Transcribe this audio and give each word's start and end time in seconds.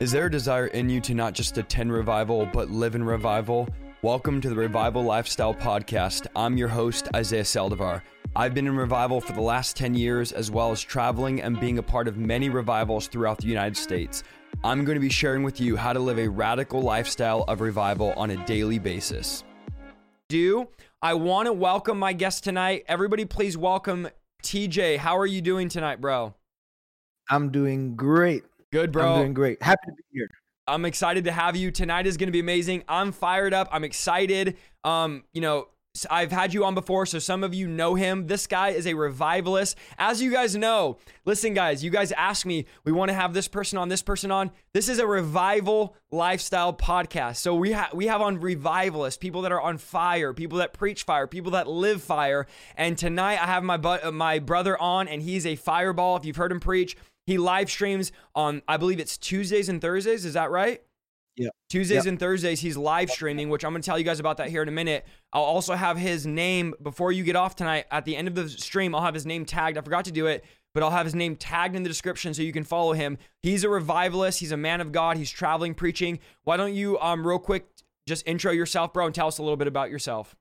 Is 0.00 0.10
there 0.10 0.24
a 0.24 0.30
desire 0.30 0.68
in 0.68 0.88
you 0.88 0.98
to 1.02 1.14
not 1.14 1.34
just 1.34 1.58
attend 1.58 1.92
revival, 1.92 2.46
but 2.46 2.70
live 2.70 2.94
in 2.94 3.04
revival? 3.04 3.68
Welcome 4.00 4.40
to 4.40 4.48
the 4.48 4.54
Revival 4.54 5.02
Lifestyle 5.02 5.52
Podcast. 5.52 6.26
I'm 6.34 6.56
your 6.56 6.68
host, 6.68 7.08
Isaiah 7.14 7.42
Saldivar. 7.42 8.00
I've 8.34 8.54
been 8.54 8.66
in 8.66 8.74
revival 8.78 9.20
for 9.20 9.34
the 9.34 9.42
last 9.42 9.76
10 9.76 9.94
years, 9.94 10.32
as 10.32 10.50
well 10.50 10.72
as 10.72 10.80
traveling 10.80 11.42
and 11.42 11.60
being 11.60 11.76
a 11.76 11.82
part 11.82 12.08
of 12.08 12.16
many 12.16 12.48
revivals 12.48 13.08
throughout 13.08 13.36
the 13.36 13.46
United 13.46 13.76
States. 13.76 14.22
I'm 14.64 14.86
going 14.86 14.96
to 14.96 15.02
be 15.02 15.10
sharing 15.10 15.42
with 15.42 15.60
you 15.60 15.76
how 15.76 15.92
to 15.92 16.00
live 16.00 16.18
a 16.18 16.28
radical 16.28 16.80
lifestyle 16.80 17.44
of 17.46 17.60
revival 17.60 18.14
on 18.16 18.30
a 18.30 18.42
daily 18.46 18.78
basis. 18.78 19.44
Do 20.30 20.68
I 21.02 21.12
want 21.12 21.44
to 21.44 21.52
welcome 21.52 21.98
my 21.98 22.14
guest 22.14 22.42
tonight? 22.42 22.84
Everybody, 22.88 23.26
please 23.26 23.58
welcome 23.58 24.08
TJ. 24.42 24.96
How 24.96 25.18
are 25.18 25.26
you 25.26 25.42
doing 25.42 25.68
tonight, 25.68 26.00
bro? 26.00 26.32
I'm 27.28 27.50
doing 27.50 27.96
great. 27.96 28.44
Good, 28.72 28.92
bro. 28.92 29.14
I'm 29.14 29.18
doing 29.20 29.34
great. 29.34 29.62
Happy 29.62 29.86
to 29.86 29.92
be 29.92 30.02
here. 30.12 30.28
I'm 30.66 30.84
excited 30.84 31.24
to 31.24 31.32
have 31.32 31.56
you. 31.56 31.70
Tonight 31.70 32.06
is 32.06 32.16
going 32.16 32.28
to 32.28 32.32
be 32.32 32.40
amazing. 32.40 32.84
I'm 32.88 33.10
fired 33.10 33.52
up. 33.52 33.68
I'm 33.72 33.82
excited. 33.82 34.56
Um, 34.84 35.24
you 35.32 35.40
know, 35.40 35.68
I've 36.08 36.30
had 36.30 36.54
you 36.54 36.64
on 36.64 36.76
before, 36.76 37.04
so 37.04 37.18
some 37.18 37.42
of 37.42 37.52
you 37.52 37.66
know 37.66 37.96
him. 37.96 38.28
This 38.28 38.46
guy 38.46 38.68
is 38.68 38.86
a 38.86 38.94
revivalist. 38.94 39.76
As 39.98 40.22
you 40.22 40.30
guys 40.30 40.54
know, 40.54 40.98
listen, 41.24 41.52
guys, 41.52 41.82
you 41.82 41.90
guys 41.90 42.12
ask 42.12 42.46
me, 42.46 42.66
we 42.84 42.92
want 42.92 43.08
to 43.08 43.14
have 43.14 43.34
this 43.34 43.48
person 43.48 43.76
on, 43.76 43.88
this 43.88 44.00
person 44.00 44.30
on. 44.30 44.52
This 44.72 44.88
is 44.88 45.00
a 45.00 45.06
revival 45.06 45.96
lifestyle 46.12 46.72
podcast. 46.72 47.38
So 47.38 47.56
we 47.56 47.72
have 47.72 47.92
we 47.92 48.06
have 48.06 48.20
on 48.20 48.38
revivalists, 48.38 49.18
people 49.18 49.42
that 49.42 49.50
are 49.50 49.60
on 49.60 49.78
fire, 49.78 50.32
people 50.32 50.58
that 50.58 50.72
preach 50.72 51.02
fire, 51.02 51.26
people 51.26 51.50
that 51.52 51.66
live 51.66 52.00
fire. 52.00 52.46
And 52.76 52.96
tonight 52.96 53.42
I 53.42 53.46
have 53.46 53.64
my 53.64 53.76
bu- 53.76 54.12
my 54.12 54.38
brother 54.38 54.80
on, 54.80 55.08
and 55.08 55.20
he's 55.20 55.44
a 55.44 55.56
fireball. 55.56 56.16
If 56.16 56.24
you've 56.24 56.36
heard 56.36 56.52
him 56.52 56.60
preach, 56.60 56.96
he 57.30 57.38
live 57.38 57.70
streams 57.70 58.12
on, 58.34 58.62
I 58.66 58.76
believe 58.76 59.00
it's 59.00 59.16
Tuesdays 59.16 59.68
and 59.68 59.80
Thursdays. 59.80 60.24
Is 60.24 60.34
that 60.34 60.50
right? 60.50 60.82
Yeah. 61.36 61.50
Tuesdays 61.70 62.04
and 62.06 62.18
Thursdays, 62.18 62.60
he's 62.60 62.76
live 62.76 63.10
streaming, 63.10 63.48
which 63.48 63.64
I'm 63.64 63.72
going 63.72 63.80
to 63.80 63.86
tell 63.86 63.98
you 63.98 64.04
guys 64.04 64.20
about 64.20 64.36
that 64.38 64.50
here 64.50 64.62
in 64.62 64.68
a 64.68 64.72
minute. 64.72 65.06
I'll 65.32 65.42
also 65.42 65.74
have 65.74 65.96
his 65.96 66.26
name 66.26 66.74
before 66.82 67.12
you 67.12 67.24
get 67.24 67.36
off 67.36 67.56
tonight. 67.56 67.86
At 67.90 68.04
the 68.04 68.16
end 68.16 68.28
of 68.28 68.34
the 68.34 68.48
stream, 68.48 68.94
I'll 68.94 69.00
have 69.00 69.14
his 69.14 69.24
name 69.24 69.46
tagged. 69.46 69.78
I 69.78 69.80
forgot 69.80 70.04
to 70.06 70.12
do 70.12 70.26
it, 70.26 70.44
but 70.74 70.82
I'll 70.82 70.90
have 70.90 71.06
his 71.06 71.14
name 71.14 71.36
tagged 71.36 71.76
in 71.76 71.82
the 71.82 71.88
description 71.88 72.34
so 72.34 72.42
you 72.42 72.52
can 72.52 72.64
follow 72.64 72.92
him. 72.92 73.16
He's 73.42 73.64
a 73.64 73.70
revivalist. 73.70 74.40
He's 74.40 74.52
a 74.52 74.56
man 74.56 74.80
of 74.80 74.92
God. 74.92 75.16
He's 75.16 75.30
traveling, 75.30 75.72
preaching. 75.72 76.18
Why 76.44 76.58
don't 76.58 76.74
you, 76.74 76.98
um, 76.98 77.26
real 77.26 77.38
quick, 77.38 77.66
just 78.06 78.26
intro 78.26 78.52
yourself, 78.52 78.92
bro, 78.92 79.06
and 79.06 79.14
tell 79.14 79.28
us 79.28 79.38
a 79.38 79.42
little 79.42 79.56
bit 79.56 79.68
about 79.68 79.88
yourself? 79.88 80.36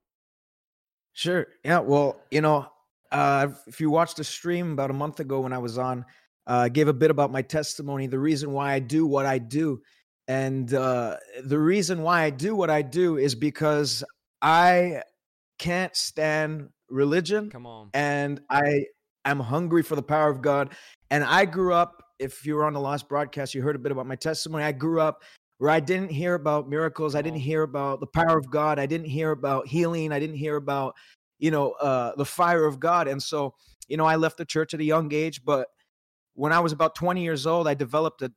Sure. 1.14 1.48
Yeah. 1.64 1.80
Well, 1.80 2.20
you 2.30 2.42
know, 2.42 2.68
uh, 3.12 3.48
if 3.68 3.80
you 3.80 3.90
watched 3.90 4.18
the 4.18 4.24
stream 4.24 4.74
about 4.74 4.90
a 4.90 4.94
month 4.94 5.20
ago 5.20 5.40
when 5.40 5.53
I 5.53 5.59
was 5.59 5.78
on, 5.78 6.06
uh, 6.50 6.67
gave 6.67 6.88
a 6.88 6.94
bit 6.94 7.11
about 7.11 7.31
my 7.31 7.44
testimony, 7.44 8.08
the 8.08 8.17
reason 8.17 8.52
why 8.52 8.73
I 8.73 8.80
do 8.80 9.05
what 9.05 9.28
I 9.28 9.38
do. 9.38 9.81
And 10.28 10.73
uh, 10.73 11.17
the 11.44 11.59
reason 11.59 12.02
why 12.02 12.23
I 12.23 12.31
do 12.31 12.56
what 12.56 12.72
I 12.72 12.81
do 12.81 13.17
is 13.17 13.36
because 13.36 14.03
I 14.41 15.03
can't 15.59 15.95
stand 15.95 16.69
religion. 16.89 17.52
Come 17.52 17.67
on. 17.67 17.91
And 17.94 18.41
I 18.50 18.86
am 19.25 19.39
hungry 19.39 19.83
for 19.83 19.95
the 19.95 20.02
power 20.02 20.30
of 20.30 20.41
God. 20.41 20.73
And 21.11 21.23
I 21.23 21.45
grew 21.45 21.73
up, 21.73 22.03
if 22.17 22.44
you 22.47 22.56
were 22.56 22.66
on 22.66 22.73
the 22.73 22.80
last 22.80 23.08
broadcast, 23.08 23.53
you 23.53 23.61
heard 23.61 23.75
a 23.75 23.80
bit 23.80 23.91
about 23.91 24.08
my 24.08 24.16
testimony. 24.16 24.63
I 24.63 24.72
grew 24.72 25.02
up 25.02 25.22
where 25.59 25.69
I 25.69 25.80
didn't 25.80 26.09
hear 26.09 26.34
about 26.34 26.67
miracles. 26.67 27.13
I 27.13 27.22
didn't 27.22 27.41
hear 27.41 27.61
about 27.61 28.00
the 28.00 28.08
power 28.08 28.38
of 28.38 28.50
God. 28.50 28.80
I 28.80 28.88
didn't 28.88 29.08
hear 29.08 29.31
about 29.31 29.67
healing. 29.67 30.11
I 30.11 30.19
didn't 30.19 30.38
hear 30.38 30.56
about, 30.56 30.95
you 31.38 31.52
know, 31.52 31.72
uh, 31.73 32.16
the 32.16 32.25
fire 32.25 32.66
of 32.66 32.80
God. 32.80 33.08
And 33.08 33.22
so, 33.22 33.53
you 33.88 33.97
know, 33.97 34.06
I 34.06 34.16
left 34.16 34.38
the 34.38 34.45
church 34.45 34.73
at 34.73 34.80
a 34.80 34.84
young 34.84 35.13
age, 35.13 35.45
but 35.45 35.67
when 36.40 36.54
I 36.54 36.59
was 36.62 36.72
about 36.72 36.95
20 36.95 37.22
years 37.22 37.45
old, 37.45 37.68
I 37.68 37.73
developed 37.73 38.22
a 38.22 38.32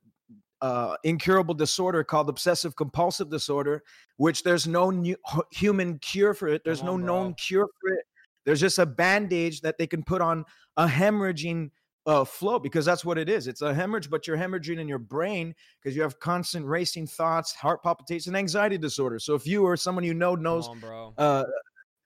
uh, 0.61 0.97
incurable 1.05 1.53
disorder 1.53 2.03
called 2.03 2.27
obsessive 2.27 2.75
compulsive 2.75 3.29
disorder, 3.29 3.81
which 4.17 4.43
there's 4.43 4.67
no 4.67 4.89
new, 4.89 5.15
human 5.51 5.99
cure 5.99 6.33
for 6.33 6.49
it. 6.49 6.63
There's 6.65 6.79
Come 6.79 6.87
no 6.87 6.93
on, 6.95 7.05
known 7.05 7.33
cure 7.35 7.65
for 7.79 7.93
it. 7.93 8.03
There's 8.45 8.59
just 8.59 8.77
a 8.77 8.85
bandage 8.85 9.61
that 9.61 9.77
they 9.77 9.87
can 9.87 10.03
put 10.03 10.21
on 10.21 10.43
a 10.75 10.85
hemorrhaging 10.85 11.71
uh, 12.05 12.25
flow 12.25 12.59
because 12.59 12.83
that's 12.83 13.05
what 13.05 13.17
it 13.17 13.29
is. 13.29 13.47
It's 13.47 13.61
a 13.61 13.73
hemorrhage, 13.73 14.09
but 14.09 14.27
you're 14.27 14.35
hemorrhaging 14.35 14.79
in 14.79 14.87
your 14.89 14.99
brain 14.99 15.55
because 15.81 15.95
you 15.95 16.01
have 16.01 16.19
constant 16.19 16.65
racing 16.65 17.07
thoughts, 17.07 17.53
heart 17.53 17.81
palpitations, 17.83 18.27
and 18.27 18.35
anxiety 18.35 18.77
disorder. 18.77 19.17
So 19.17 19.33
if 19.33 19.47
you 19.47 19.63
or 19.63 19.77
someone 19.77 20.03
you 20.03 20.13
know 20.13 20.35
knows 20.35 20.67
on, 20.67 21.13
uh, 21.17 21.45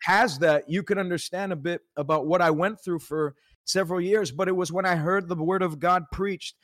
has 0.04 0.38
that, 0.40 0.70
you 0.70 0.84
can 0.84 1.00
understand 1.00 1.52
a 1.52 1.56
bit 1.56 1.82
about 1.96 2.28
what 2.28 2.44
I 2.44 2.52
went 2.52 2.80
through 2.84 3.00
for 3.00 3.34
several 3.70 4.02
years. 4.02 4.32
But 4.32 4.48
it 4.48 4.56
was 4.56 4.72
when 4.72 4.86
I 4.86 4.96
heard 4.96 5.28
the 5.28 5.36
word 5.36 5.62
of 5.62 5.80
God 5.80 6.04
preached 6.12 6.56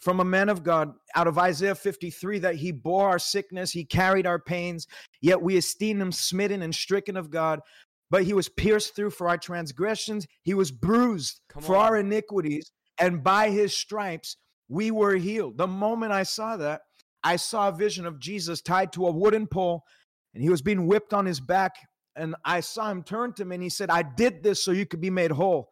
from 0.00 0.20
a 0.20 0.24
man 0.24 0.48
of 0.48 0.62
God 0.62 0.92
out 1.14 1.26
of 1.26 1.38
Isaiah 1.38 1.74
53 1.74 2.40
that 2.40 2.54
he 2.56 2.72
bore 2.72 3.08
our 3.08 3.18
sickness, 3.18 3.70
he 3.70 3.84
carried 3.84 4.26
our 4.26 4.38
pains, 4.38 4.86
yet 5.20 5.42
we 5.42 5.56
esteemed 5.56 6.00
him 6.00 6.12
smitten 6.12 6.62
and 6.62 6.74
stricken 6.74 7.16
of 7.16 7.30
God. 7.30 7.60
But 8.10 8.24
he 8.24 8.32
was 8.32 8.48
pierced 8.48 8.96
through 8.96 9.10
for 9.10 9.28
our 9.28 9.38
transgressions, 9.38 10.26
he 10.42 10.54
was 10.54 10.72
bruised 10.72 11.40
Come 11.50 11.62
for 11.62 11.76
on. 11.76 11.86
our 11.86 11.96
iniquities, 11.98 12.72
and 12.98 13.22
by 13.22 13.50
his 13.50 13.76
stripes 13.76 14.36
we 14.68 14.90
were 14.90 15.16
healed. 15.16 15.58
The 15.58 15.66
moment 15.66 16.12
I 16.12 16.22
saw 16.22 16.56
that, 16.56 16.80
I 17.22 17.36
saw 17.36 17.68
a 17.68 17.72
vision 17.72 18.06
of 18.06 18.18
Jesus 18.18 18.62
tied 18.62 18.92
to 18.94 19.06
a 19.06 19.12
wooden 19.12 19.46
pole, 19.46 19.82
and 20.34 20.42
he 20.42 20.48
was 20.48 20.62
being 20.62 20.86
whipped 20.86 21.12
on 21.12 21.26
his 21.26 21.40
back. 21.40 21.76
And 22.16 22.34
I 22.44 22.60
saw 22.60 22.90
him 22.90 23.02
turn 23.02 23.34
to 23.34 23.44
me 23.44 23.56
and 23.56 23.62
he 23.62 23.68
said, 23.68 23.90
I 23.90 24.02
did 24.02 24.42
this 24.42 24.64
so 24.64 24.72
you 24.72 24.86
could 24.86 25.00
be 25.00 25.10
made 25.10 25.30
whole. 25.30 25.70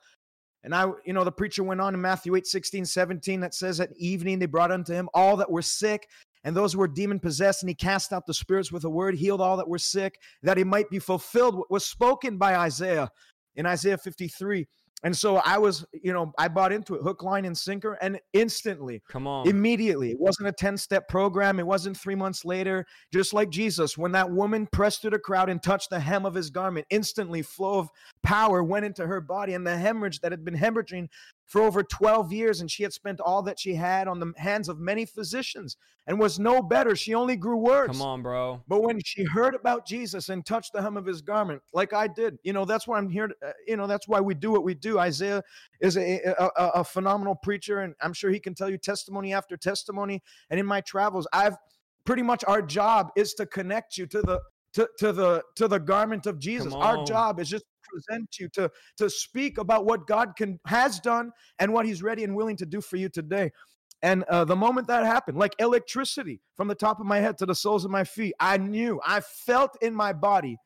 And 0.68 0.74
I, 0.74 0.84
you 1.06 1.14
know, 1.14 1.24
the 1.24 1.32
preacher 1.32 1.62
went 1.62 1.80
on 1.80 1.94
in 1.94 2.00
Matthew 2.02 2.36
8, 2.36 2.46
16, 2.46 2.84
17, 2.84 3.40
that 3.40 3.54
says 3.54 3.80
at 3.80 3.88
evening 3.96 4.38
they 4.38 4.44
brought 4.44 4.70
unto 4.70 4.92
him 4.92 5.08
all 5.14 5.34
that 5.38 5.50
were 5.50 5.62
sick 5.62 6.06
and 6.44 6.54
those 6.54 6.74
who 6.74 6.80
were 6.80 6.88
demon 6.88 7.20
possessed, 7.20 7.62
and 7.62 7.70
he 7.70 7.74
cast 7.74 8.12
out 8.12 8.26
the 8.26 8.34
spirits 8.34 8.70
with 8.70 8.84
a 8.84 8.90
word, 8.90 9.14
healed 9.14 9.40
all 9.40 9.56
that 9.56 9.66
were 9.66 9.78
sick, 9.78 10.20
that 10.42 10.58
he 10.58 10.64
might 10.64 10.90
be 10.90 10.98
fulfilled 10.98 11.54
what 11.54 11.70
was 11.70 11.86
spoken 11.86 12.36
by 12.36 12.54
Isaiah 12.54 13.10
in 13.56 13.64
Isaiah 13.64 13.96
53. 13.96 14.68
And 15.04 15.16
so 15.16 15.36
I 15.36 15.58
was, 15.58 15.84
you 15.92 16.12
know, 16.12 16.32
I 16.38 16.48
bought 16.48 16.72
into 16.72 16.94
it 16.96 17.02
hook, 17.02 17.22
line, 17.22 17.44
and 17.44 17.56
sinker, 17.56 17.96
and 18.02 18.18
instantly 18.32 19.00
Come 19.08 19.26
on. 19.26 19.48
immediately. 19.48 20.10
It 20.10 20.18
wasn't 20.18 20.48
a 20.48 20.52
10 20.52 20.76
step 20.76 21.08
program. 21.08 21.60
It 21.60 21.66
wasn't 21.66 21.96
three 21.96 22.16
months 22.16 22.44
later. 22.44 22.84
Just 23.12 23.32
like 23.32 23.50
Jesus, 23.50 23.96
when 23.96 24.12
that 24.12 24.30
woman 24.30 24.66
pressed 24.72 25.02
through 25.02 25.10
the 25.10 25.18
crowd 25.18 25.50
and 25.50 25.62
touched 25.62 25.90
the 25.90 26.00
hem 26.00 26.26
of 26.26 26.34
his 26.34 26.50
garment, 26.50 26.86
instantly 26.90 27.42
flow 27.42 27.78
of 27.78 27.90
power 28.22 28.64
went 28.64 28.86
into 28.86 29.06
her 29.06 29.20
body. 29.20 29.54
And 29.54 29.66
the 29.66 29.76
hemorrhage 29.76 30.20
that 30.20 30.32
had 30.32 30.44
been 30.44 30.56
hemorrhaging 30.56 31.08
for 31.48 31.62
over 31.62 31.82
12 31.82 32.30
years, 32.30 32.60
and 32.60 32.70
she 32.70 32.82
had 32.82 32.92
spent 32.92 33.20
all 33.20 33.42
that 33.42 33.58
she 33.58 33.74
had 33.74 34.06
on 34.06 34.20
the 34.20 34.32
hands 34.36 34.68
of 34.68 34.78
many 34.78 35.06
physicians 35.06 35.78
and 36.06 36.18
was 36.20 36.38
no 36.38 36.62
better. 36.62 36.94
She 36.94 37.14
only 37.14 37.36
grew 37.36 37.56
worse. 37.56 37.88
Come 37.88 38.02
on, 38.02 38.22
bro. 38.22 38.62
But 38.68 38.82
when 38.82 39.00
she 39.02 39.24
heard 39.24 39.54
about 39.54 39.86
Jesus 39.86 40.28
and 40.28 40.44
touched 40.44 40.74
the 40.74 40.82
hem 40.82 40.98
of 40.98 41.06
his 41.06 41.22
garment, 41.22 41.62
like 41.72 41.94
I 41.94 42.06
did, 42.06 42.38
you 42.44 42.52
know, 42.52 42.66
that's 42.66 42.86
why 42.86 42.98
I'm 42.98 43.08
here. 43.08 43.28
To, 43.28 43.34
uh, 43.44 43.52
you 43.66 43.76
know, 43.76 43.86
that's 43.86 44.06
why 44.06 44.20
we 44.20 44.34
do 44.34 44.50
what 44.50 44.62
we 44.62 44.74
do. 44.74 44.98
Isaiah 44.98 45.42
is 45.80 45.96
a, 45.96 46.20
a, 46.38 46.50
a, 46.74 46.84
phenomenal 46.84 47.34
preacher, 47.34 47.80
and 47.80 47.94
I'm 48.02 48.12
sure 48.12 48.30
he 48.30 48.40
can 48.40 48.54
tell 48.54 48.68
you 48.68 48.76
testimony 48.76 49.32
after 49.32 49.56
testimony. 49.56 50.22
And 50.50 50.60
in 50.60 50.66
my 50.66 50.82
travels, 50.82 51.26
I've 51.32 51.56
pretty 52.04 52.22
much 52.22 52.44
our 52.46 52.60
job 52.60 53.08
is 53.16 53.32
to 53.34 53.46
connect 53.46 53.96
you 53.96 54.06
to 54.06 54.20
the 54.20 54.40
to, 54.74 54.86
to 54.98 55.12
the 55.12 55.42
to 55.56 55.66
the 55.66 55.78
garment 55.78 56.26
of 56.26 56.38
Jesus. 56.38 56.74
Our 56.74 57.04
job 57.04 57.40
is 57.40 57.48
just 57.48 57.64
present 57.88 58.36
you 58.38 58.48
to 58.50 58.70
to 58.96 59.10
speak 59.10 59.58
about 59.58 59.84
what 59.84 60.06
God 60.06 60.36
can 60.36 60.58
has 60.66 61.00
done 61.00 61.32
and 61.58 61.72
what 61.72 61.86
He's 61.86 62.02
ready 62.02 62.24
and 62.24 62.34
willing 62.34 62.56
to 62.56 62.66
do 62.66 62.80
for 62.80 62.96
you 62.96 63.08
today. 63.08 63.50
And 64.02 64.22
uh, 64.24 64.44
the 64.44 64.56
moment 64.56 64.86
that 64.88 65.04
happened, 65.04 65.38
like 65.38 65.54
electricity 65.58 66.40
from 66.56 66.68
the 66.68 66.74
top 66.74 67.00
of 67.00 67.06
my 67.06 67.18
head 67.18 67.36
to 67.38 67.46
the 67.46 67.54
soles 67.54 67.84
of 67.84 67.90
my 67.90 68.04
feet, 68.04 68.32
I 68.38 68.56
knew, 68.56 69.00
I 69.04 69.20
felt 69.20 69.76
in 69.82 69.92
my 69.92 70.12
body 70.12 70.56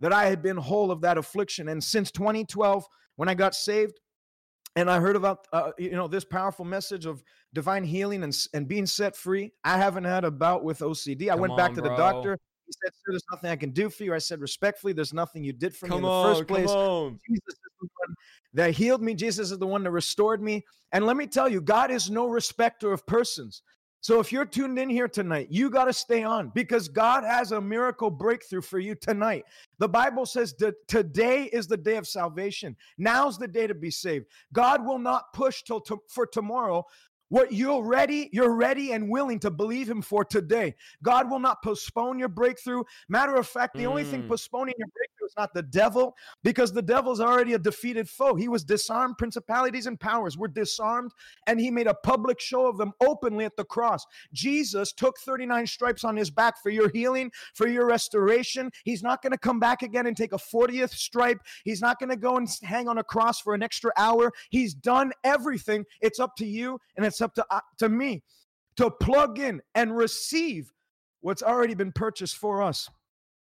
that 0.00 0.12
I 0.12 0.26
had 0.26 0.42
been 0.42 0.56
whole 0.56 0.90
of 0.90 1.02
that 1.02 1.18
affliction. 1.18 1.68
And 1.68 1.84
since 1.84 2.10
2012, 2.10 2.86
when 3.16 3.28
I 3.28 3.34
got 3.34 3.54
saved, 3.54 4.00
and 4.74 4.90
I 4.90 5.00
heard 5.00 5.16
about 5.16 5.46
uh, 5.52 5.72
you 5.78 5.90
know 5.90 6.08
this 6.08 6.24
powerful 6.24 6.64
message 6.64 7.04
of 7.04 7.22
divine 7.52 7.84
healing 7.84 8.22
and 8.22 8.34
and 8.54 8.66
being 8.66 8.86
set 8.86 9.16
free. 9.16 9.52
I 9.64 9.76
haven't 9.76 10.04
had 10.04 10.24
a 10.24 10.30
bout 10.30 10.64
with 10.64 10.78
OCD. 10.78 11.24
I 11.24 11.32
Come 11.32 11.40
went 11.40 11.56
back 11.56 11.70
on, 11.70 11.76
to 11.76 11.82
the 11.82 11.94
doctor. 11.94 12.38
He 12.72 12.86
said, 12.86 12.92
"Sir, 12.94 13.12
there's 13.12 13.24
nothing 13.30 13.50
I 13.50 13.56
can 13.56 13.70
do 13.70 13.90
for 13.90 14.04
you." 14.04 14.14
I 14.14 14.18
said, 14.18 14.40
"Respectfully, 14.40 14.92
there's 14.92 15.12
nothing 15.12 15.44
you 15.44 15.52
did 15.52 15.74
for 15.76 15.86
me 15.86 15.90
Come 15.90 15.98
in 15.98 16.02
the 16.04 16.08
on. 16.08 16.34
first 16.34 16.48
place." 16.48 16.70
Come 16.70 16.78
on. 16.78 17.20
Jesus 17.28 17.48
is 17.48 17.70
the 17.80 17.88
one 17.98 18.14
that 18.54 18.70
healed 18.72 19.02
me. 19.02 19.14
Jesus 19.14 19.50
is 19.50 19.58
the 19.58 19.66
one 19.66 19.82
that 19.82 19.90
restored 19.90 20.42
me. 20.42 20.64
And 20.92 21.06
let 21.06 21.16
me 21.16 21.26
tell 21.26 21.48
you, 21.48 21.60
God 21.60 21.90
is 21.90 22.10
no 22.10 22.28
respecter 22.28 22.92
of 22.92 23.06
persons. 23.06 23.62
So 24.02 24.18
if 24.18 24.32
you're 24.32 24.44
tuned 24.44 24.80
in 24.80 24.90
here 24.90 25.06
tonight, 25.06 25.46
you 25.48 25.70
got 25.70 25.84
to 25.84 25.92
stay 25.92 26.24
on 26.24 26.50
because 26.56 26.88
God 26.88 27.22
has 27.22 27.52
a 27.52 27.60
miracle 27.60 28.10
breakthrough 28.10 28.60
for 28.60 28.80
you 28.80 28.96
tonight. 28.96 29.44
The 29.78 29.88
Bible 29.88 30.26
says 30.26 30.54
that 30.54 30.74
today 30.88 31.44
is 31.52 31.68
the 31.68 31.76
day 31.76 31.96
of 31.96 32.08
salvation. 32.08 32.76
Now's 32.98 33.38
the 33.38 33.46
day 33.46 33.68
to 33.68 33.74
be 33.74 33.92
saved. 33.92 34.26
God 34.52 34.84
will 34.84 34.98
not 34.98 35.32
push 35.32 35.62
till 35.62 35.80
to, 35.82 36.02
for 36.08 36.26
tomorrow 36.26 36.84
what 37.32 37.50
you're 37.50 37.82
ready, 37.82 38.28
you're 38.30 38.54
ready 38.54 38.92
and 38.92 39.08
willing 39.08 39.38
to 39.38 39.50
believe 39.50 39.88
him 39.88 40.02
for 40.02 40.22
today. 40.22 40.74
God 41.02 41.30
will 41.30 41.38
not 41.38 41.62
postpone 41.62 42.18
your 42.18 42.28
breakthrough. 42.28 42.82
Matter 43.08 43.36
of 43.36 43.46
fact, 43.48 43.74
the 43.74 43.86
only 43.86 44.04
thing 44.04 44.24
Mm. 44.24 44.28
postponing 44.28 44.74
your 44.76 44.88
breakthrough 44.88 45.21
was 45.22 45.32
not 45.36 45.54
the 45.54 45.62
devil 45.62 46.14
because 46.42 46.72
the 46.72 46.82
devil's 46.82 47.20
already 47.20 47.54
a 47.54 47.58
defeated 47.58 48.08
foe. 48.08 48.34
He 48.34 48.48
was 48.48 48.64
disarmed. 48.64 49.16
Principalities 49.18 49.86
and 49.86 49.98
powers 49.98 50.36
were 50.36 50.48
disarmed, 50.48 51.12
and 51.46 51.60
he 51.60 51.70
made 51.70 51.86
a 51.86 51.94
public 51.94 52.40
show 52.40 52.66
of 52.66 52.76
them 52.76 52.92
openly 53.00 53.44
at 53.44 53.56
the 53.56 53.64
cross. 53.64 54.04
Jesus 54.32 54.92
took 54.92 55.18
39 55.20 55.66
stripes 55.66 56.04
on 56.04 56.16
his 56.16 56.30
back 56.30 56.62
for 56.62 56.70
your 56.70 56.90
healing, 56.90 57.30
for 57.54 57.66
your 57.66 57.86
restoration. 57.86 58.70
He's 58.84 59.02
not 59.02 59.22
going 59.22 59.32
to 59.32 59.38
come 59.38 59.60
back 59.60 59.82
again 59.82 60.06
and 60.06 60.16
take 60.16 60.32
a 60.32 60.38
40th 60.38 60.90
stripe. 60.90 61.38
He's 61.64 61.80
not 61.80 61.98
going 61.98 62.10
to 62.10 62.16
go 62.16 62.36
and 62.36 62.48
hang 62.62 62.88
on 62.88 62.98
a 62.98 63.04
cross 63.04 63.40
for 63.40 63.54
an 63.54 63.62
extra 63.62 63.92
hour. 63.96 64.32
He's 64.50 64.74
done 64.74 65.12
everything. 65.24 65.84
It's 66.00 66.20
up 66.20 66.36
to 66.36 66.46
you 66.46 66.78
and 66.96 67.06
it's 67.06 67.20
up 67.20 67.34
to, 67.36 67.46
uh, 67.50 67.60
to 67.78 67.88
me 67.88 68.22
to 68.76 68.90
plug 68.90 69.38
in 69.38 69.62
and 69.74 69.96
receive 69.96 70.72
what's 71.20 71.42
already 71.42 71.74
been 71.74 71.92
purchased 71.92 72.36
for 72.36 72.62
us. 72.62 72.88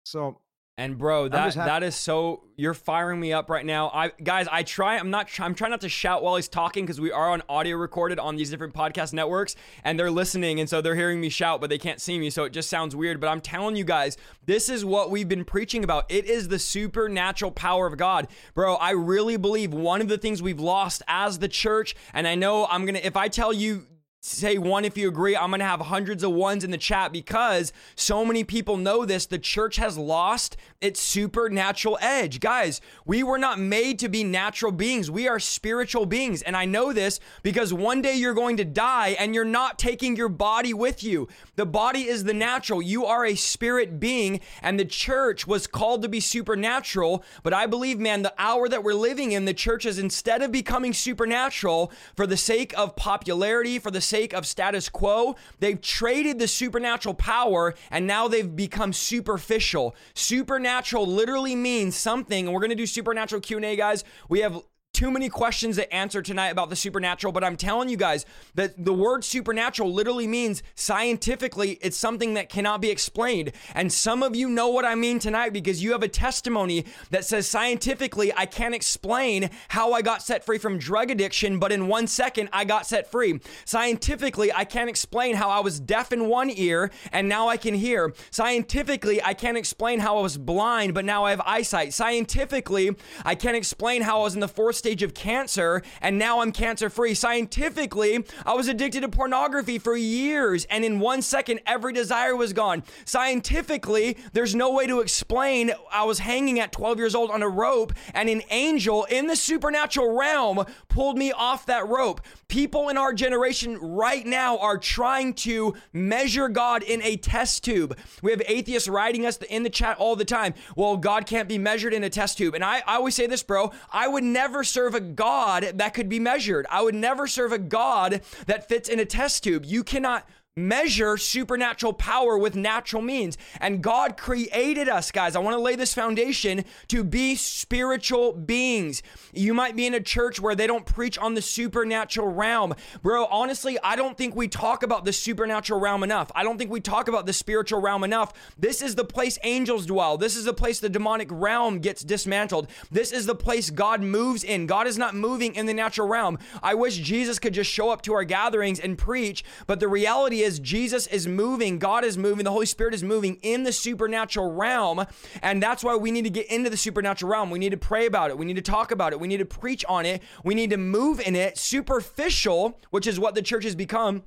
So 0.03 0.41
and 0.81 0.97
bro, 0.97 1.27
that 1.27 1.53
that 1.53 1.83
is 1.83 1.95
so 1.95 2.41
you're 2.55 2.73
firing 2.73 3.19
me 3.19 3.31
up 3.31 3.51
right 3.51 3.65
now. 3.65 3.91
I 3.93 4.11
guys, 4.23 4.47
I 4.51 4.63
try 4.63 4.97
I'm 4.97 5.11
not 5.11 5.27
I'm 5.39 5.53
trying 5.53 5.69
not 5.69 5.81
to 5.81 5.89
shout 5.89 6.23
while 6.23 6.37
he's 6.37 6.47
talking 6.47 6.85
because 6.85 6.99
we 6.99 7.11
are 7.11 7.29
on 7.29 7.43
audio 7.47 7.77
recorded 7.77 8.17
on 8.17 8.35
these 8.35 8.49
different 8.49 8.73
podcast 8.73 9.13
networks 9.13 9.55
and 9.83 9.99
they're 9.99 10.09
listening 10.09 10.59
and 10.59 10.67
so 10.67 10.81
they're 10.81 10.95
hearing 10.95 11.21
me 11.21 11.29
shout 11.29 11.61
but 11.61 11.69
they 11.69 11.77
can't 11.77 12.01
see 12.01 12.17
me 12.17 12.31
so 12.31 12.45
it 12.45 12.49
just 12.51 12.67
sounds 12.67 12.95
weird, 12.95 13.19
but 13.19 13.27
I'm 13.27 13.41
telling 13.41 13.75
you 13.75 13.83
guys, 13.83 14.17
this 14.47 14.69
is 14.69 14.83
what 14.83 15.11
we've 15.11 15.29
been 15.29 15.45
preaching 15.45 15.83
about. 15.83 16.05
It 16.09 16.25
is 16.25 16.47
the 16.47 16.57
supernatural 16.57 17.51
power 17.51 17.85
of 17.85 17.97
God. 17.97 18.27
Bro, 18.55 18.75
I 18.75 18.91
really 18.91 19.37
believe 19.37 19.75
one 19.75 20.01
of 20.01 20.07
the 20.07 20.17
things 20.17 20.41
we've 20.41 20.59
lost 20.59 21.03
as 21.07 21.37
the 21.37 21.47
church 21.47 21.95
and 22.11 22.27
I 22.27 22.33
know 22.33 22.65
I'm 22.65 22.85
going 22.85 22.95
to 22.95 23.05
if 23.05 23.15
I 23.15 23.27
tell 23.27 23.53
you 23.53 23.85
say 24.23 24.59
one 24.59 24.85
if 24.85 24.97
you 24.97 25.07
agree. 25.07 25.35
I'm 25.35 25.49
going 25.49 25.61
to 25.61 25.65
have 25.65 25.81
hundreds 25.81 26.23
of 26.23 26.31
ones 26.31 26.63
in 26.63 26.69
the 26.69 26.77
chat 26.77 27.11
because 27.11 27.73
so 27.95 28.23
many 28.23 28.43
people 28.43 28.77
know 28.77 29.03
this. 29.03 29.25
The 29.25 29.39
church 29.39 29.77
has 29.77 29.97
lost 29.97 30.57
its 30.79 30.99
supernatural 30.99 31.97
edge. 32.01 32.39
Guys, 32.39 32.81
we 33.03 33.23
were 33.23 33.39
not 33.39 33.59
made 33.59 33.97
to 33.99 34.09
be 34.09 34.23
natural 34.23 34.71
beings. 34.71 35.09
We 35.09 35.27
are 35.27 35.39
spiritual 35.39 36.05
beings. 36.05 36.43
And 36.43 36.55
I 36.55 36.65
know 36.65 36.93
this 36.93 37.19
because 37.41 37.73
one 37.73 38.03
day 38.03 38.13
you're 38.13 38.35
going 38.35 38.57
to 38.57 38.65
die 38.65 39.15
and 39.19 39.33
you're 39.33 39.43
not 39.43 39.79
taking 39.79 40.15
your 40.15 40.29
body 40.29 40.73
with 40.73 41.03
you. 41.03 41.27
The 41.55 41.65
body 41.65 42.07
is 42.07 42.23
the 42.23 42.33
natural. 42.33 42.79
You 42.79 43.05
are 43.05 43.25
a 43.25 43.33
spirit 43.33 43.99
being 43.99 44.39
and 44.61 44.79
the 44.79 44.85
church 44.85 45.47
was 45.47 45.65
called 45.65 46.03
to 46.03 46.09
be 46.09 46.19
supernatural. 46.19 47.23
But 47.41 47.53
I 47.53 47.65
believe, 47.65 47.99
man, 47.99 48.21
the 48.21 48.33
hour 48.37 48.69
that 48.69 48.83
we're 48.83 48.93
living 48.93 49.31
in, 49.31 49.45
the 49.45 49.53
church 49.55 49.83
is 49.83 49.97
instead 49.97 50.43
of 50.43 50.51
becoming 50.51 50.93
supernatural 50.93 51.91
for 52.15 52.27
the 52.27 52.37
sake 52.37 52.77
of 52.77 52.95
popularity, 52.95 53.79
for 53.79 53.89
the 53.89 54.10
sake 54.11 54.33
of 54.33 54.45
status 54.45 54.89
quo. 54.89 55.37
They've 55.59 55.79
traded 55.79 56.37
the 56.37 56.47
supernatural 56.47 57.15
power 57.15 57.75
and 57.89 58.05
now 58.05 58.27
they've 58.27 58.55
become 58.55 58.91
superficial. 58.91 59.95
Supernatural 60.13 61.07
literally 61.07 61.55
means 61.55 61.95
something, 61.95 62.45
and 62.45 62.53
we're 62.53 62.59
going 62.59 62.71
to 62.71 62.75
do 62.75 62.85
supernatural 62.85 63.41
Q&A 63.41 63.77
guys. 63.77 64.03
We 64.27 64.41
have 64.41 64.61
too 64.93 65.09
many 65.09 65.29
questions 65.29 65.77
to 65.77 65.93
answer 65.93 66.21
tonight 66.21 66.49
about 66.49 66.69
the 66.69 66.75
supernatural, 66.75 67.31
but 67.31 67.43
I'm 67.43 67.55
telling 67.55 67.87
you 67.87 67.95
guys 67.95 68.25
that 68.55 68.83
the 68.83 68.93
word 68.93 69.23
supernatural 69.23 69.91
literally 69.91 70.27
means 70.27 70.63
scientifically 70.75 71.79
it's 71.81 71.95
something 71.95 72.33
that 72.33 72.49
cannot 72.49 72.81
be 72.81 72.89
explained. 72.89 73.53
And 73.73 73.91
some 73.91 74.21
of 74.21 74.35
you 74.35 74.49
know 74.49 74.67
what 74.67 74.83
I 74.83 74.95
mean 74.95 75.19
tonight 75.19 75.53
because 75.53 75.81
you 75.81 75.93
have 75.93 76.03
a 76.03 76.09
testimony 76.09 76.85
that 77.09 77.23
says 77.23 77.47
scientifically 77.47 78.33
I 78.35 78.45
can't 78.45 78.75
explain 78.75 79.49
how 79.69 79.93
I 79.93 80.01
got 80.01 80.23
set 80.23 80.45
free 80.45 80.57
from 80.57 80.77
drug 80.77 81.09
addiction, 81.09 81.57
but 81.57 81.71
in 81.71 81.87
one 81.87 82.05
second 82.05 82.49
I 82.51 82.65
got 82.65 82.85
set 82.85 83.09
free. 83.09 83.39
Scientifically, 83.63 84.51
I 84.51 84.65
can't 84.65 84.89
explain 84.89 85.35
how 85.35 85.49
I 85.49 85.61
was 85.61 85.79
deaf 85.79 86.11
in 86.11 86.27
one 86.27 86.49
ear 86.49 86.91
and 87.13 87.29
now 87.29 87.47
I 87.47 87.55
can 87.55 87.75
hear. 87.75 88.13
Scientifically, 88.29 89.23
I 89.23 89.35
can't 89.35 89.57
explain 89.57 89.99
how 89.99 90.17
I 90.17 90.21
was 90.21 90.37
blind, 90.37 90.93
but 90.93 91.05
now 91.05 91.23
I 91.23 91.29
have 91.29 91.41
eyesight. 91.45 91.93
Scientifically, 91.93 92.95
I 93.23 93.35
can't 93.35 93.55
explain 93.55 94.01
how 94.01 94.19
I 94.19 94.23
was 94.23 94.33
in 94.33 94.41
the 94.41 94.47
fourth 94.49 94.80
stage 94.81 95.03
of 95.03 95.13
cancer 95.13 95.83
and 96.01 96.17
now 96.17 96.41
I'm 96.41 96.51
cancer 96.51 96.89
free. 96.89 97.13
Scientifically, 97.13 98.25
I 98.45 98.53
was 98.53 98.67
addicted 98.67 99.01
to 99.01 99.09
pornography 99.09 99.77
for 99.77 99.95
years 99.95 100.65
and 100.65 100.83
in 100.83 100.99
one 100.99 101.21
second, 101.21 101.61
every 101.67 101.93
desire 101.93 102.35
was 102.35 102.51
gone. 102.51 102.83
Scientifically, 103.05 104.17
there's 104.33 104.55
no 104.55 104.71
way 104.71 104.87
to 104.87 104.99
explain. 104.99 105.71
I 105.91 106.03
was 106.03 106.19
hanging 106.19 106.59
at 106.59 106.71
12 106.71 106.97
years 106.97 107.15
old 107.15 107.29
on 107.29 107.43
a 107.43 107.47
rope 107.47 107.93
and 108.13 108.27
an 108.27 108.41
angel 108.49 109.05
in 109.05 109.27
the 109.27 109.35
supernatural 109.35 110.17
realm 110.17 110.65
pulled 110.89 111.17
me 111.17 111.31
off 111.31 111.67
that 111.67 111.87
rope. 111.87 112.21
People 112.47 112.89
in 112.89 112.97
our 112.97 113.13
generation 113.13 113.77
right 113.77 114.25
now 114.25 114.57
are 114.57 114.77
trying 114.77 115.33
to 115.35 115.75
measure 115.93 116.49
God 116.49 116.83
in 116.83 117.01
a 117.03 117.17
test 117.17 117.63
tube. 117.63 117.97
We 118.21 118.31
have 118.31 118.41
atheists 118.47 118.89
writing 118.89 119.25
us 119.25 119.37
in 119.37 119.63
the 119.63 119.69
chat 119.69 119.97
all 119.97 120.15
the 120.15 120.25
time. 120.25 120.55
Well, 120.75 120.97
God 120.97 121.25
can't 121.25 121.47
be 121.47 121.57
measured 121.57 121.93
in 121.93 122.03
a 122.03 122.09
test 122.09 122.37
tube. 122.37 122.55
And 122.55 122.63
I, 122.63 122.79
I 122.87 122.95
always 122.95 123.15
say 123.15 123.27
this, 123.27 123.43
bro. 123.43 123.71
I 123.91 124.07
would 124.07 124.23
never 124.23 124.63
serve 124.71 124.95
a 124.95 124.99
God 124.99 125.73
that 125.75 125.93
could 125.93 126.09
be 126.09 126.19
measured. 126.19 126.65
I 126.69 126.81
would 126.81 126.95
never 126.95 127.27
serve 127.27 127.51
a 127.51 127.59
God 127.59 128.21
that 128.45 128.67
fits 128.67 128.89
in 128.89 128.99
a 128.99 129.05
test 129.05 129.43
tube. 129.43 129.65
You 129.65 129.83
cannot 129.83 130.27
measure 130.57 131.15
supernatural 131.15 131.93
power 131.93 132.37
with 132.37 132.57
natural 132.57 133.01
means. 133.01 133.37
And 133.61 133.81
God 133.81 134.17
created 134.17 134.89
us, 134.89 135.09
guys. 135.09 135.37
I 135.37 135.39
want 135.39 135.55
to 135.55 135.61
lay 135.61 135.77
this 135.77 135.93
foundation 135.93 136.65
to 136.89 137.05
be 137.05 137.35
spiritual 137.35 138.33
beings. 138.33 139.01
You 139.31 139.53
might 139.53 139.77
be 139.77 139.85
in 139.85 139.93
a 139.93 140.01
church 140.01 140.41
where 140.41 140.53
they 140.53 140.67
don't 140.67 140.85
preach 140.85 141.17
on 141.17 141.35
the 141.35 141.41
supernatural 141.41 142.27
realm. 142.27 142.75
Bro, 143.01 143.27
honestly, 143.27 143.77
I 143.81 143.95
don't 143.95 144.17
think 144.17 144.35
we 144.35 144.49
talk 144.49 144.83
about 144.83 145.05
the 145.05 145.13
supernatural 145.13 145.79
realm 145.79 146.03
enough. 146.03 146.29
I 146.35 146.43
don't 146.43 146.57
think 146.57 146.69
we 146.69 146.81
talk 146.81 147.07
about 147.07 147.25
the 147.25 147.33
spiritual 147.33 147.79
realm 147.79 148.03
enough. 148.03 148.33
This 148.57 148.81
is 148.81 148.95
the 148.95 149.05
place 149.05 149.39
angels 149.43 149.85
dwell. 149.85 150.17
This 150.17 150.35
is 150.35 150.43
the 150.43 150.53
place 150.53 150.81
the 150.81 150.89
demonic 150.89 151.29
realm 151.31 151.79
gets 151.79 152.03
dismantled. 152.03 152.67
This 152.91 153.13
is 153.13 153.25
the 153.25 153.35
place 153.35 153.69
God 153.69 154.01
moves 154.01 154.43
in. 154.43 154.65
God 154.65 154.85
is 154.85 154.97
not 154.97 155.15
moving 155.15 155.55
in 155.55 155.65
the 155.65 155.73
natural 155.73 156.09
realm. 156.09 156.39
I 156.61 156.73
wish 156.73 156.97
Jesus 156.97 157.39
could 157.39 157.53
just 157.53 157.71
show 157.71 157.89
up 157.89 158.01
to 158.01 158.13
our 158.13 158.25
gatherings 158.25 158.81
and 158.81 158.97
preach, 158.97 159.45
but 159.65 159.79
the 159.79 159.87
reality 159.87 160.41
is 160.41 160.50
Jesus 160.59 161.07
is 161.07 161.27
moving, 161.27 161.79
God 161.79 162.03
is 162.03 162.17
moving, 162.17 162.43
the 162.43 162.51
Holy 162.51 162.65
Spirit 162.65 162.93
is 162.93 163.03
moving 163.03 163.37
in 163.41 163.63
the 163.63 163.71
supernatural 163.71 164.51
realm. 164.51 165.05
And 165.41 165.61
that's 165.61 165.83
why 165.83 165.95
we 165.95 166.11
need 166.11 166.23
to 166.23 166.29
get 166.29 166.47
into 166.47 166.69
the 166.69 166.77
supernatural 166.77 167.31
realm. 167.31 167.49
We 167.49 167.59
need 167.59 167.71
to 167.71 167.77
pray 167.77 168.05
about 168.05 168.29
it. 168.29 168.37
We 168.37 168.45
need 168.45 168.55
to 168.55 168.61
talk 168.61 168.91
about 168.91 169.13
it. 169.13 169.19
We 169.19 169.27
need 169.27 169.37
to 169.37 169.45
preach 169.45 169.85
on 169.87 170.05
it. 170.05 170.21
We 170.43 170.55
need 170.55 170.69
to 170.71 170.77
move 170.77 171.19
in 171.19 171.35
it. 171.35 171.57
Superficial, 171.57 172.79
which 172.89 173.07
is 173.07 173.19
what 173.19 173.35
the 173.35 173.41
church 173.41 173.63
has 173.63 173.75
become. 173.75 174.23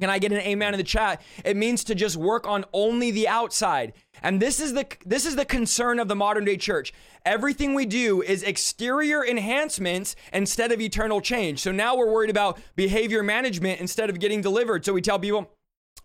Can 0.00 0.10
I 0.10 0.18
get 0.18 0.32
an 0.32 0.38
amen 0.38 0.74
in 0.74 0.78
the 0.78 0.84
chat? 0.84 1.20
It 1.44 1.56
means 1.56 1.84
to 1.84 1.94
just 1.94 2.16
work 2.16 2.46
on 2.46 2.64
only 2.72 3.10
the 3.10 3.28
outside. 3.28 3.92
And 4.22 4.40
this 4.40 4.60
is 4.60 4.72
the 4.72 4.86
this 5.04 5.26
is 5.26 5.36
the 5.36 5.44
concern 5.44 5.98
of 5.98 6.08
the 6.08 6.16
modern 6.16 6.44
day 6.44 6.56
church. 6.56 6.92
Everything 7.24 7.74
we 7.74 7.86
do 7.86 8.22
is 8.22 8.42
exterior 8.42 9.24
enhancements 9.24 10.16
instead 10.32 10.72
of 10.72 10.80
eternal 10.80 11.20
change. 11.20 11.60
So 11.60 11.72
now 11.72 11.96
we're 11.96 12.10
worried 12.10 12.30
about 12.30 12.60
behavior 12.76 13.22
management 13.22 13.80
instead 13.80 14.10
of 14.10 14.18
getting 14.18 14.40
delivered. 14.40 14.84
So 14.84 14.92
we 14.92 15.02
tell 15.02 15.18
people 15.18 15.50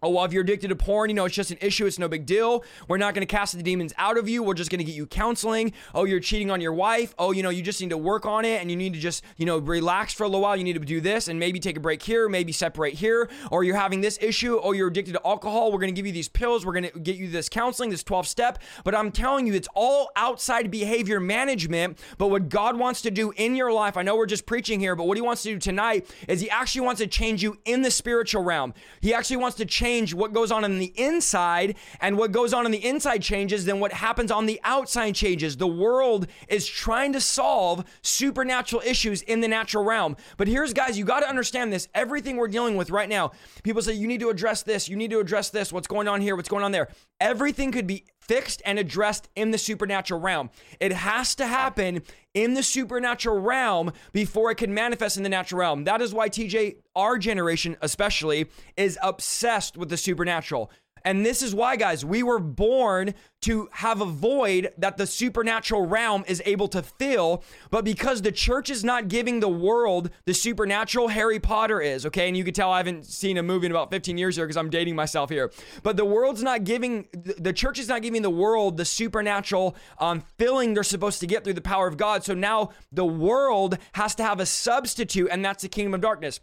Oh, 0.03 0.09
well, 0.09 0.25
if 0.25 0.33
you're 0.33 0.43
addicted 0.43 0.67
to 0.67 0.75
porn, 0.75 1.09
you 1.09 1.15
know, 1.15 1.23
it's 1.23 1.33
just 1.33 1.49
an 1.49 1.57
issue. 1.61 1.85
It's 1.85 1.97
no 1.97 2.09
big 2.09 2.25
deal. 2.25 2.65
We're 2.89 2.97
not 2.97 3.13
going 3.13 3.25
to 3.25 3.31
cast 3.31 3.55
the 3.55 3.63
demons 3.63 3.93
out 3.97 4.17
of 4.17 4.27
you. 4.27 4.43
We're 4.43 4.53
just 4.53 4.69
going 4.69 4.79
to 4.79 4.83
get 4.83 4.95
you 4.95 5.07
counseling. 5.07 5.71
Oh, 5.95 6.03
you're 6.03 6.19
cheating 6.19 6.51
on 6.51 6.59
your 6.59 6.73
wife. 6.73 7.15
Oh, 7.17 7.31
you 7.31 7.41
know, 7.41 7.49
you 7.49 7.61
just 7.61 7.79
need 7.79 7.91
to 7.91 7.97
work 7.97 8.25
on 8.25 8.43
it 8.43 8.59
and 8.59 8.69
you 8.69 8.75
need 8.75 8.93
to 8.95 8.99
just, 8.99 9.23
you 9.37 9.45
know, 9.45 9.59
relax 9.59 10.13
for 10.13 10.25
a 10.25 10.27
little 10.27 10.41
while. 10.41 10.57
You 10.57 10.65
need 10.65 10.73
to 10.73 10.79
do 10.79 10.99
this 10.99 11.29
and 11.29 11.39
maybe 11.39 11.57
take 11.57 11.77
a 11.77 11.79
break 11.79 12.03
here, 12.03 12.27
maybe 12.27 12.51
separate 12.51 12.95
here. 12.95 13.29
Or 13.49 13.63
you're 13.63 13.77
having 13.77 14.01
this 14.01 14.19
issue. 14.21 14.59
Oh, 14.61 14.73
you're 14.73 14.89
addicted 14.89 15.13
to 15.13 15.21
alcohol. 15.25 15.71
We're 15.71 15.79
going 15.79 15.93
to 15.93 15.97
give 15.97 16.05
you 16.05 16.11
these 16.11 16.27
pills. 16.27 16.65
We're 16.65 16.73
going 16.73 16.89
to 16.91 16.99
get 16.99 17.15
you 17.15 17.29
this 17.29 17.47
counseling, 17.47 17.89
this 17.89 18.03
12 18.03 18.27
step. 18.27 18.59
But 18.83 18.93
I'm 18.93 19.09
telling 19.09 19.47
you, 19.47 19.53
it's 19.53 19.69
all 19.73 20.11
outside 20.17 20.69
behavior 20.69 21.21
management. 21.21 21.97
But 22.17 22.27
what 22.27 22.49
God 22.49 22.77
wants 22.77 23.01
to 23.03 23.11
do 23.11 23.31
in 23.37 23.55
your 23.55 23.71
life, 23.71 23.95
I 23.95 24.01
know 24.01 24.17
we're 24.17 24.25
just 24.25 24.45
preaching 24.45 24.81
here, 24.81 24.97
but 24.97 25.05
what 25.05 25.15
He 25.15 25.21
wants 25.21 25.43
to 25.43 25.53
do 25.53 25.59
tonight 25.59 26.13
is 26.27 26.41
He 26.41 26.49
actually 26.49 26.81
wants 26.81 26.99
to 26.99 27.07
change 27.07 27.41
you 27.41 27.57
in 27.63 27.83
the 27.83 27.91
spiritual 27.91 28.43
realm. 28.43 28.73
He 28.99 29.13
actually 29.13 29.37
wants 29.37 29.55
to 29.57 29.65
change 29.65 29.92
change 29.93 30.13
what 30.13 30.33
goes 30.33 30.51
on 30.51 30.63
in 30.63 30.79
the 30.79 30.93
inside, 30.95 31.75
and 32.01 32.17
what 32.17 32.31
goes 32.31 32.53
on 32.53 32.65
in 32.65 32.71
the 32.71 32.83
inside 32.83 33.21
changes, 33.21 33.65
then 33.65 33.79
what 33.79 33.93
happens 33.93 34.31
on 34.31 34.45
the 34.45 34.59
outside 34.63 35.13
changes. 35.13 35.57
The 35.57 35.67
world 35.67 36.27
is 36.47 36.67
trying 36.67 37.13
to 37.13 37.21
solve 37.21 37.85
supernatural 38.01 38.81
issues 38.85 39.21
in 39.21 39.41
the 39.41 39.47
natural 39.47 39.83
realm. 39.83 40.15
But 40.37 40.47
here's, 40.47 40.73
guys, 40.73 40.97
you 40.97 41.05
got 41.05 41.19
to 41.19 41.29
understand 41.29 41.71
this. 41.71 41.87
Everything 41.93 42.37
we're 42.37 42.47
dealing 42.47 42.75
with 42.75 42.89
right 42.89 43.09
now, 43.09 43.31
people 43.63 43.81
say, 43.81 43.93
you 43.93 44.07
need 44.07 44.21
to 44.21 44.29
address 44.29 44.63
this, 44.63 44.89
you 44.89 44.95
need 44.95 45.11
to 45.11 45.19
address 45.19 45.49
this, 45.49 45.71
what's 45.71 45.87
going 45.87 46.07
on 46.07 46.21
here, 46.21 46.35
what's 46.35 46.49
going 46.49 46.63
on 46.63 46.71
there. 46.71 46.89
Everything 47.19 47.71
could 47.71 47.87
be 47.87 48.05
fixed 48.27 48.61
and 48.65 48.79
addressed 48.79 49.29
in 49.35 49.51
the 49.51 49.57
supernatural 49.57 50.19
realm. 50.19 50.49
It 50.79 50.91
has 50.93 51.35
to 51.35 51.47
happen 51.47 52.01
in 52.33 52.53
the 52.53 52.63
supernatural 52.63 53.39
realm 53.39 53.91
before 54.11 54.51
it 54.51 54.55
can 54.55 54.73
manifest 54.73 55.17
in 55.17 55.23
the 55.23 55.29
natural 55.29 55.59
realm. 55.59 55.83
That 55.83 56.01
is 56.01 56.13
why 56.13 56.29
TJ, 56.29 56.77
our 56.95 57.17
generation 57.17 57.77
especially, 57.81 58.49
is 58.77 58.97
obsessed 59.01 59.77
with 59.77 59.89
the 59.89 59.97
supernatural. 59.97 60.71
And 61.05 61.25
this 61.25 61.41
is 61.41 61.53
why, 61.53 61.75
guys, 61.75 62.05
we 62.05 62.23
were 62.23 62.39
born 62.39 63.13
to 63.41 63.67
have 63.73 63.99
a 63.99 64.05
void 64.05 64.71
that 64.77 64.95
the 64.95 65.05
supernatural 65.05 65.85
realm 65.85 66.23
is 66.27 66.41
able 66.45 66.69
to 66.69 66.81
fill. 66.81 67.43
But 67.69 67.83
because 67.83 68.21
the 68.21 68.31
church 68.31 68.69
is 68.69 68.85
not 68.85 69.09
giving 69.09 69.41
the 69.41 69.49
world 69.49 70.11
the 70.25 70.33
supernatural, 70.33 71.09
Harry 71.09 71.39
Potter 71.39 71.81
is, 71.81 72.05
okay? 72.05 72.29
And 72.29 72.37
you 72.37 72.45
can 72.45 72.53
tell 72.53 72.71
I 72.71 72.77
haven't 72.77 73.05
seen 73.05 73.37
a 73.37 73.43
movie 73.43 73.65
in 73.65 73.71
about 73.73 73.91
15 73.91 74.17
years 74.17 74.37
here 74.37 74.45
because 74.45 74.55
I'm 74.55 74.69
dating 74.69 74.95
myself 74.95 75.29
here. 75.29 75.51
But 75.83 75.97
the 75.97 76.05
world's 76.05 76.41
not 76.41 76.63
giving, 76.63 77.07
the 77.11 77.53
church 77.53 77.79
is 77.79 77.89
not 77.89 78.01
giving 78.01 78.21
the 78.21 78.29
world 78.29 78.77
the 78.77 78.85
supernatural 78.85 79.75
um, 79.99 80.23
filling 80.37 80.73
they're 80.73 80.83
supposed 80.83 81.19
to 81.19 81.27
get 81.27 81.43
through 81.43 81.53
the 81.53 81.61
power 81.61 81.87
of 81.87 81.97
God. 81.97 82.23
So 82.23 82.33
now 82.33 82.69
the 82.93 83.05
world 83.05 83.77
has 83.93 84.15
to 84.15 84.23
have 84.23 84.39
a 84.39 84.45
substitute, 84.45 85.27
and 85.29 85.43
that's 85.43 85.63
the 85.63 85.69
kingdom 85.69 85.95
of 85.95 86.01
darkness 86.01 86.39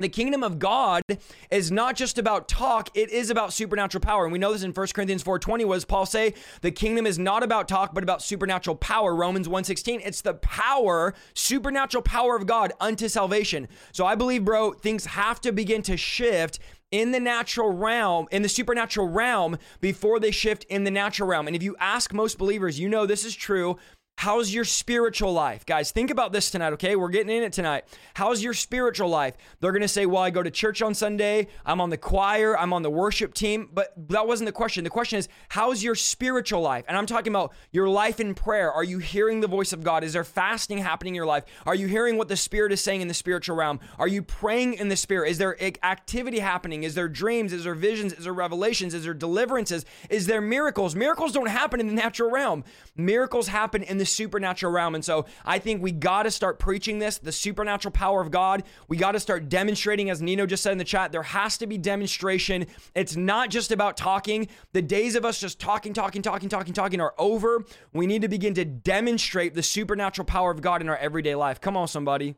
the 0.00 0.08
kingdom 0.08 0.42
of 0.42 0.58
God 0.58 1.02
is 1.50 1.70
not 1.70 1.96
just 1.96 2.18
about 2.18 2.48
talk, 2.48 2.88
it 2.94 3.10
is 3.10 3.30
about 3.30 3.52
supernatural 3.52 4.00
power. 4.00 4.24
And 4.24 4.32
we 4.32 4.38
know 4.38 4.52
this 4.52 4.62
in 4.62 4.72
1 4.72 4.94
Corinthians 4.94 5.22
4:20 5.22 5.64
was 5.64 5.84
Paul 5.84 6.06
say, 6.06 6.34
the 6.62 6.70
kingdom 6.70 7.06
is 7.06 7.18
not 7.18 7.42
about 7.42 7.68
talk 7.68 7.94
but 7.94 8.02
about 8.02 8.22
supernatural 8.22 8.76
power. 8.76 9.14
Romans 9.14 9.48
1:16, 9.48 10.00
it's 10.04 10.20
the 10.20 10.34
power, 10.34 11.14
supernatural 11.34 12.02
power 12.02 12.36
of 12.36 12.46
God 12.46 12.72
unto 12.80 13.08
salvation. 13.08 13.68
So 13.92 14.06
I 14.06 14.14
believe 14.14 14.44
bro, 14.44 14.72
things 14.72 15.06
have 15.06 15.40
to 15.42 15.52
begin 15.52 15.82
to 15.82 15.96
shift 15.96 16.58
in 16.90 17.12
the 17.12 17.20
natural 17.20 17.70
realm, 17.70 18.26
in 18.30 18.42
the 18.42 18.48
supernatural 18.48 19.08
realm, 19.08 19.56
before 19.80 20.18
they 20.18 20.30
shift 20.30 20.64
in 20.64 20.84
the 20.84 20.90
natural 20.90 21.28
realm. 21.28 21.46
And 21.46 21.54
if 21.54 21.62
you 21.62 21.76
ask 21.78 22.12
most 22.12 22.36
believers, 22.36 22.80
you 22.80 22.88
know 22.88 23.06
this 23.06 23.24
is 23.24 23.34
true. 23.34 23.78
How's 24.20 24.52
your 24.52 24.66
spiritual 24.66 25.32
life? 25.32 25.64
Guys, 25.64 25.92
think 25.92 26.10
about 26.10 26.30
this 26.30 26.50
tonight, 26.50 26.74
okay? 26.74 26.94
We're 26.94 27.08
getting 27.08 27.34
in 27.34 27.42
it 27.42 27.54
tonight. 27.54 27.84
How's 28.12 28.42
your 28.42 28.52
spiritual 28.52 29.08
life? 29.08 29.34
They're 29.60 29.72
going 29.72 29.80
to 29.80 29.88
say, 29.88 30.04
well, 30.04 30.22
I 30.22 30.28
go 30.28 30.42
to 30.42 30.50
church 30.50 30.82
on 30.82 30.92
Sunday, 30.92 31.46
I'm 31.64 31.80
on 31.80 31.88
the 31.88 31.96
choir, 31.96 32.54
I'm 32.58 32.74
on 32.74 32.82
the 32.82 32.90
worship 32.90 33.32
team. 33.32 33.70
But 33.72 33.94
that 34.10 34.26
wasn't 34.26 34.48
the 34.48 34.52
question. 34.52 34.84
The 34.84 34.90
question 34.90 35.18
is, 35.18 35.30
how's 35.48 35.82
your 35.82 35.94
spiritual 35.94 36.60
life? 36.60 36.84
And 36.86 36.98
I'm 36.98 37.06
talking 37.06 37.32
about 37.32 37.54
your 37.72 37.88
life 37.88 38.20
in 38.20 38.34
prayer. 38.34 38.70
Are 38.70 38.84
you 38.84 38.98
hearing 38.98 39.40
the 39.40 39.48
voice 39.48 39.72
of 39.72 39.82
God? 39.82 40.04
Is 40.04 40.12
there 40.12 40.22
fasting 40.22 40.76
happening 40.76 41.12
in 41.12 41.16
your 41.16 41.24
life? 41.24 41.44
Are 41.64 41.74
you 41.74 41.86
hearing 41.86 42.18
what 42.18 42.28
the 42.28 42.36
Spirit 42.36 42.72
is 42.72 42.82
saying 42.82 43.00
in 43.00 43.08
the 43.08 43.14
spiritual 43.14 43.56
realm? 43.56 43.80
Are 43.98 44.06
you 44.06 44.20
praying 44.20 44.74
in 44.74 44.88
the 44.88 44.96
Spirit? 44.96 45.30
Is 45.30 45.38
there 45.38 45.56
activity 45.82 46.40
happening? 46.40 46.82
Is 46.82 46.94
there 46.94 47.08
dreams? 47.08 47.54
Is 47.54 47.64
there 47.64 47.74
visions? 47.74 48.12
Is 48.12 48.24
there 48.24 48.34
revelations? 48.34 48.92
Is 48.92 49.04
there 49.04 49.14
deliverances? 49.14 49.86
Is 50.10 50.26
there 50.26 50.42
miracles? 50.42 50.94
Miracles 50.94 51.32
don't 51.32 51.48
happen 51.48 51.80
in 51.80 51.86
the 51.86 51.94
natural 51.94 52.30
realm, 52.30 52.64
miracles 52.94 53.48
happen 53.48 53.82
in 53.82 53.96
the 53.96 54.09
supernatural 54.10 54.72
realm. 54.72 54.94
And 54.94 55.04
so 55.04 55.26
I 55.44 55.58
think 55.58 55.82
we 55.82 55.92
got 55.92 56.24
to 56.24 56.30
start 56.30 56.58
preaching 56.58 56.98
this, 56.98 57.18
the 57.18 57.32
supernatural 57.32 57.92
power 57.92 58.20
of 58.20 58.30
God. 58.30 58.64
We 58.88 58.96
got 58.96 59.12
to 59.12 59.20
start 59.20 59.48
demonstrating, 59.48 60.10
as 60.10 60.20
Nino 60.20 60.46
just 60.46 60.62
said 60.62 60.72
in 60.72 60.78
the 60.78 60.84
chat, 60.84 61.12
there 61.12 61.22
has 61.22 61.58
to 61.58 61.66
be 61.66 61.78
demonstration. 61.78 62.66
It's 62.94 63.16
not 63.16 63.50
just 63.50 63.72
about 63.72 63.96
talking. 63.96 64.48
The 64.72 64.82
days 64.82 65.14
of 65.14 65.24
us 65.24 65.40
just 65.40 65.58
talking, 65.58 65.92
talking, 65.92 66.22
talking, 66.22 66.48
talking, 66.48 66.74
talking 66.74 67.00
are 67.00 67.14
over. 67.18 67.64
We 67.92 68.06
need 68.06 68.22
to 68.22 68.28
begin 68.28 68.54
to 68.54 68.64
demonstrate 68.64 69.54
the 69.54 69.62
supernatural 69.62 70.26
power 70.26 70.50
of 70.50 70.60
God 70.60 70.80
in 70.82 70.88
our 70.88 70.96
everyday 70.96 71.34
life. 71.34 71.60
Come 71.60 71.76
on, 71.76 71.88
somebody. 71.88 72.36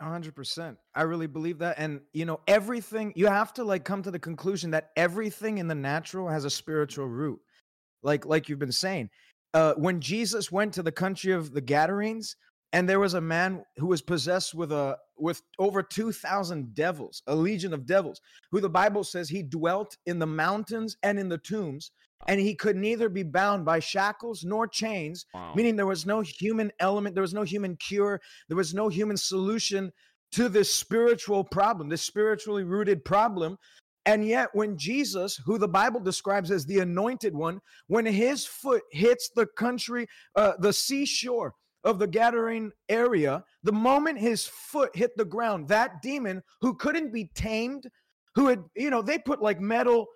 100%. 0.00 0.76
I 0.94 1.02
really 1.02 1.26
believe 1.26 1.58
that. 1.58 1.76
And, 1.78 2.00
you 2.12 2.24
know, 2.24 2.40
everything, 2.46 3.12
you 3.16 3.26
have 3.26 3.52
to 3.54 3.64
like 3.64 3.84
come 3.84 4.02
to 4.02 4.10
the 4.10 4.18
conclusion 4.18 4.70
that 4.70 4.90
everything 4.96 5.58
in 5.58 5.66
the 5.66 5.74
natural 5.74 6.28
has 6.28 6.44
a 6.44 6.50
spiritual 6.50 7.06
root. 7.06 7.40
Like, 8.02 8.24
like 8.24 8.48
you've 8.48 8.60
been 8.60 8.70
saying, 8.70 9.10
uh, 9.54 9.74
when 9.74 10.00
Jesus 10.00 10.52
went 10.52 10.74
to 10.74 10.82
the 10.82 10.92
country 10.92 11.32
of 11.32 11.52
the 11.52 11.60
Gadarenes, 11.60 12.36
and 12.72 12.88
there 12.88 13.00
was 13.00 13.14
a 13.14 13.20
man 13.20 13.64
who 13.76 13.86
was 13.86 14.02
possessed 14.02 14.54
with 14.54 14.72
a 14.72 14.96
with 15.16 15.42
over 15.58 15.82
2000 15.82 16.74
devils 16.74 17.22
a 17.26 17.34
legion 17.34 17.72
of 17.72 17.86
devils 17.86 18.20
who 18.50 18.60
the 18.60 18.68
bible 18.68 19.02
says 19.02 19.28
he 19.28 19.42
dwelt 19.42 19.96
in 20.06 20.18
the 20.18 20.26
mountains 20.26 20.96
and 21.02 21.18
in 21.18 21.28
the 21.28 21.38
tombs 21.38 21.90
and 22.26 22.40
he 22.40 22.54
could 22.54 22.76
neither 22.76 23.08
be 23.08 23.22
bound 23.22 23.64
by 23.64 23.78
shackles 23.78 24.44
nor 24.44 24.66
chains 24.66 25.26
wow. 25.34 25.52
meaning 25.54 25.76
there 25.76 25.86
was 25.86 26.06
no 26.06 26.20
human 26.20 26.70
element 26.80 27.14
there 27.14 27.22
was 27.22 27.34
no 27.34 27.42
human 27.42 27.76
cure 27.76 28.20
there 28.48 28.56
was 28.56 28.74
no 28.74 28.88
human 28.88 29.16
solution 29.16 29.90
to 30.30 30.48
this 30.48 30.72
spiritual 30.72 31.42
problem 31.42 31.88
this 31.88 32.02
spiritually 32.02 32.64
rooted 32.64 33.04
problem 33.04 33.56
and 34.08 34.26
yet, 34.26 34.48
when 34.54 34.78
Jesus, 34.78 35.38
who 35.44 35.58
the 35.58 35.68
Bible 35.68 36.00
describes 36.00 36.50
as 36.50 36.64
the 36.64 36.78
anointed 36.78 37.34
one, 37.34 37.60
when 37.88 38.06
his 38.06 38.46
foot 38.46 38.82
hits 38.90 39.28
the 39.36 39.44
country, 39.44 40.06
uh, 40.34 40.52
the 40.60 40.72
seashore 40.72 41.52
of 41.84 41.98
the 41.98 42.08
Gadarene 42.08 42.70
area, 42.88 43.44
the 43.64 43.72
moment 43.72 44.18
his 44.18 44.46
foot 44.46 44.96
hit 44.96 45.14
the 45.18 45.26
ground, 45.26 45.68
that 45.68 46.00
demon 46.00 46.42
who 46.62 46.72
couldn't 46.72 47.12
be 47.12 47.30
tamed, 47.34 47.86
who 48.34 48.48
had, 48.48 48.64
you 48.74 48.88
know, 48.88 49.02
they 49.02 49.18
put 49.18 49.42
like 49.42 49.60
metal 49.60 50.06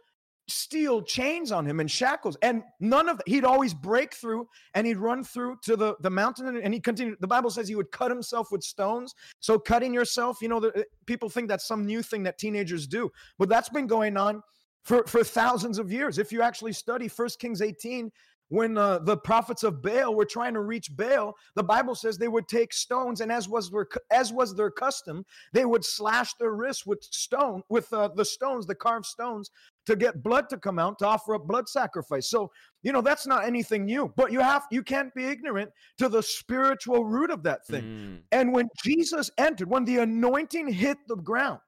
steel 0.48 1.00
chains 1.02 1.52
on 1.52 1.64
him 1.64 1.78
and 1.78 1.90
shackles 1.90 2.36
and 2.42 2.62
none 2.80 3.08
of 3.08 3.16
that 3.16 3.28
he'd 3.28 3.44
always 3.44 3.72
break 3.72 4.12
through 4.14 4.46
and 4.74 4.86
he'd 4.86 4.96
run 4.96 5.22
through 5.22 5.56
to 5.62 5.76
the 5.76 5.94
the 6.00 6.10
mountain 6.10 6.56
and 6.56 6.74
he 6.74 6.80
continued 6.80 7.16
the 7.20 7.26
bible 7.26 7.48
says 7.48 7.68
he 7.68 7.76
would 7.76 7.90
cut 7.92 8.10
himself 8.10 8.50
with 8.50 8.62
stones. 8.62 9.14
So 9.40 9.58
cutting 9.58 9.94
yourself 9.94 10.38
you 10.42 10.48
know 10.48 10.60
the, 10.60 10.84
people 11.06 11.28
think 11.28 11.48
that's 11.48 11.66
some 11.66 11.86
new 11.86 12.02
thing 12.02 12.24
that 12.24 12.38
teenagers 12.38 12.86
do 12.86 13.10
but 13.38 13.48
that's 13.48 13.68
been 13.68 13.86
going 13.86 14.16
on 14.16 14.42
for 14.82 15.04
for 15.06 15.22
thousands 15.22 15.78
of 15.78 15.92
years. 15.92 16.18
If 16.18 16.32
you 16.32 16.42
actually 16.42 16.72
study 16.72 17.08
first 17.08 17.38
kings 17.38 17.62
18 17.62 18.10
when 18.52 18.76
uh, 18.76 18.98
the 18.98 19.16
prophets 19.16 19.62
of 19.62 19.80
Baal 19.80 20.14
were 20.14 20.26
trying 20.26 20.52
to 20.52 20.60
reach 20.60 20.94
Baal, 20.94 21.34
the 21.56 21.62
Bible 21.62 21.94
says 21.94 22.18
they 22.18 22.28
would 22.28 22.48
take 22.48 22.74
stones, 22.74 23.22
and 23.22 23.32
as 23.32 23.48
was 23.48 23.70
their 23.70 23.88
as 24.10 24.30
was 24.30 24.54
their 24.54 24.70
custom, 24.70 25.24
they 25.54 25.64
would 25.64 25.82
slash 25.82 26.34
their 26.34 26.52
wrists 26.52 26.84
with 26.84 27.02
stone 27.02 27.62
with 27.70 27.90
uh, 27.94 28.10
the 28.14 28.26
stones, 28.26 28.66
the 28.66 28.74
carved 28.74 29.06
stones, 29.06 29.50
to 29.86 29.96
get 29.96 30.22
blood 30.22 30.50
to 30.50 30.58
come 30.58 30.78
out 30.78 30.98
to 30.98 31.06
offer 31.06 31.34
up 31.34 31.46
blood 31.46 31.66
sacrifice. 31.66 32.28
So 32.28 32.50
you 32.82 32.92
know 32.92 33.00
that's 33.00 33.26
not 33.26 33.46
anything 33.46 33.86
new, 33.86 34.12
but 34.16 34.30
you 34.30 34.40
have 34.40 34.66
you 34.70 34.82
can't 34.82 35.14
be 35.14 35.24
ignorant 35.24 35.70
to 35.96 36.10
the 36.10 36.22
spiritual 36.22 37.06
root 37.06 37.30
of 37.30 37.42
that 37.44 37.66
thing. 37.66 37.82
Mm. 37.82 38.18
And 38.32 38.52
when 38.52 38.68
Jesus 38.84 39.30
entered, 39.38 39.70
when 39.70 39.86
the 39.86 40.00
anointing 40.00 40.70
hit 40.70 40.98
the 41.08 41.16
ground, 41.16 41.60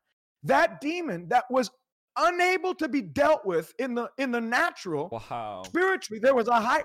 that 0.43 0.83
demon 0.83 1.29
that 1.29 1.45
was 1.49 1.71
unable 2.17 2.75
to 2.75 2.89
be 2.89 3.01
dealt 3.01 3.45
with 3.45 3.75
in 3.79 3.95
the 3.95 4.09
in 4.19 4.31
the 4.31 4.41
natural 4.41 5.09
wow. 5.11 5.63
spiritually 5.65 6.21
there 6.21 6.35
was 6.35 6.49
a 6.49 6.61
high 6.61 6.85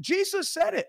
jesus 0.00 0.48
said 0.48 0.74
it 0.74 0.88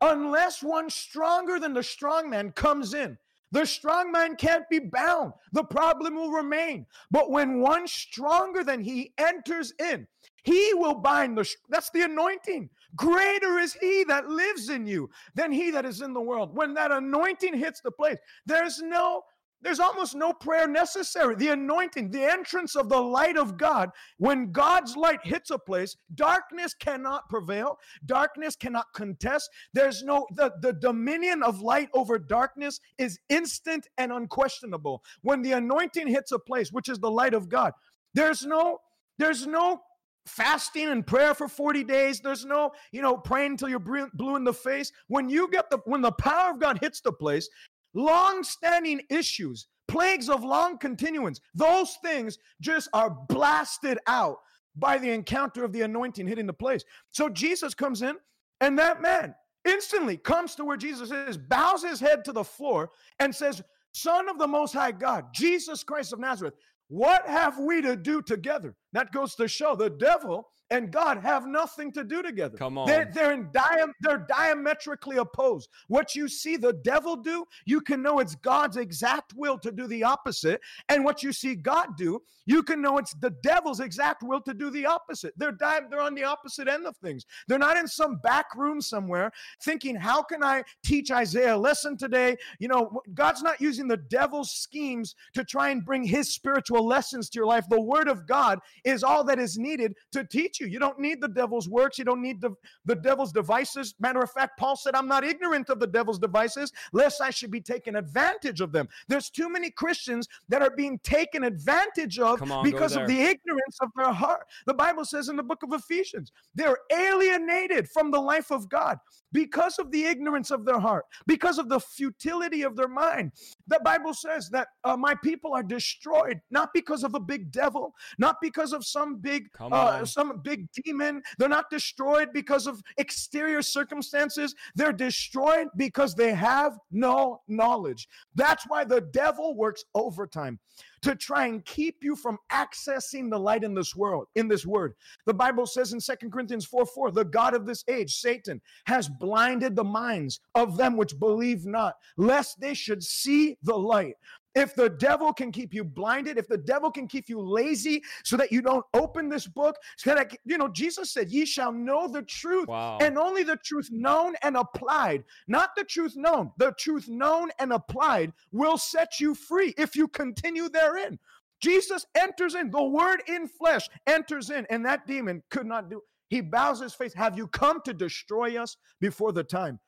unless 0.00 0.62
one 0.62 0.88
stronger 0.88 1.58
than 1.58 1.74
the 1.74 1.82
strong 1.82 2.30
man 2.30 2.50
comes 2.52 2.94
in 2.94 3.18
the 3.50 3.64
strong 3.64 4.12
man 4.12 4.36
can't 4.36 4.68
be 4.68 4.78
bound 4.78 5.32
the 5.52 5.64
problem 5.64 6.14
will 6.14 6.30
remain. 6.30 6.86
But 7.10 7.30
when 7.30 7.60
one 7.60 7.86
stronger 7.86 8.62
than 8.62 8.80
he 8.80 9.12
enters 9.18 9.72
in 9.78 10.06
he 10.44 10.72
will 10.74 10.94
bind 10.94 11.36
the 11.36 11.48
that's 11.68 11.90
the 11.90 12.02
anointing. 12.02 12.68
Greater 12.96 13.58
is 13.58 13.74
he 13.74 14.04
that 14.04 14.28
lives 14.28 14.70
in 14.70 14.86
you 14.86 15.10
than 15.34 15.52
he 15.52 15.70
that 15.70 15.84
is 15.84 16.00
in 16.00 16.12
the 16.12 16.20
world. 16.20 16.54
When 16.54 16.74
that 16.74 16.92
anointing 16.92 17.54
hits 17.54 17.80
the 17.80 17.90
place 17.90 18.18
there's 18.46 18.80
no 18.82 19.22
there's 19.60 19.80
almost 19.80 20.14
no 20.14 20.32
prayer 20.32 20.68
necessary. 20.68 21.34
The 21.34 21.48
anointing, 21.48 22.10
the 22.10 22.22
entrance 22.22 22.76
of 22.76 22.88
the 22.88 23.00
light 23.00 23.36
of 23.36 23.56
God, 23.56 23.90
when 24.18 24.52
God's 24.52 24.96
light 24.96 25.20
hits 25.24 25.50
a 25.50 25.58
place, 25.58 25.96
darkness 26.14 26.74
cannot 26.74 27.28
prevail, 27.28 27.78
darkness 28.06 28.54
cannot 28.54 28.86
contest. 28.94 29.50
There's 29.72 30.02
no, 30.04 30.26
the, 30.34 30.52
the 30.60 30.72
dominion 30.72 31.42
of 31.42 31.60
light 31.60 31.88
over 31.92 32.18
darkness 32.18 32.80
is 32.98 33.18
instant 33.28 33.88
and 33.98 34.12
unquestionable. 34.12 35.02
When 35.22 35.42
the 35.42 35.52
anointing 35.52 36.06
hits 36.06 36.32
a 36.32 36.38
place, 36.38 36.72
which 36.72 36.88
is 36.88 36.98
the 36.98 37.10
light 37.10 37.34
of 37.34 37.48
God, 37.48 37.72
there's 38.14 38.46
no, 38.46 38.78
there's 39.18 39.46
no 39.46 39.80
fasting 40.28 40.88
and 40.88 41.06
prayer 41.06 41.32
for 41.32 41.48
40 41.48 41.84
days 41.84 42.20
there's 42.20 42.44
no 42.44 42.70
you 42.92 43.00
know 43.00 43.16
praying 43.16 43.52
until 43.52 43.70
you're 43.70 43.78
blue 43.78 44.36
in 44.36 44.44
the 44.44 44.52
face 44.52 44.92
when 45.06 45.30
you 45.30 45.50
get 45.50 45.70
the 45.70 45.78
when 45.86 46.02
the 46.02 46.12
power 46.12 46.50
of 46.50 46.60
god 46.60 46.78
hits 46.80 47.00
the 47.00 47.10
place 47.10 47.48
long 47.94 48.42
standing 48.42 49.00
issues, 49.10 49.66
plagues 49.86 50.28
of 50.28 50.44
long 50.44 50.78
continuance, 50.78 51.40
those 51.54 51.96
things 52.02 52.38
just 52.60 52.88
are 52.92 53.16
blasted 53.28 53.98
out 54.06 54.36
by 54.76 54.98
the 54.98 55.10
encounter 55.10 55.64
of 55.64 55.72
the 55.72 55.82
anointing 55.82 56.26
hitting 56.26 56.46
the 56.46 56.52
place. 56.52 56.84
So 57.10 57.28
Jesus 57.28 57.74
comes 57.74 58.02
in, 58.02 58.16
and 58.60 58.78
that 58.78 59.02
man 59.02 59.34
instantly 59.64 60.16
comes 60.16 60.54
to 60.54 60.64
where 60.64 60.76
Jesus 60.76 61.10
is, 61.10 61.36
bows 61.36 61.82
his 61.82 62.00
head 62.00 62.24
to 62.24 62.32
the 62.32 62.44
floor, 62.44 62.90
and 63.18 63.34
says, 63.34 63.62
Son 63.92 64.28
of 64.28 64.38
the 64.38 64.46
Most 64.46 64.72
High 64.72 64.92
God, 64.92 65.26
Jesus 65.32 65.82
Christ 65.82 66.12
of 66.12 66.20
Nazareth, 66.20 66.54
what 66.88 67.26
have 67.26 67.58
we 67.58 67.82
to 67.82 67.96
do 67.96 68.22
together? 68.22 68.74
That 68.92 69.12
goes 69.12 69.34
to 69.34 69.48
show 69.48 69.74
the 69.74 69.90
devil 69.90 70.48
and 70.70 70.90
God 70.90 71.18
have 71.18 71.46
nothing 71.46 71.92
to 71.92 72.04
do 72.04 72.22
together. 72.22 72.56
Come 72.56 72.78
on. 72.78 72.86
They're, 72.86 73.10
they're 73.12 73.32
in 73.32 73.46
diam- 73.46 73.92
they're 74.02 74.26
diametrically 74.28 75.16
opposed. 75.16 75.68
What 75.88 76.14
you 76.14 76.28
see 76.28 76.56
the 76.56 76.74
devil 76.84 77.16
do, 77.16 77.44
you 77.64 77.80
can 77.80 78.02
know 78.02 78.18
it's 78.18 78.34
God's 78.34 78.76
exact 78.76 79.32
will 79.34 79.58
to 79.58 79.72
do 79.72 79.86
the 79.86 80.04
opposite. 80.04 80.60
And 80.88 81.04
what 81.04 81.22
you 81.22 81.32
see 81.32 81.54
God 81.54 81.96
do, 81.96 82.20
you 82.46 82.62
can 82.62 82.82
know 82.82 82.98
it's 82.98 83.14
the 83.14 83.34
devil's 83.42 83.80
exact 83.80 84.22
will 84.22 84.40
to 84.42 84.54
do 84.54 84.70
the 84.70 84.86
opposite. 84.86 85.32
They're 85.36 85.52
di- 85.52 85.80
they're 85.90 86.00
on 86.00 86.14
the 86.14 86.24
opposite 86.24 86.68
end 86.68 86.86
of 86.86 86.96
things. 86.98 87.24
They're 87.46 87.58
not 87.58 87.76
in 87.76 87.86
some 87.86 88.16
back 88.16 88.54
room 88.56 88.80
somewhere 88.80 89.30
thinking, 89.62 89.96
how 89.96 90.22
can 90.22 90.42
I 90.42 90.64
teach 90.84 91.10
Isaiah 91.10 91.56
a 91.56 91.58
lesson 91.58 91.96
today? 91.96 92.36
You 92.58 92.68
know, 92.68 93.02
God's 93.14 93.42
not 93.42 93.60
using 93.60 93.88
the 93.88 93.96
devil's 93.96 94.50
schemes 94.50 95.14
to 95.34 95.44
try 95.44 95.70
and 95.70 95.84
bring 95.84 96.02
his 96.02 96.32
spiritual 96.32 96.86
lessons 96.86 97.30
to 97.30 97.38
your 97.38 97.46
life. 97.46 97.64
The 97.68 97.80
word 97.80 98.08
of 98.08 98.26
God 98.26 98.58
is 98.84 99.02
all 99.02 99.24
that 99.24 99.38
is 99.38 99.58
needed 99.58 99.94
to 100.12 100.24
teach 100.24 100.57
you. 100.60 100.66
You 100.66 100.78
don't 100.78 100.98
need 100.98 101.20
the 101.20 101.28
devil's 101.28 101.68
works. 101.68 101.98
You 101.98 102.04
don't 102.04 102.22
need 102.22 102.40
the, 102.40 102.50
the 102.84 102.94
devil's 102.94 103.32
devices. 103.32 103.94
Matter 104.00 104.20
of 104.20 104.30
fact, 104.30 104.58
Paul 104.58 104.76
said, 104.76 104.94
I'm 104.94 105.08
not 105.08 105.24
ignorant 105.24 105.70
of 105.70 105.80
the 105.80 105.86
devil's 105.86 106.18
devices, 106.18 106.72
lest 106.92 107.20
I 107.20 107.30
should 107.30 107.50
be 107.50 107.60
taken 107.60 107.96
advantage 107.96 108.60
of 108.60 108.72
them. 108.72 108.88
There's 109.08 109.30
too 109.30 109.48
many 109.48 109.70
Christians 109.70 110.28
that 110.48 110.62
are 110.62 110.70
being 110.70 110.98
taken 111.00 111.44
advantage 111.44 112.18
of 112.18 112.42
on, 112.50 112.64
because 112.64 112.96
of 112.96 113.06
the 113.06 113.20
ignorance 113.20 113.78
of 113.80 113.90
their 113.96 114.12
heart. 114.12 114.46
The 114.66 114.74
Bible 114.74 115.04
says 115.04 115.28
in 115.28 115.36
the 115.36 115.42
book 115.42 115.62
of 115.62 115.72
Ephesians, 115.72 116.32
they're 116.54 116.78
alienated 116.92 117.88
from 117.88 118.10
the 118.10 118.20
life 118.20 118.50
of 118.50 118.68
God 118.68 118.98
because 119.32 119.78
of 119.78 119.90
the 119.90 120.04
ignorance 120.04 120.50
of 120.50 120.64
their 120.64 120.80
heart, 120.80 121.04
because 121.26 121.58
of 121.58 121.68
the 121.68 121.80
futility 121.80 122.62
of 122.62 122.76
their 122.76 122.88
mind. 122.88 123.32
The 123.66 123.80
Bible 123.84 124.14
says 124.14 124.48
that 124.50 124.68
uh, 124.84 124.96
my 124.96 125.14
people 125.14 125.52
are 125.52 125.62
destroyed 125.62 126.40
not 126.50 126.70
because 126.72 127.04
of 127.04 127.14
a 127.14 127.20
big 127.20 127.50
devil, 127.50 127.94
not 128.18 128.36
because 128.40 128.72
of 128.72 128.84
some 128.84 129.16
big 129.16 129.50
uh, 129.60 130.04
some 130.04 130.40
big 130.48 130.68
demon. 130.72 131.22
They're 131.38 131.48
not 131.48 131.70
destroyed 131.70 132.30
because 132.32 132.66
of 132.66 132.82
exterior 132.96 133.62
circumstances. 133.62 134.54
They're 134.74 134.92
destroyed 134.92 135.68
because 135.76 136.14
they 136.14 136.32
have 136.32 136.78
no 136.90 137.42
knowledge. 137.48 138.08
That's 138.34 138.64
why 138.66 138.84
the 138.84 139.00
devil 139.00 139.54
works 139.54 139.84
overtime 139.94 140.58
to 141.02 141.14
try 141.14 141.46
and 141.46 141.64
keep 141.64 142.02
you 142.02 142.16
from 142.16 142.38
accessing 142.50 143.30
the 143.30 143.38
light 143.38 143.62
in 143.62 143.74
this 143.74 143.94
world, 143.94 144.26
in 144.34 144.48
this 144.48 144.66
word. 144.66 144.94
The 145.26 145.34
Bible 145.34 145.66
says 145.66 145.92
in 145.92 146.00
Second 146.00 146.32
Corinthians 146.32 146.64
4 146.64 146.86
4, 146.86 147.10
the 147.12 147.24
God 147.24 147.54
of 147.54 147.66
this 147.66 147.84
age, 147.88 148.14
Satan, 148.14 148.60
has 148.86 149.08
blinded 149.08 149.76
the 149.76 149.84
minds 149.84 150.40
of 150.54 150.76
them 150.76 150.96
which 150.96 151.18
believe 151.18 151.66
not, 151.66 151.94
lest 152.16 152.60
they 152.60 152.74
should 152.74 153.02
see 153.02 153.56
the 153.62 153.76
light. 153.76 154.14
If 154.58 154.74
the 154.74 154.88
devil 154.90 155.32
can 155.32 155.52
keep 155.52 155.72
you 155.72 155.84
blinded, 155.84 156.36
if 156.36 156.48
the 156.48 156.56
devil 156.58 156.90
can 156.90 157.06
keep 157.06 157.28
you 157.28 157.40
lazy 157.40 158.02
so 158.24 158.36
that 158.36 158.50
you 158.50 158.60
don't 158.60 158.84
open 158.92 159.28
this 159.28 159.46
book, 159.46 159.76
so 159.96 160.12
that, 160.12 160.18
I- 160.32 160.36
you 160.44 160.58
know, 160.58 160.66
Jesus 160.66 161.12
said, 161.12 161.30
Ye 161.30 161.44
shall 161.46 161.70
know 161.70 162.08
the 162.08 162.22
truth, 162.22 162.66
Wow. 162.66 162.98
and 163.00 163.16
only 163.16 163.44
the 163.44 163.56
truth 163.58 163.88
known 163.92 164.34
and 164.42 164.56
applied, 164.56 165.22
not 165.46 165.76
the 165.76 165.84
truth 165.84 166.16
known, 166.16 166.50
the 166.56 166.72
truth 166.72 167.08
known 167.08 167.52
and 167.60 167.72
applied 167.72 168.32
will 168.50 168.76
set 168.76 169.20
you 169.20 169.36
free 169.36 169.74
if 169.78 169.94
you 169.94 170.08
continue 170.08 170.68
therein. 170.68 171.20
Jesus 171.60 172.04
enters 172.16 172.56
in, 172.56 172.70
the 172.72 172.82
word 172.82 173.22
in 173.28 173.46
flesh 173.46 173.88
enters 174.08 174.50
in, 174.50 174.66
and 174.70 174.84
that 174.86 175.06
demon 175.06 175.40
could 175.50 175.66
not 175.66 175.88
do. 175.88 176.02
He 176.30 176.40
bows 176.40 176.80
his 176.80 176.94
face. 176.94 177.14
Have 177.14 177.38
you 177.38 177.46
come 177.46 177.80
to 177.84 177.94
destroy 177.94 178.60
us 178.60 178.76
before 179.00 179.32
the 179.32 179.44
time? 179.44 179.78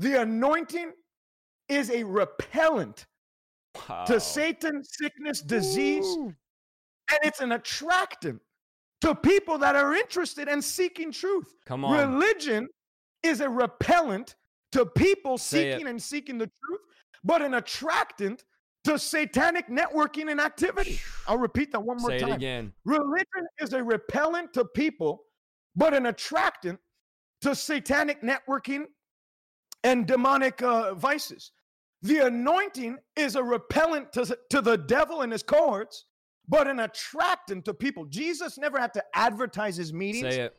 The 0.00 0.20
anointing 0.22 0.92
is 1.68 1.90
a 1.90 2.02
repellent 2.04 3.06
Wow. 3.88 4.04
to 4.06 4.20
Satan, 4.20 4.82
sickness, 4.84 5.40
disease, 5.42 6.04
Ooh. 6.06 6.34
and 7.10 7.18
it's 7.22 7.40
an 7.40 7.52
attractant 7.52 8.40
to 9.02 9.14
people 9.14 9.58
that 9.58 9.76
are 9.76 9.94
interested 9.94 10.48
and 10.48 10.62
seeking 10.62 11.12
truth. 11.12 11.54
Come 11.66 11.84
on. 11.84 11.96
Religion 12.12 12.68
is 13.22 13.40
a 13.40 13.48
repellent 13.48 14.34
to 14.72 14.86
people 14.86 15.38
Say 15.38 15.70
it. 15.70 15.74
seeking 15.74 15.88
and 15.88 16.02
seeking 16.02 16.38
the 16.38 16.46
truth, 16.46 16.80
but 17.24 17.42
an 17.42 17.54
attractant 17.54 18.44
to 18.84 18.98
satanic 18.98 19.68
networking 19.68 20.30
and 20.30 20.40
activity. 20.40 21.00
I'll 21.26 21.38
repeat 21.38 21.72
that 21.72 21.80
one 21.82 21.96
more 22.00 22.10
Say 22.10 22.20
time. 22.20 22.30
it 22.30 22.36
again. 22.36 22.72
Religion 22.84 23.46
is 23.58 23.72
a 23.72 23.82
repellent 23.82 24.52
to 24.54 24.64
people, 24.64 25.24
but 25.74 25.92
an 25.92 26.06
attractant 26.06 26.78
to 27.42 27.54
satanic 27.54 28.22
networking 28.22 28.84
and 29.84 30.06
demonic 30.06 30.62
uh, 30.62 30.94
vices. 30.94 31.52
The 32.02 32.26
anointing 32.26 32.98
is 33.16 33.36
a 33.36 33.42
repellent 33.42 34.12
to, 34.12 34.38
to 34.50 34.60
the 34.60 34.76
devil 34.76 35.22
and 35.22 35.32
his 35.32 35.42
cohorts, 35.42 36.04
but 36.48 36.68
an 36.68 36.80
attractant 36.80 37.64
to 37.64 37.74
people. 37.74 38.04
Jesus 38.04 38.58
never 38.58 38.78
had 38.78 38.92
to 38.94 39.02
advertise 39.14 39.76
his 39.76 39.92
meetings. 39.92 40.34
Say 40.34 40.42
it. 40.42 40.56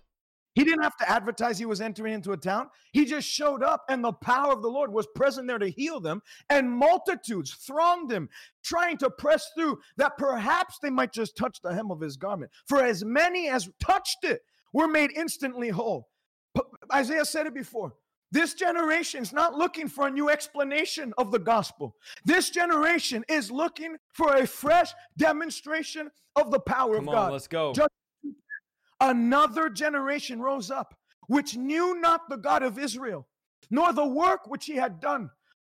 He 0.56 0.64
didn't 0.64 0.82
have 0.82 0.98
to 0.98 1.08
advertise 1.08 1.60
he 1.60 1.68
was 1.68 1.82
entering 1.82 2.16
into 2.16 2.32
a 2.32 2.38
town. 2.38 2.70
He 2.92 3.06
just 3.06 3.28
showed 3.28 3.62
up, 3.62 3.84
and 3.90 4.04
the 4.04 4.12
power 4.12 4.52
of 4.52 4.64
the 4.64 4.68
Lord 4.68 4.92
was 4.92 5.06
present 5.14 5.48
there 5.48 5.60
to 5.60 5.70
heal 5.70 6.00
them. 6.00 6.20
And 6.50 6.72
multitudes 6.72 7.54
thronged 7.54 8.12
him, 8.12 8.28
trying 8.64 8.98
to 8.98 9.12
press 9.12 9.52
through 9.56 9.78
that 9.98 10.18
perhaps 10.18 10.80
they 10.82 10.90
might 10.90 11.14
just 11.14 11.38
touch 11.38 11.62
the 11.62 11.76
hem 11.76 11.92
of 11.92 12.02
his 12.02 12.18
garment. 12.18 12.52
For 12.68 12.84
as 12.84 13.06
many 13.06 13.50
as 13.50 13.70
touched 13.80 14.24
it 14.24 14.42
were 14.74 14.88
made 14.88 15.12
instantly 15.16 15.70
whole. 15.70 16.10
Isaiah 16.92 17.26
said 17.26 17.46
it 17.46 17.54
before. 17.54 17.94
This 18.32 18.54
generation 18.54 19.22
is 19.22 19.32
not 19.32 19.56
looking 19.56 19.88
for 19.88 20.08
a 20.08 20.12
new 20.12 20.30
explanation 20.30 21.14
of 21.18 21.32
the 21.32 21.40
gospel. 21.40 21.96
This 22.26 22.50
generation 22.50 23.24
is 23.30 23.50
looking 23.50 23.96
for 24.14 24.36
a 24.36 24.46
fresh 24.46 24.94
demonstration 25.18 26.12
of 26.36 26.52
the 26.52 26.60
power 26.60 26.96
Come 26.96 27.10
of 27.10 27.16
on, 27.16 27.16
God. 27.16 27.32
let's 27.34 27.48
go. 27.48 27.74
Just 27.74 27.90
another 29.00 29.70
generation 29.70 30.42
rose 30.42 30.72
up 30.72 30.94
which 31.28 31.56
knew 31.56 32.00
not 32.00 32.30
the 32.30 32.38
God 32.38 32.64
of 32.64 32.80
Israel, 32.80 33.28
nor 33.70 33.94
the 33.94 34.08
work 34.08 34.48
which 34.48 34.66
he 34.66 34.76
had 34.76 35.00
done 35.00 35.30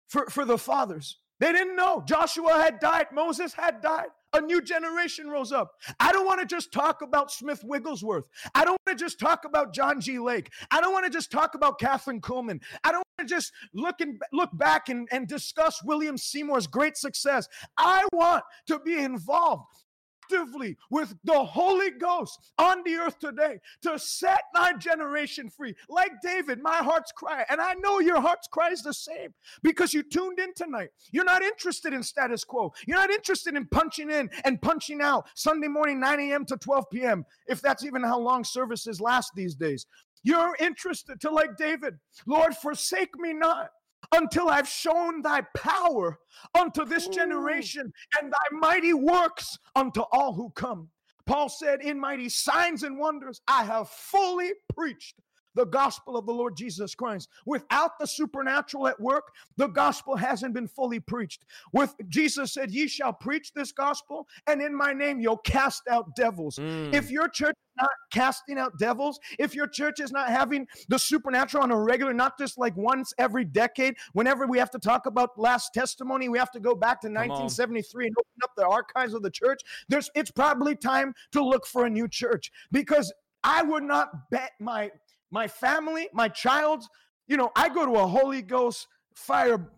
for, 0.08 0.26
for 0.28 0.46
the 0.46 0.58
fathers. 0.58 1.18
They 1.40 1.52
didn't 1.52 1.76
know. 1.76 2.04
Joshua 2.06 2.54
had 2.62 2.80
died, 2.80 3.08
Moses 3.14 3.54
had 3.54 3.82
died. 3.82 4.08
A 4.36 4.42
new 4.42 4.62
generation 4.62 5.30
rose 5.30 5.54
up. 5.54 5.76
I 5.98 6.12
don't 6.12 6.26
want 6.26 6.42
to 6.42 6.46
just 6.46 6.74
talk 6.74 7.02
about 7.02 7.32
Smith 7.32 7.64
Wigglesworth. 7.64 8.28
I 8.54 8.66
don't 8.66 8.78
want 8.86 8.98
to 8.98 9.02
just 9.02 9.18
talk 9.18 9.46
about 9.46 9.74
John 9.74 10.02
G. 10.02 10.20
Lake. 10.20 10.52
I 10.72 10.82
don't 10.82 10.92
want 10.92 11.06
to 11.06 11.10
just 11.10 11.32
talk 11.32 11.56
about 11.56 11.80
Kathryn 11.80 12.20
Kuhlman. 12.20 12.60
I 12.84 12.92
don't 12.92 13.04
want 13.18 13.30
to 13.30 13.34
just 13.34 13.54
look 13.74 14.02
and 14.02 14.22
look 14.34 14.50
back 14.58 14.90
and, 14.90 15.08
and 15.10 15.26
discuss 15.26 15.82
William 15.86 16.18
Seymour's 16.18 16.68
great 16.68 16.98
success. 16.98 17.48
I 17.78 18.06
want 18.12 18.44
to 18.68 18.78
be 18.80 18.98
involved 18.98 19.85
actively 20.26 20.78
with 20.90 21.16
the 21.24 21.44
Holy 21.44 21.92
Ghost 21.92 22.52
on 22.58 22.84
the 22.84 22.96
earth 22.96 23.20
today 23.20 23.60
to 23.82 23.98
set 24.00 24.42
my 24.54 24.74
generation 24.74 25.50
free. 25.50 25.76
Like 25.90 26.12
David, 26.22 26.62
my 26.62 26.78
heart's 26.78 27.12
cry, 27.12 27.46
and 27.50 27.62
I 27.62 27.74
know 27.76 28.00
your 28.00 28.22
heart's 28.22 28.48
cry 28.48 28.70
is 28.70 28.82
the 28.82 28.94
same 28.94 29.34
because 29.64 29.94
you 29.94 30.04
tuned 30.04 30.40
in 30.40 30.54
tonight. 30.54 30.90
You're 31.12 31.26
not 31.26 31.44
interested 31.44 31.94
in 31.94 32.04
status 32.04 32.44
quo. 32.44 32.74
You're 32.88 32.98
not 32.98 33.12
interested 33.12 33.56
in 33.56 33.66
punching 33.68 34.10
in 34.10 34.30
and 34.44 34.62
punching 34.62 35.02
out 35.02 35.28
Sunday 35.36 35.68
morning, 35.68 36.00
9 36.00 36.20
a.m. 36.20 36.46
to 36.46 36.58
12 36.58 36.86
p.m., 36.92 37.26
if 37.48 37.62
that's 37.62 37.86
even 37.86 38.04
how 38.04 38.20
long 38.20 38.44
services 38.44 39.02
last 39.02 39.32
these 39.36 39.56
days. 39.56 39.86
You're 40.24 40.56
interested 40.60 41.22
to, 41.22 41.30
like 41.30 41.56
David, 41.56 41.96
Lord, 42.26 42.56
forsake 42.56 43.16
me 43.20 43.34
not 43.34 43.70
until 44.14 44.50
I've 44.50 44.68
shown 44.68 45.22
thy 45.22 45.42
power 45.56 46.20
unto 46.58 46.86
this 46.86 47.08
mm. 47.08 47.14
generation 47.14 47.92
and 48.20 48.32
thy 48.32 48.58
mighty 48.58 48.94
works 48.94 49.58
unto 49.76 50.02
all 50.12 50.34
who 50.34 50.52
come. 50.52 50.90
Paul 51.26 51.50
said, 51.50 51.82
In 51.82 52.00
mighty 52.00 52.30
signs 52.30 52.84
and 52.84 53.00
wonders, 53.00 53.42
I 53.48 53.64
have 53.64 53.90
fully 53.90 54.52
preached 54.76 55.16
the 55.56 55.66
gospel 55.66 56.18
of 56.18 56.26
the 56.26 56.34
Lord 56.34 56.56
Jesus 56.56 56.94
Christ. 56.96 57.30
Without 57.46 57.98
the 58.00 58.08
supernatural 58.08 58.88
at 58.88 59.00
work, 59.00 59.32
the 59.58 59.68
gospel 59.68 60.16
hasn't 60.16 60.54
been 60.54 60.68
fully 60.68 61.00
preached. 61.00 61.46
With 61.72 61.96
Jesus 62.10 62.54
said, 62.54 62.72
Ye 62.72 62.88
shall 62.88 63.14
preach 63.14 63.54
this 63.54 63.72
gospel, 63.72 64.28
and 64.48 64.62
in 64.62 64.76
my 64.76 64.94
name 64.94 65.20
you'll 65.20 65.38
cast 65.38 65.84
out 65.90 66.16
devils. 66.16 66.58
Mm. 66.58 66.94
If 66.94 67.10
your 67.10 67.28
church 67.28 67.56
not 67.78 67.90
casting 68.12 68.58
out 68.58 68.78
devils, 68.80 69.20
if 69.38 69.54
your 69.54 69.68
church 69.68 70.00
is 70.00 70.12
not 70.12 70.30
having 70.30 70.68
the 70.88 70.98
supernatural 70.98 71.64
on 71.64 71.72
a 71.72 71.80
regular, 71.80 72.14
not 72.14 72.38
just 72.38 72.58
like 72.58 72.76
once 72.78 73.14
every 73.18 73.44
decade, 73.44 73.96
whenever 74.14 74.48
we 74.48 74.58
have 74.58 74.72
to 74.72 74.80
talk 74.80 75.06
about 75.06 75.38
last 75.38 75.74
testimony, 75.74 76.30
we 76.30 76.38
have 76.38 76.52
to 76.52 76.60
go 76.60 76.76
back 76.76 77.02
to 77.02 77.08
on. 77.08 77.14
1973 77.14 78.08
and 78.08 78.16
open 78.18 78.40
up 78.44 78.52
the 78.56 78.66
archives 78.66 79.14
of 79.14 79.24
the 79.24 79.30
church. 79.30 79.62
There's 79.90 80.10
it's 80.16 80.32
probably 80.32 80.76
time 80.76 81.14
to 81.32 81.44
look 81.44 81.66
for 81.66 81.86
a 81.86 81.90
new 81.90 82.08
church 82.08 82.52
because 82.72 83.12
I 83.44 83.62
would 83.62 83.84
not 83.84 84.30
bet 84.32 84.52
my 84.60 84.92
my 85.32 85.48
family, 85.48 86.08
my 86.14 86.28
child's, 86.28 86.90
you 87.28 87.38
know, 87.38 87.52
I 87.56 87.70
go 87.70 87.86
to 87.86 88.00
a 88.00 88.08
Holy 88.08 88.42
Ghost 88.42 88.88
fire 89.16 89.72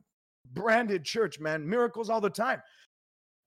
branded 0.53 1.03
church, 1.03 1.39
man, 1.39 1.67
miracles 1.67 2.09
all 2.09 2.21
the 2.21 2.29
time. 2.29 2.61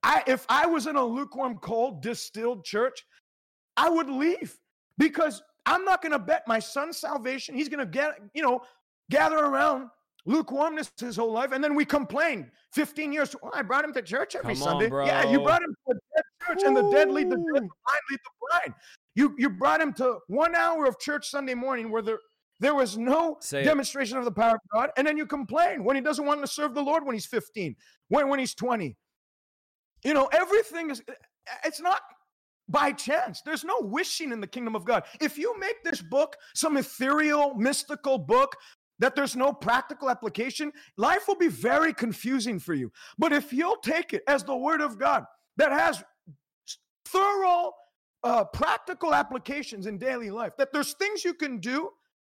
I 0.03 0.23
if 0.27 0.47
I 0.49 0.67
was 0.67 0.87
in 0.87 0.97
a 0.97 1.05
lukewarm, 1.05 1.59
cold, 1.59 2.03
distilled 2.03 2.65
church, 2.65 3.05
I 3.77 3.91
would 3.91 4.09
leave 4.09 4.59
because 4.99 5.43
I'm 5.67 5.85
not 5.85 6.03
going 6.03 6.13
to 6.13 6.19
bet 6.19 6.47
my 6.47 6.59
son's 6.59 6.97
salvation. 6.99 7.55
He's 7.55 7.69
going 7.69 7.81
to 7.81 7.87
get, 7.87 8.15
you 8.35 8.43
know, 8.43 8.63
gather 9.11 9.39
around 9.39 9.89
lukewarmness 10.27 10.91
his 10.99 11.17
whole 11.17 11.33
life, 11.33 11.53
and 11.53 11.63
then 11.63 11.75
we 11.75 11.85
complain. 11.85 12.51
15 12.73 13.13
years. 13.13 13.35
Oh, 13.43 13.51
I 13.53 13.63
brought 13.63 13.85
him 13.85 13.93
to 13.95 14.03
church 14.03 14.37
every 14.37 14.55
Come 14.55 14.63
on, 14.63 14.81
Sunday. 14.81 15.07
Yeah, 15.07 15.29
you 15.31 15.41
brought 15.41 15.63
him 15.63 15.75
to 15.89 15.93
a 15.93 15.95
dead 15.95 16.25
church, 16.47 16.63
and 16.67 16.77
the 16.77 16.91
dead 16.91 17.11
lead 17.11 17.31
the 17.31 17.37
dead, 17.37 17.45
the 17.47 17.61
blind 17.61 18.05
lead 18.11 18.21
the 18.25 18.31
blind. 18.51 18.75
You 19.15 19.35
you 19.39 19.51
brought 19.51 19.81
him 19.81 19.93
to 19.95 20.19
one 20.29 20.55
hour 20.55 20.87
of 20.87 20.99
church 20.99 21.29
Sunday 21.29 21.55
morning 21.55 21.91
where 21.91 22.03
there 22.03 22.19
there 22.61 22.75
was 22.75 22.97
no 22.99 23.39
Say 23.41 23.63
it. 23.63 23.65
demonstration 23.65 24.19
of 24.19 24.25
the 24.25 24.33
power 24.33 24.55
of 24.55 24.61
God, 24.73 24.91
and 24.97 25.07
then 25.07 25.17
you 25.17 25.27
complain 25.27 25.83
when 25.83 25.97
he 25.97 26.03
doesn't 26.03 26.25
want 26.27 26.41
to 26.43 26.47
serve 26.47 26.75
the 26.75 26.83
Lord 26.83 27.05
when 27.07 27.15
he's 27.15 27.27
15, 27.27 27.75
when 28.09 28.29
when 28.29 28.39
he's 28.39 28.55
20. 28.55 28.97
You 30.05 30.15
know, 30.15 30.29
everything 30.33 30.91
is 30.91 31.03
it's 31.65 31.81
not 31.81 32.01
by 32.69 32.93
chance. 32.93 33.43
There's 33.45 33.65
no 33.65 33.79
wishing 33.81 34.31
in 34.31 34.41
the 34.41 34.47
kingdom 34.47 34.77
of 34.77 34.85
God. 34.85 35.05
If 35.21 35.37
you 35.37 35.59
make 35.59 35.83
this 35.83 36.01
book 36.01 36.37
some 36.55 36.77
ethereal, 36.77 37.55
mystical 37.55 38.17
book 38.19 38.55
that 39.01 39.17
there's 39.17 39.35
no 39.35 39.53
practical 39.53 40.11
application, 40.11 40.71
life 40.97 41.27
will 41.27 41.37
be 41.37 41.49
very 41.49 41.93
confusing 41.93 42.59
for 42.59 42.75
you. 42.75 42.93
But 43.19 43.33
if 43.33 43.53
you'll 43.53 43.79
take 43.79 44.13
it 44.13 44.23
as 44.29 44.45
the 44.45 44.57
word 44.57 44.81
of 44.83 44.99
God 44.99 45.25
that 45.57 45.73
has 45.73 46.05
thorough, 47.07 47.73
uh, 48.25 48.45
practical 48.45 49.15
applications 49.15 49.87
in 49.87 49.99
daily 49.99 50.31
life, 50.31 50.53
that 50.59 50.73
there's 50.73 50.93
things 50.95 51.25
you 51.25 51.35
can 51.35 51.59
do 51.59 51.91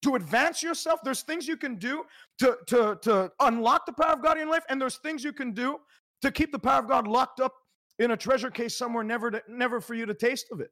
to 0.04 0.16
advance 0.16 0.62
yourself, 0.62 1.00
there's 1.04 1.22
things 1.22 1.48
you 1.48 1.56
can 1.58 1.76
do 1.76 2.04
to, 2.38 2.58
to, 2.68 2.98
to 3.02 3.32
unlock 3.42 3.86
the 3.86 3.94
power 3.94 4.14
of 4.14 4.22
God 4.22 4.34
in 4.34 4.44
your 4.44 4.52
life, 4.52 4.66
and 4.70 4.80
there's 4.82 4.98
things 4.98 5.24
you 5.24 5.34
can 5.34 5.52
do 5.52 5.78
to 6.22 6.32
keep 6.32 6.52
the 6.52 6.60
power 6.60 6.80
of 6.80 6.88
God 6.88 7.08
locked 7.08 7.40
up 7.40 7.54
in 8.00 8.12
a 8.12 8.18
treasure 8.18 8.50
case 8.52 8.76
somewhere, 8.76 9.04
never, 9.04 9.32
to, 9.32 9.42
never 9.48 9.80
for 9.80 9.94
you 9.94 10.06
to 10.06 10.14
taste 10.14 10.48
of 10.52 10.60
it. 10.60 10.72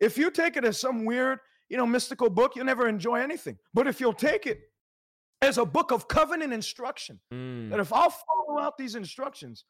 If 0.00 0.18
you 0.18 0.30
take 0.30 0.56
it 0.56 0.64
as 0.64 0.78
some 0.80 1.04
weird, 1.04 1.38
you 1.68 1.76
know, 1.76 1.86
mystical 1.86 2.28
book, 2.28 2.56
you'll 2.56 2.64
never 2.66 2.88
enjoy 2.88 3.16
anything. 3.20 3.56
But 3.72 3.86
if 3.86 4.00
you'll 4.00 4.12
take 4.12 4.46
it 4.46 4.60
as 5.42 5.56
a 5.58 5.64
book 5.64 5.90
of 5.92 6.08
covenant 6.08 6.52
instruction, 6.52 7.18
Mm. 7.32 7.70
that 7.70 7.80
if 7.80 7.92
I'll 7.92 8.10
follow 8.10 8.58
out 8.60 8.76
these 8.76 8.94
instructions, 8.94 9.64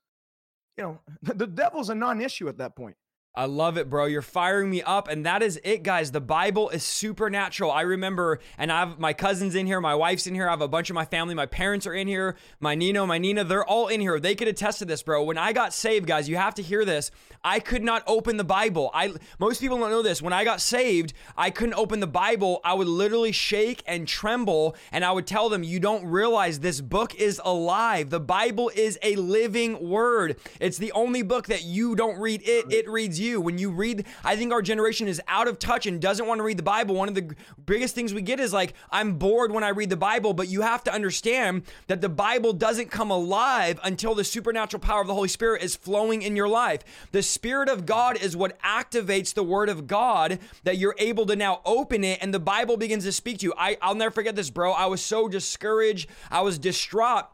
you 0.77 0.85
know, 0.85 1.01
the 1.23 1.47
devil's 1.47 1.91
a 1.91 1.95
non-issue 1.95 2.49
at 2.49 2.59
that 2.59 2.75
point. 2.75 2.97
I 3.33 3.45
love 3.45 3.79
it, 3.79 3.89
bro. 3.89 4.07
You're 4.07 4.23
firing 4.23 4.71
me 4.71 4.83
up. 4.83 5.07
And 5.07 5.25
that 5.25 5.41
is 5.41 5.61
it, 5.63 5.85
guys. 5.85 6.11
The 6.11 6.21
Bible 6.21 6.69
is 6.71 6.83
supernatural. 6.83 7.71
I 7.71 7.83
remember, 7.83 8.41
and 8.59 8.73
I 8.73 8.81
have 8.81 8.99
my 8.99 9.13
cousins 9.13 9.55
in 9.55 9.67
here, 9.67 9.81
my 9.81 9.95
wife's 9.95 10.27
in 10.27 10.35
here, 10.35 10.49
I 10.49 10.51
have 10.51 10.63
a 10.63 10.69
bunch 10.69 10.91
of 10.91 10.95
my 10.95 11.05
family, 11.05 11.37
my 11.37 11.47
parents 11.47 11.87
are 11.87 11.95
in 11.95 12.09
here, 12.09 12.35
my 12.59 12.75
Nino, 12.75 13.07
my 13.07 13.19
Nina, 13.19 13.45
they're 13.45 13.65
all 13.65 13.87
in 13.87 14.01
here. 14.01 14.19
They 14.19 14.35
could 14.35 14.49
attest 14.49 14.81
to 14.81 14.85
this, 14.85 15.05
bro. 15.05 15.23
When 15.23 15.39
I 15.39 15.53
got 15.53 15.73
saved, 15.73 16.09
guys, 16.09 16.29
you 16.29 16.37
have 16.39 16.57
to 16.57 16.63
hear 16.63 16.85
this. 16.85 17.13
I 17.45 17.61
could 17.61 17.85
not 17.85 18.03
open 18.09 18.37
the 18.37 18.45
Bible. 18.45 18.91
I 18.93 19.15
most 19.39 19.61
people 19.61 19.79
don't 19.79 19.91
know 19.91 20.03
this. 20.03 20.21
When 20.21 20.33
I 20.33 20.45
got 20.45 20.61
saved, 20.61 21.13
I 21.37 21.51
couldn't 21.51 21.75
open 21.75 22.01
the 22.01 22.09
Bible. 22.09 22.61
I 22.65 22.75
would 22.75 22.89
literally 22.89 23.33
shake 23.33 23.83
and 23.87 24.09
tremble, 24.09 24.75
and 24.91 25.05
I 25.05 25.13
would 25.13 25.27
tell 25.27 25.49
them, 25.49 25.63
You 25.63 25.79
don't 25.79 26.05
realize 26.05 26.61
this 26.61 26.81
book 26.81 27.15
is 27.15 27.41
alive. 27.45 28.11
The 28.11 28.21
Bible 28.21 28.73
is 28.75 28.99
a 29.03 29.15
living 29.17 29.89
word. 29.89 30.37
It's 30.61 30.79
the 30.79 30.93
only 30.93 31.23
book 31.23 31.47
that 31.47 31.63
you 31.63 31.95
don't 31.95 32.19
read 32.19 32.43
it, 32.45 32.71
it 32.73 32.89
reads 32.89 33.20
you. 33.21 33.41
When 33.41 33.59
you 33.59 33.71
read, 33.71 34.07
I 34.25 34.37
think 34.37 34.53
our 34.53 34.63
generation 34.63 35.09
is 35.09 35.21
out 35.29 35.49
of 35.49 35.59
touch 35.59 35.87
and 35.87 36.01
doesn't 36.01 36.27
want 36.27 36.39
to 36.39 36.43
read 36.43 36.57
the 36.57 36.63
Bible. 36.63 36.95
One 36.95 37.09
of 37.09 37.15
the 37.15 37.35
biggest 37.67 37.95
things 37.95 38.13
we 38.13 38.23
get 38.23 38.41
is 38.41 38.53
like, 38.53 38.75
I'm 38.91 39.15
bored 39.15 39.53
when 39.53 39.63
I 39.63 39.69
read 39.69 39.91
the 39.91 39.97
Bible, 39.97 40.33
but 40.33 40.49
you 40.49 40.63
have 40.63 40.83
to 40.85 40.93
understand 40.93 41.63
that 41.87 42.01
the 42.01 42.09
Bible 42.09 42.53
doesn't 42.53 42.91
come 42.91 43.11
alive 43.11 43.79
until 43.85 44.15
the 44.15 44.25
supernatural 44.25 44.81
power 44.81 45.01
of 45.01 45.07
the 45.07 45.15
Holy 45.15 45.29
Spirit 45.29 45.63
is 45.63 45.77
flowing 45.77 46.23
in 46.23 46.37
your 46.37 46.49
life. 46.49 46.83
The 47.13 47.23
Spirit 47.23 47.69
of 47.69 47.87
God 47.87 48.17
is 48.17 48.37
what 48.37 48.61
activates 48.63 49.35
the 49.35 49.45
Word 49.45 49.69
of 49.69 49.87
God 49.87 50.39
that 50.65 50.79
you're 50.79 50.97
able 50.99 51.27
to 51.27 51.37
now 51.37 51.61
open 51.65 52.05
it 52.05 52.19
and 52.23 52.35
the 52.35 52.41
Bible 52.41 52.77
begins 52.77 53.05
to 53.05 53.13
speak 53.13 53.39
to 53.39 53.47
you. 53.47 53.55
I, 53.57 53.77
I'll 53.83 53.95
never 53.95 54.11
forget 54.11 54.37
this, 54.37 54.51
bro. 54.51 54.73
I 54.73 54.87
was 54.87 55.03
so 55.03 55.29
discouraged, 55.29 56.09
I 56.31 56.41
was 56.41 56.59
distraught 56.59 57.31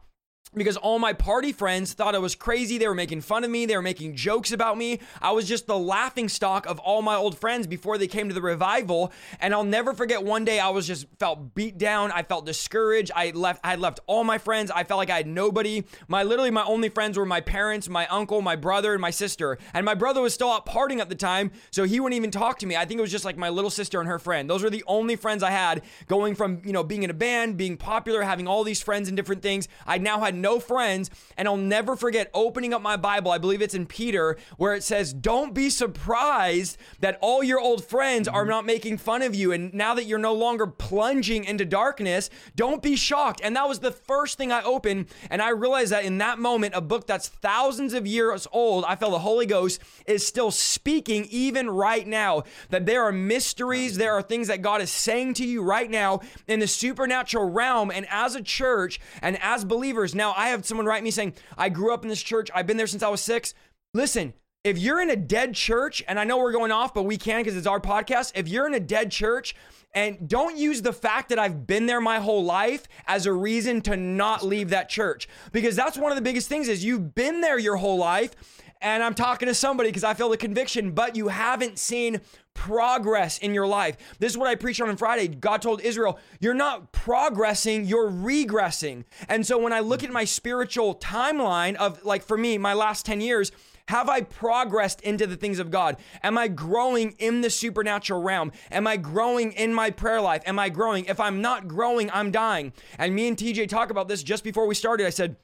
because 0.55 0.77
all 0.77 0.99
my 0.99 1.13
party 1.13 1.53
friends 1.53 1.93
thought 1.93 2.15
I 2.15 2.19
was 2.19 2.35
crazy. 2.35 2.79
They 2.79 2.89
were 2.89 2.95
making 2.95 3.21
fun 3.21 3.45
of 3.45 3.51
me. 3.51 3.67
They 3.67 3.77
were 3.77 3.83
making 3.83 4.17
jokes 4.17 4.53
about 4.53 4.79
me. 4.79 5.01
I 5.21 5.33
was 5.33 5.47
just 5.47 5.67
the 5.67 5.79
laughing 5.79 6.29
stock 6.29 6.67
of 6.67 6.79
all 6.79 7.03
my 7.03 7.15
old 7.15 7.39
friends 7.39 7.67
before 7.67 7.99
they 7.99 8.07
came 8.07 8.29
to 8.29 8.35
the 8.35 8.43
revival. 8.43 9.13
And 9.41 9.53
I'll 9.53 9.65
never 9.65 9.93
forget 9.93 10.23
one 10.23 10.45
day 10.45 10.61
I 10.61 10.69
was 10.71 10.87
just 10.87 11.07
felt 11.19 11.55
beat 11.55 11.79
down. 11.79 12.13
I 12.13 12.23
felt 12.23 12.47
discouraged. 12.47 13.11
I 13.15 13.31
left 13.31 13.61
I 13.65 13.77
left 13.77 14.01
all 14.07 14.25
my 14.25 14.39
friends. 14.39 14.71
I 14.71 14.85
felt 14.85 14.99
like 14.99 15.11
I 15.11 15.17
had 15.17 15.27
nobody. 15.27 15.85
My 16.09 16.23
literally 16.23 16.51
my 16.51 16.65
only 16.65 16.89
friends 16.89 17.19
were 17.19 17.27
my 17.27 17.41
parents, 17.41 17.89
my 17.89 18.07
uncle, 18.07 18.41
my 18.41 18.57
brother, 18.57 18.93
and 18.93 19.01
my 19.01 19.11
sister. 19.11 19.59
And 19.75 19.85
my 19.85 19.95
brother 19.95 20.21
was 20.21 20.33
still 20.33 20.51
out 20.51 20.67
partying 20.67 21.01
at 21.01 21.09
the 21.09 21.15
time, 21.15 21.51
so 21.71 21.85
he 21.85 22.01
wouldn't 22.01 22.17
even 22.17 22.31
talk 22.31 22.59
to 22.61 22.67
me. 22.67 22.77
I 22.77 22.85
think 22.85 22.99
it 22.99 23.03
was 23.03 23.11
just 23.11 23.25
like 23.25 23.37
my 23.37 23.49
little 23.49 23.71
sister 23.71 24.01
and 24.01 24.09
her 24.09 24.19
friend. 24.19 24.49
Those 24.49 24.63
were 24.63 24.71
the 24.71 24.85
only 24.87 25.17
friends 25.17 25.43
I 25.43 25.51
had 25.51 25.83
going 26.07 26.35
from, 26.35 26.63
you 26.65 26.73
know, 26.73 26.85
being 26.85 27.03
in 27.03 27.11
a 27.11 27.15
band, 27.15 27.57
being 27.57 27.77
popular, 27.77 28.23
having 28.23 28.47
all 28.47 28.65
these 28.65 28.81
friends 28.81 29.09
and 29.09 29.17
different 29.17 29.43
things. 29.43 29.69
I 29.87 29.99
now 29.99 30.21
had 30.21 30.36
no 30.41 30.61
friends, 30.61 31.11
and 31.37 31.49
I'll 31.49 31.57
never 31.57 31.97
forget 31.97 32.31
opening 32.35 32.75
up 32.75 32.83
my 32.83 32.97
Bible. 32.97 33.31
I 33.31 33.39
believe 33.39 33.63
it's 33.63 33.75
in 33.75 33.87
Peter, 33.87 34.37
where 34.57 34.75
it 34.75 34.83
says, 34.83 35.13
Don't 35.13 35.55
be 35.55 35.71
surprised 35.71 36.79
that 37.01 37.19
all 37.21 37.43
your 37.43 37.61
old 37.61 37.85
friends 37.85 38.29
are 38.29 38.43
mm-hmm. 38.43 38.51
not 38.51 38.67
making 38.67 38.99
fun 38.99 39.23
of 39.23 39.35
you. 39.35 39.53
And 39.53 39.73
now 39.75 39.95
that 39.95 40.05
you're 40.05 40.19
no 40.19 40.35
longer 40.35 40.67
plunging 40.67 41.45
into 41.45 41.65
darkness, 41.65 42.31
don't 42.55 42.83
be 42.83 42.97
shocked. 42.97 43.41
And 43.43 43.57
that 43.57 43.69
was 43.69 43.81
the 43.81 43.93
first 43.93 44.39
thing 44.39 44.53
I 44.53 44.63
opened. 44.63 45.07
And 45.31 45.43
I 45.43 45.51
realized 45.51 45.93
that 45.93 46.05
in 46.05 46.19
that 46.19 46.39
moment, 46.39 46.75
a 46.75 46.81
book 46.81 47.07
that's 47.07 47.29
thousands 47.29 47.95
of 47.95 48.07
years 48.07 48.47
old, 48.53 48.85
I 48.87 48.97
felt 48.97 49.13
the 49.13 49.19
Holy 49.19 49.47
Ghost 49.47 49.81
is 50.07 50.27
still 50.27 50.51
speaking 50.51 51.27
even 51.31 51.69
right 51.69 52.07
now. 52.07 52.45
That 52.71 52.87
there 52.87 53.05
are 53.05 53.13
mysteries, 53.13 53.97
there 53.97 54.15
are 54.15 54.23
things 54.23 54.49
that 54.49 54.63
God 54.63 54.81
is 54.81 54.91
saying 54.91 55.35
to 55.35 55.47
you 55.47 55.63
right 55.63 55.91
now 55.91 56.21
in 56.47 56.61
the 56.61 56.67
supernatural 56.67 57.51
realm. 57.51 57.91
And 57.91 58.07
as 58.11 58.35
a 58.35 58.43
church 58.43 59.01
and 59.23 59.39
as 59.43 59.65
believers, 59.65 60.15
now 60.15 60.26
I 60.37 60.49
have 60.49 60.65
someone 60.65 60.87
write 60.87 61.03
me 61.03 61.11
saying, 61.11 61.35
I 61.57 61.69
grew 61.69 61.93
up 61.93 62.03
in 62.03 62.09
this 62.09 62.23
church, 62.23 62.51
I've 62.55 62.67
been 62.67 62.77
there 62.77 62.87
since 62.87 63.03
I 63.03 63.09
was 63.09 63.21
six. 63.21 63.55
Listen, 63.95 64.35
if 64.65 64.79
you're 64.79 65.01
in 65.01 65.11
a 65.11 65.17
dead 65.17 65.55
church, 65.55 66.03
and 66.09 66.19
I 66.19 66.25
know 66.25 66.39
we're 66.39 66.53
going 66.53 66.73
off, 66.73 66.93
but 66.93 67.05
we 67.05 67.17
can 67.17 67.41
because 67.41 67.57
it's 67.57 67.69
our 67.69 67.81
podcast. 67.81 68.33
If 68.35 68.49
you're 68.49 68.67
in 68.67 68.75
a 68.75 68.81
dead 68.81 69.13
church, 69.13 69.55
and 69.95 70.29
don't 70.29 70.59
use 70.59 70.83
the 70.83 70.93
fact 70.93 71.29
that 71.31 71.39
I've 71.39 71.67
been 71.67 71.87
there 71.87 72.01
my 72.01 72.19
whole 72.19 72.45
life 72.45 72.87
as 73.07 73.27
a 73.27 73.33
reason 73.33 73.81
to 73.83 73.97
not 73.97 74.45
leave 74.45 74.71
that 74.71 74.89
church. 74.89 75.29
Because 75.53 75.75
that's 75.77 75.97
one 75.97 76.13
of 76.13 76.17
the 76.17 76.23
biggest 76.23 76.49
things 76.49 76.69
is 76.69 76.85
you've 76.85 77.15
been 77.15 77.41
there 77.41 77.59
your 77.59 77.77
whole 77.77 77.97
life. 77.97 78.35
And 78.83 79.03
I'm 79.03 79.15
talking 79.15 79.47
to 79.49 79.55
somebody 79.55 79.89
because 79.89 80.05
I 80.05 80.13
feel 80.13 80.29
the 80.29 80.37
conviction, 80.37 80.91
but 80.91 81.17
you 81.17 81.29
haven't 81.29 81.79
seen 81.79 82.21
progress 82.57 83.39
in 83.39 83.55
your 83.55 83.67
life. 83.67 83.97
This 84.19 84.33
is 84.33 84.39
what 84.39 84.49
I 84.49 84.55
preached 84.57 84.81
on 84.81 84.89
on 84.89 84.97
Friday. 84.97 85.29
God 85.29 85.63
told 85.63 85.81
Israel, 85.83 86.19
You're 86.41 86.55
not 86.55 86.91
progressing, 86.91 87.85
you're 87.85 88.11
regressing. 88.11 89.05
And 89.29 89.47
so 89.47 89.59
when 89.59 89.73
I 89.73 89.81
look 89.81 90.03
at 90.03 90.11
my 90.11 90.25
spiritual 90.25 90.97
timeline 90.97 91.77
of, 91.77 92.05
like, 92.05 92.25
for 92.25 92.37
me, 92.37 92.59
my 92.59 92.75
last 92.75 93.07
10 93.07 93.21
years, 93.21 93.53
have 93.89 94.09
I 94.09 94.23
progressed 94.23 95.01
into 95.03 95.29
the 95.29 95.37
things 95.37 95.61
of 95.61 95.71
God? 95.71 95.97
Am 96.25 96.37
I 96.37 96.49
growing 96.49 97.13
in 97.19 97.43
the 97.43 97.51
supernatural 97.51 98.21
realm? 98.21 98.51
Am 98.73 98.87
I 98.87 98.97
growing 98.97 99.53
in 99.53 99.73
my 99.73 99.91
prayer 99.91 100.21
life? 100.21 100.43
Am 100.45 100.59
I 100.59 100.71
growing? 100.71 101.05
If 101.05 101.21
I'm 101.21 101.41
not 101.41 101.69
growing, 101.69 102.11
I'm 102.11 102.33
dying. 102.33 102.73
And 102.99 103.15
me 103.15 103.29
and 103.29 103.37
TJ 103.37 103.69
talk 103.69 103.91
about 103.91 104.09
this 104.09 104.25
just 104.25 104.43
before 104.43 104.67
we 104.67 104.75
started. 104.75 105.07
I 105.07 105.11
said, 105.11 105.37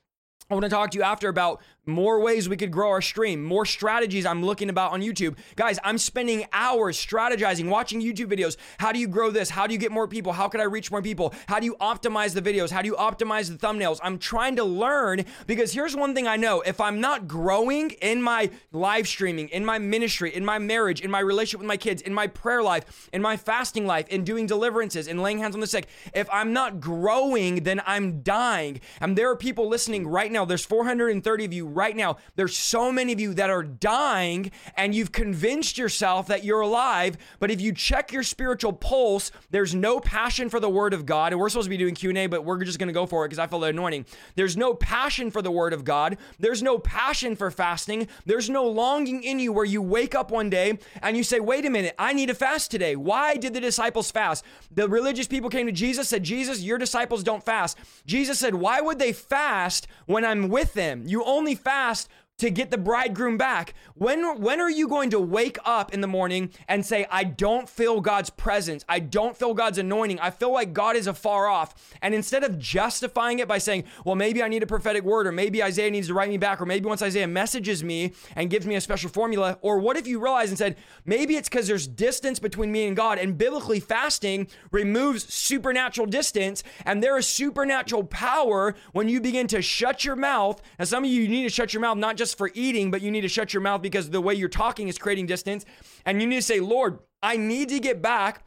I 0.50 0.55
want 0.55 0.64
to 0.64 0.70
talk 0.70 0.90
to 0.90 0.98
you 0.98 1.05
after 1.05 1.28
about 1.28 1.62
more 1.87 2.20
ways 2.20 2.48
we 2.48 2.57
could 2.57 2.70
grow 2.70 2.90
our 2.90 3.02
stream, 3.02 3.42
more 3.42 3.66
strategies 3.66 4.24
I'm 4.24 4.44
looking 4.44 4.70
about 4.70 4.92
on 4.92 5.02
YouTube. 5.02 5.37
Guys, 5.57 5.81
I'm 5.83 5.98
spending 5.98 6.46
hours 6.52 6.96
strategizing, 6.96 7.68
watching 7.68 8.00
YouTube 8.00 8.26
videos. 8.26 8.57
How 8.78 8.92
do 8.92 9.00
you 9.00 9.09
grow 9.09 9.31
this? 9.31 9.50
How 9.50 9.66
do 9.66 9.72
you 9.72 9.81
get 9.81 9.90
more 9.90 10.07
people? 10.07 10.33
How 10.33 10.48
can 10.48 10.61
I 10.61 10.64
reach 10.64 10.92
more 10.92 11.02
people? 11.02 11.35
How 11.48 11.59
do 11.59 11.66
you 11.66 11.74
optimize 11.81 12.35
the 12.35 12.42
videos? 12.42 12.70
How 12.70 12.83
do 12.83 12.88
you 12.88 12.94
optimize 12.94 13.50
the 13.50 13.57
thumbnails? 13.57 13.98
I'm 14.02 14.18
trying 14.18 14.55
to 14.57 14.64
learn 14.64 15.24
because 15.48 15.72
here's 15.72 15.96
one 15.96 16.14
thing 16.14 16.28
I 16.28 16.37
know. 16.37 16.61
If 16.61 16.81
I'm 16.81 17.00
not 17.00 17.26
growing 17.26 17.90
in 18.02 18.22
my 18.22 18.50
live 18.70 19.09
streaming, 19.09 19.48
in 19.48 19.64
my 19.64 19.81
ministry, 19.81 20.33
in 20.33 20.44
my 20.44 20.61
marriage, 20.61 21.00
in 21.00 21.11
my 21.11 21.20
relationship 21.20 21.61
with 21.61 21.68
my 21.68 21.76
kids, 21.76 22.00
in 22.02 22.14
my 22.14 22.28
prayer 22.28 22.62
life, 22.62 23.11
in 23.12 23.22
my 23.22 23.37
fasting 23.37 23.87
life, 23.87 24.07
in 24.09 24.22
doing 24.22 24.46
deliverances, 24.46 25.09
in 25.09 25.18
laying 25.18 25.38
hands 25.38 25.57
on 25.57 25.61
the 25.61 25.66
sick, 25.66 25.88
if 26.14 26.28
I'm 26.33 26.52
not 26.52 26.78
growing, 26.78 27.64
then 27.64 27.83
I'm 27.87 28.20
dying. 28.20 28.81
And 29.00 29.18
there 29.18 29.31
are 29.31 29.37
people 29.37 29.68
listening 29.68 30.07
right 30.07 30.31
now. 30.31 30.41
There's 30.44 30.64
430 30.64 31.44
of 31.44 31.52
you 31.52 31.66
right 31.66 31.96
now. 31.96 32.16
There's 32.37 32.57
so 32.57 32.92
many 32.92 33.12
of 33.12 33.20
you 33.20 33.35
that 33.35 33.50
are 33.50 33.62
dying 33.62 34.50
and 34.76 34.94
you've 34.94 35.12
convinced 35.12 35.78
yourself 35.78 36.26
that 36.28 36.44
you're 36.44 36.61
alive, 36.61 37.16
but 37.40 37.50
if 37.50 37.61
you 37.61 37.72
check 37.72 38.12
your 38.12 38.22
spiritual 38.22 38.72
pulse, 38.72 39.33
there's 39.50 39.74
no 39.74 40.00
passion 40.00 40.48
for 40.48 40.61
the 40.61 40.70
word 40.70 40.94
of 40.94 41.07
God. 41.07 41.33
And 41.33 41.40
we're 41.40 41.48
supposed 41.48 41.66
to 41.66 41.70
be 41.70 41.76
doing 41.76 41.94
Q&A, 41.94 42.26
but 42.26 42.44
we're 42.44 42.62
just 42.64 42.78
going 42.78 42.88
to 42.88 42.92
go 42.92 43.07
for 43.07 43.24
it 43.24 43.28
because 43.28 43.38
I 43.38 43.46
feel 43.46 43.61
the 43.61 43.68
anointing. 43.68 44.07
There's 44.35 44.57
no 44.57 44.74
passion 44.74 45.31
for 45.31 45.42
the 45.42 45.50
word 45.50 45.72
of 45.72 45.85
God. 45.85 46.18
There's 46.38 46.62
no 46.62 46.78
passion 46.78 47.37
for 47.37 47.50
fasting. 47.50 48.09
There's 48.26 48.50
no 48.50 48.66
longing 48.66 49.22
in 49.22 49.38
you 49.38 49.52
where 49.52 49.64
you 49.64 49.83
wake 49.83 50.14
up 50.14 50.31
one 50.31 50.50
day 50.50 50.78
and 51.02 51.16
you 51.16 51.24
say, 51.24 51.40
"Wait 51.40 51.64
a 51.64 51.70
minute, 51.70 51.94
I 51.98 52.12
need 52.12 52.26
to 52.26 52.35
fast 52.35 52.70
today." 52.70 52.96
Why 52.96 53.37
did 53.37 53.55
the 53.55 53.61
disciples 53.61 54.11
fast? 54.11 54.44
The 54.70 54.88
religious 54.88 55.26
people 55.26 55.50
came 55.50 55.66
to 55.66 55.72
Jesus 55.72 56.09
said, 56.09 56.22
"Jesus, 56.22 56.62
your 56.62 56.78
disciples 56.78 57.22
don't 57.22 57.44
fast." 57.44 57.78
Jesus 58.07 58.38
said, 58.38 58.55
"Why 58.55 58.81
would 58.81 58.98
they 58.98 59.12
fast 59.12 59.87
when 60.07 60.21
I'm 60.24 60.48
with 60.48 60.74
them? 60.74 61.04
You 61.06 61.24
only 61.24 61.54
fast 61.54 62.08
to 62.38 62.51
get 62.51 62.73
the 62.73 62.79
bridegroom 62.79 63.37
back. 63.37 63.75
When 63.95 64.40
when 64.40 64.61
are 64.61 64.71
you 64.71 64.88
going 64.88 65.11
to 65.11 65.21
wake 65.21 65.59
up 65.64 65.95
in 65.95 66.01
the 66.01 66.09
morning 66.09 66.51
and 66.66 66.85
say 66.85 67.07
I 67.09 67.23
don't 67.23 67.68
feel 67.68 68.01
God's 68.01 68.31
presence. 68.31 68.85
I 68.88 68.99
don't 68.99 69.37
feel 69.37 69.55
God's 69.55 69.79
anointing. 69.79 70.18
I 70.18 70.31
feel 70.31 70.53
like 70.53 70.73
God 70.73 70.97
is 70.97 71.07
afar 71.07 71.47
off. 71.47 71.73
And 72.03 72.14
instead 72.14 72.42
of 72.42 72.59
justifying 72.59 73.38
it 73.38 73.47
by 73.47 73.59
saying, 73.59 73.85
"Well, 74.05 74.16
maybe 74.16 74.42
I 74.42 74.49
need 74.49 74.64
a 74.64 74.66
prophetic 74.66 75.05
word 75.05 75.29
or 75.29 75.33
maybe 75.33 75.62
Isaiah 75.62 75.90
needs 75.90 76.09
to 76.09 76.14
write 76.14 76.31
me 76.31 76.37
back 76.37 76.61
or 76.61 76.66
maybe 76.66 76.87
once 76.87 77.03
Isaiah 77.03 77.29
messages 77.29 77.85
me 77.85 78.12
and 78.35 78.51
gives 78.51 78.66
me 78.66 78.75
a 78.75 78.81
special 78.81 79.11
formula," 79.11 79.59
or 79.61 79.79
what 79.79 79.97
if 79.97 80.09
you 80.09 80.18
realize 80.18 80.49
and 80.49 80.59
said, 80.59 80.77
"Maybe 81.05 81.37
it's 81.37 81.49
cuz 81.49 81.68
there's 81.68 81.87
distance 81.87 82.40
between 82.40 82.73
me 82.73 82.87
and 82.87 82.97
God 82.97 83.18
and 83.18 83.38
biblically 83.38 83.79
fasting 83.79 84.49
removes 84.73 85.33
supernatural 85.33 86.07
distance 86.07 86.64
and 86.85 87.03
there 87.03 87.16
is 87.16 87.27
supernatural 87.27 88.05
power 88.05 88.75
when 88.92 89.09
you 89.09 89.21
begin 89.21 89.47
to 89.49 89.62
shut 89.62 90.05
your 90.05 90.16
mouth. 90.16 90.61
And 90.79 90.88
some 90.88 91.05
of 91.05 91.11
you 91.11 91.29
need 91.29 91.45
to 91.45 91.51
shut 91.51 91.73
your 91.73 91.81
mouth 91.81 91.99
not 91.99 92.16
just 92.16 92.21
just 92.22 92.38
for 92.38 92.52
eating, 92.54 92.92
but 92.92 93.02
you 93.02 93.11
need 93.11 93.22
to 93.22 93.28
shut 93.28 93.52
your 93.52 93.62
mouth 93.62 93.82
because 93.82 94.11
the 94.11 94.20
way 94.20 94.32
you're 94.32 94.48
talking 94.48 94.87
is 94.87 94.96
creating 94.96 95.26
distance. 95.26 95.64
And 96.06 96.20
you 96.20 96.28
need 96.28 96.37
to 96.37 96.42
say, 96.42 96.61
Lord, 96.61 97.00
I 97.20 97.37
need 97.37 97.68
to 97.70 97.80
get 97.80 98.00
back 98.00 98.44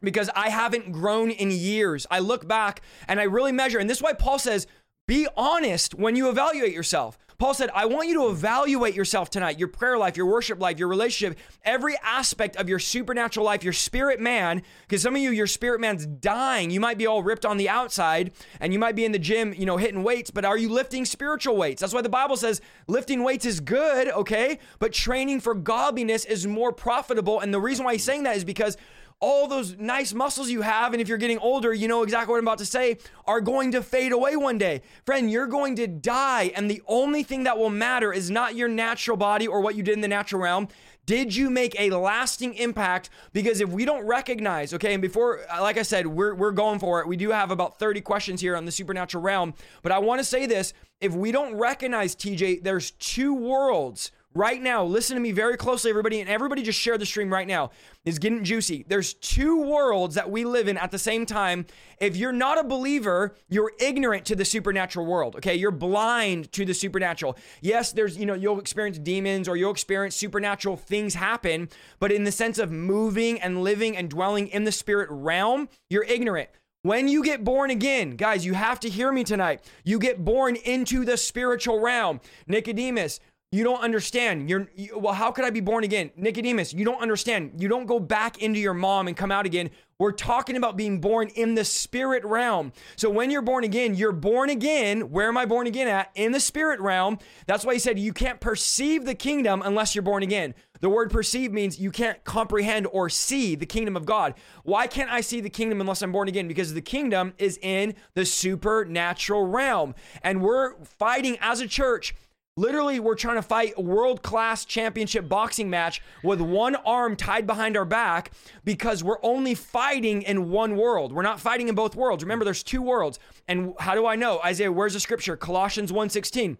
because 0.00 0.30
I 0.34 0.48
haven't 0.48 0.90
grown 0.90 1.30
in 1.30 1.50
years. 1.50 2.06
I 2.10 2.20
look 2.20 2.48
back 2.48 2.80
and 3.08 3.20
I 3.20 3.24
really 3.24 3.52
measure. 3.52 3.78
And 3.78 3.90
this 3.90 3.98
is 3.98 4.02
why 4.02 4.14
Paul 4.14 4.38
says, 4.38 4.66
be 5.06 5.28
honest 5.36 5.94
when 5.94 6.16
you 6.16 6.30
evaluate 6.30 6.72
yourself. 6.72 7.18
Paul 7.40 7.54
said, 7.54 7.70
I 7.74 7.86
want 7.86 8.06
you 8.06 8.14
to 8.16 8.28
evaluate 8.28 8.94
yourself 8.94 9.30
tonight 9.30 9.58
your 9.58 9.68
prayer 9.68 9.96
life, 9.96 10.14
your 10.14 10.26
worship 10.26 10.60
life, 10.60 10.78
your 10.78 10.88
relationship, 10.88 11.38
every 11.64 11.96
aspect 12.04 12.54
of 12.56 12.68
your 12.68 12.78
supernatural 12.78 13.46
life, 13.46 13.64
your 13.64 13.72
spirit 13.72 14.20
man. 14.20 14.62
Because 14.82 15.00
some 15.00 15.16
of 15.16 15.22
you, 15.22 15.30
your 15.30 15.46
spirit 15.46 15.80
man's 15.80 16.04
dying. 16.04 16.70
You 16.70 16.80
might 16.80 16.98
be 16.98 17.06
all 17.06 17.22
ripped 17.22 17.46
on 17.46 17.56
the 17.56 17.70
outside 17.70 18.32
and 18.60 18.74
you 18.74 18.78
might 18.78 18.94
be 18.94 19.06
in 19.06 19.12
the 19.12 19.18
gym, 19.18 19.54
you 19.54 19.64
know, 19.64 19.78
hitting 19.78 20.02
weights, 20.02 20.30
but 20.30 20.44
are 20.44 20.58
you 20.58 20.68
lifting 20.68 21.06
spiritual 21.06 21.56
weights? 21.56 21.80
That's 21.80 21.94
why 21.94 22.02
the 22.02 22.10
Bible 22.10 22.36
says 22.36 22.60
lifting 22.86 23.24
weights 23.24 23.46
is 23.46 23.58
good, 23.60 24.08
okay? 24.08 24.58
But 24.78 24.92
training 24.92 25.40
for 25.40 25.54
godliness 25.54 26.26
is 26.26 26.46
more 26.46 26.72
profitable. 26.72 27.40
And 27.40 27.54
the 27.54 27.60
reason 27.60 27.86
why 27.86 27.94
he's 27.94 28.04
saying 28.04 28.24
that 28.24 28.36
is 28.36 28.44
because 28.44 28.76
all 29.20 29.46
those 29.46 29.76
nice 29.76 30.14
muscles 30.14 30.48
you 30.48 30.62
have, 30.62 30.92
and 30.92 31.00
if 31.00 31.06
you're 31.06 31.18
getting 31.18 31.38
older, 31.38 31.74
you 31.74 31.88
know 31.88 32.02
exactly 32.02 32.32
what 32.32 32.38
I'm 32.38 32.44
about 32.44 32.58
to 32.58 32.66
say, 32.66 32.96
are 33.26 33.42
going 33.42 33.72
to 33.72 33.82
fade 33.82 34.12
away 34.12 34.34
one 34.34 34.56
day. 34.56 34.80
Friend, 35.04 35.30
you're 35.30 35.46
going 35.46 35.76
to 35.76 35.86
die, 35.86 36.52
and 36.56 36.70
the 36.70 36.82
only 36.86 37.22
thing 37.22 37.44
that 37.44 37.58
will 37.58 37.70
matter 37.70 38.12
is 38.14 38.30
not 38.30 38.54
your 38.54 38.68
natural 38.68 39.18
body 39.18 39.46
or 39.46 39.60
what 39.60 39.74
you 39.74 39.82
did 39.82 39.94
in 39.94 40.00
the 40.00 40.08
natural 40.08 40.40
realm. 40.40 40.68
Did 41.04 41.34
you 41.34 41.50
make 41.50 41.78
a 41.78 41.90
lasting 41.90 42.54
impact? 42.54 43.10
Because 43.32 43.60
if 43.60 43.68
we 43.68 43.84
don't 43.84 44.06
recognize, 44.06 44.72
okay, 44.74 44.94
and 44.94 45.02
before, 45.02 45.40
uh, 45.50 45.60
like 45.60 45.76
I 45.76 45.82
said, 45.82 46.06
we're, 46.06 46.34
we're 46.34 46.52
going 46.52 46.78
for 46.78 47.00
it. 47.00 47.08
We 47.08 47.16
do 47.16 47.30
have 47.30 47.50
about 47.50 47.78
30 47.78 48.00
questions 48.00 48.40
here 48.40 48.56
on 48.56 48.64
the 48.64 48.72
supernatural 48.72 49.22
realm, 49.22 49.54
but 49.82 49.92
I 49.92 49.98
want 49.98 50.20
to 50.20 50.24
say 50.24 50.46
this 50.46 50.72
if 51.00 51.12
we 51.14 51.32
don't 51.32 51.54
recognize, 51.54 52.14
TJ, 52.14 52.62
there's 52.62 52.92
two 52.92 53.34
worlds 53.34 54.12
right 54.34 54.62
now, 54.62 54.84
listen 54.84 55.16
to 55.16 55.20
me 55.20 55.32
very 55.32 55.56
closely, 55.56 55.90
everybody, 55.90 56.20
and 56.20 56.28
everybody 56.28 56.62
just 56.62 56.78
share 56.78 56.96
the 56.96 57.06
stream 57.06 57.32
right 57.32 57.46
now. 57.46 57.70
It's 58.04 58.18
getting 58.18 58.44
juicy. 58.44 58.84
There's 58.88 59.14
two 59.14 59.62
worlds 59.62 60.14
that 60.14 60.30
we 60.30 60.44
live 60.44 60.68
in 60.68 60.78
at 60.78 60.90
the 60.90 60.98
same 60.98 61.26
time. 61.26 61.66
If 62.00 62.16
you're 62.16 62.32
not 62.32 62.58
a 62.58 62.64
believer, 62.64 63.34
you're 63.48 63.72
ignorant 63.78 64.24
to 64.26 64.36
the 64.36 64.44
supernatural 64.44 65.06
world. 65.06 65.36
Okay, 65.36 65.56
you're 65.56 65.70
blind 65.70 66.52
to 66.52 66.64
the 66.64 66.74
supernatural. 66.74 67.36
Yes, 67.60 67.92
there's 67.92 68.16
you 68.16 68.26
know 68.26 68.34
you'll 68.34 68.60
experience 68.60 68.98
demons 68.98 69.48
or 69.48 69.56
you'll 69.56 69.72
experience 69.72 70.16
supernatural 70.16 70.76
things 70.76 71.14
happen, 71.14 71.68
but 71.98 72.12
in 72.12 72.24
the 72.24 72.32
sense 72.32 72.58
of 72.58 72.70
moving 72.70 73.40
and 73.40 73.62
living 73.62 73.96
and 73.96 74.08
dwelling 74.08 74.48
in 74.48 74.64
the 74.64 74.72
spirit 74.72 75.08
realm, 75.10 75.68
you're 75.88 76.04
ignorant. 76.04 76.48
When 76.82 77.08
you 77.08 77.22
get 77.22 77.44
born 77.44 77.70
again, 77.70 78.16
guys, 78.16 78.46
you 78.46 78.54
have 78.54 78.80
to 78.80 78.88
hear 78.88 79.12
me 79.12 79.22
tonight. 79.22 79.62
You 79.84 79.98
get 79.98 80.24
born 80.24 80.56
into 80.56 81.04
the 81.04 81.18
spiritual 81.18 81.78
realm. 81.78 82.22
Nicodemus, 82.46 83.20
you 83.52 83.64
don't 83.64 83.80
understand. 83.80 84.48
You're 84.48 84.68
you, 84.76 84.96
well. 84.96 85.12
How 85.12 85.32
could 85.32 85.44
I 85.44 85.50
be 85.50 85.60
born 85.60 85.82
again, 85.82 86.12
Nicodemus? 86.16 86.72
You 86.72 86.84
don't 86.84 87.02
understand. 87.02 87.60
You 87.60 87.66
don't 87.68 87.86
go 87.86 87.98
back 87.98 88.38
into 88.38 88.60
your 88.60 88.74
mom 88.74 89.08
and 89.08 89.16
come 89.16 89.32
out 89.32 89.44
again. 89.44 89.70
We're 89.98 90.12
talking 90.12 90.56
about 90.56 90.76
being 90.76 91.00
born 91.00 91.28
in 91.34 91.56
the 91.56 91.64
spirit 91.64 92.24
realm. 92.24 92.72
So 92.96 93.10
when 93.10 93.30
you're 93.30 93.42
born 93.42 93.64
again, 93.64 93.96
you're 93.96 94.12
born 94.12 94.50
again. 94.50 95.10
Where 95.10 95.26
am 95.26 95.36
I 95.36 95.46
born 95.46 95.66
again 95.66 95.88
at? 95.88 96.10
In 96.14 96.30
the 96.30 96.38
spirit 96.38 96.80
realm. 96.80 97.18
That's 97.46 97.64
why 97.64 97.72
he 97.72 97.80
said 97.80 97.98
you 97.98 98.12
can't 98.12 98.40
perceive 98.40 99.04
the 99.04 99.16
kingdom 99.16 99.62
unless 99.64 99.96
you're 99.96 100.02
born 100.02 100.22
again. 100.22 100.54
The 100.80 100.88
word 100.88 101.10
perceive 101.10 101.52
means 101.52 101.78
you 101.78 101.90
can't 101.90 102.22
comprehend 102.24 102.86
or 102.92 103.10
see 103.10 103.56
the 103.56 103.66
kingdom 103.66 103.96
of 103.96 104.06
God. 104.06 104.34
Why 104.62 104.86
can't 104.86 105.10
I 105.10 105.20
see 105.20 105.40
the 105.40 105.50
kingdom 105.50 105.80
unless 105.80 106.02
I'm 106.02 106.12
born 106.12 106.28
again? 106.28 106.48
Because 106.48 106.72
the 106.72 106.80
kingdom 106.80 107.34
is 107.36 107.58
in 107.60 107.94
the 108.14 108.24
supernatural 108.24 109.46
realm. 109.46 109.94
And 110.22 110.40
we're 110.40 110.82
fighting 110.84 111.36
as 111.40 111.60
a 111.60 111.66
church 111.66 112.14
Literally, 112.60 113.00
we're 113.00 113.14
trying 113.14 113.36
to 113.36 113.42
fight 113.42 113.72
a 113.78 113.80
world 113.80 114.20
class 114.20 114.66
championship 114.66 115.26
boxing 115.26 115.70
match 115.70 116.02
with 116.22 116.42
one 116.42 116.76
arm 116.76 117.16
tied 117.16 117.46
behind 117.46 117.74
our 117.74 117.86
back 117.86 118.32
because 118.66 119.02
we're 119.02 119.22
only 119.22 119.54
fighting 119.54 120.20
in 120.20 120.50
one 120.50 120.76
world. 120.76 121.10
We're 121.14 121.22
not 121.22 121.40
fighting 121.40 121.68
in 121.70 121.74
both 121.74 121.96
worlds. 121.96 122.22
Remember, 122.22 122.44
there's 122.44 122.62
two 122.62 122.82
worlds. 122.82 123.18
And 123.48 123.72
how 123.78 123.94
do 123.94 124.04
I 124.04 124.14
know? 124.14 124.40
Isaiah, 124.44 124.70
where's 124.70 124.92
the 124.92 125.00
scripture? 125.00 125.38
Colossians 125.38 125.90
1:16 125.90 126.58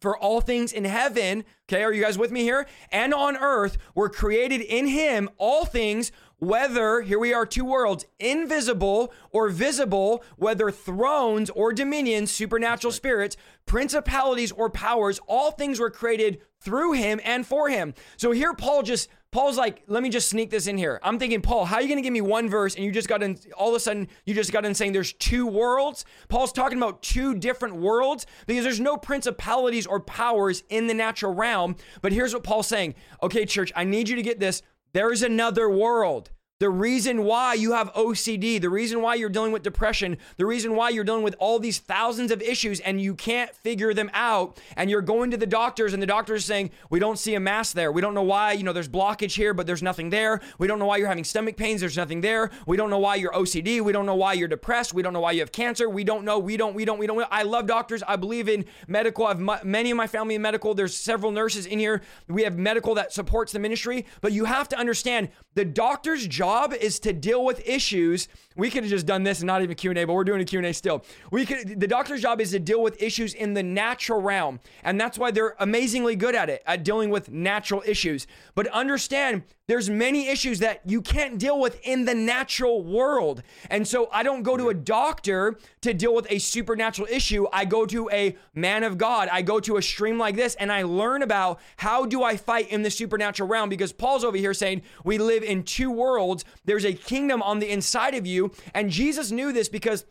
for 0.00 0.18
all 0.18 0.40
things 0.40 0.72
in 0.72 0.84
heaven, 0.84 1.44
okay, 1.68 1.82
are 1.82 1.92
you 1.92 2.02
guys 2.02 2.18
with 2.18 2.30
me 2.30 2.42
here? 2.42 2.66
And 2.90 3.14
on 3.14 3.36
earth 3.36 3.78
were 3.94 4.08
created 4.08 4.60
in 4.60 4.86
him 4.86 5.30
all 5.38 5.64
things 5.64 6.12
whether, 6.38 7.00
here 7.02 7.18
we 7.18 7.32
are, 7.32 7.46
two 7.46 7.64
worlds, 7.64 8.04
invisible 8.18 9.12
or 9.30 9.48
visible, 9.48 10.22
whether 10.36 10.70
thrones 10.70 11.50
or 11.50 11.72
dominions, 11.72 12.30
supernatural 12.30 12.90
right. 12.90 12.96
spirits, 12.96 13.36
principalities 13.66 14.52
or 14.52 14.70
powers, 14.70 15.20
all 15.26 15.50
things 15.50 15.80
were 15.80 15.90
created 15.90 16.40
through 16.60 16.92
him 16.92 17.20
and 17.24 17.46
for 17.46 17.68
him. 17.68 17.94
So 18.16 18.32
here 18.32 18.54
Paul 18.54 18.82
just 18.82 19.08
Paul's 19.34 19.58
like, 19.58 19.82
let 19.88 20.00
me 20.00 20.10
just 20.10 20.28
sneak 20.28 20.50
this 20.50 20.68
in 20.68 20.78
here. 20.78 21.00
I'm 21.02 21.18
thinking, 21.18 21.42
Paul, 21.42 21.64
how 21.64 21.76
are 21.76 21.82
you 21.82 21.88
going 21.88 21.98
to 21.98 22.02
give 22.02 22.12
me 22.12 22.20
one 22.20 22.48
verse 22.48 22.76
and 22.76 22.84
you 22.84 22.92
just 22.92 23.08
got 23.08 23.20
in, 23.20 23.36
all 23.56 23.70
of 23.70 23.74
a 23.74 23.80
sudden, 23.80 24.06
you 24.24 24.32
just 24.32 24.52
got 24.52 24.64
in 24.64 24.76
saying 24.76 24.92
there's 24.92 25.12
two 25.12 25.44
worlds? 25.44 26.04
Paul's 26.28 26.52
talking 26.52 26.78
about 26.78 27.02
two 27.02 27.34
different 27.34 27.74
worlds 27.74 28.26
because 28.46 28.62
there's 28.62 28.78
no 28.78 28.96
principalities 28.96 29.88
or 29.88 29.98
powers 29.98 30.62
in 30.68 30.86
the 30.86 30.94
natural 30.94 31.34
realm. 31.34 31.74
But 32.00 32.12
here's 32.12 32.32
what 32.32 32.44
Paul's 32.44 32.68
saying 32.68 32.94
Okay, 33.24 33.44
church, 33.44 33.72
I 33.74 33.82
need 33.82 34.08
you 34.08 34.14
to 34.14 34.22
get 34.22 34.38
this. 34.38 34.62
There's 34.94 35.24
another 35.24 35.68
world. 35.68 36.30
The 36.64 36.70
reason 36.70 37.24
why 37.24 37.52
you 37.52 37.72
have 37.72 37.92
OCD, 37.92 38.58
the 38.58 38.70
reason 38.70 39.02
why 39.02 39.16
you're 39.16 39.28
dealing 39.28 39.52
with 39.52 39.62
depression, 39.62 40.16
the 40.38 40.46
reason 40.46 40.74
why 40.74 40.88
you're 40.88 41.04
dealing 41.04 41.22
with 41.22 41.36
all 41.38 41.58
these 41.58 41.78
thousands 41.78 42.30
of 42.30 42.40
issues 42.40 42.80
and 42.80 42.98
you 42.98 43.14
can't 43.14 43.54
figure 43.54 43.92
them 43.92 44.10
out, 44.14 44.58
and 44.74 44.88
you're 44.88 45.02
going 45.02 45.30
to 45.32 45.36
the 45.36 45.44
doctors, 45.46 45.92
and 45.92 46.02
the 46.02 46.06
doctors 46.06 46.46
saying, 46.46 46.70
We 46.88 47.00
don't 47.00 47.18
see 47.18 47.34
a 47.34 47.40
mass 47.40 47.74
there. 47.74 47.92
We 47.92 48.00
don't 48.00 48.14
know 48.14 48.22
why, 48.22 48.52
you 48.52 48.62
know, 48.62 48.72
there's 48.72 48.88
blockage 48.88 49.36
here, 49.36 49.52
but 49.52 49.66
there's 49.66 49.82
nothing 49.82 50.08
there. 50.08 50.40
We 50.56 50.66
don't 50.66 50.78
know 50.78 50.86
why 50.86 50.96
you're 50.96 51.06
having 51.06 51.24
stomach 51.24 51.58
pains, 51.58 51.82
there's 51.82 51.98
nothing 51.98 52.22
there. 52.22 52.50
We 52.66 52.78
don't 52.78 52.88
know 52.88 52.98
why 52.98 53.16
you're 53.16 53.32
OCD. 53.32 53.82
We 53.82 53.92
don't 53.92 54.06
know 54.06 54.14
why 54.14 54.32
you're 54.32 54.48
depressed. 54.48 54.94
We 54.94 55.02
don't 55.02 55.12
know 55.12 55.20
why 55.20 55.32
you 55.32 55.40
have 55.40 55.52
cancer. 55.52 55.90
We 55.90 56.02
don't 56.02 56.24
know. 56.24 56.38
We 56.38 56.56
don't, 56.56 56.72
we 56.72 56.86
don't, 56.86 56.98
we 56.98 57.06
don't. 57.06 57.28
I 57.30 57.42
love 57.42 57.66
doctors. 57.66 58.02
I 58.08 58.16
believe 58.16 58.48
in 58.48 58.64
medical. 58.88 59.26
I 59.26 59.36
have 59.36 59.64
many 59.66 59.90
of 59.90 59.98
my 59.98 60.06
family 60.06 60.34
in 60.34 60.40
medical. 60.40 60.72
There's 60.72 60.96
several 60.96 61.30
nurses 61.30 61.66
in 61.66 61.78
here. 61.78 62.00
We 62.26 62.44
have 62.44 62.56
medical 62.56 62.94
that 62.94 63.12
supports 63.12 63.52
the 63.52 63.58
ministry, 63.58 64.06
but 64.22 64.32
you 64.32 64.46
have 64.46 64.66
to 64.70 64.78
understand 64.78 65.28
the 65.56 65.66
doctor's 65.66 66.26
job 66.26 66.53
is 66.80 66.98
to 67.00 67.12
deal 67.12 67.44
with 67.44 67.66
issues. 67.66 68.28
We 68.56 68.70
could 68.70 68.84
have 68.84 68.90
just 68.90 69.06
done 69.06 69.22
this 69.24 69.40
and 69.40 69.46
not 69.46 69.62
even 69.62 69.74
Q&A, 69.74 70.04
but 70.04 70.12
we're 70.12 70.24
doing 70.24 70.40
a 70.40 70.44
Q&A 70.44 70.72
still. 70.72 71.04
We 71.30 71.44
could 71.44 71.80
the 71.80 71.86
doctor's 71.86 72.22
job 72.22 72.40
is 72.40 72.50
to 72.52 72.58
deal 72.58 72.82
with 72.82 73.02
issues 73.02 73.34
in 73.34 73.54
the 73.54 73.62
natural 73.62 74.20
realm. 74.20 74.60
And 74.82 75.00
that's 75.00 75.18
why 75.18 75.30
they're 75.30 75.56
amazingly 75.58 76.16
good 76.16 76.34
at 76.34 76.48
it, 76.48 76.62
at 76.66 76.84
dealing 76.84 77.10
with 77.10 77.30
natural 77.30 77.82
issues. 77.84 78.26
But 78.54 78.68
understand 78.68 79.42
there's 79.66 79.88
many 79.88 80.28
issues 80.28 80.58
that 80.58 80.82
you 80.84 81.00
can't 81.00 81.38
deal 81.38 81.58
with 81.58 81.80
in 81.84 82.04
the 82.04 82.14
natural 82.14 82.82
world. 82.82 83.42
And 83.70 83.88
so 83.88 84.08
I 84.12 84.22
don't 84.22 84.42
go 84.42 84.58
to 84.58 84.68
a 84.68 84.74
doctor 84.74 85.58
to 85.80 85.94
deal 85.94 86.14
with 86.14 86.30
a 86.30 86.38
supernatural 86.38 87.08
issue. 87.10 87.46
I 87.50 87.64
go 87.64 87.86
to 87.86 88.10
a 88.10 88.36
man 88.54 88.84
of 88.84 88.98
God. 88.98 89.28
I 89.32 89.40
go 89.40 89.60
to 89.60 89.78
a 89.78 89.82
stream 89.82 90.18
like 90.18 90.36
this 90.36 90.54
and 90.56 90.70
I 90.70 90.82
learn 90.82 91.22
about 91.22 91.60
how 91.78 92.04
do 92.04 92.22
I 92.22 92.36
fight 92.36 92.68
in 92.68 92.82
the 92.82 92.90
supernatural 92.90 93.48
realm 93.48 93.70
because 93.70 93.92
Paul's 93.92 94.24
over 94.24 94.36
here 94.36 94.52
saying 94.52 94.82
we 95.02 95.16
live 95.16 95.42
in 95.42 95.62
two 95.62 95.90
worlds. 95.90 96.44
There's 96.66 96.84
a 96.84 96.92
kingdom 96.92 97.42
on 97.42 97.58
the 97.58 97.70
inside 97.70 98.14
of 98.14 98.26
you. 98.26 98.52
And 98.74 98.90
Jesus 98.90 99.30
knew 99.30 99.50
this 99.50 99.70
because 99.70 100.04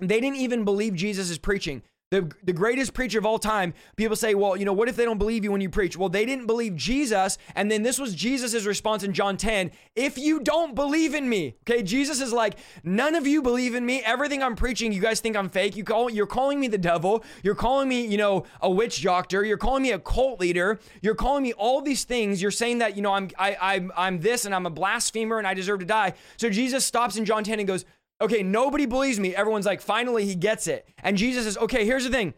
they 0.00 0.20
didn't 0.20 0.38
even 0.38 0.64
believe 0.64 0.94
Jesus 0.94 1.30
is 1.30 1.38
preaching 1.38 1.82
the, 2.10 2.30
the 2.42 2.54
greatest 2.54 2.94
preacher 2.94 3.18
of 3.18 3.26
all 3.26 3.38
time, 3.38 3.74
people 3.96 4.16
say, 4.16 4.34
well, 4.34 4.56
you 4.56 4.64
know, 4.64 4.72
what 4.72 4.88
if 4.88 4.96
they 4.96 5.04
don't 5.04 5.18
believe 5.18 5.44
you 5.44 5.52
when 5.52 5.60
you 5.60 5.68
preach? 5.68 5.96
Well, 5.96 6.08
they 6.08 6.24
didn't 6.24 6.46
believe 6.46 6.74
Jesus. 6.74 7.36
And 7.54 7.70
then 7.70 7.82
this 7.82 7.98
was 7.98 8.14
Jesus' 8.14 8.64
response 8.64 9.02
in 9.02 9.12
John 9.12 9.36
10 9.36 9.70
if 9.94 10.16
you 10.16 10.40
don't 10.40 10.74
believe 10.74 11.14
in 11.14 11.28
me, 11.28 11.56
okay, 11.68 11.82
Jesus 11.82 12.20
is 12.20 12.32
like, 12.32 12.56
none 12.82 13.14
of 13.14 13.26
you 13.26 13.42
believe 13.42 13.74
in 13.74 13.84
me. 13.84 14.00
Everything 14.04 14.42
I'm 14.42 14.56
preaching, 14.56 14.92
you 14.92 15.00
guys 15.00 15.20
think 15.20 15.36
I'm 15.36 15.50
fake. 15.50 15.76
You 15.76 15.84
call, 15.84 16.08
you're 16.08 16.26
calling 16.26 16.60
me 16.60 16.68
the 16.68 16.78
devil. 16.78 17.24
You're 17.42 17.56
calling 17.56 17.88
me, 17.88 18.06
you 18.06 18.16
know, 18.16 18.44
a 18.62 18.70
witch 18.70 19.02
doctor. 19.02 19.44
You're 19.44 19.58
calling 19.58 19.82
me 19.82 19.90
a 19.90 19.98
cult 19.98 20.40
leader. 20.40 20.78
You're 21.02 21.16
calling 21.16 21.42
me 21.42 21.52
all 21.52 21.82
these 21.82 22.04
things. 22.04 22.40
You're 22.40 22.50
saying 22.52 22.78
that, 22.78 22.96
you 22.96 23.02
know, 23.02 23.12
I'm, 23.12 23.28
I, 23.38 23.56
I'm, 23.60 23.92
I'm 23.96 24.20
this 24.20 24.44
and 24.44 24.54
I'm 24.54 24.66
a 24.66 24.70
blasphemer 24.70 25.38
and 25.38 25.46
I 25.46 25.52
deserve 25.52 25.80
to 25.80 25.86
die. 25.86 26.14
So 26.36 26.48
Jesus 26.48 26.84
stops 26.84 27.16
in 27.16 27.24
John 27.24 27.44
10 27.44 27.58
and 27.58 27.68
goes, 27.68 27.84
Okay, 28.20 28.42
nobody 28.42 28.86
believes 28.86 29.20
me. 29.20 29.34
Everyone's 29.34 29.66
like, 29.66 29.80
finally, 29.80 30.24
he 30.24 30.34
gets 30.34 30.66
it. 30.66 30.88
And 31.02 31.16
Jesus 31.16 31.44
says, 31.44 31.56
okay, 31.58 31.84
here's 31.84 32.04
the 32.04 32.10
thing. 32.10 32.34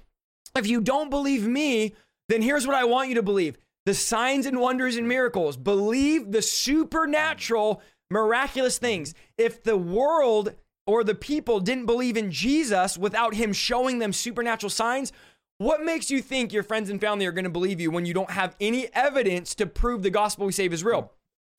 If 0.56 0.66
you 0.66 0.80
don't 0.80 1.10
believe 1.10 1.46
me, 1.46 1.94
then 2.28 2.42
here's 2.42 2.66
what 2.66 2.76
I 2.76 2.84
want 2.84 3.08
you 3.08 3.14
to 3.16 3.22
believe 3.22 3.56
the 3.86 3.94
signs 3.94 4.46
and 4.46 4.60
wonders 4.60 4.96
and 4.96 5.08
miracles. 5.08 5.56
Believe 5.56 6.32
the 6.32 6.42
supernatural, 6.42 7.82
miraculous 8.10 8.78
things. 8.78 9.14
If 9.38 9.62
the 9.62 9.76
world 9.76 10.54
or 10.86 11.02
the 11.02 11.14
people 11.14 11.60
didn't 11.60 11.86
believe 11.86 12.16
in 12.16 12.30
Jesus 12.30 12.98
without 12.98 13.34
him 13.34 13.52
showing 13.52 13.98
them 13.98 14.12
supernatural 14.12 14.70
signs, 14.70 15.12
what 15.58 15.82
makes 15.82 16.10
you 16.10 16.20
think 16.20 16.52
your 16.52 16.62
friends 16.62 16.90
and 16.90 17.00
family 17.00 17.26
are 17.26 17.32
going 17.32 17.44
to 17.44 17.50
believe 17.50 17.80
you 17.80 17.90
when 17.90 18.06
you 18.06 18.14
don't 18.14 18.30
have 18.30 18.56
any 18.60 18.88
evidence 18.94 19.54
to 19.56 19.66
prove 19.66 20.02
the 20.02 20.10
gospel 20.10 20.46
we 20.46 20.52
save 20.52 20.72
is 20.72 20.84
real? 20.84 21.12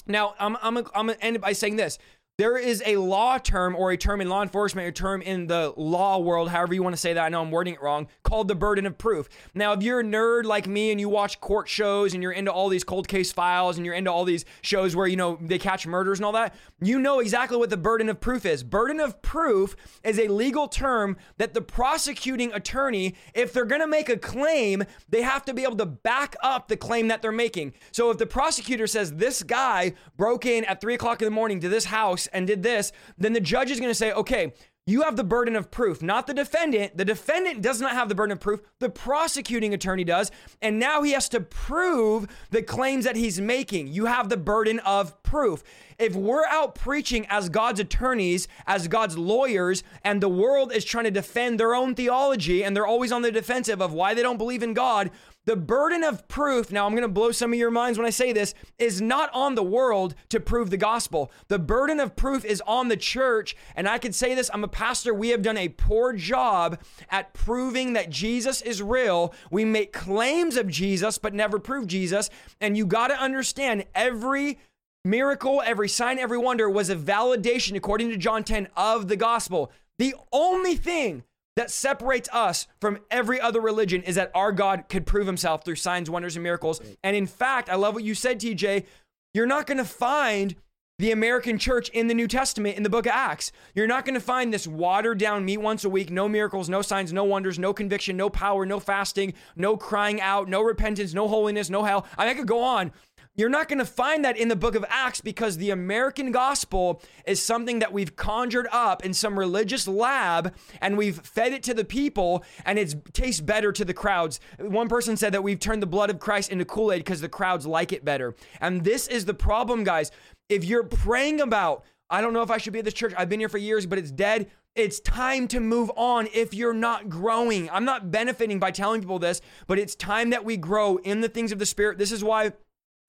Now, 0.08 0.36
I'm, 0.40 0.58
I'm, 0.62 0.78
I'm 0.78 1.08
going 1.08 1.18
to 1.18 1.24
end 1.24 1.42
by 1.42 1.54
saying 1.54 1.76
this 1.76 1.98
there 2.38 2.58
is 2.58 2.82
a 2.86 2.98
law 2.98 3.38
term 3.38 3.76
or 3.76 3.91
a 3.91 3.98
term 3.98 4.20
in 4.20 4.28
law 4.28 4.41
enforcement, 4.41 4.88
a 4.88 4.91
term 4.91 5.22
in 5.22 5.46
the 5.46 5.74
law 5.78 6.17
world, 6.17 6.50
however 6.50 6.74
you 6.74 6.82
want 6.82 6.94
to 6.94 7.00
say 7.00 7.13
that. 7.13 7.24
I 7.24 7.30
know 7.30 7.41
I'm 7.41 7.52
wording 7.52 7.76
it 7.76 7.82
wrong, 7.84 8.08
called 8.24 8.48
the 8.48 8.56
burden 8.56 8.88
of 8.88 8.98
proof. 8.98 9.30
Now, 9.54 9.74
if 9.74 9.84
you're 9.84 10.00
a 10.00 10.04
nerd 10.04 10.46
like 10.46 10.67
me 10.67 10.89
and 10.89 11.00
you 11.00 11.08
watch 11.08 11.39
court 11.39 11.70
shows 11.70 12.15
and 12.15 12.24
you're 12.24 12.32
into 12.32 12.52
all 12.52 12.67
these 12.67 12.84
cold 12.84 13.08
case 13.08 13.32
files 13.32 13.78
and 13.78 13.86
you're 13.86 13.94
into 13.94 14.12
all 14.12 14.26
these 14.26 14.44
shows 14.62 14.96
where, 14.96 15.06
you 15.06 15.17
know, 15.17 15.38
they 15.39 15.60
catch 15.60 15.86
murders 15.86 16.17
and 16.17 16.26
all 16.26 16.32
that, 16.32 16.56
you 16.82 17.00
know 17.00 17.20
exactly 17.20 17.58
what 17.58 17.70
the 17.70 17.78
burden 17.78 18.10
of 18.10 18.20
proof 18.20 18.44
is. 18.46 18.63
Burden 18.63 19.00
of 19.00 19.22
proof 19.22 19.76
is 20.04 20.17
a 20.17 20.28
legal 20.28 20.67
term 20.67 21.17
that 21.38 21.54
the 21.54 21.62
prosecuting 21.62 22.52
attorney, 22.54 23.13
if 23.36 23.54
they're 23.54 23.65
going 23.65 23.82
to 23.82 23.88
make 23.88 24.10
a 24.10 24.17
claim, 24.17 24.84
they 25.10 25.22
have 25.22 25.46
to 25.46 25.54
be 25.54 25.62
able 25.62 25.78
to 25.78 25.86
back 25.86 26.36
up 26.41 26.70
the 26.70 26.78
claim 26.78 27.10
that 27.10 27.22
they're 27.22 27.32
making. 27.32 27.74
So 27.91 28.10
if 28.10 28.17
the 28.17 28.26
prosecutor 28.26 28.88
says 28.88 29.13
this 29.13 29.44
guy 29.44 29.94
broke 30.17 30.48
in 30.48 30.65
at 30.65 30.82
three 30.82 30.96
o'clock 30.96 31.22
in 31.22 31.26
the 31.26 31.32
morning 31.32 31.60
to 31.60 31.70
this 31.70 31.86
house 32.22 32.28
and 32.34 32.48
did 32.48 32.64
this, 32.64 32.92
then 33.18 33.34
the 33.34 33.40
judge 33.40 33.72
is 33.72 33.80
going 33.80 33.92
to 33.92 33.96
say, 33.96 34.12
okay, 34.12 34.54
you 34.88 35.04
have 35.04 35.16
the 35.16 35.24
burden 35.24 35.56
of 35.56 35.70
proof, 35.70 36.02
not 36.02 36.26
the 36.26 36.34
defendant. 36.34 36.98
The 36.98 37.06
defendant 37.06 37.62
does 37.62 37.80
not 37.80 37.92
have 37.92 38.10
the 38.10 38.16
burden 38.16 38.32
of 38.32 38.40
proof. 38.40 38.62
The 38.80 38.90
prosecuting 38.90 39.76
attorney 39.76 40.04
does. 40.04 40.32
And 40.60 40.80
now 40.80 41.04
he 41.04 41.12
has 41.12 41.30
to 41.30 41.40
prove 41.40 42.28
the 42.50 42.64
claims 42.64 43.06
that 43.06 43.16
he's 43.16 43.40
making. 43.40 43.88
You 43.90 44.08
have 44.08 44.30
the 44.30 44.38
burden 44.38 44.80
of 44.80 45.22
proof. 45.22 45.64
If 46.00 46.16
we're 46.16 46.48
out 46.48 46.74
preaching 46.74 47.28
as 47.30 47.48
God's 47.48 47.80
attorneys, 47.80 48.48
as 48.66 48.88
God's 48.88 49.20
lawyers, 49.20 49.84
and 50.04 50.20
the 50.20 50.28
world 50.28 50.74
is 50.74 50.84
trying 50.84 51.06
to 51.06 51.12
defend 51.12 51.60
their 51.60 51.76
own 51.76 51.94
theology 51.94 52.64
and 52.64 52.76
they're 52.76 52.88
always 52.88 53.12
on 53.12 53.22
the 53.22 53.32
defensive 53.32 53.84
of 53.84 53.94
why 53.94 54.16
they 54.16 54.24
don't 54.24 54.38
believe 54.38 54.64
in 54.64 54.74
God, 54.74 55.12
the 55.45 55.56
burden 55.56 56.04
of 56.04 56.27
proof, 56.27 56.71
now 56.71 56.86
I'm 56.86 56.91
going 56.91 57.01
to 57.01 57.08
blow 57.08 57.32
some 57.32 57.51
of 57.51 57.58
your 57.58 57.71
minds 57.71 57.97
when 57.97 58.06
I 58.06 58.12
say 58.12 58.32
this, 58.32 58.54
is 58.77 59.01
not 59.01 59.32
on 59.34 59.56
the 59.56 59.63
world 59.63 60.13
to 60.30 60.39
prove 60.39 60.69
the 60.69 60.77
gospel. 60.77 61.32
The 61.47 61.58
burden 61.58 61.99
of 61.99 62.15
proof 62.15 62.45
is 62.45 62.62
on 62.67 62.89
the 62.89 62.97
church. 62.97 63.56
And 63.75 63.88
I 63.88 63.97
can 63.97 64.13
say 64.13 64.36
this 64.36 64.51
I'm 64.54 64.63
a 64.63 64.67
pastor. 64.67 65.13
We 65.13 65.30
have 65.30 65.41
done 65.41 65.58
a 65.58 65.69
poor 65.69 66.13
job 66.13 66.80
at 67.10 67.34
proving 67.34 67.93
that 67.93 68.12
Jesus 68.12 68.62
is 68.62 68.84
real. 68.84 69.34
We 69.49 69.65
make 69.65 69.93
claims 69.93 70.58
of 70.58 70.67
Jesus, 70.67 71.17
but 71.17 71.34
never 71.34 71.58
prove 71.58 71.88
Jesus. 71.88 72.30
And 72.60 72.77
you 72.77 72.86
got 72.86 73.08
to 73.08 73.19
understand 73.19 73.86
every 73.95 74.60
miracle, 75.04 75.63
every 75.65 75.89
sign, 75.89 76.19
every 76.19 76.38
wonder 76.38 76.69
was 76.69 76.91
a 76.91 76.95
validation, 76.95 77.75
according 77.75 78.10
to 78.12 78.17
John 78.17 78.43
10, 78.43 78.67
of 78.77 79.08
the 79.08 79.15
gospel. 79.15 79.71
The 79.97 80.13
only 80.32 80.75
thing 80.75 81.23
that 81.56 81.72
separates 81.72 82.30
us 82.32 82.68
from 82.80 83.00
every 83.10 83.40
other 83.40 83.62
religion 83.62 84.04
is 84.04 84.16
that 84.16 84.32
our 84.34 84.52
God 84.52 84.86
could 84.90 85.06
prove 85.06 85.28
himself 85.28 85.66
through 85.66 85.76
signs, 85.76 86.10
wonders, 86.10 86.36
and 86.36 86.44
miracles. 86.44 86.82
And 87.04 87.16
in 87.16 87.28
fact, 87.28 87.70
I 87.70 87.76
love 87.76 87.94
what 87.94 88.04
you 88.04 88.16
said, 88.16 88.40
TJ. 88.40 88.86
You're 89.34 89.46
not 89.46 89.68
going 89.68 89.78
to 89.78 89.86
find 89.86 90.56
the 91.02 91.12
American 91.12 91.58
church 91.58 91.90
in 91.90 92.08
the 92.08 92.14
New 92.14 92.28
Testament 92.28 92.78
in 92.78 92.84
the 92.84 92.90
book 92.90 93.08
of 93.08 93.12
Acts. 93.12 93.52
You're 93.74 93.88
not 93.88 94.06
going 94.06 94.14
to 94.14 94.22
find 94.22 94.54
this 94.54 94.68
watered 94.68 95.18
down 95.18 95.44
meet 95.44 95.58
once 95.58 95.84
a 95.84 95.90
week, 95.90 96.12
no 96.12 96.30
miracles, 96.30 96.70
no 96.70 96.84
signs, 96.84 97.12
no 97.12 97.24
wonders, 97.24 97.58
no 97.58 97.74
conviction, 97.74 98.16
no 98.16 98.30
power, 98.30 98.66
no 98.68 98.80
fasting, 98.80 99.34
no 99.56 99.76
crying 99.76 100.22
out, 100.22 100.48
no 100.48 100.62
repentance, 100.62 101.14
no 101.14 101.28
holiness, 101.28 101.72
no 101.72 101.84
hell. 101.84 102.06
I, 102.18 102.26
mean, 102.26 102.36
I 102.36 102.38
could 102.38 102.48
go 102.48 102.62
on. 102.62 102.92
You're 103.34 103.50
not 103.50 103.70
going 103.70 103.80
to 103.80 103.86
find 103.86 104.26
that 104.26 104.36
in 104.36 104.50
the 104.50 104.58
book 104.58 104.76
of 104.76 104.84
Acts 104.89 105.22
because 105.22 105.56
the 105.56 105.70
American 105.70 106.34
gospel 106.34 107.02
is 107.26 107.41
something 107.41 107.80
that 107.80 107.94
we've 107.94 108.17
conjured 108.17 108.67
up 108.74 109.06
in 109.06 109.13
some 109.13 109.39
religious 109.39 109.88
lab 109.88 110.54
and 110.82 110.98
we've 110.98 111.17
fed 111.20 111.54
it 111.54 111.63
to 111.63 111.74
the 111.74 111.86
people 111.86 112.44
and 112.65 112.78
it 112.78 113.13
tastes 113.13 113.39
better 113.39 113.72
to 113.72 113.86
the 113.86 113.94
crowds. 113.94 114.41
One 114.60 114.89
person 114.89 115.15
said 115.15 115.34
that 115.34 115.44
we've 115.44 115.62
turned 115.62 115.82
the 115.82 115.88
blood 115.88 116.10
of 116.10 116.20
Christ 116.20 116.52
into 116.52 116.65
Kool 116.65 116.91
Aid 116.91 117.00
because 117.00 117.22
the 117.22 117.30
crowds 117.30 117.65
like 117.65 117.94
it 117.94 118.04
better. 118.04 118.36
And 118.60 118.84
this 118.84 119.08
is 119.08 119.24
the 119.24 119.34
problem, 119.34 119.86
guys. 119.86 120.12
If 120.50 120.65
you're 120.65 120.84
praying 120.84 121.39
about, 121.39 121.86
I 122.10 122.20
don't 122.20 122.34
know 122.34 122.41
if 122.41 122.52
I 122.52 122.58
should 122.58 122.74
be 122.74 122.80
at 122.80 122.86
this 122.86 122.94
church, 122.94 123.13
I've 123.17 123.30
been 123.30 123.39
here 123.39 123.48
for 123.48 123.58
years, 123.58 123.86
but 123.86 123.98
it's 123.98 124.12
dead. 124.12 124.52
It's 124.76 125.00
time 125.00 125.48
to 125.50 125.62
move 125.62 125.89
on 125.96 126.28
if 126.34 126.54
you're 126.54 126.74
not 126.74 127.08
growing. 127.08 127.70
I'm 127.70 127.86
not 127.86 128.12
benefiting 128.12 128.60
by 128.60 128.72
telling 128.72 129.00
people 129.00 129.20
this, 129.20 129.39
but 129.67 129.80
it's 129.80 129.96
time 129.96 130.32
that 130.32 130.44
we 130.44 130.58
grow 130.58 130.98
in 130.98 131.22
the 131.22 131.30
things 131.30 131.54
of 131.54 131.60
the 131.60 131.65
Spirit. 131.65 131.98
This 131.98 132.12
is 132.12 132.26
why 132.26 132.52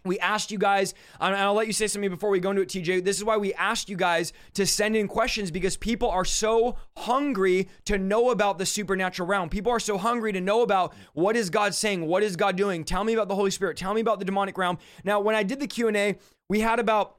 we 0.05 0.19
asked 0.19 0.51
you 0.51 0.59
guys, 0.59 0.95
and 1.21 1.35
I'll 1.35 1.55
let 1.55 1.67
you 1.67 1.73
say 1.73 1.87
something 1.87 2.11
before 2.11 2.31
we 2.31 2.41
go 2.41 2.51
into 2.51 2.63
it, 2.63 2.69
TJ. 2.69 3.05
This 3.05 3.17
is 3.17 3.25
why 3.25 3.37
we 3.37 3.55
asked 3.55 3.89
you 3.89 3.97
guys 3.97 4.33
to 4.55 4.67
send 4.67 4.97
in 4.97 5.09
questions 5.09 5.51
because 5.51 5.77
people 5.77 6.11
are 6.11 6.25
so 6.25 6.77
hungry 6.97 7.69
to 7.85 7.99
know 7.99 8.31
about 8.31 8.59
the 8.59 8.67
supernatural 8.67 9.29
realm. 9.29 9.49
People 9.49 9.73
are 9.73 9.81
so 9.81 9.99
hungry 9.99 10.33
to 10.33 10.41
know 10.41 10.63
about 10.63 10.95
what 11.15 11.37
is 11.37 11.51
God 11.51 11.75
saying, 11.75 12.07
what 12.07 12.23
is 12.23 12.37
God 12.37 12.57
doing. 12.57 12.85
Tell 12.85 13.05
me 13.05 13.15
about 13.15 13.29
the 13.29 13.35
Holy 13.35 13.51
Spirit. 13.51 13.77
Tell 13.77 13.95
me 13.95 14.01
about 14.01 14.19
the 14.19 14.25
demonic 14.25 14.59
realm. 14.59 14.79
Now, 15.05 15.21
when 15.21 15.35
I 15.35 15.43
did 15.43 15.61
the 15.61 15.67
Q 15.67 15.89
and 15.89 15.97
A, 15.97 16.19
we 16.49 16.61
had 16.61 16.79
about 16.79 17.17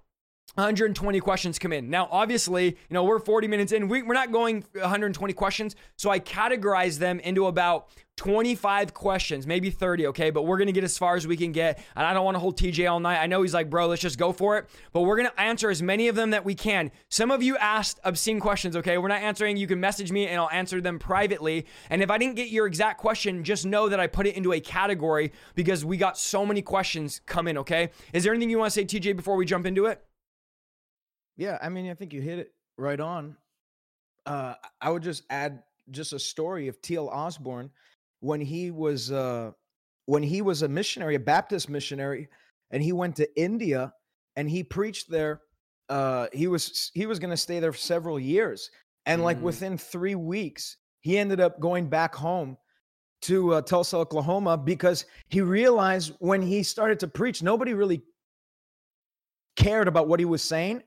120 0.56 1.20
questions 1.20 1.58
come 1.58 1.74
in. 1.74 1.90
Now, 1.90 2.08
obviously, 2.12 2.66
you 2.66 2.76
know, 2.92 3.04
we're 3.04 3.20
40 3.20 3.48
minutes 3.48 3.72
in. 3.72 3.88
We, 3.88 4.02
are 4.02 4.14
not 4.14 4.32
going 4.32 4.64
120 4.74 5.34
questions. 5.34 5.76
So 5.96 6.12
I 6.12 6.20
categorize 6.20 7.00
them 7.00 7.20
into 7.20 7.48
about 7.48 7.90
25 8.18 8.94
questions, 8.94 9.48
maybe 9.48 9.72
30, 9.72 10.08
okay? 10.08 10.30
But 10.30 10.44
we're 10.44 10.58
going 10.58 10.68
to 10.68 10.74
get 10.74 10.84
as 10.84 10.96
far 10.98 11.16
as 11.16 11.26
we 11.26 11.36
can 11.36 11.52
get. 11.52 11.84
And 11.96 12.06
I 12.06 12.14
don't 12.14 12.24
want 12.24 12.36
to 12.36 12.40
hold 12.40 12.58
TJ 12.58 12.90
all 12.90 13.00
night. 13.00 13.20
I 13.20 13.26
know 13.26 13.42
he's 13.42 13.56
like, 13.56 13.72
bro, 13.72 13.88
let's 13.88 14.02
just 14.02 14.20
go 14.20 14.32
for 14.32 14.58
it. 14.58 14.70
But 14.92 15.02
we're 15.02 15.18
going 15.18 15.30
to 15.30 15.42
answer 15.42 15.72
as 15.72 15.82
many 15.82 16.08
of 16.08 16.16
them 16.16 16.30
that 16.30 16.46
we 16.46 16.54
can. 16.54 16.92
Some 17.10 17.32
of 17.32 17.42
you 17.42 17.58
asked 17.58 18.00
obscene 18.04 18.40
questions, 18.40 18.76
okay? 18.76 19.00
We're 19.00 19.08
not 19.08 19.22
answering. 19.22 19.58
You 19.58 19.66
can 19.66 19.80
message 19.80 20.12
me 20.12 20.28
and 20.28 20.40
I'll 20.40 20.52
answer 20.52 20.80
them 20.80 21.00
privately. 21.00 21.66
And 21.90 22.04
if 22.04 22.12
I 22.12 22.20
didn't 22.20 22.36
get 22.36 22.50
your 22.50 22.68
exact 22.68 23.00
question, 23.00 23.44
just 23.44 23.66
know 23.66 23.90
that 23.90 24.00
I 24.00 24.06
put 24.06 24.28
it 24.28 24.36
into 24.36 24.54
a 24.54 24.60
category 24.60 25.32
because 25.56 25.84
we 25.84 25.98
got 25.98 26.16
so 26.16 26.46
many 26.46 26.62
questions 26.62 27.22
come 27.26 27.48
in, 27.48 27.58
okay? 27.58 27.90
Is 28.14 28.24
there 28.24 28.34
anything 28.34 28.52
you 28.52 28.60
want 28.60 28.72
to 28.72 28.80
say, 28.80 28.86
TJ, 28.86 29.16
before 29.16 29.36
we 29.36 29.46
jump 29.46 29.66
into 29.66 29.88
it? 29.88 30.04
Yeah, 31.38 31.58
I 31.62 31.70
mean, 31.70 31.90
I 31.90 31.94
think 31.94 32.14
you 32.14 32.22
hit 32.22 32.40
it 32.40 32.54
right 32.78 33.00
on. 33.00 33.36
Uh, 34.26 34.54
I 34.82 34.90
would 34.90 35.04
just 35.04 35.24
add 35.30 35.64
just 35.92 36.14
a 36.14 36.20
story 36.20 36.68
of 36.68 36.82
T.L. 36.82 37.10
Osborne 37.10 37.70
when 38.20 38.40
he 38.40 38.72
was 38.72 39.12
uh, 39.12 39.52
when 40.06 40.24
he 40.24 40.42
was 40.42 40.62
a 40.62 40.68
missionary, 40.68 41.16
a 41.16 41.20
Baptist 41.20 41.70
missionary, 41.70 42.30
and 42.72 42.82
he 42.82 42.94
went 42.94 43.16
to 43.18 43.42
India 43.42 43.94
and 44.36 44.50
he 44.50 44.64
preached 44.64 45.10
there. 45.10 45.42
Uh, 45.90 46.28
he 46.32 46.48
was 46.48 46.92
he 46.94 47.06
was 47.06 47.20
going 47.20 47.32
to 47.32 47.38
stay 47.38 47.60
there 47.60 47.72
for 47.72 47.78
several 47.78 48.20
years, 48.20 48.72
and 49.06 49.22
mm. 49.22 49.26
like 49.26 49.42
within 49.42 49.78
three 49.78 50.16
weeks, 50.16 50.78
he 51.02 51.18
ended 51.18 51.40
up 51.40 51.60
going 51.60 51.90
back 51.90 52.16
home 52.16 52.58
to 53.24 53.54
uh, 53.54 53.62
Tulsa, 53.62 53.98
Oklahoma, 53.98 54.58
because 54.58 55.06
he 55.30 55.42
realized 55.42 56.14
when 56.20 56.42
he 56.42 56.62
started 56.62 57.00
to 57.00 57.08
preach, 57.08 57.42
nobody 57.42 57.74
really 57.74 58.04
cared 59.56 59.88
about 59.88 60.08
what 60.08 60.20
he 60.20 60.26
was 60.26 60.42
saying 60.42 60.84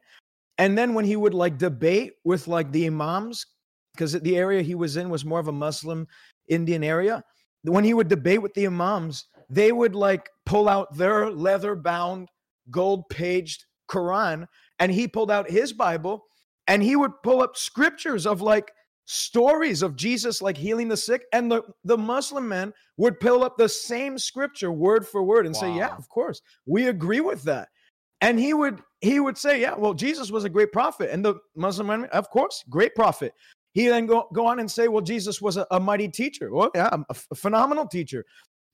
and 0.59 0.77
then 0.77 0.95
when 0.95 1.05
he 1.05 1.17
would 1.17 1.35
like 1.35 1.59
debate 1.59 2.15
with 2.25 2.49
like 2.49 2.73
the 2.73 2.87
imams, 2.87 3.47
because 3.93 4.13
the 4.13 4.37
area 4.37 4.63
he 4.63 4.75
was 4.75 4.97
in 4.97 5.11
was 5.11 5.25
more 5.25 5.41
of 5.41 5.49
a 5.49 5.53
Muslim 5.53 6.07
Indian 6.49 6.85
area, 6.85 7.23
when 7.65 7.85
he 7.85 7.95
would 7.95 8.09
debate 8.09 8.43
with 8.43 8.55
the 8.55 8.67
imams, 8.67 9.27
they 9.49 9.73
would 9.73 9.95
like 9.95 10.29
pull 10.45 10.69
out 10.69 10.97
their 10.97 11.31
leather 11.31 11.75
bound, 11.75 12.29
gold 12.71 13.09
paged 13.09 13.65
Quran, 13.89 14.47
and 14.79 14.93
he 14.93 15.07
pulled 15.09 15.31
out 15.31 15.51
his 15.51 15.73
Bible 15.73 16.25
and 16.67 16.83
he 16.83 16.97
would 16.97 17.13
pull 17.23 17.43
up 17.43 17.57
scriptures 17.57 18.27
of 18.27 18.43
like 18.43 18.73
stories 19.05 19.83
of 19.83 19.97
Jesus 19.97 20.43
like 20.43 20.57
healing 20.57 20.89
the 20.89 20.97
sick. 20.97 21.25
And 21.33 21.51
the, 21.51 21.63
the 21.85 21.97
Muslim 21.97 22.49
men 22.49 22.73
would 22.97 23.21
pull 23.21 23.45
up 23.45 23.57
the 23.57 23.69
same 23.69 24.19
scripture 24.19 24.73
word 24.73 25.07
for 25.07 25.23
word 25.23 25.47
and 25.47 25.55
wow. 25.55 25.61
say, 25.61 25.77
Yeah, 25.77 25.95
of 25.97 26.09
course, 26.09 26.41
we 26.67 26.89
agree 26.89 27.21
with 27.21 27.43
that. 27.45 27.69
And 28.21 28.39
he 28.39 28.55
would 28.55 28.81
he 29.01 29.21
would 29.21 29.37
say, 29.37 29.61
Yeah, 29.61 29.75
well, 29.77 29.95
Jesus 29.95 30.31
was 30.31 30.45
a 30.45 30.49
great 30.49 30.73
prophet. 30.73 31.11
And 31.11 31.25
the 31.25 31.37
Muslim 31.55 31.89
man, 31.89 32.05
of 32.07 32.31
course, 32.31 32.65
great 32.69 32.95
prophet. 32.95 33.33
He 33.73 33.89
then 33.89 34.07
go, 34.07 34.29
go 34.33 34.47
on 34.47 34.59
and 34.59 34.71
say, 34.71 34.89
Well, 34.89 35.03
Jesus 35.03 35.43
was 35.43 35.57
a, 35.57 35.67
a 35.71 35.79
mighty 35.79 36.09
teacher. 36.09 36.53
Well, 36.53 36.71
yeah, 36.75 36.89
a, 36.93 37.01
a, 37.11 37.35
phenomenal 37.35 37.87
teacher. 37.87 38.25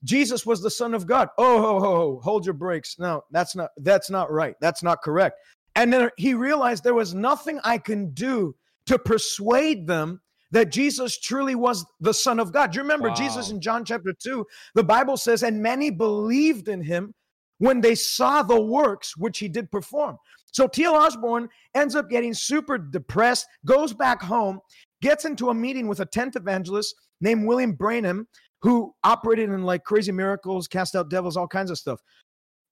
Jesus 0.04 0.46
was 0.46 0.62
the 0.62 0.70
Son 0.70 0.94
of 0.94 1.06
God. 1.06 1.28
Oh, 1.38 1.60
ho, 1.60 1.80
ho, 1.80 1.90
ho, 1.90 2.20
hold 2.22 2.44
your 2.44 2.54
brakes. 2.54 2.96
No, 2.98 3.22
that's 3.30 3.56
not 3.56 3.70
that's 3.78 4.10
not 4.10 4.30
right. 4.30 4.54
That's 4.60 4.82
not 4.82 5.02
correct. 5.02 5.38
And 5.74 5.92
then 5.92 6.10
he 6.16 6.34
realized 6.34 6.84
there 6.84 6.94
was 6.94 7.14
nothing 7.14 7.58
I 7.64 7.78
can 7.78 8.12
do 8.12 8.54
to 8.86 8.98
persuade 8.98 9.86
them 9.86 10.20
that 10.52 10.70
Jesus 10.70 11.18
truly 11.18 11.54
was 11.54 11.84
the 12.00 12.12
Son 12.14 12.38
of 12.38 12.52
God. 12.52 12.72
Do 12.72 12.76
you 12.76 12.82
remember 12.82 13.08
wow. 13.08 13.14
Jesus 13.14 13.50
in 13.50 13.60
John 13.60 13.84
chapter 13.84 14.12
2? 14.12 14.46
The 14.74 14.84
Bible 14.84 15.16
says, 15.16 15.42
and 15.42 15.62
many 15.62 15.90
believed 15.90 16.68
in 16.68 16.82
him 16.82 17.14
when 17.62 17.80
they 17.80 17.94
saw 17.94 18.42
the 18.42 18.60
works 18.60 19.16
which 19.16 19.38
he 19.38 19.46
did 19.46 19.70
perform. 19.70 20.18
So 20.50 20.66
T.L. 20.66 20.96
Osborne 20.96 21.48
ends 21.76 21.94
up 21.94 22.10
getting 22.10 22.34
super 22.34 22.76
depressed, 22.76 23.46
goes 23.64 23.94
back 23.94 24.20
home, 24.20 24.58
gets 25.00 25.26
into 25.26 25.48
a 25.50 25.54
meeting 25.54 25.86
with 25.86 26.00
a 26.00 26.04
tent 26.04 26.34
evangelist 26.34 26.92
named 27.20 27.46
William 27.46 27.72
Branham, 27.72 28.26
who 28.62 28.92
operated 29.04 29.48
in 29.48 29.62
like 29.62 29.84
crazy 29.84 30.10
miracles, 30.10 30.66
cast 30.66 30.96
out 30.96 31.08
devils, 31.08 31.36
all 31.36 31.46
kinds 31.46 31.70
of 31.70 31.78
stuff. 31.78 32.00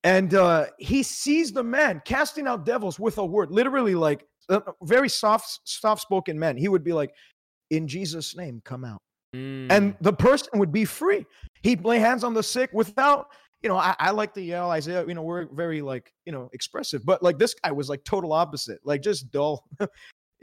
And 0.02 0.34
uh, 0.34 0.66
he 0.80 1.04
sees 1.04 1.52
the 1.52 1.62
man 1.62 2.02
casting 2.04 2.48
out 2.48 2.66
devils 2.66 2.98
with 2.98 3.16
a 3.18 3.24
word, 3.24 3.52
literally 3.52 3.94
like 3.94 4.26
a 4.48 4.60
very 4.82 5.08
soft, 5.08 5.60
soft 5.62 6.02
spoken 6.02 6.36
man. 6.36 6.56
He 6.56 6.66
would 6.66 6.82
be 6.82 6.92
like, 6.92 7.14
In 7.70 7.86
Jesus' 7.86 8.36
name, 8.36 8.60
come 8.64 8.84
out. 8.84 8.98
Mm. 9.36 9.70
And 9.70 9.96
the 10.00 10.12
person 10.12 10.58
would 10.58 10.72
be 10.72 10.84
free. 10.84 11.24
He'd 11.62 11.84
lay 11.84 12.00
hands 12.00 12.24
on 12.24 12.34
the 12.34 12.42
sick 12.42 12.70
without, 12.72 13.28
you 13.62 13.68
know, 13.68 13.76
I, 13.76 13.94
I 13.98 14.10
like 14.10 14.34
to 14.34 14.42
yell, 14.42 14.70
I 14.70 14.80
say, 14.80 14.96
oh, 14.96 15.06
you 15.06 15.14
know, 15.14 15.22
we're 15.22 15.46
very 15.46 15.82
like, 15.82 16.12
you 16.24 16.32
know, 16.32 16.48
expressive, 16.52 17.04
but 17.04 17.22
like 17.22 17.38
this 17.38 17.54
guy 17.54 17.72
was 17.72 17.88
like 17.88 18.04
total 18.04 18.32
opposite, 18.32 18.80
like 18.84 19.02
just 19.02 19.30
dull. 19.30 19.64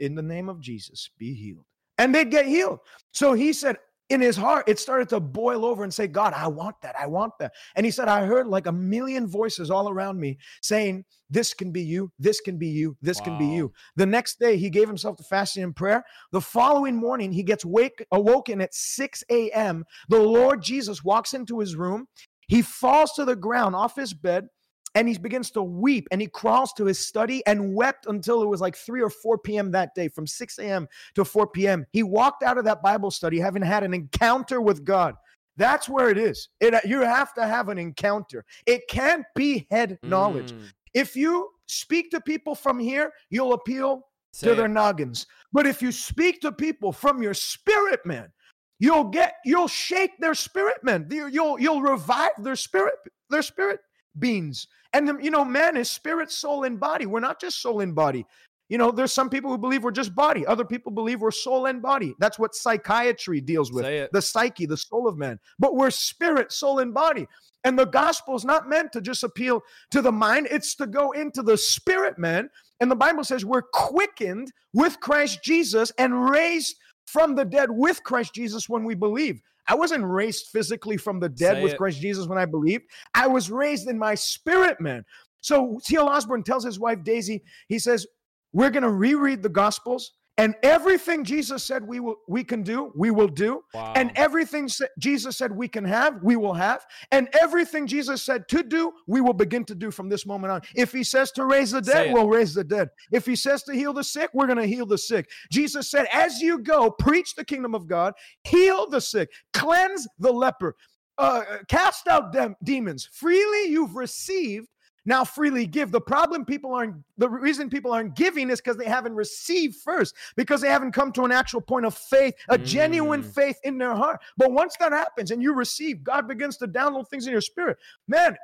In 0.00 0.14
the 0.14 0.22
name 0.22 0.48
of 0.48 0.60
Jesus, 0.60 1.10
be 1.18 1.34
healed. 1.34 1.64
And 1.98 2.14
they'd 2.14 2.30
get 2.30 2.46
healed. 2.46 2.78
So 3.10 3.32
he 3.32 3.52
said, 3.52 3.78
in 4.10 4.20
his 4.22 4.36
heart, 4.36 4.64
it 4.66 4.78
started 4.78 5.08
to 5.10 5.20
boil 5.20 5.64
over 5.64 5.84
and 5.84 5.92
say, 5.92 6.06
God, 6.06 6.32
I 6.34 6.46
want 6.46 6.76
that. 6.82 6.94
I 6.98 7.06
want 7.06 7.34
that. 7.40 7.52
And 7.76 7.84
he 7.84 7.92
said, 7.92 8.08
I 8.08 8.24
heard 8.24 8.46
like 8.46 8.66
a 8.66 8.72
million 8.72 9.26
voices 9.26 9.70
all 9.70 9.90
around 9.90 10.18
me 10.18 10.38
saying, 10.62 11.04
This 11.28 11.52
can 11.52 11.72
be 11.72 11.82
you. 11.82 12.10
This 12.18 12.40
can 12.40 12.56
be 12.56 12.68
you. 12.68 12.96
This 13.02 13.18
wow. 13.18 13.24
can 13.24 13.38
be 13.38 13.46
you. 13.46 13.72
The 13.96 14.06
next 14.06 14.38
day, 14.38 14.56
he 14.56 14.70
gave 14.70 14.88
himself 14.88 15.16
to 15.16 15.24
fasting 15.24 15.62
and 15.62 15.76
prayer. 15.76 16.04
The 16.32 16.40
following 16.40 16.96
morning, 16.96 17.32
he 17.32 17.42
gets 17.42 17.64
wake, 17.66 18.04
awoken 18.10 18.62
at 18.62 18.72
6 18.72 19.24
a.m. 19.30 19.84
The 20.08 20.18
Lord 20.18 20.62
Jesus 20.62 21.04
walks 21.04 21.34
into 21.34 21.58
his 21.58 21.76
room. 21.76 22.08
He 22.48 22.62
falls 22.62 23.12
to 23.12 23.24
the 23.24 23.36
ground 23.36 23.76
off 23.76 23.96
his 23.96 24.12
bed 24.12 24.48
and 24.94 25.06
he 25.06 25.16
begins 25.16 25.50
to 25.52 25.62
weep 25.62 26.08
and 26.10 26.20
he 26.20 26.26
crawls 26.26 26.72
to 26.74 26.86
his 26.86 26.98
study 26.98 27.46
and 27.46 27.74
wept 27.74 28.06
until 28.06 28.42
it 28.42 28.46
was 28.46 28.60
like 28.60 28.74
3 28.74 29.02
or 29.02 29.10
4 29.10 29.38
p.m. 29.38 29.70
that 29.72 29.94
day 29.94 30.08
from 30.08 30.26
6 30.26 30.58
a.m. 30.58 30.88
to 31.14 31.24
4 31.24 31.46
p.m. 31.48 31.86
He 31.92 32.02
walked 32.02 32.42
out 32.42 32.58
of 32.58 32.64
that 32.64 32.82
Bible 32.82 33.10
study 33.10 33.38
having 33.38 33.62
had 33.62 33.84
an 33.84 33.94
encounter 33.94 34.60
with 34.60 34.84
God. 34.84 35.14
That's 35.56 35.88
where 35.88 36.08
it 36.08 36.18
is. 36.18 36.48
It, 36.60 36.74
you 36.84 37.00
have 37.00 37.34
to 37.34 37.46
have 37.46 37.68
an 37.68 37.78
encounter. 37.78 38.44
It 38.66 38.88
can't 38.88 39.24
be 39.34 39.66
head 39.70 39.98
knowledge. 40.02 40.52
Mm. 40.52 40.72
If 40.94 41.16
you 41.16 41.50
speak 41.66 42.10
to 42.12 42.20
people 42.20 42.54
from 42.54 42.78
here, 42.78 43.12
you'll 43.28 43.52
appeal 43.52 44.06
Say 44.32 44.48
to 44.48 44.54
their 44.54 44.68
noggins. 44.68 45.26
But 45.52 45.66
if 45.66 45.82
you 45.82 45.90
speak 45.90 46.40
to 46.42 46.52
people 46.52 46.92
from 46.92 47.22
your 47.22 47.34
spirit, 47.34 48.04
man, 48.06 48.30
you'll 48.78 49.04
get 49.04 49.34
you'll 49.44 49.68
shake 49.68 50.18
their 50.18 50.34
spirit, 50.34 50.82
man. 50.82 51.06
You'll 51.10 51.60
you'll 51.60 51.82
revive 51.82 52.32
their 52.38 52.56
spirit, 52.56 52.94
their 53.30 53.42
spirit 53.42 53.80
beings. 54.18 54.66
And, 54.92 55.22
you 55.22 55.30
know, 55.30 55.44
man 55.44 55.76
is 55.76 55.90
spirit, 55.90 56.30
soul, 56.30 56.64
and 56.64 56.80
body. 56.80 57.06
We're 57.06 57.20
not 57.20 57.40
just 57.40 57.60
soul 57.60 57.80
and 57.80 57.94
body. 57.94 58.26
You 58.68 58.76
know, 58.76 58.90
there's 58.90 59.12
some 59.12 59.30
people 59.30 59.50
who 59.50 59.56
believe 59.56 59.82
we're 59.82 59.90
just 59.90 60.14
body. 60.14 60.46
Other 60.46 60.64
people 60.64 60.92
believe 60.92 61.22
we're 61.22 61.30
soul 61.30 61.66
and 61.66 61.80
body. 61.80 62.14
That's 62.18 62.38
what 62.38 62.54
psychiatry 62.54 63.40
deals 63.40 63.72
with 63.72 64.10
the 64.12 64.20
psyche, 64.20 64.66
the 64.66 64.76
soul 64.76 65.08
of 65.08 65.16
man. 65.16 65.38
But 65.58 65.74
we're 65.74 65.90
spirit, 65.90 66.52
soul, 66.52 66.80
and 66.80 66.92
body. 66.92 67.26
And 67.64 67.78
the 67.78 67.86
gospel 67.86 68.36
is 68.36 68.44
not 68.44 68.68
meant 68.68 68.92
to 68.92 69.00
just 69.00 69.24
appeal 69.24 69.62
to 69.90 70.02
the 70.02 70.12
mind, 70.12 70.48
it's 70.50 70.74
to 70.76 70.86
go 70.86 71.12
into 71.12 71.42
the 71.42 71.56
spirit, 71.56 72.18
man. 72.18 72.50
And 72.80 72.90
the 72.90 72.96
Bible 72.96 73.24
says 73.24 73.44
we're 73.44 73.62
quickened 73.62 74.52
with 74.74 75.00
Christ 75.00 75.42
Jesus 75.42 75.90
and 75.98 76.28
raised 76.30 76.76
from 77.12 77.34
the 77.34 77.44
dead 77.44 77.70
with 77.70 78.02
Christ 78.02 78.34
Jesus 78.34 78.68
when 78.68 78.84
we 78.84 78.94
believe. 78.94 79.40
I 79.66 79.74
wasn't 79.74 80.04
raised 80.04 80.46
physically 80.46 80.96
from 80.96 81.20
the 81.20 81.28
dead 81.28 81.56
Say 81.56 81.62
with 81.62 81.72
it. 81.72 81.78
Christ 81.78 82.00
Jesus 82.00 82.26
when 82.26 82.38
I 82.38 82.46
believed. 82.46 82.84
I 83.14 83.26
was 83.26 83.50
raised 83.50 83.88
in 83.88 83.98
my 83.98 84.14
spirit, 84.14 84.80
man. 84.80 85.04
So 85.40 85.78
T.L. 85.84 86.08
Osborne 86.08 86.42
tells 86.42 86.64
his 86.64 86.78
wife 86.78 87.02
Daisy, 87.04 87.42
he 87.68 87.78
says, 87.78 88.06
We're 88.52 88.70
going 88.70 88.82
to 88.82 88.90
reread 88.90 89.42
the 89.42 89.48
Gospels 89.48 90.12
and 90.38 90.54
everything 90.62 91.24
Jesus 91.24 91.64
said 91.64 91.86
we 91.86 92.00
will 92.00 92.16
we 92.28 92.44
can 92.44 92.62
do, 92.62 92.92
we 92.96 93.10
will 93.10 93.28
do. 93.28 93.62
Wow. 93.74 93.92
And 93.96 94.12
everything 94.14 94.68
Jesus 94.98 95.36
said 95.36 95.52
we 95.52 95.68
can 95.68 95.84
have, 95.84 96.22
we 96.22 96.36
will 96.36 96.54
have. 96.54 96.86
And 97.10 97.28
everything 97.38 97.86
Jesus 97.86 98.22
said 98.22 98.48
to 98.48 98.62
do, 98.62 98.92
we 99.06 99.20
will 99.20 99.32
begin 99.32 99.64
to 99.64 99.74
do 99.74 99.90
from 99.90 100.08
this 100.08 100.24
moment 100.24 100.52
on. 100.52 100.62
If 100.74 100.92
he 100.92 101.02
says 101.04 101.32
to 101.32 101.44
raise 101.44 101.72
the 101.72 101.82
dead, 101.82 102.14
we'll 102.14 102.28
raise 102.28 102.54
the 102.54 102.64
dead. 102.64 102.88
If 103.12 103.26
he 103.26 103.36
says 103.36 103.64
to 103.64 103.74
heal 103.74 103.92
the 103.92 104.04
sick, 104.04 104.30
we're 104.32 104.46
going 104.46 104.58
to 104.58 104.66
heal 104.66 104.86
the 104.86 104.96
sick. 104.96 105.28
Jesus 105.50 105.90
said, 105.90 106.06
as 106.12 106.40
you 106.40 106.60
go, 106.60 106.90
preach 106.90 107.34
the 107.34 107.44
kingdom 107.44 107.74
of 107.74 107.88
God, 107.88 108.14
heal 108.44 108.88
the 108.88 109.00
sick, 109.00 109.28
cleanse 109.52 110.06
the 110.18 110.32
leper, 110.32 110.76
uh, 111.18 111.42
cast 111.68 112.06
out 112.06 112.32
dem- 112.32 112.56
demons. 112.62 113.08
Freely 113.12 113.70
you've 113.70 113.96
received, 113.96 114.68
now 115.04 115.24
freely 115.24 115.66
give. 115.66 115.90
The 115.90 116.00
problem 116.00 116.44
people 116.44 116.74
aren't, 116.74 116.96
the 117.16 117.28
reason 117.28 117.70
people 117.70 117.92
aren't 117.92 118.14
giving 118.14 118.50
is 118.50 118.60
because 118.60 118.76
they 118.76 118.86
haven't 118.86 119.14
received 119.14 119.76
first, 119.76 120.14
because 120.36 120.60
they 120.60 120.68
haven't 120.68 120.92
come 120.92 121.12
to 121.12 121.24
an 121.24 121.32
actual 121.32 121.60
point 121.60 121.86
of 121.86 121.94
faith, 121.94 122.34
a 122.48 122.58
mm. 122.58 122.64
genuine 122.64 123.22
faith 123.22 123.58
in 123.64 123.78
their 123.78 123.94
heart. 123.94 124.20
But 124.36 124.52
once 124.52 124.76
that 124.80 124.92
happens 124.92 125.30
and 125.30 125.42
you 125.42 125.54
receive, 125.54 126.04
God 126.04 126.28
begins 126.28 126.56
to 126.58 126.68
download 126.68 127.08
things 127.08 127.26
in 127.26 127.32
your 127.32 127.40
spirit. 127.40 127.78
Man, 128.06 128.36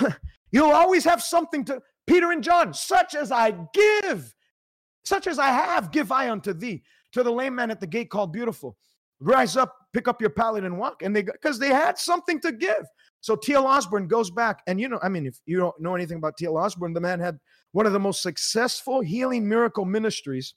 you'll 0.50 0.72
always 0.72 1.04
have 1.04 1.22
something 1.22 1.64
to, 1.66 1.80
Peter 2.06 2.32
and 2.32 2.42
John, 2.42 2.74
such 2.74 3.14
as 3.14 3.30
I 3.30 3.54
give, 3.72 4.34
such 5.04 5.26
as 5.26 5.38
I 5.38 5.48
have, 5.48 5.92
give 5.92 6.10
I 6.10 6.30
unto 6.30 6.52
thee. 6.52 6.82
To 7.12 7.22
the 7.22 7.32
lame 7.32 7.54
man 7.54 7.70
at 7.70 7.80
the 7.80 7.86
gate 7.86 8.10
called 8.10 8.32
beautiful. 8.32 8.76
Rise 9.20 9.56
up, 9.56 9.74
pick 9.94 10.08
up 10.08 10.20
your 10.20 10.30
pallet 10.30 10.64
and 10.64 10.78
walk. 10.78 11.02
And 11.02 11.16
they, 11.16 11.22
because 11.22 11.58
they 11.58 11.68
had 11.68 11.96
something 11.96 12.38
to 12.40 12.52
give. 12.52 12.86
So 13.20 13.36
T.L. 13.36 13.66
Osborne 13.66 14.06
goes 14.06 14.30
back, 14.30 14.62
and 14.66 14.80
you 14.80 14.88
know, 14.88 14.98
I 15.02 15.08
mean, 15.08 15.26
if 15.26 15.38
you 15.46 15.58
don't 15.58 15.78
know 15.80 15.94
anything 15.94 16.18
about 16.18 16.36
T.L. 16.36 16.56
Osborne, 16.56 16.92
the 16.92 17.00
man 17.00 17.20
had 17.20 17.38
one 17.72 17.86
of 17.86 17.92
the 17.92 18.00
most 18.00 18.22
successful 18.22 19.00
healing 19.00 19.48
miracle 19.48 19.84
ministries 19.84 20.54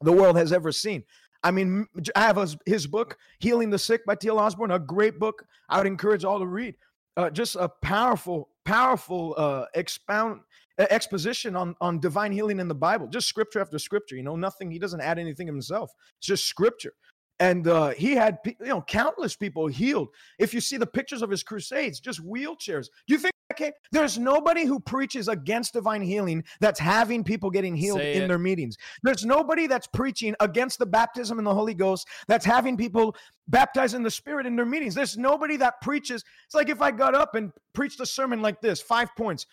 the 0.00 0.12
world 0.12 0.36
has 0.36 0.52
ever 0.52 0.72
seen. 0.72 1.04
I 1.42 1.50
mean, 1.50 1.86
I 2.16 2.22
have 2.22 2.56
his 2.66 2.86
book, 2.86 3.18
Healing 3.38 3.70
the 3.70 3.78
Sick 3.78 4.04
by 4.06 4.14
T.L. 4.14 4.38
Osborne, 4.38 4.70
a 4.70 4.78
great 4.78 5.18
book. 5.18 5.44
I 5.68 5.78
would 5.78 5.86
encourage 5.86 6.24
all 6.24 6.38
to 6.38 6.46
read. 6.46 6.74
Uh, 7.16 7.30
just 7.30 7.54
a 7.54 7.68
powerful, 7.82 8.48
powerful 8.64 9.34
uh, 9.36 9.66
expound 9.74 10.40
exposition 10.78 11.54
on 11.54 11.76
on 11.80 12.00
divine 12.00 12.32
healing 12.32 12.58
in 12.58 12.66
the 12.66 12.74
Bible. 12.74 13.06
Just 13.06 13.28
scripture 13.28 13.60
after 13.60 13.78
scripture. 13.78 14.16
You 14.16 14.24
know, 14.24 14.36
nothing. 14.36 14.70
He 14.70 14.80
doesn't 14.80 15.00
add 15.00 15.18
anything 15.18 15.46
himself. 15.46 15.92
It's 16.18 16.26
just 16.26 16.46
scripture 16.46 16.94
and 17.40 17.66
uh, 17.66 17.90
he 17.90 18.12
had 18.14 18.38
you 18.44 18.54
know 18.60 18.82
countless 18.82 19.36
people 19.36 19.66
healed. 19.66 20.08
If 20.38 20.54
you 20.54 20.60
see 20.60 20.76
the 20.76 20.86
pictures 20.86 21.22
of 21.22 21.30
his 21.30 21.42
crusades, 21.42 22.00
just 22.00 22.24
wheelchairs. 22.24 22.88
Do 23.06 23.14
you 23.14 23.18
think 23.18 23.34
okay? 23.52 23.72
There's 23.92 24.18
nobody 24.18 24.64
who 24.64 24.80
preaches 24.80 25.28
against 25.28 25.72
divine 25.72 26.02
healing 26.02 26.44
that's 26.60 26.80
having 26.80 27.24
people 27.24 27.50
getting 27.50 27.76
healed 27.76 28.00
Say 28.00 28.14
in 28.14 28.22
it. 28.22 28.28
their 28.28 28.38
meetings. 28.38 28.76
There's 29.02 29.24
nobody 29.24 29.66
that's 29.66 29.86
preaching 29.86 30.34
against 30.40 30.78
the 30.78 30.86
baptism 30.86 31.38
in 31.38 31.44
the 31.44 31.54
Holy 31.54 31.74
Ghost 31.74 32.08
that's 32.28 32.44
having 32.44 32.76
people 32.76 33.16
baptized 33.48 33.94
in 33.94 34.02
the 34.02 34.10
Spirit 34.10 34.46
in 34.46 34.56
their 34.56 34.66
meetings. 34.66 34.94
There's 34.94 35.16
nobody 35.16 35.56
that 35.58 35.80
preaches. 35.80 36.24
It's 36.46 36.54
like 36.54 36.68
if 36.68 36.80
I 36.80 36.90
got 36.90 37.14
up 37.14 37.34
and 37.34 37.52
preached 37.72 38.00
a 38.00 38.06
sermon 38.06 38.42
like 38.42 38.60
this, 38.60 38.80
five 38.80 39.14
points. 39.16 39.46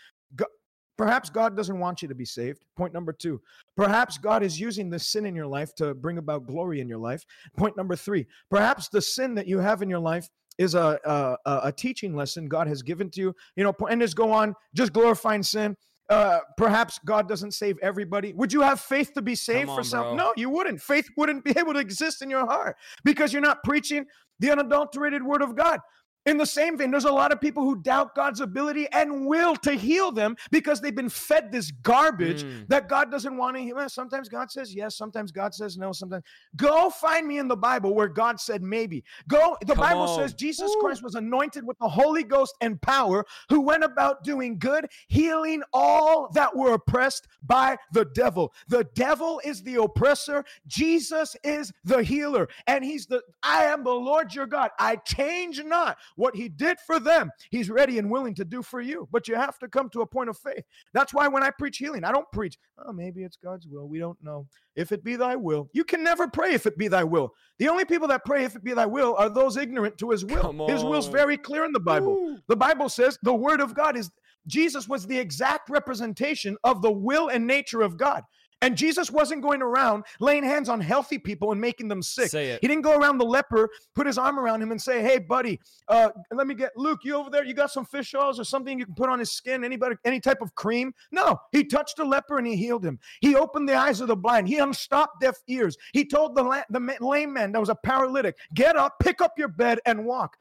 Perhaps 1.02 1.32
God 1.32 1.58
doesn't 1.58 1.80
want 1.80 2.04
you 2.04 2.08
to 2.10 2.14
be 2.14 2.26
saved. 2.26 2.64
Point 2.78 2.94
number 2.94 3.12
two. 3.12 3.42
Perhaps 3.76 4.20
God 4.20 4.44
is 4.44 4.60
using 4.60 4.88
the 4.88 5.00
sin 5.00 5.26
in 5.26 5.36
your 5.36 5.48
life 5.48 5.74
to 5.78 5.96
bring 5.96 6.20
about 6.20 6.46
glory 6.46 6.80
in 6.80 6.88
your 6.88 7.00
life. 7.00 7.26
Point 7.58 7.76
number 7.76 7.96
three. 7.96 8.28
Perhaps 8.52 8.88
the 8.90 9.02
sin 9.02 9.34
that 9.34 9.48
you 9.48 9.58
have 9.58 9.82
in 9.82 9.90
your 9.90 9.98
life 9.98 10.30
is 10.60 10.76
a, 10.76 11.00
a, 11.04 11.38
a 11.64 11.72
teaching 11.72 12.16
lesson 12.16 12.48
God 12.48 12.68
has 12.68 12.84
given 12.84 13.10
to 13.10 13.20
you. 13.20 13.36
You 13.56 13.64
know, 13.64 13.74
and 13.90 14.00
just 14.00 14.16
go 14.16 14.32
on, 14.32 14.54
just 14.76 14.94
glorifying 14.94 15.42
sin. 15.42 15.76
Uh, 16.08 16.42
perhaps 16.56 17.00
God 17.04 17.28
doesn't 17.28 17.56
save 17.56 17.80
everybody. 17.82 18.34
Would 18.34 18.54
you 18.54 18.62
have 18.62 18.80
faith 18.80 19.12
to 19.16 19.24
be 19.24 19.34
saved 19.34 19.70
on, 19.70 19.78
for 19.78 19.84
some? 19.84 20.16
No, 20.16 20.34
you 20.38 20.52
wouldn't. 20.52 20.84
Faith 20.84 21.10
wouldn't 21.18 21.44
be 21.44 21.58
able 21.58 21.74
to 21.74 21.80
exist 21.80 22.22
in 22.22 22.30
your 22.30 22.46
heart 22.46 22.78
because 23.04 23.34
you're 23.34 23.42
not 23.42 23.64
preaching 23.64 24.06
the 24.40 24.52
unadulterated 24.52 25.24
word 25.24 25.42
of 25.42 25.56
God. 25.56 25.80
In 26.28 26.38
the 26.38 26.46
same 26.46 26.78
vein, 26.78 26.92
there's 26.92 27.06
a 27.06 27.12
lot 27.12 27.32
of 27.32 27.42
people 27.42 27.64
who 27.64 27.82
doubt 27.82 28.14
God's 28.14 28.42
ability 28.42 28.88
and 28.92 29.26
will 29.26 29.56
to 29.58 29.74
heal 29.74 30.12
them 30.12 30.38
because 30.52 30.80
they've 30.80 30.96
been 30.96 31.10
fed 31.10 31.52
this 31.52 31.72
garbage 31.72 32.44
mm. 32.44 32.68
that 32.68 32.88
God 32.88 33.10
doesn't 33.10 33.36
want 33.36 33.58
to 33.58 33.64
heal. 33.64 33.90
Sometimes 33.90 34.30
God 34.30 34.52
says 34.52 34.76
yes, 34.76 34.96
sometimes 34.96 35.32
God 35.32 35.56
says 35.56 35.78
no, 35.78 35.92
sometimes. 35.92 36.24
Go 36.56 36.92
find 36.92 37.28
me 37.28 37.40
in 37.40 37.48
the 37.48 37.58
Bible 37.58 37.96
where 37.96 38.08
God 38.08 38.40
said 38.40 38.62
maybe. 38.62 39.04
Go, 39.28 39.58
the 39.62 39.74
Come 39.74 39.78
Bible 39.78 40.02
on. 40.02 40.20
says 40.20 40.36
Jesus 40.36 40.72
Ooh. 40.72 40.80
Christ 40.80 41.02
was 41.02 41.16
anointed 41.16 41.66
with 41.66 41.80
the 41.80 41.90
Holy 41.90 42.24
Ghost 42.24 42.56
and 42.62 42.80
power, 42.82 43.26
who 43.50 43.62
went 43.62 43.84
about 43.84 44.24
doing 44.24 44.60
good, 44.60 44.88
healing 45.08 45.64
all 45.74 46.30
that 46.34 46.56
were 46.56 46.74
oppressed 46.74 47.28
by 47.42 47.78
the 47.94 48.06
devil. 48.06 48.54
The 48.68 48.84
devil 48.94 49.42
is 49.44 49.64
the 49.64 49.82
oppressor, 49.82 50.46
Jesus 50.68 51.36
is 51.44 51.74
the 51.84 52.04
healer, 52.04 52.48
and 52.68 52.86
he's 52.86 53.08
the 53.08 53.24
I 53.42 53.66
am 53.66 53.84
the 53.84 53.90
Lord 53.90 54.36
your 54.36 54.46
God. 54.46 54.70
I 54.78 54.98
change 54.98 55.64
not. 55.64 55.98
What 56.16 56.36
he 56.36 56.50
did 56.50 56.78
for 56.86 57.00
them, 57.00 57.32
he's 57.50 57.70
ready 57.70 58.00
and 58.00 58.10
willing 58.10 58.36
to 58.36 58.46
do 58.46 58.62
for 58.62 58.82
you. 58.82 59.08
But 59.12 59.28
you 59.28 59.36
have 59.36 59.58
to 59.60 59.68
come 59.68 59.90
to 59.90 60.02
a 60.02 60.06
point 60.06 60.30
of 60.30 60.38
faith. 60.38 60.64
That's 60.94 61.14
why 61.14 61.28
when 61.28 61.44
I 61.44 61.50
preach 61.50 61.78
healing, 61.78 62.04
I 62.04 62.12
don't 62.12 62.32
preach, 62.32 62.58
oh, 62.86 62.94
maybe 62.94 63.24
it's 63.24 63.38
God's 63.38 63.68
will. 63.68 63.88
We 63.88 64.00
don't 64.00 64.22
know. 64.24 64.48
If 64.76 64.92
it 64.92 65.04
be 65.04 65.16
thy 65.16 65.36
will, 65.36 65.70
you 65.74 65.84
can 65.84 66.04
never 66.04 66.28
pray 66.28 66.54
if 66.54 66.66
it 66.66 66.78
be 66.78 66.88
thy 66.88 67.04
will. 67.04 67.34
The 67.60 67.68
only 67.68 67.86
people 67.86 68.08
that 68.08 68.26
pray 68.26 68.46
if 68.46 68.56
it 68.56 68.64
be 68.64 68.74
thy 68.74 68.86
will 68.86 69.16
are 69.16 69.30
those 69.30 69.58
ignorant 69.58 69.98
to 70.00 70.12
his 70.12 70.26
will. 70.26 70.68
His 70.68 70.84
will's 70.84 71.08
very 71.08 71.38
clear 71.38 71.66
in 71.66 71.74
the 71.74 71.80
Bible. 71.80 72.14
Ooh. 72.14 72.40
The 72.48 72.56
Bible 72.56 72.90
says 72.90 73.18
the 73.24 73.34
word 73.34 73.62
of 73.62 73.76
God 73.76 73.98
is 73.98 74.12
Jesus 74.48 74.88
was 74.88 75.06
the 75.06 75.20
exact 75.20 75.70
representation 75.70 76.58
of 76.64 76.82
the 76.82 76.92
will 76.92 77.30
and 77.30 77.46
nature 77.46 77.82
of 77.82 77.98
God. 77.98 78.24
And 78.64 78.78
Jesus 78.78 79.10
wasn't 79.10 79.42
going 79.42 79.62
around 79.64 80.04
laying 80.20 80.44
hands 80.44 80.70
on 80.70 80.80
healthy 80.80 81.18
people 81.18 81.52
and 81.52 81.60
making 81.60 81.88
them 81.88 82.04
sick. 82.04 82.30
Say 82.30 82.52
it. 82.52 82.60
He 82.62 82.68
didn't 82.68 82.84
go 82.84 82.96
around 82.96 83.18
the 83.18 83.26
leper, 83.26 83.70
put 83.96 84.06
his 84.06 84.20
arm 84.20 84.40
around 84.40 84.62
him, 84.62 84.70
and 84.70 84.80
say, 84.80 85.02
"Hey, 85.02 85.18
buddy, 85.18 85.60
uh, 85.88 86.10
let 86.32 86.46
me 86.46 86.54
get 86.54 86.72
Luke. 86.78 87.00
You 87.04 87.16
over 87.16 87.32
there? 87.32 87.44
You 87.44 87.56
got 87.56 87.72
some 87.72 87.86
fish 87.86 88.14
oils 88.14 88.40
or 88.40 88.44
something 88.44 88.78
you 88.78 88.86
can 88.86 88.94
put 88.94 89.10
on 89.10 89.18
his 89.18 89.32
skin? 89.32 89.64
Anybody, 89.64 89.96
any 90.06 90.20
type 90.20 90.42
of 90.42 90.54
cream?" 90.54 90.94
No, 91.12 91.40
he 91.52 91.64
touched 91.64 91.98
the 91.98 92.06
leper 92.06 92.38
and 92.38 92.46
he 92.46 92.56
healed 92.56 92.86
him. 92.86 93.00
He 93.22 93.36
opened 93.36 93.68
the 93.68 93.76
eyes 93.76 94.00
of 94.00 94.08
the 94.08 94.16
blind. 94.16 94.48
He 94.48 94.58
unstopped 94.60 95.22
deaf 95.22 95.38
ears. 95.48 95.76
He 95.94 96.06
told 96.06 96.36
the 96.36 96.44
la- 96.44 96.64
the 96.70 96.98
lame 97.02 97.34
man 97.34 97.52
that 97.54 97.60
was 97.60 97.70
a 97.70 97.76
paralytic, 97.76 98.38
"Get 98.54 98.76
up, 98.76 99.00
pick 99.00 99.22
up 99.22 99.40
your 99.40 99.48
bed, 99.48 99.80
and 99.86 100.06
walk." 100.06 100.38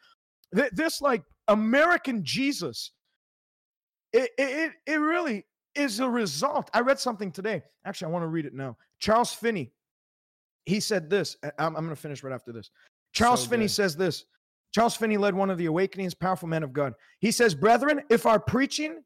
Th- 0.55 0.71
This 0.73 1.01
like 1.01 1.23
American 1.49 2.23
Jesus, 2.23 2.93
it 4.13 4.31
it 4.37 4.73
it 4.87 4.97
really 4.97 5.47
is 5.81 6.01
a 6.01 6.09
result. 6.09 6.71
I 6.73 6.81
read 6.81 6.99
something 6.99 7.31
today. 7.31 7.63
Actually, 7.85 8.09
I 8.09 8.11
want 8.13 8.23
to 8.25 8.29
read 8.29 8.47
it 8.47 8.55
now. 8.55 8.77
Charles 8.99 9.33
Finney, 9.33 9.73
he 10.67 10.81
said 10.81 11.11
this. 11.11 11.37
I'm, 11.59 11.77
I'm 11.77 11.85
going 11.85 11.89
to 11.89 11.97
finish 11.97 12.23
right 12.23 12.33
after 12.35 12.53
this. 12.53 12.71
Charles 13.13 13.43
So 13.43 13.51
Finney 13.51 13.65
good. 13.65 13.71
says 13.73 13.97
this. 13.97 14.25
Charles 14.73 14.95
Finney 14.95 15.17
led 15.17 15.35
one 15.35 15.51
of 15.51 15.59
the 15.59 15.67
awakenings, 15.67 16.15
powerful 16.15 16.49
men 16.49 16.63
of 16.63 16.73
God. 16.73 16.95
He 17.21 17.33
says, 17.33 17.55
Brethren, 17.55 18.03
if 18.09 18.25
our 18.25 18.39
preaching, 18.39 19.03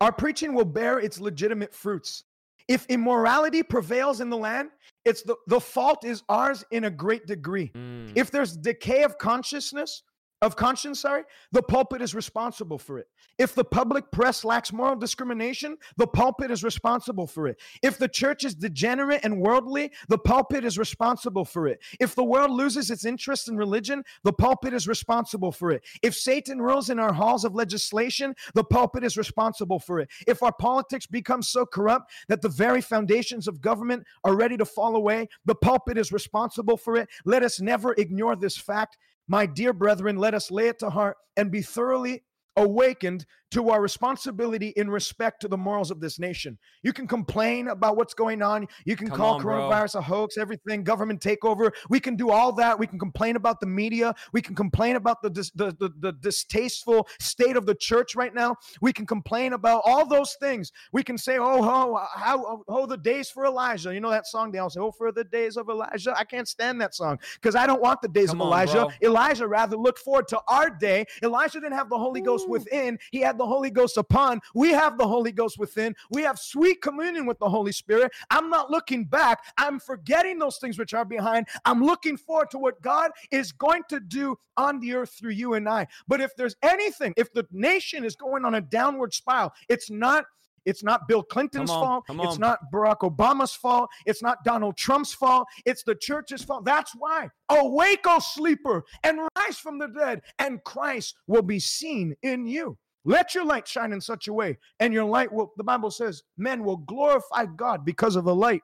our 0.00 0.12
preaching 0.12 0.54
will 0.54 0.64
bear 0.64 1.00
its 1.00 1.18
legitimate 1.18 1.74
fruits. 1.74 2.24
If 2.68 2.86
immorality 2.86 3.64
prevails 3.64 4.20
in 4.20 4.30
the 4.30 4.36
land, 4.36 4.70
it's 5.04 5.22
the, 5.22 5.34
the 5.48 5.60
fault 5.60 6.04
is 6.04 6.22
ours 6.28 6.64
in 6.70 6.84
a 6.84 6.90
great 6.90 7.26
degree. 7.26 7.72
Mm. 7.74 8.12
If 8.14 8.30
there's 8.30 8.56
decay 8.56 9.02
of 9.02 9.18
consciousness, 9.18 10.04
of 10.42 10.56
conscience, 10.56 11.00
sorry, 11.00 11.22
the 11.52 11.62
pulpit 11.62 12.02
is 12.02 12.14
responsible 12.14 12.76
for 12.76 12.98
it. 12.98 13.06
If 13.38 13.54
the 13.54 13.64
public 13.64 14.10
press 14.10 14.44
lacks 14.44 14.72
moral 14.72 14.96
discrimination, 14.96 15.78
the 15.96 16.06
pulpit 16.06 16.50
is 16.50 16.64
responsible 16.64 17.28
for 17.28 17.46
it. 17.46 17.60
If 17.80 17.96
the 17.96 18.08
church 18.08 18.44
is 18.44 18.54
degenerate 18.54 19.20
and 19.24 19.40
worldly, 19.40 19.92
the 20.08 20.18
pulpit 20.18 20.64
is 20.64 20.78
responsible 20.78 21.44
for 21.44 21.68
it. 21.68 21.80
If 22.00 22.16
the 22.16 22.24
world 22.24 22.50
loses 22.50 22.90
its 22.90 23.04
interest 23.04 23.48
in 23.48 23.56
religion, 23.56 24.02
the 24.24 24.32
pulpit 24.32 24.74
is 24.74 24.88
responsible 24.88 25.52
for 25.52 25.70
it. 25.70 25.84
If 26.02 26.16
Satan 26.16 26.60
rules 26.60 26.90
in 26.90 26.98
our 26.98 27.12
halls 27.12 27.44
of 27.44 27.54
legislation, 27.54 28.34
the 28.54 28.64
pulpit 28.64 29.04
is 29.04 29.16
responsible 29.16 29.78
for 29.78 30.00
it. 30.00 30.10
If 30.26 30.42
our 30.42 30.52
politics 30.52 31.06
become 31.06 31.42
so 31.42 31.64
corrupt 31.64 32.10
that 32.28 32.42
the 32.42 32.48
very 32.48 32.80
foundations 32.80 33.46
of 33.46 33.60
government 33.60 34.04
are 34.24 34.34
ready 34.34 34.56
to 34.56 34.64
fall 34.64 34.96
away, 34.96 35.28
the 35.44 35.54
pulpit 35.54 35.96
is 35.96 36.10
responsible 36.10 36.76
for 36.76 36.96
it. 36.96 37.08
Let 37.24 37.44
us 37.44 37.60
never 37.60 37.94
ignore 37.94 38.34
this 38.34 38.56
fact. 38.56 38.98
My 39.28 39.46
dear 39.46 39.72
brethren, 39.72 40.16
let 40.16 40.34
us 40.34 40.50
lay 40.50 40.68
it 40.68 40.78
to 40.80 40.90
heart 40.90 41.16
and 41.36 41.50
be 41.50 41.62
thoroughly 41.62 42.24
awakened 42.56 43.24
to 43.52 43.68
our 43.68 43.82
responsibility 43.82 44.68
in 44.76 44.88
respect 44.90 45.40
to 45.42 45.48
the 45.48 45.56
morals 45.58 45.90
of 45.90 46.00
this 46.00 46.18
nation. 46.18 46.58
You 46.82 46.92
can 46.94 47.06
complain 47.06 47.68
about 47.68 47.96
what's 47.96 48.14
going 48.14 48.40
on. 48.40 48.66
You 48.86 48.96
can 48.96 49.08
Come 49.08 49.16
call 49.18 49.34
on, 49.34 49.42
bro. 49.42 49.68
coronavirus 49.68 49.96
a 49.96 50.00
hoax, 50.00 50.38
everything, 50.38 50.82
government 50.84 51.20
takeover. 51.20 51.70
We 51.90 52.00
can 52.00 52.16
do 52.16 52.30
all 52.30 52.52
that. 52.52 52.78
We 52.78 52.86
can 52.86 52.98
complain 52.98 53.36
about 53.36 53.60
the 53.60 53.66
media. 53.66 54.14
We 54.32 54.40
can 54.40 54.54
complain 54.54 54.96
about 54.96 55.20
the, 55.22 55.28
dis- 55.28 55.50
the, 55.50 55.76
the, 55.78 55.90
the 56.00 56.12
distasteful 56.12 57.06
state 57.20 57.56
of 57.56 57.66
the 57.66 57.74
church 57.74 58.16
right 58.16 58.34
now. 58.34 58.56
We 58.80 58.92
can 58.92 59.04
complain 59.04 59.52
about 59.52 59.82
all 59.84 60.06
those 60.06 60.34
things. 60.40 60.72
We 60.92 61.02
can 61.02 61.18
say, 61.18 61.36
oh, 61.38 61.60
oh, 61.62 62.06
how, 62.14 62.62
oh, 62.66 62.86
the 62.86 62.96
days 62.96 63.28
for 63.28 63.44
Elijah. 63.44 63.92
You 63.92 64.00
know 64.00 64.10
that 64.10 64.26
song? 64.26 64.50
They 64.50 64.58
all 64.60 64.70
say, 64.70 64.80
oh, 64.80 64.92
for 64.92 65.12
the 65.12 65.24
days 65.24 65.58
of 65.58 65.68
Elijah. 65.68 66.14
I 66.16 66.24
can't 66.24 66.48
stand 66.48 66.80
that 66.80 66.94
song 66.94 67.18
because 67.34 67.54
I 67.54 67.66
don't 67.66 67.82
want 67.82 68.00
the 68.00 68.08
days 68.08 68.30
Come 68.30 68.40
of 68.40 68.46
on, 68.46 68.52
Elijah. 68.52 68.72
bro. 68.72 69.10
Elijah 69.10 69.46
rather 69.46 69.76
looked 69.76 69.98
forward 69.98 70.26
to 70.28 70.40
our 70.48 70.70
day. 70.70 71.04
Elijah 71.22 71.60
didn't 71.60 71.76
have 71.76 71.90
the 71.90 71.98
Holy 71.98 72.22
Ghost 72.22 72.48
within, 72.48 72.98
he 73.10 73.20
had 73.20 73.36
the 73.42 73.46
Holy 73.46 73.70
Ghost 73.70 73.96
upon. 73.96 74.40
We 74.54 74.70
have 74.70 74.96
the 74.96 75.06
Holy 75.06 75.32
Ghost 75.32 75.58
within. 75.58 75.94
We 76.10 76.22
have 76.22 76.38
sweet 76.38 76.80
communion 76.80 77.26
with 77.26 77.40
the 77.40 77.48
Holy 77.48 77.72
Spirit. 77.72 78.12
I'm 78.30 78.48
not 78.48 78.70
looking 78.70 79.04
back, 79.04 79.40
I'm 79.58 79.80
forgetting 79.80 80.38
those 80.38 80.58
things 80.58 80.78
which 80.78 80.94
are 80.94 81.04
behind. 81.04 81.48
I'm 81.64 81.84
looking 81.84 82.16
forward 82.16 82.50
to 82.52 82.58
what 82.58 82.80
God 82.82 83.10
is 83.32 83.50
going 83.50 83.82
to 83.88 83.98
do 83.98 84.36
on 84.56 84.78
the 84.78 84.94
earth 84.94 85.14
through 85.18 85.32
you 85.32 85.54
and 85.54 85.68
I. 85.68 85.88
But 86.06 86.20
if 86.20 86.36
there's 86.36 86.54
anything, 86.62 87.14
if 87.16 87.32
the 87.32 87.46
nation 87.50 88.04
is 88.04 88.14
going 88.14 88.44
on 88.44 88.54
a 88.54 88.60
downward 88.60 89.12
spiral, 89.12 89.52
it's 89.68 89.90
not. 89.90 90.24
It's 90.64 90.84
not 90.84 91.08
Bill 91.08 91.24
Clinton's 91.24 91.72
on, 91.72 91.80
fault. 91.80 92.04
It's 92.08 92.38
not 92.38 92.70
Barack 92.72 92.98
Obama's 92.98 93.52
fault. 93.52 93.90
It's 94.06 94.22
not 94.22 94.44
Donald 94.44 94.76
Trump's 94.76 95.12
fault. 95.12 95.48
It's 95.66 95.82
the 95.82 95.96
church's 95.96 96.44
fault. 96.44 96.64
That's 96.64 96.92
why. 96.96 97.30
Awake, 97.48 98.04
O 98.06 98.20
sleeper, 98.20 98.84
and 99.02 99.18
rise 99.36 99.58
from 99.58 99.80
the 99.80 99.88
dead, 99.88 100.22
and 100.38 100.62
Christ 100.62 101.16
will 101.26 101.42
be 101.42 101.58
seen 101.58 102.14
in 102.22 102.46
you. 102.46 102.78
Let 103.04 103.34
your 103.34 103.44
light 103.44 103.66
shine 103.66 103.92
in 103.92 104.00
such 104.00 104.28
a 104.28 104.32
way, 104.32 104.58
and 104.78 104.94
your 104.94 105.04
light 105.04 105.32
will, 105.32 105.52
the 105.56 105.64
Bible 105.64 105.90
says, 105.90 106.22
men 106.36 106.62
will 106.64 106.76
glorify 106.76 107.46
God 107.46 107.84
because 107.84 108.16
of 108.16 108.24
the 108.24 108.34
light 108.34 108.62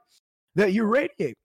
that 0.55 0.72
you 0.72 0.84
radiate. 0.84 1.36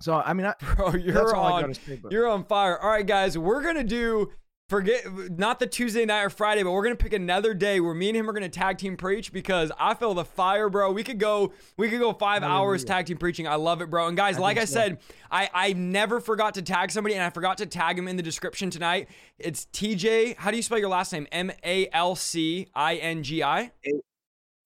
So, 0.00 0.14
I 0.14 0.32
mean, 0.32 0.46
I, 0.46 0.54
Bro, 0.76 0.96
you're 0.96 1.36
on. 1.36 1.74
say. 1.74 2.00
You're 2.10 2.28
on 2.28 2.44
fire. 2.44 2.78
All 2.78 2.90
right, 2.90 3.06
guys, 3.06 3.36
we're 3.36 3.62
gonna 3.62 3.84
do 3.84 4.30
forget 4.70 5.04
not 5.36 5.58
the 5.58 5.66
Tuesday 5.66 6.06
night 6.06 6.22
or 6.22 6.30
Friday, 6.30 6.62
but 6.62 6.70
we're 6.70 6.84
gonna 6.84 6.94
pick 6.94 7.12
another 7.12 7.52
day 7.52 7.80
where 7.80 7.92
me 7.92 8.08
and 8.08 8.16
him 8.16 8.30
are 8.30 8.32
gonna 8.32 8.48
tag 8.48 8.78
team 8.78 8.96
preach 8.96 9.32
because 9.32 9.72
I 9.78 9.94
feel 9.94 10.14
the 10.14 10.24
fire, 10.24 10.70
bro. 10.70 10.92
We 10.92 11.02
could 11.02 11.18
go, 11.18 11.52
we 11.76 11.90
could 11.90 11.98
go 11.98 12.12
five 12.12 12.44
hours 12.44 12.84
tag 12.84 13.06
team 13.06 13.18
preaching. 13.18 13.48
I 13.48 13.56
love 13.56 13.82
it, 13.82 13.90
bro. 13.90 14.06
And 14.06 14.16
guys, 14.16 14.38
I 14.38 14.40
like 14.40 14.58
I 14.58 14.64
so. 14.64 14.74
said, 14.74 14.98
I 15.30 15.50
I 15.52 15.72
never 15.72 16.20
forgot 16.20 16.54
to 16.54 16.62
tag 16.62 16.92
somebody, 16.92 17.16
and 17.16 17.24
I 17.24 17.30
forgot 17.30 17.58
to 17.58 17.66
tag 17.66 17.98
him 17.98 18.06
in 18.06 18.16
the 18.16 18.22
description 18.22 18.70
tonight. 18.70 19.08
It's 19.38 19.66
TJ. 19.66 20.36
How 20.36 20.52
do 20.52 20.56
you 20.56 20.62
spell 20.62 20.78
your 20.78 20.88
last 20.88 21.12
name? 21.12 21.26
M 21.32 21.50
A 21.64 21.88
L 21.92 22.14
C 22.14 22.68
I 22.74 22.94
N 22.96 23.24
G 23.24 23.42
I. 23.42 23.72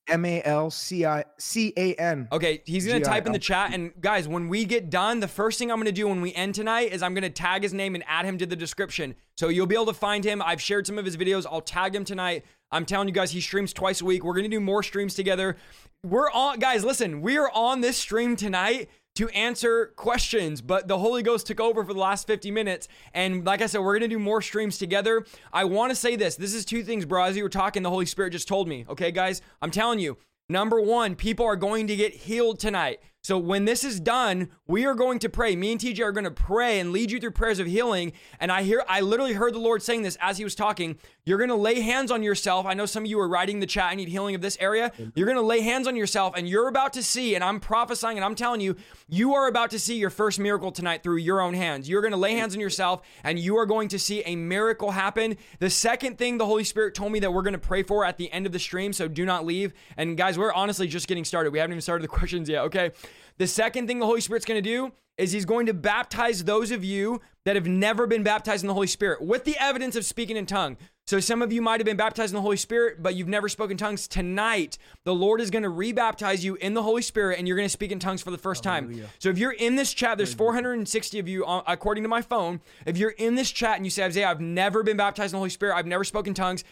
M 0.09 0.24
A 0.24 0.42
L 0.42 0.70
C 0.70 1.05
I 1.07 1.24
C 1.38 1.72
A 1.76 1.94
N. 1.94 2.28
Okay, 2.30 2.62
he's 2.64 2.86
gonna 2.86 3.00
type 3.00 3.26
in 3.26 3.32
the 3.32 3.38
chat. 3.38 3.72
And 3.72 3.92
guys, 4.00 4.28
when 4.28 4.48
we 4.48 4.64
get 4.64 4.90
done, 4.90 5.20
the 5.20 5.28
first 5.28 5.59
thing 5.59 5.70
I'm 5.70 5.78
gonna 5.78 5.92
do 5.92 6.09
when 6.09 6.20
we 6.20 6.32
end 6.34 6.55
tonight 6.55 6.92
is 6.92 7.02
I'm 7.02 7.14
gonna 7.14 7.30
tag 7.30 7.62
his 7.62 7.72
name 7.72 7.94
and 7.94 8.05
add 8.07 8.24
him 8.24 8.38
to 8.38 8.46
the 8.46 8.57
description. 8.57 9.14
So 9.36 9.48
you'll 9.48 9.66
be 9.66 9.74
able 9.74 9.86
to 9.86 9.94
find 9.94 10.24
him. 10.24 10.42
I've 10.42 10.61
shared 10.61 10.86
some 10.86 10.98
of 10.98 11.05
his 11.05 11.16
videos. 11.16 11.46
I'll 11.50 11.61
tag 11.61 11.94
him 11.94 12.05
tonight. 12.05 12.44
I'm 12.70 12.84
telling 12.84 13.09
you 13.09 13.14
guys, 13.14 13.30
he 13.30 13.40
streams 13.40 13.72
twice 13.72 14.00
a 14.00 14.05
week. 14.05 14.24
We're 14.24 14.34
gonna 14.34 14.48
do 14.48 14.61
more 14.61 14.82
streams 14.82 15.14
together. 15.14 15.57
We're 16.02 16.30
on, 16.30 16.59
guys. 16.59 16.84
Listen, 16.84 17.22
we 17.22 17.38
are 17.38 17.50
on 17.50 17.80
this 17.80 17.96
stream 17.96 18.36
tonight 18.36 18.90
to 19.16 19.28
answer 19.28 19.92
questions, 19.96 20.60
but 20.60 20.88
the 20.88 20.98
Holy 20.98 21.22
Ghost 21.22 21.46
took 21.46 21.60
over 21.60 21.84
for 21.84 21.94
the 21.94 22.00
last 22.00 22.26
50 22.26 22.50
minutes. 22.50 22.88
And 23.12 23.44
like 23.44 23.62
I 23.62 23.66
said, 23.66 23.80
we're 23.80 23.94
gonna 23.94 24.08
do 24.08 24.18
more 24.18 24.42
streams 24.42 24.76
together. 24.78 25.24
I 25.52 25.64
wanna 25.64 25.94
say 25.94 26.16
this. 26.16 26.36
This 26.36 26.54
is 26.54 26.64
two 26.64 26.82
things, 26.82 27.04
bro. 27.04 27.24
As 27.24 27.36
you 27.36 27.42
were 27.42 27.48
talking, 27.48 27.82
the 27.82 27.90
Holy 27.90 28.06
Spirit 28.06 28.30
just 28.30 28.48
told 28.48 28.66
me. 28.66 28.84
Okay, 28.88 29.12
guys, 29.12 29.40
I'm 29.62 29.70
telling 29.70 29.98
you. 29.98 30.18
Number 30.48 30.80
one, 30.80 31.14
people 31.14 31.46
are 31.46 31.56
going 31.56 31.86
to 31.86 31.96
get 31.96 32.12
healed 32.12 32.58
tonight. 32.58 33.00
So 33.25 33.39
when 33.39 33.64
this 33.64 33.85
is 33.85 34.01
done, 34.01 34.51
we 34.66 34.85
are 34.85 34.95
going 34.95 35.18
to 35.20 35.31
pray. 35.31 35.57
Me 35.57 35.72
and 35.72 35.81
TJ 35.81 36.01
are 36.01 36.12
going 36.12 36.25
to 36.25 36.31
pray 36.31 36.79
and 36.79 36.93
lead 36.93 37.11
you 37.11 37.18
through 37.18 37.31
prayers 37.31 37.59
of 37.59 37.66
healing. 37.66 38.12
And 38.39 38.53
I 38.53 38.64
hear, 38.64 38.85
I 38.87 39.01
literally 39.01 39.33
heard 39.33 39.55
the 39.55 39.59
Lord 39.59 39.83
saying 39.83 40.03
this 40.03 40.18
as 40.20 40.37
He 40.37 40.45
was 40.45 40.55
talking. 40.55 40.99
You're 41.25 41.39
going 41.39 41.49
to 41.49 41.57
lay 41.57 41.81
hands 41.81 42.11
on 42.11 42.22
yourself. 42.22 42.66
I 42.66 42.75
know 42.75 42.85
some 42.85 43.05
of 43.05 43.09
you 43.09 43.18
are 43.18 43.27
writing 43.27 43.61
the 43.61 43.66
chat. 43.66 43.91
I 43.91 43.95
need 43.95 44.09
healing 44.09 44.35
of 44.35 44.43
this 44.43 44.59
area. 44.61 44.93
You're 45.14 45.25
going 45.25 45.39
to 45.39 45.43
lay 45.43 45.62
hands 45.62 45.89
on 45.89 45.97
yourself, 45.97 46.35
and 46.37 46.47
you're 46.47 46.68
about 46.68 46.93
to 46.93 47.03
see. 47.03 47.35
And 47.35 47.43
I'm 47.43 47.61
prophesying, 47.61 48.18
and 48.18 48.25
I'm 48.27 48.35
telling 48.35 48.61
you, 48.61 48.77
you 49.09 49.33
are 49.33 49.49
about 49.49 49.70
to 49.70 49.79
see 49.79 49.97
your 49.97 50.11
first 50.11 50.39
miracle 50.39 50.70
tonight 50.70 51.03
through 51.03 51.16
your 51.16 51.41
own 51.41 51.55
hands. 51.55 51.89
You're 51.89 52.03
going 52.03 52.12
to 52.12 52.18
lay 52.18 52.35
hands 52.35 52.55
on 52.55 52.61
yourself, 52.61 53.01
and 53.22 53.39
you 53.39 53.57
are 53.57 53.64
going 53.64 53.89
to 53.89 53.99
see 53.99 54.22
a 54.25 54.37
miracle 54.37 54.91
happen. 54.91 55.39
The 55.61 55.70
second 55.70 56.18
thing 56.18 56.37
the 56.37 56.45
Holy 56.45 56.64
Spirit 56.64 56.95
told 56.95 57.11
me 57.11 57.20
that 57.20 57.33
we're 57.33 57.41
going 57.41 57.55
to 57.55 57.59
pray 57.59 57.85
for 57.85 58.05
at 58.05 58.18
the 58.18 58.31
end 58.31 58.45
of 58.45 58.53
the 58.53 58.59
stream, 58.59 58.93
so 58.93 59.09
do 59.09 59.25
not 59.25 59.47
leave. 59.47 59.72
And 59.97 60.18
guys, 60.18 60.37
we're 60.37 60.53
honestly 60.53 60.89
just 60.89 61.09
getting 61.09 61.25
started. 61.25 61.55
We 61.55 61.59
haven't 61.59 61.72
even 61.72 61.81
started 61.81 62.05
the 62.05 62.09
questions 62.18 62.51
yet, 62.51 62.64
okay? 62.64 62.91
The 63.39 63.47
second 63.47 63.87
thing 63.87 63.99
the 63.99 64.07
Holy 64.07 64.20
Spirit's 64.20 64.47
going 64.47 64.62
to 64.62 64.68
do 64.68 64.93
is 65.16 65.30
he's 65.30 65.45
going 65.45 65.66
to 65.66 65.74
baptize 65.74 66.43
those 66.43 66.72
of 66.72 66.85
you 66.85 67.20
that 67.45 67.55
have 67.55 67.68
never 67.68 68.07
been 68.07 68.22
baptized 68.24 68.64
in 68.64 68.68
the 68.68 68.74
Holy 68.74 68.89
Spirit 68.89 69.22
with 69.22 69.45
the 69.45 69.57
evidence 69.61 69.95
of 69.95 70.05
speaking 70.05 70.37
in 70.37 70.45
tongue. 70.45 70.76
So 71.07 71.20
some 71.20 71.43
of 71.43 71.53
you 71.53 71.61
might 71.62 71.78
have 71.78 71.85
been 71.85 71.97
baptized 71.97 72.32
in 72.32 72.37
the 72.37 72.43
Holy 72.43 72.57
Spirit, 72.57 73.03
but 73.03 73.14
you've 73.14 73.28
never 73.28 73.49
spoken 73.49 73.76
tongues. 73.76 74.09
Tonight, 74.09 74.78
the 75.05 75.14
Lord 75.14 75.41
is 75.41 75.51
going 75.51 75.62
to 75.62 75.68
rebaptize 75.68 76.43
you 76.43 76.57
in 76.57 76.74
the 76.74 76.82
Holy 76.82 77.03
Spirit, 77.03 77.39
and 77.39 77.47
you're 77.47 77.57
going 77.57 77.66
to 77.66 77.72
speak 77.72 77.93
in 77.93 77.99
tongues 77.99 78.22
for 78.22 78.30
the 78.30 78.39
first 78.39 78.64
time. 78.64 78.89
So 79.18 79.28
if 79.28 79.39
you're 79.39 79.53
in 79.53 79.76
this 79.76 79.93
chat, 79.93 80.16
there's 80.16 80.35
460 80.35 81.18
of 81.18 81.28
you, 81.28 81.45
according 81.45 82.03
to 82.03 82.09
my 82.09 82.22
phone. 82.22 82.61
If 82.87 82.97
you're 82.97 83.11
in 83.11 83.35
this 83.35 83.51
chat 83.53 83.76
and 83.76 83.85
you 83.85 83.91
say, 83.91 84.05
Isaiah, 84.05 84.30
I've 84.30 84.41
never 84.41 84.82
been 84.82 84.97
baptized 84.97 85.32
in 85.32 85.37
the 85.37 85.41
Holy 85.41 85.51
Spirit, 85.51 85.76
I've 85.76 85.87
never 85.87 86.05
spoken 86.05 86.35
tongues, 86.35 86.64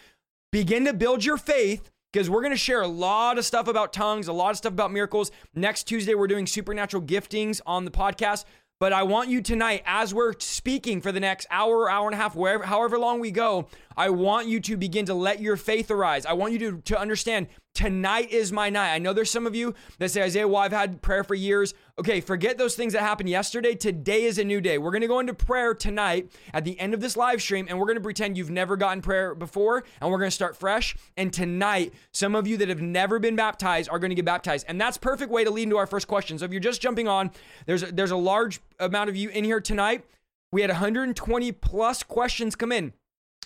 begin 0.50 0.86
to 0.86 0.94
build 0.94 1.24
your 1.24 1.36
faith 1.36 1.90
because 2.12 2.28
we're 2.28 2.42
going 2.42 2.52
to 2.52 2.56
share 2.58 2.82
a 2.82 2.88
lot 2.88 3.38
of 3.38 3.44
stuff 3.44 3.68
about 3.68 3.92
tongues, 3.92 4.28
a 4.28 4.32
lot 4.32 4.50
of 4.50 4.56
stuff 4.58 4.72
about 4.72 4.92
miracles. 4.92 5.30
Next 5.54 5.84
Tuesday, 5.84 6.14
we're 6.14 6.26
doing 6.26 6.46
supernatural 6.46 7.02
giftings 7.02 7.60
on 7.66 7.84
the 7.84 7.90
podcast. 7.90 8.44
But 8.78 8.92
I 8.92 9.04
want 9.04 9.28
you 9.28 9.40
tonight, 9.40 9.82
as 9.86 10.12
we're 10.12 10.34
speaking 10.40 11.00
for 11.00 11.12
the 11.12 11.20
next 11.20 11.46
hour, 11.50 11.88
hour 11.88 12.08
and 12.08 12.14
a 12.14 12.18
half, 12.18 12.34
wherever, 12.34 12.64
however 12.64 12.98
long 12.98 13.20
we 13.20 13.30
go, 13.30 13.68
I 13.96 14.10
want 14.10 14.48
you 14.48 14.58
to 14.58 14.76
begin 14.76 15.06
to 15.06 15.14
let 15.14 15.40
your 15.40 15.56
faith 15.56 15.90
arise. 15.90 16.26
I 16.26 16.32
want 16.32 16.52
you 16.52 16.58
to, 16.58 16.80
to 16.86 16.98
understand 16.98 17.46
Tonight 17.74 18.30
is 18.30 18.52
my 18.52 18.68
night. 18.68 18.92
I 18.92 18.98
know 18.98 19.14
there's 19.14 19.30
some 19.30 19.46
of 19.46 19.56
you 19.56 19.74
that 19.98 20.10
say, 20.10 20.22
Isaiah, 20.22 20.46
well, 20.46 20.60
I've 20.60 20.72
had 20.72 21.00
prayer 21.00 21.24
for 21.24 21.34
years. 21.34 21.72
Okay, 21.98 22.20
forget 22.20 22.58
those 22.58 22.76
things 22.76 22.92
that 22.92 23.00
happened 23.00 23.30
yesterday. 23.30 23.74
Today 23.74 24.24
is 24.24 24.36
a 24.36 24.44
new 24.44 24.60
day. 24.60 24.76
We're 24.76 24.90
going 24.90 25.00
to 25.00 25.08
go 25.08 25.20
into 25.20 25.32
prayer 25.32 25.72
tonight 25.72 26.30
at 26.52 26.64
the 26.64 26.78
end 26.78 26.92
of 26.92 27.00
this 27.00 27.16
live 27.16 27.40
stream, 27.40 27.66
and 27.70 27.78
we're 27.78 27.86
going 27.86 27.96
to 27.96 28.02
pretend 28.02 28.36
you've 28.36 28.50
never 28.50 28.76
gotten 28.76 29.00
prayer 29.00 29.34
before, 29.34 29.84
and 30.02 30.10
we're 30.10 30.18
going 30.18 30.30
to 30.30 30.34
start 30.34 30.54
fresh. 30.54 30.94
And 31.16 31.32
tonight, 31.32 31.94
some 32.12 32.34
of 32.34 32.46
you 32.46 32.58
that 32.58 32.68
have 32.68 32.82
never 32.82 33.18
been 33.18 33.36
baptized 33.36 33.88
are 33.88 33.98
going 33.98 34.10
to 34.10 34.16
get 34.16 34.26
baptized. 34.26 34.66
And 34.68 34.78
that's 34.78 34.98
perfect 34.98 35.30
way 35.30 35.42
to 35.42 35.50
lead 35.50 35.64
into 35.64 35.78
our 35.78 35.86
first 35.86 36.06
question. 36.06 36.38
So 36.38 36.44
if 36.44 36.52
you're 36.52 36.60
just 36.60 36.82
jumping 36.82 37.08
on, 37.08 37.30
there's 37.64 37.84
a, 37.84 37.86
there's 37.90 38.10
a 38.10 38.16
large 38.16 38.60
amount 38.80 39.08
of 39.08 39.16
you 39.16 39.30
in 39.30 39.44
here 39.44 39.62
tonight. 39.62 40.04
We 40.50 40.60
had 40.60 40.68
120 40.68 41.52
plus 41.52 42.02
questions 42.02 42.54
come 42.54 42.70
in. 42.70 42.92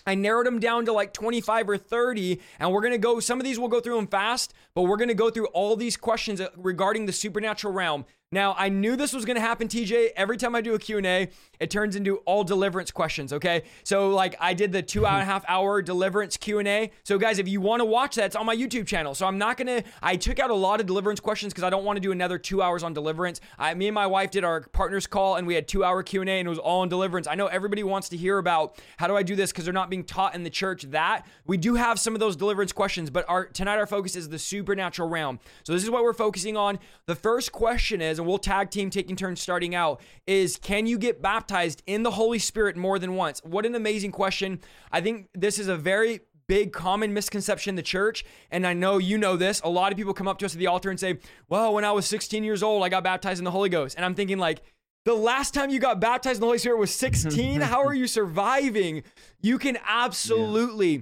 I 0.07 0.15
narrowed 0.15 0.47
them 0.47 0.59
down 0.59 0.85
to 0.85 0.93
like 0.93 1.13
25 1.13 1.69
or 1.69 1.77
30 1.77 2.39
and 2.59 2.71
we're 2.71 2.81
going 2.81 2.93
to 2.93 2.97
go 2.97 3.19
some 3.19 3.39
of 3.39 3.43
these 3.43 3.59
we'll 3.59 3.67
go 3.67 3.81
through 3.81 3.97
them 3.97 4.07
fast, 4.07 4.53
but 4.73 4.83
we're 4.83 4.97
going 4.97 5.09
to 5.09 5.13
go 5.13 5.29
through 5.29 5.47
all 5.47 5.75
these 5.75 5.97
questions 5.97 6.39
uh, 6.39 6.47
regarding 6.55 7.05
the 7.05 7.13
supernatural 7.13 7.73
realm. 7.73 8.05
Now, 8.29 8.55
I 8.57 8.67
knew 8.67 8.97
this 8.97 9.13
was 9.13 9.23
going 9.23 9.35
to 9.35 9.41
happen, 9.41 9.69
TJ. 9.69 10.09
Every 10.17 10.35
time 10.35 10.53
I 10.53 10.59
do 10.59 10.73
a 10.73 10.79
Q&A, 10.79 11.29
it 11.61 11.71
turns 11.71 11.95
into 11.95 12.17
all 12.17 12.43
deliverance 12.43 12.91
questions, 12.91 13.31
okay? 13.31 13.63
So 13.85 14.09
like 14.09 14.35
I 14.41 14.53
did 14.53 14.73
the 14.73 14.81
two 14.81 15.05
and 15.05 15.21
a 15.21 15.25
half 15.31 15.45
hour 15.47 15.81
deliverance 15.81 16.35
Q&A. 16.35 16.91
So 17.03 17.17
guys, 17.17 17.39
if 17.39 17.47
you 17.47 17.61
want 17.61 17.79
to 17.79 17.85
watch 17.85 18.15
that, 18.15 18.25
it's 18.25 18.35
on 18.35 18.45
my 18.45 18.55
YouTube 18.55 18.85
channel. 18.85 19.15
So 19.15 19.25
I'm 19.25 19.37
not 19.37 19.55
going 19.55 19.67
to, 19.67 19.89
I 20.03 20.17
took 20.17 20.39
out 20.39 20.49
a 20.49 20.55
lot 20.55 20.81
of 20.81 20.87
deliverance 20.87 21.21
questions 21.21 21.53
because 21.53 21.63
I 21.63 21.69
don't 21.69 21.85
want 21.85 21.95
to 21.95 22.01
do 22.01 22.11
another 22.11 22.37
two 22.37 22.61
hours 22.61 22.83
on 22.83 22.93
deliverance. 22.93 23.39
I, 23.57 23.73
me 23.75 23.87
and 23.87 23.95
my 23.95 24.07
wife 24.07 24.29
did 24.29 24.43
our 24.43 24.59
partners 24.59 25.07
call 25.07 25.37
and 25.37 25.47
we 25.47 25.55
had 25.55 25.65
two 25.65 25.85
hour 25.85 26.03
Q&A 26.03 26.25
and 26.25 26.47
it 26.47 26.49
was 26.49 26.59
all 26.59 26.81
on 26.81 26.89
deliverance. 26.89 27.27
I 27.27 27.35
know 27.35 27.47
everybody 27.47 27.83
wants 27.83 28.09
to 28.09 28.17
hear 28.17 28.39
about 28.39 28.77
how 28.97 29.07
do 29.07 29.15
I 29.15 29.23
do 29.23 29.37
this 29.37 29.53
because 29.53 29.63
they're 29.63 29.73
not 29.73 29.89
being 29.89 30.03
taught 30.03 30.35
in 30.35 30.43
the 30.43 30.49
church 30.49 30.83
that. 30.83 31.25
We 31.45 31.55
do 31.55 31.75
have 31.75 31.97
some 31.97 32.13
of 32.13 32.19
those 32.19 32.35
deliverance 32.35 32.73
questions, 32.73 33.09
but 33.09 33.23
our 33.29 33.45
tonight 33.45 33.77
our 33.77 33.87
focus 33.87 34.17
is 34.17 34.27
the 34.27 34.39
supernatural 34.39 35.07
realm. 35.07 35.39
So 35.63 35.71
this 35.71 35.83
is 35.83 35.89
what 35.89 36.03
we're 36.03 36.11
focusing 36.11 36.57
on. 36.57 36.77
The 37.05 37.15
first 37.15 37.53
question 37.53 38.01
is, 38.01 38.16
and 38.17 38.27
we'll 38.27 38.37
tag 38.37 38.69
team 38.69 38.89
taking 38.89 39.15
turns 39.15 39.41
starting 39.41 39.75
out, 39.75 40.01
is 40.25 40.57
can 40.57 40.85
you 40.85 40.97
get 40.97 41.21
baptized 41.21 41.83
in 41.85 42.03
the 42.03 42.11
Holy 42.11 42.39
Spirit 42.39 42.75
more 42.75 42.99
than 42.99 43.15
once? 43.15 43.41
What 43.43 43.65
an 43.65 43.75
amazing 43.75 44.11
question. 44.11 44.59
I 44.91 45.01
think 45.01 45.29
this 45.33 45.59
is 45.59 45.67
a 45.67 45.75
very 45.75 46.21
big 46.47 46.71
common 46.71 47.13
misconception 47.13 47.71
in 47.71 47.75
the 47.75 47.81
church. 47.81 48.25
And 48.51 48.65
I 48.65 48.73
know 48.73 48.97
you 48.97 49.17
know 49.17 49.35
this. 49.35 49.61
A 49.61 49.69
lot 49.69 49.91
of 49.91 49.97
people 49.97 50.13
come 50.13 50.27
up 50.27 50.39
to 50.39 50.45
us 50.45 50.53
at 50.53 50.59
the 50.59 50.67
altar 50.67 50.89
and 50.89 50.99
say, 50.99 51.19
Well, 51.49 51.73
when 51.73 51.85
I 51.85 51.91
was 51.91 52.05
16 52.05 52.43
years 52.43 52.63
old, 52.63 52.83
I 52.83 52.89
got 52.89 53.03
baptized 53.03 53.39
in 53.39 53.45
the 53.45 53.51
Holy 53.51 53.69
Ghost. 53.69 53.95
And 53.95 54.05
I'm 54.05 54.15
thinking, 54.15 54.37
like, 54.37 54.61
the 55.05 55.13
last 55.13 55.53
time 55.53 55.69
you 55.69 55.79
got 55.79 55.99
baptized 55.99 56.37
in 56.37 56.41
the 56.41 56.47
Holy 56.47 56.57
Spirit 56.57 56.79
was 56.79 56.93
16. 56.93 57.61
How 57.61 57.85
are 57.85 57.93
you 57.93 58.07
surviving? 58.07 59.03
You 59.41 59.57
can 59.57 59.77
absolutely. 59.85 60.95
Yeah 60.95 61.01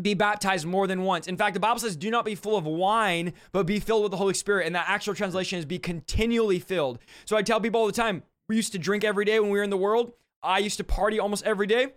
be 0.00 0.14
baptized 0.14 0.66
more 0.66 0.86
than 0.86 1.02
once. 1.02 1.26
In 1.26 1.36
fact, 1.36 1.54
the 1.54 1.60
Bible 1.60 1.80
says, 1.80 1.96
do 1.96 2.10
not 2.10 2.24
be 2.24 2.34
full 2.34 2.56
of 2.56 2.64
wine, 2.64 3.34
but 3.52 3.66
be 3.66 3.78
filled 3.78 4.02
with 4.02 4.10
the 4.10 4.16
Holy 4.16 4.34
Spirit. 4.34 4.66
And 4.66 4.74
that 4.74 4.86
actual 4.88 5.14
translation 5.14 5.58
is 5.58 5.64
be 5.64 5.78
continually 5.78 6.58
filled. 6.58 6.98
So 7.24 7.36
I 7.36 7.42
tell 7.42 7.60
people 7.60 7.80
all 7.80 7.86
the 7.86 7.92
time, 7.92 8.22
we 8.48 8.56
used 8.56 8.72
to 8.72 8.78
drink 8.78 9.04
every 9.04 9.24
day 9.24 9.38
when 9.38 9.50
we 9.50 9.58
were 9.58 9.64
in 9.64 9.70
the 9.70 9.76
world. 9.76 10.12
I 10.42 10.58
used 10.58 10.78
to 10.78 10.84
party 10.84 11.20
almost 11.20 11.44
every 11.44 11.66
day. 11.66 11.88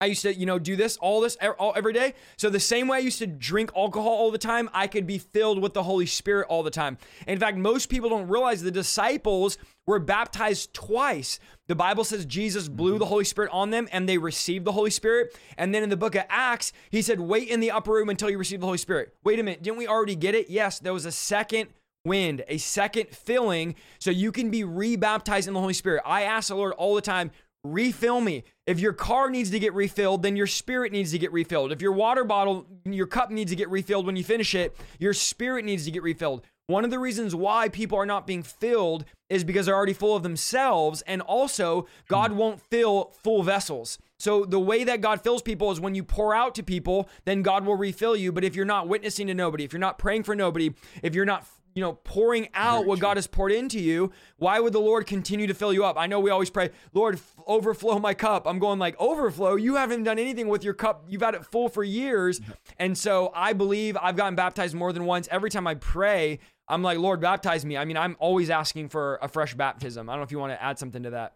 I 0.00 0.06
used 0.06 0.22
to, 0.22 0.34
you 0.34 0.44
know, 0.44 0.58
do 0.58 0.76
this, 0.76 0.96
all 0.98 1.20
this, 1.20 1.36
all, 1.58 1.72
every 1.76 1.92
day. 1.92 2.14
So 2.36 2.50
the 2.50 2.60
same 2.60 2.88
way 2.88 2.98
I 2.98 3.00
used 3.00 3.18
to 3.20 3.26
drink 3.26 3.70
alcohol 3.76 4.10
all 4.10 4.30
the 4.30 4.38
time, 4.38 4.68
I 4.74 4.86
could 4.86 5.06
be 5.06 5.18
filled 5.18 5.62
with 5.62 5.72
the 5.72 5.82
Holy 5.82 6.06
Spirit 6.06 6.46
all 6.48 6.62
the 6.62 6.70
time. 6.70 6.98
In 7.26 7.38
fact, 7.38 7.56
most 7.56 7.88
people 7.88 8.10
don't 8.10 8.28
realize 8.28 8.62
the 8.62 8.70
disciples 8.70 9.56
were 9.86 9.98
baptized 9.98 10.74
twice. 10.74 11.38
The 11.68 11.74
Bible 11.74 12.04
says 12.04 12.26
Jesus 12.26 12.68
blew 12.68 12.92
mm-hmm. 12.92 12.98
the 12.98 13.06
Holy 13.06 13.24
Spirit 13.24 13.50
on 13.52 13.70
them 13.70 13.88
and 13.92 14.08
they 14.08 14.18
received 14.18 14.64
the 14.64 14.72
Holy 14.72 14.90
Spirit. 14.90 15.38
And 15.56 15.74
then 15.74 15.82
in 15.82 15.90
the 15.90 15.96
book 15.96 16.14
of 16.16 16.24
Acts, 16.28 16.72
he 16.90 17.00
said, 17.00 17.20
wait 17.20 17.48
in 17.48 17.60
the 17.60 17.70
upper 17.70 17.92
room 17.92 18.10
until 18.10 18.28
you 18.28 18.36
receive 18.36 18.60
the 18.60 18.66
Holy 18.66 18.78
Spirit. 18.78 19.14
Wait 19.22 19.38
a 19.38 19.42
minute, 19.42 19.62
didn't 19.62 19.78
we 19.78 19.86
already 19.86 20.16
get 20.16 20.34
it? 20.34 20.50
Yes, 20.50 20.80
there 20.80 20.92
was 20.92 21.06
a 21.06 21.12
second 21.12 21.68
wind, 22.04 22.44
a 22.48 22.58
second 22.58 23.08
filling, 23.08 23.74
so 23.98 24.10
you 24.10 24.32
can 24.32 24.50
be 24.50 24.64
rebaptized 24.64 25.48
in 25.48 25.54
the 25.54 25.60
Holy 25.60 25.72
Spirit. 25.72 26.02
I 26.04 26.22
ask 26.22 26.48
the 26.48 26.56
Lord 26.56 26.74
all 26.74 26.94
the 26.94 27.00
time, 27.00 27.30
refill 27.64 28.20
me. 28.20 28.44
If 28.66 28.78
your 28.78 28.92
car 28.92 29.30
needs 29.30 29.50
to 29.50 29.58
get 29.58 29.74
refilled, 29.74 30.22
then 30.22 30.36
your 30.36 30.46
spirit 30.46 30.92
needs 30.92 31.10
to 31.10 31.18
get 31.18 31.32
refilled. 31.32 31.72
If 31.72 31.82
your 31.82 31.92
water 31.92 32.24
bottle, 32.24 32.66
your 32.84 33.06
cup 33.06 33.30
needs 33.30 33.50
to 33.50 33.56
get 33.56 33.70
refilled 33.70 34.06
when 34.06 34.16
you 34.16 34.24
finish 34.24 34.54
it, 34.54 34.76
your 34.98 35.14
spirit 35.14 35.64
needs 35.64 35.84
to 35.86 35.90
get 35.90 36.02
refilled. 36.02 36.42
One 36.66 36.84
of 36.84 36.90
the 36.90 36.98
reasons 36.98 37.34
why 37.34 37.68
people 37.68 37.98
are 37.98 38.06
not 38.06 38.26
being 38.26 38.42
filled 38.42 39.04
is 39.28 39.44
because 39.44 39.66
they're 39.66 39.74
already 39.74 39.92
full 39.92 40.16
of 40.16 40.22
themselves. 40.22 41.02
And 41.02 41.20
also, 41.20 41.86
God 42.08 42.30
hmm. 42.30 42.38
won't 42.38 42.60
fill 42.60 43.12
full 43.22 43.42
vessels. 43.42 43.98
So, 44.18 44.44
the 44.44 44.60
way 44.60 44.84
that 44.84 45.02
God 45.02 45.20
fills 45.20 45.42
people 45.42 45.70
is 45.72 45.80
when 45.80 45.94
you 45.94 46.04
pour 46.04 46.34
out 46.34 46.54
to 46.54 46.62
people, 46.62 47.08
then 47.26 47.42
God 47.42 47.66
will 47.66 47.76
refill 47.76 48.16
you. 48.16 48.32
But 48.32 48.44
if 48.44 48.56
you're 48.56 48.64
not 48.64 48.88
witnessing 48.88 49.26
to 49.26 49.34
nobody, 49.34 49.64
if 49.64 49.72
you're 49.72 49.80
not 49.80 49.98
praying 49.98 50.22
for 50.22 50.34
nobody, 50.34 50.72
if 51.02 51.14
you're 51.14 51.26
not 51.26 51.46
you 51.74 51.80
know, 51.80 51.94
pouring 52.04 52.48
out 52.54 52.78
Very 52.78 52.88
what 52.88 52.94
true. 52.96 53.02
God 53.02 53.16
has 53.16 53.26
poured 53.26 53.52
into 53.52 53.80
you, 53.80 54.12
why 54.38 54.60
would 54.60 54.72
the 54.72 54.80
Lord 54.80 55.06
continue 55.06 55.46
to 55.46 55.54
fill 55.54 55.72
you 55.72 55.84
up? 55.84 55.98
I 55.98 56.06
know 56.06 56.20
we 56.20 56.30
always 56.30 56.50
pray, 56.50 56.70
Lord, 56.92 57.16
f- 57.16 57.34
overflow 57.46 57.98
my 57.98 58.14
cup. 58.14 58.46
I'm 58.46 58.58
going 58.58 58.78
like, 58.78 58.98
overflow? 59.00 59.56
You 59.56 59.74
haven't 59.74 60.04
done 60.04 60.18
anything 60.18 60.48
with 60.48 60.62
your 60.62 60.74
cup. 60.74 61.04
You've 61.08 61.22
had 61.22 61.34
it 61.34 61.44
full 61.44 61.68
for 61.68 61.82
years. 61.82 62.40
And 62.78 62.96
so 62.96 63.32
I 63.34 63.52
believe 63.52 63.96
I've 64.00 64.16
gotten 64.16 64.36
baptized 64.36 64.74
more 64.74 64.92
than 64.92 65.04
once. 65.04 65.28
Every 65.30 65.50
time 65.50 65.66
I 65.66 65.74
pray, 65.74 66.38
I'm 66.68 66.82
like, 66.82 66.98
Lord, 66.98 67.20
baptize 67.20 67.64
me. 67.64 67.76
I 67.76 67.84
mean, 67.84 67.96
I'm 67.96 68.16
always 68.20 68.50
asking 68.50 68.88
for 68.88 69.18
a 69.20 69.28
fresh 69.28 69.54
baptism. 69.54 70.08
I 70.08 70.12
don't 70.12 70.20
know 70.20 70.24
if 70.24 70.32
you 70.32 70.38
want 70.38 70.52
to 70.52 70.62
add 70.62 70.78
something 70.78 71.02
to 71.02 71.10
that. 71.10 71.34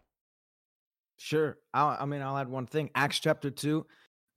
Sure. 1.18 1.58
I'll, 1.74 1.96
I 2.00 2.06
mean, 2.06 2.22
I'll 2.22 2.38
add 2.38 2.48
one 2.48 2.66
thing. 2.66 2.90
Acts 2.94 3.18
chapter 3.18 3.50
2, 3.50 3.84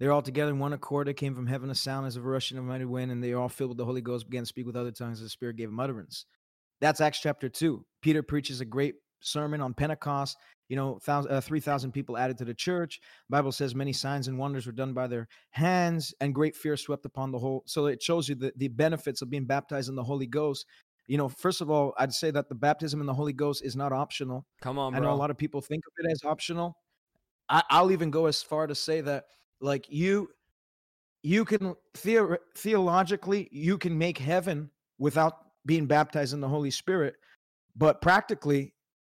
they're 0.01 0.11
all 0.11 0.23
together 0.23 0.49
in 0.49 0.57
one 0.57 0.73
accord. 0.73 1.07
It 1.07 1.13
came 1.13 1.35
from 1.35 1.45
heaven 1.45 1.69
a 1.69 1.75
sound 1.75 2.07
as 2.07 2.15
of 2.15 2.25
a 2.25 2.27
rushing 2.27 2.57
of 2.57 2.63
mighty 2.63 2.85
wind, 2.85 3.11
and 3.11 3.23
they 3.23 3.33
all 3.33 3.47
filled 3.47 3.69
with 3.69 3.77
the 3.77 3.85
Holy 3.85 4.01
Ghost, 4.01 4.27
began 4.27 4.41
to 4.41 4.47
speak 4.47 4.65
with 4.65 4.75
other 4.75 4.89
tongues 4.89 5.19
as 5.19 5.25
the 5.25 5.29
Spirit 5.29 5.57
gave 5.57 5.69
them 5.69 5.79
utterance. 5.79 6.25
That's 6.79 6.99
Acts 6.99 7.19
chapter 7.19 7.49
2. 7.49 7.85
Peter 8.01 8.23
preaches 8.23 8.61
a 8.61 8.65
great 8.65 8.95
sermon 9.19 9.61
on 9.61 9.75
Pentecost. 9.75 10.37
You 10.69 10.75
know, 10.75 10.99
uh, 11.07 11.39
3,000 11.39 11.91
people 11.91 12.17
added 12.17 12.39
to 12.39 12.45
the 12.45 12.53
church. 12.55 12.99
The 13.29 13.37
Bible 13.37 13.51
says 13.51 13.75
many 13.75 13.93
signs 13.93 14.27
and 14.27 14.39
wonders 14.39 14.65
were 14.65 14.71
done 14.71 14.93
by 14.93 15.05
their 15.05 15.27
hands, 15.51 16.15
and 16.19 16.33
great 16.33 16.55
fear 16.55 16.77
swept 16.77 17.05
upon 17.05 17.31
the 17.31 17.37
whole. 17.37 17.61
So 17.67 17.85
it 17.85 18.01
shows 18.01 18.27
you 18.27 18.33
the, 18.33 18.51
the 18.55 18.69
benefits 18.69 19.21
of 19.21 19.29
being 19.29 19.45
baptized 19.45 19.87
in 19.87 19.93
the 19.93 20.03
Holy 20.03 20.25
Ghost. 20.25 20.65
You 21.05 21.19
know, 21.19 21.29
first 21.29 21.61
of 21.61 21.69
all, 21.69 21.93
I'd 21.99 22.11
say 22.11 22.31
that 22.31 22.49
the 22.49 22.55
baptism 22.55 23.01
in 23.01 23.05
the 23.05 23.13
Holy 23.13 23.33
Ghost 23.33 23.63
is 23.63 23.75
not 23.75 23.91
optional. 23.91 24.47
Come 24.61 24.79
on, 24.79 24.93
bro. 24.93 24.99
I 24.99 25.03
know 25.03 25.13
a 25.13 25.13
lot 25.13 25.29
of 25.29 25.37
people 25.37 25.61
think 25.61 25.83
of 25.85 26.03
it 26.03 26.11
as 26.11 26.23
optional. 26.23 26.75
I, 27.49 27.61
I'll 27.69 27.91
even 27.91 28.09
go 28.09 28.25
as 28.25 28.41
far 28.41 28.65
to 28.65 28.73
say 28.73 29.01
that, 29.01 29.25
like 29.61 29.85
you, 29.89 30.29
you 31.23 31.45
can 31.45 31.75
theor- 31.93 32.39
theologically 32.55 33.47
you 33.51 33.77
can 33.77 33.97
make 33.97 34.17
heaven 34.17 34.69
without 34.97 35.37
being 35.65 35.85
baptized 35.85 36.33
in 36.33 36.41
the 36.41 36.47
Holy 36.47 36.71
Spirit, 36.71 37.15
but 37.75 38.01
practically 38.01 38.73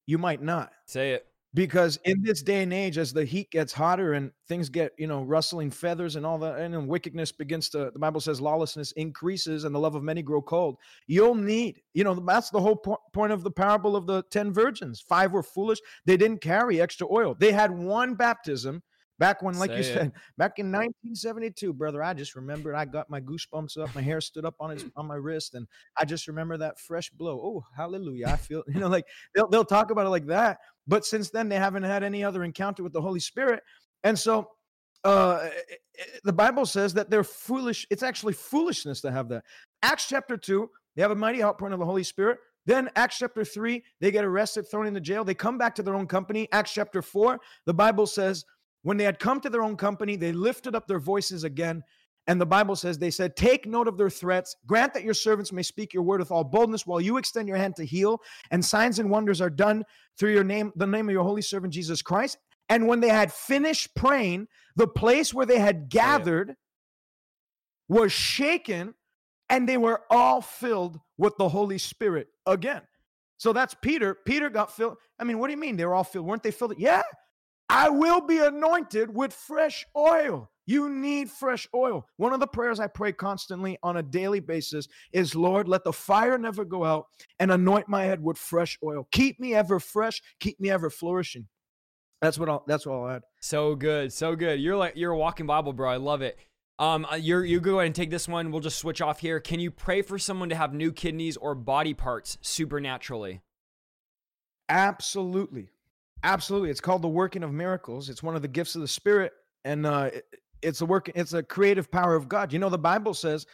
you 0.07 0.17
might 0.17 0.41
not. 0.41 0.71
Say 0.85 1.11
it. 1.11 1.25
Because 1.53 1.99
in 2.05 2.21
this 2.23 2.41
day 2.41 2.63
and 2.63 2.71
age, 2.71 2.97
as 2.97 3.11
the 3.11 3.25
heat 3.25 3.51
gets 3.51 3.73
hotter 3.73 4.13
and 4.13 4.31
things 4.47 4.69
get, 4.69 4.93
you 4.97 5.05
know, 5.05 5.21
rustling 5.21 5.69
feathers 5.69 6.15
and 6.15 6.25
all 6.25 6.37
that, 6.39 6.59
and 6.59 6.73
then 6.73 6.87
wickedness 6.87 7.33
begins 7.33 7.67
to, 7.69 7.91
the 7.91 7.99
Bible 7.99 8.21
says 8.21 8.39
lawlessness 8.39 8.93
increases 8.93 9.65
and 9.65 9.75
the 9.75 9.79
love 9.79 9.95
of 9.95 10.01
many 10.01 10.21
grow 10.21 10.41
cold. 10.41 10.77
You'll 11.07 11.35
need, 11.35 11.81
you 11.93 12.05
know, 12.05 12.13
that's 12.13 12.51
the 12.51 12.61
whole 12.61 12.77
po- 12.77 13.01
point 13.11 13.33
of 13.33 13.43
the 13.43 13.51
parable 13.51 13.97
of 13.97 14.07
the 14.07 14.23
10 14.31 14.53
virgins. 14.53 15.01
Five 15.01 15.33
were 15.33 15.43
foolish. 15.43 15.79
They 16.05 16.15
didn't 16.15 16.39
carry 16.39 16.79
extra 16.79 17.05
oil. 17.11 17.35
They 17.37 17.51
had 17.51 17.69
one 17.71 18.15
baptism 18.15 18.81
Back 19.21 19.43
when, 19.43 19.59
like 19.59 19.69
Say 19.69 19.75
you 19.75 19.81
it. 19.81 19.93
said, 19.93 20.11
back 20.39 20.57
in 20.57 20.71
1972, 20.71 21.73
brother, 21.73 22.01
I 22.01 22.15
just 22.15 22.35
remember 22.35 22.73
I 22.73 22.85
got 22.85 23.07
my 23.07 23.21
goosebumps 23.21 23.77
up, 23.77 23.93
my 23.93 24.01
hair 24.01 24.19
stood 24.19 24.45
up 24.45 24.55
on 24.59 24.71
his 24.71 24.85
on 24.95 25.05
my 25.05 25.13
wrist, 25.13 25.53
and 25.53 25.67
I 25.95 26.05
just 26.05 26.27
remember 26.27 26.57
that 26.57 26.79
fresh 26.79 27.11
blow. 27.11 27.39
Oh, 27.39 27.63
hallelujah! 27.77 28.29
I 28.29 28.35
feel, 28.35 28.63
you 28.67 28.79
know, 28.79 28.87
like 28.87 29.05
they'll 29.35 29.47
they'll 29.47 29.63
talk 29.63 29.91
about 29.91 30.07
it 30.07 30.09
like 30.09 30.25
that. 30.25 30.57
But 30.87 31.05
since 31.05 31.29
then, 31.29 31.49
they 31.49 31.57
haven't 31.57 31.83
had 31.83 32.01
any 32.03 32.23
other 32.23 32.43
encounter 32.43 32.81
with 32.81 32.93
the 32.93 33.01
Holy 33.01 33.19
Spirit, 33.19 33.61
and 34.03 34.17
so 34.17 34.49
uh, 35.03 35.41
eh, 35.43 35.75
eh, 35.99 36.03
the 36.23 36.33
Bible 36.33 36.65
says 36.65 36.91
that 36.95 37.11
they're 37.11 37.23
foolish. 37.23 37.85
It's 37.91 38.01
actually 38.01 38.33
foolishness 38.33 39.01
to 39.01 39.11
have 39.11 39.29
that. 39.29 39.43
Acts 39.83 40.07
chapter 40.07 40.35
two, 40.35 40.67
they 40.95 41.03
have 41.03 41.11
a 41.11 41.15
mighty 41.15 41.43
outpouring 41.43 41.73
of 41.73 41.79
the 41.79 41.85
Holy 41.85 42.03
Spirit. 42.03 42.39
Then 42.65 42.89
Acts 42.95 43.19
chapter 43.19 43.43
3, 43.43 43.83
they 43.99 44.11
get 44.11 44.23
arrested, 44.23 44.69
thrown 44.69 44.85
into 44.85 45.01
jail. 45.01 45.23
They 45.23 45.33
come 45.33 45.57
back 45.57 45.73
to 45.75 45.83
their 45.83 45.95
own 45.95 46.05
company. 46.05 46.47
Acts 46.51 46.71
chapter 46.71 47.01
4, 47.01 47.39
the 47.65 47.73
Bible 47.73 48.05
says 48.05 48.45
when 48.83 48.97
they 48.97 49.03
had 49.03 49.19
come 49.19 49.39
to 49.41 49.49
their 49.49 49.63
own 49.63 49.77
company, 49.77 50.15
they 50.15 50.31
lifted 50.31 50.75
up 50.75 50.87
their 50.87 50.99
voices 50.99 51.43
again. 51.43 51.83
And 52.27 52.39
the 52.39 52.45
Bible 52.45 52.75
says, 52.75 52.97
they 52.97 53.11
said, 53.11 53.35
Take 53.35 53.65
note 53.65 53.87
of 53.87 53.97
their 53.97 54.09
threats. 54.09 54.55
Grant 54.67 54.93
that 54.93 55.03
your 55.03 55.13
servants 55.13 55.51
may 55.51 55.63
speak 55.63 55.93
your 55.93 56.03
word 56.03 56.19
with 56.19 56.31
all 56.31 56.43
boldness 56.43 56.85
while 56.85 57.01
you 57.01 57.17
extend 57.17 57.47
your 57.47 57.57
hand 57.57 57.75
to 57.77 57.85
heal. 57.85 58.21
And 58.51 58.63
signs 58.63 58.99
and 58.99 59.09
wonders 59.09 59.41
are 59.41 59.49
done 59.49 59.83
through 60.17 60.33
your 60.33 60.43
name, 60.43 60.71
the 60.75 60.87
name 60.87 61.09
of 61.09 61.13
your 61.13 61.23
holy 61.23 61.41
servant 61.41 61.73
Jesus 61.73 62.01
Christ. 62.01 62.37
And 62.69 62.87
when 62.87 63.01
they 63.01 63.09
had 63.09 63.33
finished 63.33 63.95
praying, 63.95 64.47
the 64.75 64.87
place 64.87 65.33
where 65.33 65.45
they 65.45 65.59
had 65.59 65.75
oh, 65.75 65.87
gathered 65.89 66.55
was 67.89 68.11
shaken, 68.11 68.93
and 69.49 69.67
they 69.67 69.77
were 69.77 70.03
all 70.09 70.41
filled 70.41 70.99
with 71.17 71.35
the 71.37 71.49
Holy 71.49 71.77
Spirit 71.77 72.27
again. 72.45 72.81
So 73.37 73.51
that's 73.51 73.75
Peter. 73.81 74.15
Peter 74.25 74.49
got 74.49 74.73
filled. 74.73 74.97
I 75.19 75.25
mean, 75.25 75.39
what 75.39 75.47
do 75.47 75.53
you 75.53 75.59
mean 75.59 75.75
they 75.75 75.85
were 75.85 75.95
all 75.95 76.05
filled? 76.05 76.27
Weren't 76.27 76.43
they 76.43 76.51
filled? 76.51 76.75
Yeah, 76.77 77.01
I 77.73 77.87
will 77.87 78.19
be 78.19 78.39
anointed 78.39 79.15
with 79.15 79.31
fresh 79.31 79.85
oil. 79.95 80.51
You 80.65 80.89
need 80.89 81.31
fresh 81.31 81.69
oil. 81.73 82.05
One 82.17 82.33
of 82.33 82.41
the 82.41 82.47
prayers 82.47 82.81
I 82.81 82.87
pray 82.87 83.13
constantly 83.13 83.77
on 83.81 83.95
a 83.95 84.03
daily 84.03 84.41
basis 84.41 84.89
is 85.13 85.35
Lord, 85.35 85.69
let 85.69 85.85
the 85.85 85.93
fire 85.93 86.37
never 86.37 86.65
go 86.65 86.83
out 86.83 87.05
and 87.39 87.49
anoint 87.49 87.87
my 87.87 88.03
head 88.03 88.21
with 88.21 88.37
fresh 88.37 88.77
oil. 88.83 89.07
Keep 89.13 89.39
me 89.39 89.55
ever 89.55 89.79
fresh, 89.79 90.21
keep 90.41 90.59
me 90.59 90.69
ever 90.69 90.89
flourishing. 90.89 91.47
That's 92.21 92.37
what 92.37 92.49
I'll 92.49 92.65
that's 92.67 92.85
what 92.85 92.93
I'll 92.93 93.07
add. 93.07 93.21
So 93.39 93.73
good, 93.75 94.11
so 94.11 94.35
good. 94.35 94.59
You're 94.59 94.75
like 94.75 94.97
you're 94.97 95.13
a 95.13 95.17
walking 95.17 95.45
Bible, 95.45 95.71
bro. 95.71 95.89
I 95.89 95.95
love 95.95 96.21
it. 96.21 96.37
Um, 96.77 97.07
uh, 97.09 97.15
you're 97.15 97.45
you 97.45 97.61
go 97.61 97.79
ahead 97.79 97.85
and 97.85 97.95
take 97.95 98.11
this 98.11 98.27
one. 98.27 98.51
We'll 98.51 98.59
just 98.59 98.79
switch 98.79 99.01
off 99.01 99.21
here. 99.21 99.39
Can 99.39 99.61
you 99.61 99.71
pray 99.71 100.01
for 100.01 100.19
someone 100.19 100.49
to 100.49 100.55
have 100.55 100.73
new 100.73 100.91
kidneys 100.91 101.37
or 101.37 101.55
body 101.55 101.93
parts 101.93 102.37
supernaturally? 102.41 103.41
Absolutely. 104.67 105.69
Absolutely. 106.23 106.69
It's 106.69 106.81
called 106.81 107.01
the 107.01 107.07
working 107.07 107.43
of 107.43 107.51
miracles. 107.51 108.09
It's 108.09 108.23
one 108.23 108.35
of 108.35 108.41
the 108.41 108.47
gifts 108.47 108.75
of 108.75 108.81
the 108.81 108.87
spirit 108.87 109.33
and 109.63 109.85
uh 109.85 110.09
it's 110.61 110.81
a 110.81 110.85
work 110.85 111.09
it's 111.15 111.33
a 111.33 111.43
creative 111.43 111.91
power 111.91 112.15
of 112.15 112.29
God. 112.29 112.53
You 112.53 112.59
know 112.59 112.69
the 112.69 112.77
Bible 112.77 113.13
says 113.13 113.45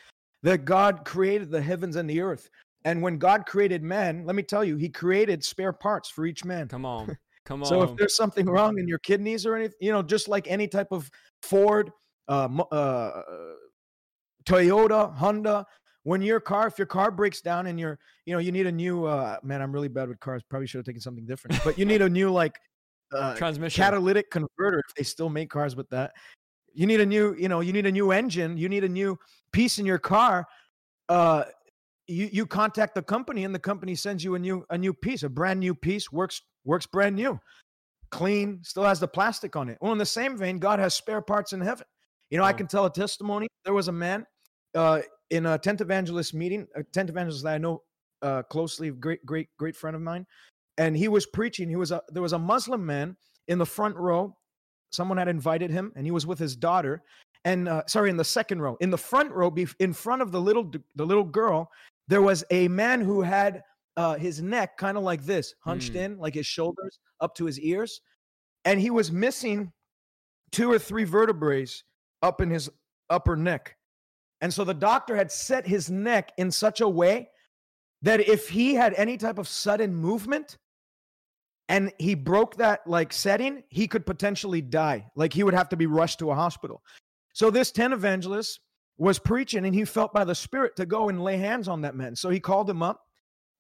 that 0.44 0.66
God 0.66 1.06
created 1.06 1.50
the 1.50 1.62
heavens 1.62 1.96
and 1.96 2.10
the 2.10 2.22
earth. 2.22 2.50
And 2.86 3.02
when 3.02 3.18
God 3.18 3.46
created 3.46 3.84
man, 3.84 4.26
let 4.26 4.36
me 4.36 4.44
tell 4.44 4.64
you, 4.64 4.78
he 4.78 4.88
created 4.90 5.44
spare 5.44 5.74
parts 5.74 6.10
for 6.10 6.26
each 6.26 6.46
man. 6.46 6.68
Come 6.68 6.86
on. 6.86 7.18
Come 7.46 7.64
on. 7.64 7.70
So 7.70 7.82
if 7.82 7.96
there's 7.96 8.16
something 8.16 8.46
wrong 8.46 8.78
in 8.78 8.88
your 8.88 9.00
kidneys 9.00 9.46
or 9.46 9.56
anything, 9.56 9.78
you 9.80 9.92
know, 9.92 10.04
just 10.04 10.28
like 10.28 10.48
any 10.50 10.68
type 10.68 10.90
of 10.92 11.10
Ford, 11.42 11.92
uh, 12.28 12.50
uh, 12.72 13.24
Toyota, 14.46 15.14
Honda, 15.16 15.66
when 16.04 16.22
your 16.22 16.40
car, 16.40 16.68
if 16.68 16.78
your 16.78 16.88
car 16.88 17.12
breaks 17.12 17.42
down 17.42 17.68
and 17.68 17.80
you're, 17.80 18.00
you 18.26 18.34
know, 18.34 18.40
you 18.40 18.52
need 18.52 18.66
a 18.66 18.72
new, 18.72 19.06
uh, 19.06 19.38
man, 19.44 19.62
I'm 19.62 19.72
really 19.72 19.88
bad 19.88 20.08
with 20.08 20.20
cars. 20.20 20.42
Probably 20.50 20.68
should 20.68 20.80
have 20.80 20.86
taken 20.86 21.02
something 21.02 21.26
different, 21.26 21.60
but 21.64 21.78
you 21.78 21.86
need 21.86 22.02
a 22.02 22.10
new 22.10 22.32
like 22.32 22.56
uh, 23.14 23.36
transmission 23.36 23.82
catalytic 23.82 24.32
converter. 24.32 24.80
If 24.88 24.96
they 24.96 25.04
still 25.04 25.30
make 25.30 25.50
cars 25.50 25.76
with 25.76 25.90
that, 25.90 26.14
you 26.74 26.86
need 26.86 27.02
a 27.02 27.06
new, 27.06 27.36
you 27.38 27.50
know, 27.50 27.60
you 27.60 27.74
need 27.74 27.86
a 27.86 27.92
new 27.92 28.12
engine. 28.12 28.58
You 28.58 28.70
need 28.70 28.84
a 28.84 28.90
new 28.90 29.18
piece 29.52 29.80
in 29.80 29.86
your 29.86 29.98
car. 29.98 30.46
Uh, 31.10 31.46
you 32.08 32.30
you 32.32 32.46
contact 32.46 32.96
the 32.96 33.02
company 33.02 33.44
and 33.44 33.54
the 33.54 33.60
company 33.60 33.96
sends 33.96 34.24
you 34.24 34.36
a 34.36 34.40
new 34.40 34.66
a 34.70 34.78
new 34.78 34.94
piece, 34.94 35.24
a 35.24 35.30
brand 35.30 35.60
new 35.60 35.76
piece, 35.76 36.12
works 36.12 36.42
works 36.64 36.86
brand 36.86 37.16
new, 37.16 37.40
clean, 38.12 38.60
still 38.64 38.84
has 38.84 39.00
the 39.00 39.08
plastic 39.08 39.56
on 39.56 39.70
it. 39.70 39.78
Well, 39.82 39.92
in 39.92 39.98
the 39.98 40.06
same 40.06 40.38
vein, 40.38 40.60
God 40.60 40.80
has 40.80 40.94
spare 40.94 41.22
parts 41.22 41.54
in 41.54 41.62
heaven. 41.62 41.86
You 42.30 42.38
know, 42.38 42.44
oh. 42.44 42.48
I 42.48 42.54
can 42.54 42.68
tell 42.68 42.86
a 42.86 42.94
testimony. 42.94 43.48
There 43.66 43.74
was 43.74 43.88
a 43.88 43.92
man 43.92 44.26
uh, 44.76 45.02
in 45.30 45.46
a 45.46 45.58
tent 45.58 45.82
evangelist 45.82 46.34
meeting, 46.34 46.68
a 46.76 46.84
tent 46.84 47.10
evangelist 47.10 47.44
that 47.44 47.56
I 47.56 47.58
know 47.58 47.84
uh, 48.22 48.44
closely, 48.44 48.90
great, 48.92 49.26
great, 49.26 49.50
great 49.58 49.76
friend 49.76 49.96
of 49.96 50.02
mine, 50.02 50.26
and 50.78 50.96
he 50.96 51.08
was 51.08 51.26
preaching. 51.26 51.70
He 51.70 51.76
was 51.76 51.92
a 51.92 52.02
there 52.10 52.22
was 52.22 52.34
a 52.34 52.40
Muslim 52.40 52.86
man 52.86 53.18
in 53.48 53.58
the 53.58 53.66
front 53.66 53.96
row. 53.96 54.36
Someone 54.92 55.18
had 55.18 55.28
invited 55.28 55.72
him, 55.72 55.92
and 55.96 56.06
he 56.06 56.12
was 56.12 56.26
with 56.26 56.40
his 56.40 56.56
daughter. 56.56 57.04
And 57.46 57.70
uh, 57.70 57.84
sorry, 57.88 58.10
in 58.10 58.18
the 58.18 58.26
second 58.26 58.62
row, 58.62 58.78
in 58.82 58.90
the 58.90 58.98
front 58.98 59.32
row, 59.32 59.54
in 59.80 59.94
front 59.94 60.22
of 60.22 60.32
the 60.32 60.42
little 60.42 60.72
the 60.96 61.06
little 61.06 61.24
girl, 61.24 61.70
there 62.08 62.22
was 62.22 62.44
a 62.52 62.68
man 62.68 63.02
who 63.02 63.22
had 63.22 63.62
uh, 63.96 64.16
his 64.16 64.42
neck 64.42 64.78
kind 64.78 64.98
of 64.98 65.04
like 65.04 65.24
this, 65.24 65.54
hunched 65.62 65.94
mm. 65.94 66.02
in, 66.02 66.18
like 66.18 66.36
his 66.36 66.46
shoulders 66.46 67.00
up 67.20 67.36
to 67.36 67.46
his 67.46 67.60
ears, 67.60 68.02
and 68.66 68.80
he 68.80 68.90
was 68.90 69.12
missing 69.12 69.72
two 70.52 70.72
or 70.72 70.80
three 70.80 71.04
vertebrae 71.04 71.66
up 72.22 72.42
in 72.42 72.50
his 72.50 72.70
upper 73.10 73.36
neck. 73.36 73.77
And 74.42 74.54
so 74.54 74.64
the 74.64 74.74
doctor 74.74 75.16
had 75.16 75.32
set 75.32 75.66
his 75.66 75.90
neck 75.90 76.32
in 76.38 76.52
such 76.52 76.82
a 76.82 76.88
way 76.88 77.30
that 78.02 78.20
if 78.20 78.50
he 78.50 78.76
had 78.76 78.94
any 78.94 79.18
type 79.18 79.40
of 79.40 79.48
sudden 79.48 79.96
movement 79.96 80.58
and 81.70 81.92
he 81.98 82.14
broke 82.16 82.56
that 82.58 82.86
like 82.86 83.12
setting, 83.12 83.64
he 83.70 83.88
could 83.88 84.06
potentially 84.06 84.62
die. 84.62 85.08
Like 85.16 85.34
he 85.34 85.44
would 85.44 85.54
have 85.54 85.70
to 85.70 85.78
be 85.78 85.88
rushed 85.88 86.20
to 86.20 86.32
a 86.32 86.36
hospital. 86.36 86.82
So 87.34 87.50
this 87.50 87.72
tent 87.72 87.94
evangelist 87.94 88.60
was 88.98 89.20
preaching 89.20 89.66
and 89.66 89.76
he 89.76 89.86
felt 89.86 90.14
by 90.14 90.24
the 90.24 90.36
spirit 90.36 90.76
to 90.76 90.86
go 90.86 91.10
and 91.10 91.24
lay 91.24 91.38
hands 91.38 91.68
on 91.68 91.82
that 91.82 91.96
man. 91.96 92.16
So 92.16 92.30
he 92.30 92.40
called 92.40 92.70
him 92.70 92.82
up 92.82 93.02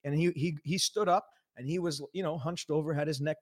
and 0.03 0.15
he 0.15 0.31
he 0.35 0.57
he 0.63 0.77
stood 0.77 1.09
up 1.09 1.27
and 1.57 1.67
he 1.67 1.79
was, 1.79 2.01
you 2.13 2.23
know, 2.23 2.37
hunched 2.37 2.69
over, 2.69 2.93
had 2.93 3.07
his 3.07 3.21
neck 3.21 3.37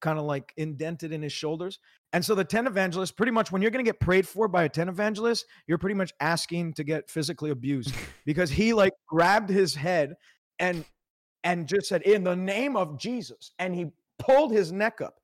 kind 0.00 0.18
of 0.18 0.24
like 0.24 0.52
indented 0.56 1.12
in 1.12 1.22
his 1.22 1.32
shoulders. 1.32 1.78
And 2.12 2.24
so 2.24 2.34
the 2.34 2.44
tent 2.44 2.66
evangelist, 2.66 3.16
pretty 3.16 3.32
much 3.32 3.52
when 3.52 3.62
you're 3.62 3.70
going 3.70 3.84
to 3.84 3.88
get 3.88 4.00
prayed 4.00 4.26
for 4.26 4.48
by 4.48 4.64
a 4.64 4.68
tent 4.68 4.88
evangelist, 4.88 5.46
you're 5.66 5.78
pretty 5.78 5.94
much 5.94 6.12
asking 6.20 6.74
to 6.74 6.84
get 6.84 7.10
physically 7.10 7.50
abused 7.50 7.94
because 8.24 8.50
he 8.50 8.72
like 8.72 8.92
grabbed 9.06 9.50
his 9.50 9.74
head 9.74 10.14
and 10.58 10.84
and 11.44 11.68
just 11.68 11.88
said 11.88 12.02
in 12.02 12.24
the 12.24 12.34
name 12.34 12.76
of 12.76 12.98
Jesus 12.98 13.52
and 13.58 13.74
he 13.74 13.86
pulled 14.18 14.52
his 14.52 14.72
neck 14.72 15.00
up. 15.00 15.20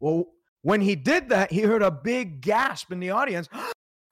Well, 0.00 0.26
when 0.62 0.80
he 0.80 0.96
did 0.96 1.28
that, 1.30 1.52
he 1.52 1.60
heard 1.60 1.82
a 1.82 1.90
big 1.90 2.40
gasp 2.40 2.92
in 2.92 3.00
the 3.00 3.10
audience. 3.10 3.48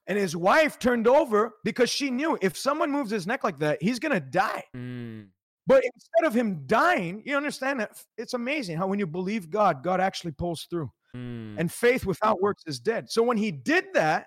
And 0.08 0.16
his 0.16 0.36
wife 0.36 0.78
turned 0.78 1.08
over 1.08 1.56
because 1.64 1.90
she 1.90 2.12
knew 2.12 2.38
if 2.40 2.56
someone 2.56 2.92
moves 2.92 3.10
his 3.10 3.26
neck 3.26 3.42
like 3.42 3.58
that, 3.58 3.82
he's 3.82 3.98
going 3.98 4.12
to 4.12 4.20
die. 4.20 4.62
Mm. 4.72 5.30
But 5.66 5.84
instead 5.84 6.24
of 6.24 6.34
him 6.34 6.62
dying, 6.66 7.22
you 7.24 7.36
understand 7.36 7.80
that 7.80 8.02
it's 8.16 8.34
amazing 8.34 8.76
how 8.76 8.86
when 8.86 8.98
you 8.98 9.06
believe 9.06 9.50
God, 9.50 9.82
God 9.82 10.00
actually 10.00 10.32
pulls 10.32 10.66
through. 10.70 10.90
Mm. 11.16 11.56
And 11.58 11.72
faith 11.72 12.06
without 12.06 12.40
works 12.40 12.62
is 12.66 12.78
dead. 12.78 13.10
So 13.10 13.22
when 13.22 13.36
he 13.36 13.50
did 13.50 13.86
that, 13.94 14.26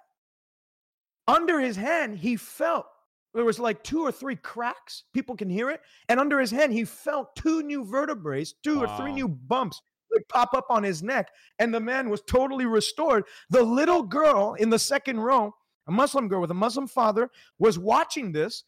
under 1.28 1.60
his 1.60 1.76
hand, 1.76 2.18
he 2.18 2.36
felt 2.36 2.88
there 3.34 3.46
was 3.46 3.60
like 3.60 3.84
two 3.84 4.02
or 4.02 4.12
three 4.12 4.36
cracks. 4.36 5.04
People 5.14 5.36
can 5.36 5.50
hear 5.50 5.70
it. 5.70 5.82
And 6.10 6.20
under 6.20 6.40
his 6.40 6.52
hand, 6.52 6.74
he 6.74 6.84
felt 6.84 7.36
two 7.36 7.62
new 7.62 7.86
vertebrae, 7.86 8.46
two 8.64 8.80
wow. 8.80 8.86
or 8.86 8.98
three 8.98 9.14
new 9.14 9.28
bumps 9.28 9.82
like 10.12 10.28
pop 10.28 10.54
up 10.54 10.66
on 10.70 10.84
his 10.84 11.04
neck. 11.04 11.30
And 11.60 11.74
the 11.74 11.80
man 11.80 12.10
was 12.10 12.22
totally 12.22 12.66
restored. 12.66 13.26
The 13.50 13.62
little 13.62 14.02
girl 14.02 14.56
in 14.56 14.70
the 14.70 14.80
second 14.80 15.20
row, 15.20 15.54
a 15.88 15.92
Muslim 15.92 16.28
girl 16.28 16.42
with 16.42 16.52
a 16.52 16.56
Muslim 16.56 16.88
father, 16.88 17.30
was 17.60 17.78
watching 17.78 18.32
this 18.32 18.64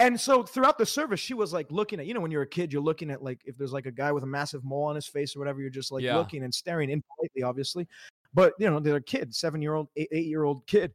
and 0.00 0.18
so 0.20 0.44
throughout 0.44 0.78
the 0.78 0.86
service, 0.86 1.18
she 1.18 1.34
was 1.34 1.52
like 1.52 1.70
looking 1.70 1.98
at, 1.98 2.06
you 2.06 2.14
know, 2.14 2.20
when 2.20 2.30
you're 2.30 2.42
a 2.42 2.46
kid, 2.46 2.72
you're 2.72 2.82
looking 2.82 3.10
at 3.10 3.22
like 3.22 3.40
if 3.44 3.56
there's 3.56 3.72
like 3.72 3.86
a 3.86 3.90
guy 3.90 4.12
with 4.12 4.22
a 4.22 4.26
massive 4.26 4.64
mole 4.64 4.84
on 4.84 4.94
his 4.94 5.06
face 5.06 5.34
or 5.34 5.40
whatever, 5.40 5.60
you're 5.60 5.70
just 5.70 5.90
like 5.90 6.04
yeah. 6.04 6.16
looking 6.16 6.44
and 6.44 6.54
staring 6.54 6.90
impolitely, 6.90 7.42
obviously. 7.42 7.88
But 8.32 8.54
you 8.58 8.70
know, 8.70 8.78
they're 8.78 8.96
a 8.96 9.02
kid, 9.02 9.34
seven 9.34 9.60
year 9.60 9.74
old, 9.74 9.88
eight, 9.96 10.26
year 10.26 10.44
old 10.44 10.66
kid. 10.66 10.92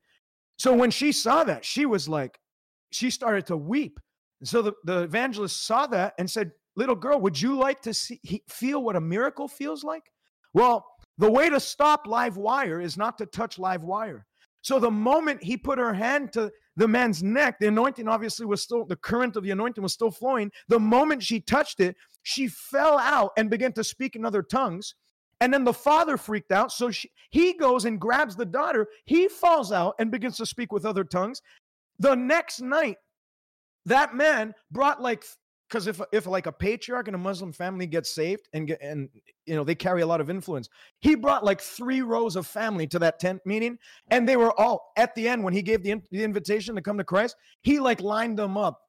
So 0.58 0.74
when 0.74 0.92
she 0.92 1.12
saw 1.12 1.44
that, 1.44 1.66
she 1.66 1.86
was 1.86 2.08
like, 2.08 2.40
she 2.92 3.10
started 3.10 3.46
to 3.48 3.58
weep. 3.58 4.00
And 4.40 4.48
so 4.48 4.62
the, 4.62 4.74
the 4.86 5.04
evangelist 5.04 5.66
saw 5.66 5.88
that 5.88 6.14
and 6.18 6.30
said, 6.30 6.52
Little 6.76 6.96
girl, 6.96 7.20
would 7.20 7.40
you 7.40 7.58
like 7.58 7.82
to 7.84 7.94
see 7.94 8.20
feel 8.48 8.84
what 8.84 8.96
a 8.96 9.02
miracle 9.02 9.48
feels 9.48 9.84
like? 9.84 10.04
Well, 10.54 10.86
the 11.18 11.30
way 11.30 11.50
to 11.50 11.60
stop 11.60 12.08
live 12.08 12.38
wire 12.38 12.82
is 12.82 12.98
not 12.98 13.18
to 13.20 13.26
touch 13.26 13.60
live 13.60 13.84
wire. 13.84 14.26
So 14.62 14.80
the 14.80 14.90
moment 14.90 15.44
he 15.44 15.58
put 15.58 15.78
her 15.78 15.94
hand 15.94 16.34
to 16.34 16.52
the 16.76 16.88
man's 16.88 17.22
neck, 17.22 17.60
the 17.60 17.68
anointing 17.68 18.08
obviously 18.08 18.46
was 18.46 18.62
still, 18.62 18.86
the 18.86 18.96
current 18.96 19.36
of 19.36 19.44
the 19.44 19.52
anointing 19.52 19.84
was 19.84 19.94
still 19.94 20.12
flowing. 20.12 20.52
The 20.68 20.80
moment 20.80 21.24
she 21.24 21.40
touched 21.40 21.80
it, 21.80 21.96
she 22.24 22.48
fell 22.48 22.98
out 22.98 23.32
and 23.38 23.50
began 23.50 23.74
to 23.74 23.84
speak 23.84 24.16
in 24.16 24.26
other 24.26 24.42
tongues. 24.42 24.96
And 25.40 25.54
then 25.54 25.66
the 25.66 25.74
father 25.74 26.18
freaked 26.18 26.52
out. 26.52 26.72
So 26.72 26.90
she, 26.90 27.12
he 27.30 27.54
goes 27.54 27.86
and 27.86 28.00
grabs 28.00 28.36
the 28.36 28.46
daughter. 28.46 28.88
He 29.06 29.28
falls 29.28 29.72
out 29.72 29.96
and 30.00 30.10
begins 30.10 30.38
to 30.38 30.46
speak 30.46 30.72
with 30.72 30.86
other 30.86 31.04
tongues. 31.04 31.42
The 32.00 32.16
next 32.16 32.62
night, 32.62 32.98
that 33.86 34.16
man 34.16 34.54
brought 34.72 35.02
like 35.02 35.26
because 35.74 35.88
if 35.88 36.00
if 36.12 36.28
like 36.28 36.46
a 36.46 36.52
patriarch 36.52 37.08
in 37.08 37.16
a 37.16 37.18
Muslim 37.18 37.52
family 37.52 37.88
gets 37.88 38.14
saved 38.14 38.48
and 38.54 38.68
get 38.68 38.80
and 38.80 39.10
you 39.48 39.56
know 39.56 39.64
they 39.64 39.74
carry 39.74 40.04
a 40.04 40.06
lot 40.06 40.22
of 40.22 40.30
influence, 40.30 40.70
he 41.00 41.16
brought 41.16 41.44
like 41.44 41.60
three 41.60 42.04
rows 42.04 42.36
of 42.36 42.46
family 42.46 42.86
to 42.86 43.00
that 43.00 43.20
tent 43.20 43.42
meeting, 43.44 43.80
and 44.12 44.30
they 44.30 44.38
were 44.38 44.58
all 44.60 44.92
at 44.98 45.16
the 45.16 45.28
end 45.28 45.44
when 45.44 45.52
he 45.52 45.64
gave 45.64 45.82
the, 45.82 46.00
the 46.12 46.24
invitation 46.24 46.76
to 46.76 46.82
come 46.82 47.00
to 47.00 47.04
Christ. 47.04 47.36
He 47.62 47.80
like 47.80 48.02
lined 48.02 48.38
them 48.38 48.56
up 48.56 48.82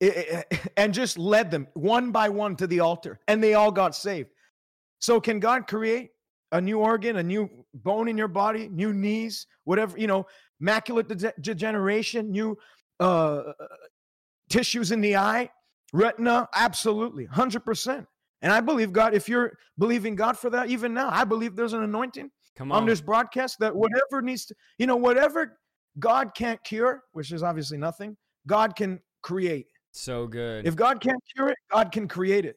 and 0.76 0.94
just 0.94 1.18
led 1.18 1.50
them 1.50 1.66
one 1.74 2.12
by 2.12 2.28
one 2.28 2.54
to 2.54 2.68
the 2.68 2.78
altar, 2.78 3.18
and 3.26 3.42
they 3.42 3.54
all 3.54 3.72
got 3.72 3.96
saved. 3.96 4.30
So 5.00 5.20
can 5.20 5.40
God 5.40 5.66
create 5.66 6.10
a 6.52 6.60
new 6.60 6.78
organ, 6.78 7.16
a 7.16 7.22
new 7.22 7.50
bone 7.74 8.06
in 8.06 8.16
your 8.16 8.28
body, 8.28 8.68
new 8.68 8.92
knees, 8.92 9.48
whatever 9.64 9.98
you 9.98 10.06
know, 10.06 10.24
macular 10.62 11.04
de- 11.04 11.34
degeneration, 11.40 12.30
new 12.30 12.56
uh, 13.00 13.52
tissues 14.48 14.90
in 14.90 15.00
the 15.00 15.16
eye, 15.16 15.50
retina, 15.92 16.48
absolutely, 16.54 17.26
100%. 17.26 18.06
And 18.42 18.52
I 18.52 18.60
believe 18.60 18.92
God, 18.92 19.14
if 19.14 19.28
you're 19.28 19.56
believing 19.78 20.14
God 20.14 20.36
for 20.36 20.50
that, 20.50 20.68
even 20.68 20.92
now, 20.92 21.08
I 21.10 21.24
believe 21.24 21.56
there's 21.56 21.72
an 21.72 21.82
anointing 21.82 22.30
Come 22.56 22.72
on. 22.72 22.82
on 22.82 22.86
this 22.86 23.00
broadcast 23.00 23.58
that 23.60 23.74
whatever 23.74 24.20
needs 24.20 24.44
to, 24.46 24.54
you 24.78 24.86
know, 24.86 24.96
whatever 24.96 25.58
God 25.98 26.34
can't 26.34 26.62
cure, 26.62 27.04
which 27.12 27.32
is 27.32 27.42
obviously 27.42 27.78
nothing, 27.78 28.16
God 28.46 28.76
can 28.76 29.00
create. 29.22 29.66
So 29.92 30.26
good. 30.26 30.66
If 30.66 30.76
God 30.76 31.00
can't 31.00 31.22
cure 31.34 31.48
it, 31.48 31.56
God 31.72 31.92
can 31.92 32.08
create 32.08 32.44
it. 32.44 32.56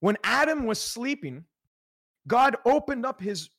When 0.00 0.16
Adam 0.22 0.66
was 0.66 0.80
sleeping, 0.80 1.44
God 2.28 2.56
opened 2.64 3.04
up 3.04 3.20
his 3.20 3.50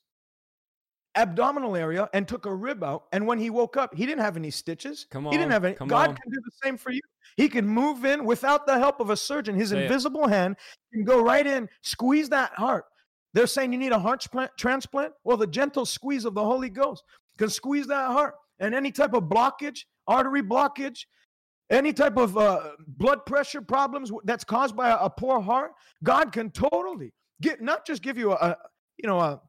abdominal 1.16 1.76
area 1.76 2.08
and 2.12 2.26
took 2.28 2.46
a 2.46 2.54
rib 2.54 2.84
out. 2.84 3.04
And 3.12 3.26
when 3.26 3.38
he 3.38 3.50
woke 3.50 3.76
up, 3.76 3.94
he 3.94 4.06
didn't 4.06 4.22
have 4.22 4.36
any 4.36 4.50
stitches. 4.50 5.06
Come 5.10 5.26
on. 5.26 5.32
He 5.32 5.38
didn't 5.38 5.52
have 5.52 5.64
any. 5.64 5.74
God 5.74 6.10
on. 6.10 6.16
can 6.16 6.30
do 6.30 6.40
the 6.44 6.52
same 6.62 6.76
for 6.76 6.90
you. 6.90 7.00
He 7.36 7.48
can 7.48 7.66
move 7.66 8.04
in 8.04 8.24
without 8.24 8.66
the 8.66 8.78
help 8.78 9.00
of 9.00 9.10
a 9.10 9.16
surgeon. 9.16 9.54
His 9.54 9.70
Say 9.70 9.82
invisible 9.82 10.26
it. 10.26 10.30
hand 10.30 10.56
can 10.92 11.04
go 11.04 11.20
right 11.20 11.46
in, 11.46 11.68
squeeze 11.82 12.28
that 12.30 12.52
heart. 12.52 12.84
They're 13.34 13.46
saying 13.46 13.72
you 13.72 13.78
need 13.78 13.92
a 13.92 13.98
heart 13.98 14.26
transplant. 14.56 15.12
Well, 15.24 15.36
the 15.36 15.46
gentle 15.46 15.84
squeeze 15.84 16.24
of 16.24 16.34
the 16.34 16.42
Holy 16.42 16.70
Ghost 16.70 17.02
can 17.36 17.50
squeeze 17.50 17.86
that 17.88 18.10
heart. 18.10 18.34
And 18.58 18.74
any 18.74 18.90
type 18.90 19.12
of 19.12 19.24
blockage, 19.24 19.80
artery 20.06 20.42
blockage, 20.42 21.04
any 21.68 21.92
type 21.92 22.16
of 22.16 22.36
uh, 22.38 22.70
blood 22.86 23.26
pressure 23.26 23.60
problems 23.60 24.10
that's 24.24 24.44
caused 24.44 24.76
by 24.76 24.90
a, 24.90 24.96
a, 24.96 25.10
poor 25.10 25.40
heart, 25.40 25.72
God 26.02 26.32
can 26.32 26.50
totally 26.50 27.12
get 27.42 27.60
not 27.60 27.86
just 27.86 28.02
give 28.02 28.16
you 28.16 28.32
a, 28.32 28.36
a 28.36 28.56
you 28.96 29.08
know 29.08 29.18
a 29.18 29.40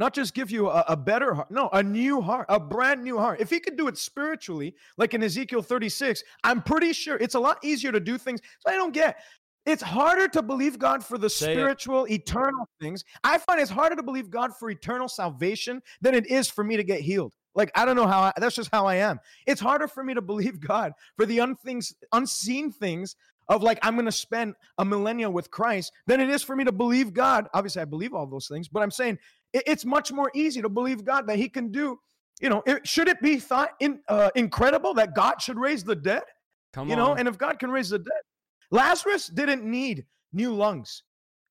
not 0.00 0.14
just 0.14 0.32
give 0.34 0.50
you 0.50 0.70
a, 0.70 0.82
a, 0.88 0.96
better 0.96 1.34
heart, 1.34 1.50
no, 1.50 1.68
a 1.74 1.82
new 1.82 2.22
heart, 2.22 2.46
a 2.48 2.58
brand 2.58 3.04
new 3.04 3.18
heart. 3.18 3.38
If 3.38 3.50
he 3.50 3.60
could 3.60 3.76
do 3.76 3.86
it 3.86 3.98
spiritually, 3.98 4.74
like 4.96 5.12
in 5.12 5.22
Ezekiel 5.22 5.60
36, 5.60 6.24
I'm 6.42 6.62
pretty 6.62 6.94
sure 6.94 7.18
it's 7.18 7.34
a 7.34 7.38
lot 7.38 7.58
easier 7.62 7.92
to 7.92 8.00
do 8.00 8.16
things. 8.16 8.40
So 8.60 8.72
I 8.72 8.76
don't 8.76 8.94
get 8.94 9.18
it's 9.66 9.82
harder 9.82 10.26
to 10.28 10.40
believe 10.40 10.78
God 10.78 11.04
for 11.04 11.18
the 11.18 11.28
Say 11.28 11.52
spiritual, 11.52 12.06
it. 12.06 12.12
eternal 12.12 12.66
things. 12.80 13.04
I 13.22 13.36
find 13.36 13.60
it's 13.60 13.70
harder 13.70 13.94
to 13.94 14.02
believe 14.02 14.30
God 14.30 14.56
for 14.56 14.70
eternal 14.70 15.06
salvation 15.06 15.82
than 16.00 16.14
it 16.14 16.26
is 16.28 16.48
for 16.48 16.64
me 16.64 16.78
to 16.78 16.82
get 16.82 17.02
healed. 17.02 17.34
Like 17.54 17.70
I 17.74 17.84
don't 17.84 17.94
know 17.94 18.06
how 18.06 18.22
I, 18.22 18.32
that's 18.38 18.56
just 18.56 18.70
how 18.72 18.86
I 18.86 18.96
am. 18.96 19.20
It's 19.46 19.60
harder 19.60 19.86
for 19.86 20.02
me 20.02 20.14
to 20.14 20.22
believe 20.22 20.60
God 20.66 20.94
for 21.16 21.26
the 21.26 21.38
unthings, 21.38 21.92
unseen 22.12 22.72
things 22.72 23.16
of 23.50 23.62
like 23.62 23.78
I'm 23.82 23.94
going 23.94 24.06
to 24.06 24.12
spend 24.12 24.54
a 24.78 24.84
millennia 24.84 25.28
with 25.28 25.50
Christ 25.50 25.92
than 26.06 26.20
it 26.20 26.30
is 26.30 26.42
for 26.42 26.56
me 26.56 26.64
to 26.64 26.72
believe 26.72 27.12
God. 27.12 27.48
Obviously, 27.52 27.82
I 27.82 27.84
believe 27.84 28.14
all 28.14 28.26
those 28.26 28.48
things, 28.48 28.68
but 28.68 28.82
I'm 28.82 28.92
saying 28.92 29.18
it's 29.52 29.84
much 29.84 30.12
more 30.12 30.30
easy 30.34 30.62
to 30.62 30.68
believe 30.68 31.04
God 31.04 31.26
that 31.28 31.36
He 31.36 31.48
can 31.48 31.70
do. 31.70 31.98
You 32.40 32.48
know, 32.48 32.62
it, 32.66 32.86
should 32.86 33.08
it 33.08 33.20
be 33.20 33.38
thought 33.38 33.70
in, 33.80 34.00
uh, 34.08 34.30
incredible 34.34 34.94
that 34.94 35.14
God 35.14 35.42
should 35.42 35.58
raise 35.58 35.84
the 35.84 35.96
dead? 35.96 36.22
Come 36.72 36.88
you 36.88 36.94
on. 36.94 36.98
know, 36.98 37.14
and 37.14 37.28
if 37.28 37.36
God 37.36 37.58
can 37.58 37.70
raise 37.70 37.90
the 37.90 37.98
dead, 37.98 38.22
Lazarus 38.70 39.26
didn't 39.26 39.64
need 39.64 40.06
new 40.32 40.54
lungs. 40.54 41.02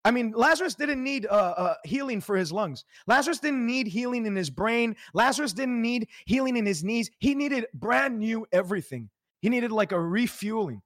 I 0.06 0.12
mean, 0.12 0.32
Lazarus 0.36 0.76
didn't 0.76 1.04
need 1.04 1.26
uh, 1.26 1.54
uh, 1.58 1.74
healing 1.84 2.22
for 2.22 2.38
his 2.38 2.52
lungs. 2.52 2.86
Lazarus 3.06 3.40
didn't 3.40 3.66
need 3.66 3.86
healing 3.88 4.26
in 4.26 4.36
his 4.36 4.50
brain. 4.50 4.96
Lazarus 5.14 5.52
didn't 5.52 5.82
need 5.82 6.08
healing 6.26 6.56
in 6.56 6.66
his 6.66 6.84
knees. 6.84 7.12
He 7.20 7.36
needed 7.36 7.68
brand 7.74 8.18
new 8.18 8.48
everything. 8.52 9.10
He 9.42 9.50
needed 9.50 9.72
like 9.72 9.92
a 9.92 10.00
refueling. 10.00 10.82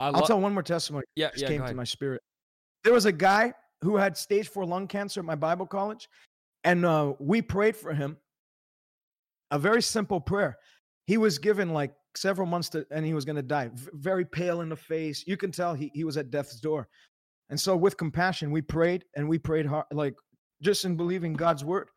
I 0.00 0.10
will 0.10 0.22
tell 0.22 0.40
one 0.40 0.52
more 0.52 0.62
testimony. 0.62 1.04
Yeah, 1.14 1.30
just 1.30 1.42
yeah, 1.42 1.48
came 1.48 1.64
to 1.64 1.74
my 1.74 1.84
spirit. 1.84 2.22
There 2.82 2.92
was 2.92 3.06
a 3.06 3.12
guy 3.12 3.54
who 3.84 3.96
had 3.96 4.16
stage 4.16 4.48
four 4.48 4.64
lung 4.64 4.88
cancer 4.88 5.20
at 5.20 5.26
my 5.26 5.34
Bible 5.34 5.66
college, 5.66 6.08
and 6.64 6.84
uh, 6.84 7.12
we 7.18 7.42
prayed 7.42 7.76
for 7.76 7.92
him. 7.92 8.16
A 9.50 9.58
very 9.58 9.82
simple 9.82 10.20
prayer. 10.20 10.56
He 11.06 11.18
was 11.18 11.38
given 11.38 11.72
like 11.72 11.92
several 12.16 12.46
months 12.46 12.70
to, 12.70 12.86
and 12.90 13.04
he 13.04 13.12
was 13.12 13.24
going 13.24 13.36
to 13.36 13.42
die. 13.42 13.68
V- 13.72 13.90
very 13.92 14.24
pale 14.24 14.62
in 14.62 14.70
the 14.70 14.76
face. 14.76 15.24
You 15.26 15.36
can 15.36 15.52
tell 15.52 15.74
he, 15.74 15.90
he 15.94 16.02
was 16.02 16.16
at 16.16 16.30
death's 16.30 16.58
door. 16.60 16.88
And 17.50 17.60
so, 17.60 17.76
with 17.76 17.98
compassion, 17.98 18.50
we 18.50 18.62
prayed 18.62 19.04
and 19.14 19.28
we 19.28 19.38
prayed 19.38 19.66
hard, 19.66 19.84
like 19.92 20.14
just 20.62 20.86
in 20.86 20.96
believing 20.96 21.34
God's 21.34 21.64
word 21.64 21.88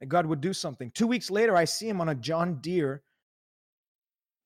that 0.00 0.06
God 0.06 0.26
would 0.26 0.40
do 0.40 0.52
something. 0.52 0.92
Two 0.94 1.08
weeks 1.08 1.30
later, 1.30 1.56
I 1.56 1.64
see 1.64 1.88
him 1.88 2.00
on 2.00 2.10
a 2.10 2.14
John 2.14 2.60
Deere 2.60 3.02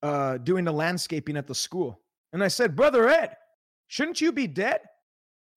uh, 0.02 0.38
doing 0.38 0.64
the 0.64 0.72
landscaping 0.72 1.36
at 1.36 1.46
the 1.46 1.54
school. 1.54 2.00
And 2.32 2.42
I 2.42 2.48
said, 2.48 2.74
Brother 2.74 3.08
Ed, 3.08 3.36
shouldn't 3.88 4.20
you 4.20 4.32
be 4.32 4.46
dead? 4.46 4.80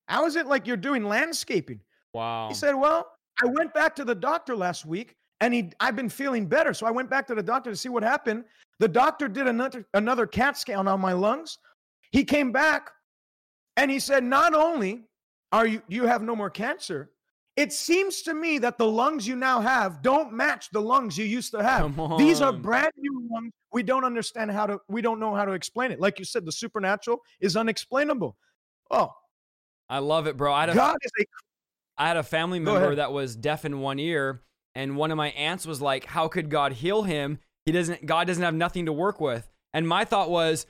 How 0.10 0.26
is 0.26 0.36
it 0.36 0.48
like 0.48 0.68
you're 0.68 0.78
doing 0.78 1.04
landscaping? 1.04 1.80
Wow. 2.14 2.48
He 2.50 2.56
said, 2.56 2.74
Well, 2.74 3.12
I 3.42 3.46
went 3.46 3.74
back 3.74 3.96
to 3.98 4.04
the 4.04 4.16
doctor 4.16 4.56
last 4.56 4.86
week 4.86 5.16
and 5.40 5.54
he 5.54 5.72
I've 5.80 5.96
been 5.96 6.10
feeling 6.10 6.48
better. 6.48 6.74
So 6.74 6.86
I 6.86 6.92
went 6.92 7.10
back 7.10 7.28
to 7.28 7.36
the 7.36 7.44
doctor 7.44 7.70
to 7.70 7.76
see 7.76 7.90
what 7.90 8.04
happened. 8.04 8.44
The 8.80 8.88
doctor 8.88 9.28
did 9.28 9.48
another 9.48 9.86
another 9.94 10.26
CAT 10.26 10.58
scan 10.58 10.88
on 10.88 11.00
my 11.00 11.14
lungs. 11.14 11.60
He 12.12 12.24
came 12.24 12.52
back 12.52 12.90
and 13.78 13.90
he 13.92 14.00
said, 14.00 14.24
not 14.24 14.54
only 14.54 15.04
are 15.52 15.68
you 15.68 15.82
you 15.88 16.06
have 16.06 16.24
no 16.24 16.36
more 16.36 16.50
cancer, 16.50 17.12
it 17.56 17.72
seems 17.72 18.24
to 18.24 18.34
me 18.34 18.58
that 18.58 18.78
the 18.78 18.88
lungs 18.88 19.28
you 19.28 19.36
now 19.36 19.62
have 19.62 20.02
don't 20.02 20.34
match 20.34 20.70
the 20.72 20.82
lungs 20.82 21.18
you 21.18 21.26
used 21.26 21.52
to 21.52 21.62
have. 21.62 21.96
These 22.18 22.42
are 22.42 22.52
brand 22.52 22.92
new 22.98 23.28
lungs. 23.32 23.52
We 23.72 23.84
don't 23.84 24.04
understand 24.04 24.50
how 24.50 24.66
to 24.66 24.80
we 24.88 25.02
don't 25.02 25.20
know 25.20 25.36
how 25.36 25.46
to 25.46 25.52
explain 25.52 25.92
it. 25.92 26.00
Like 26.00 26.18
you 26.18 26.26
said, 26.26 26.46
the 26.46 26.52
supernatural 26.52 27.20
is 27.40 27.56
unexplainable. 27.56 28.36
Oh. 28.90 29.12
I 29.90 30.00
love 30.00 30.28
it, 30.28 30.38
bro. 30.38 30.54
I 30.54 30.62
had 30.62 30.70
a, 30.70 30.76
God 30.76 30.98
is 31.02 31.12
a 31.20 31.26
I 31.98 32.08
had 32.08 32.18
a 32.18 32.24
family 32.24 32.60
member 32.60 32.96
that 32.96 33.12
was 33.12 33.36
deaf 33.36 33.66
in 33.66 33.80
one 33.80 34.00
ear 34.00 34.42
and 34.76 34.96
one 34.96 35.12
of 35.12 35.18
my 35.18 35.30
aunts 35.30 35.66
was 35.66 35.82
like, 35.82 36.06
"How 36.06 36.28
could 36.28 36.50
God 36.50 36.74
heal 36.74 37.04
him? 37.04 37.40
He 37.66 37.72
doesn't. 37.72 38.06
God 38.06 38.28
doesn't 38.28 38.44
have 38.44 38.54
nothing 38.54 38.86
to 38.86 38.94
work 38.94 39.20
with." 39.20 39.50
And 39.74 39.88
my 39.88 40.06
thought 40.06 40.30
was, 40.30 40.66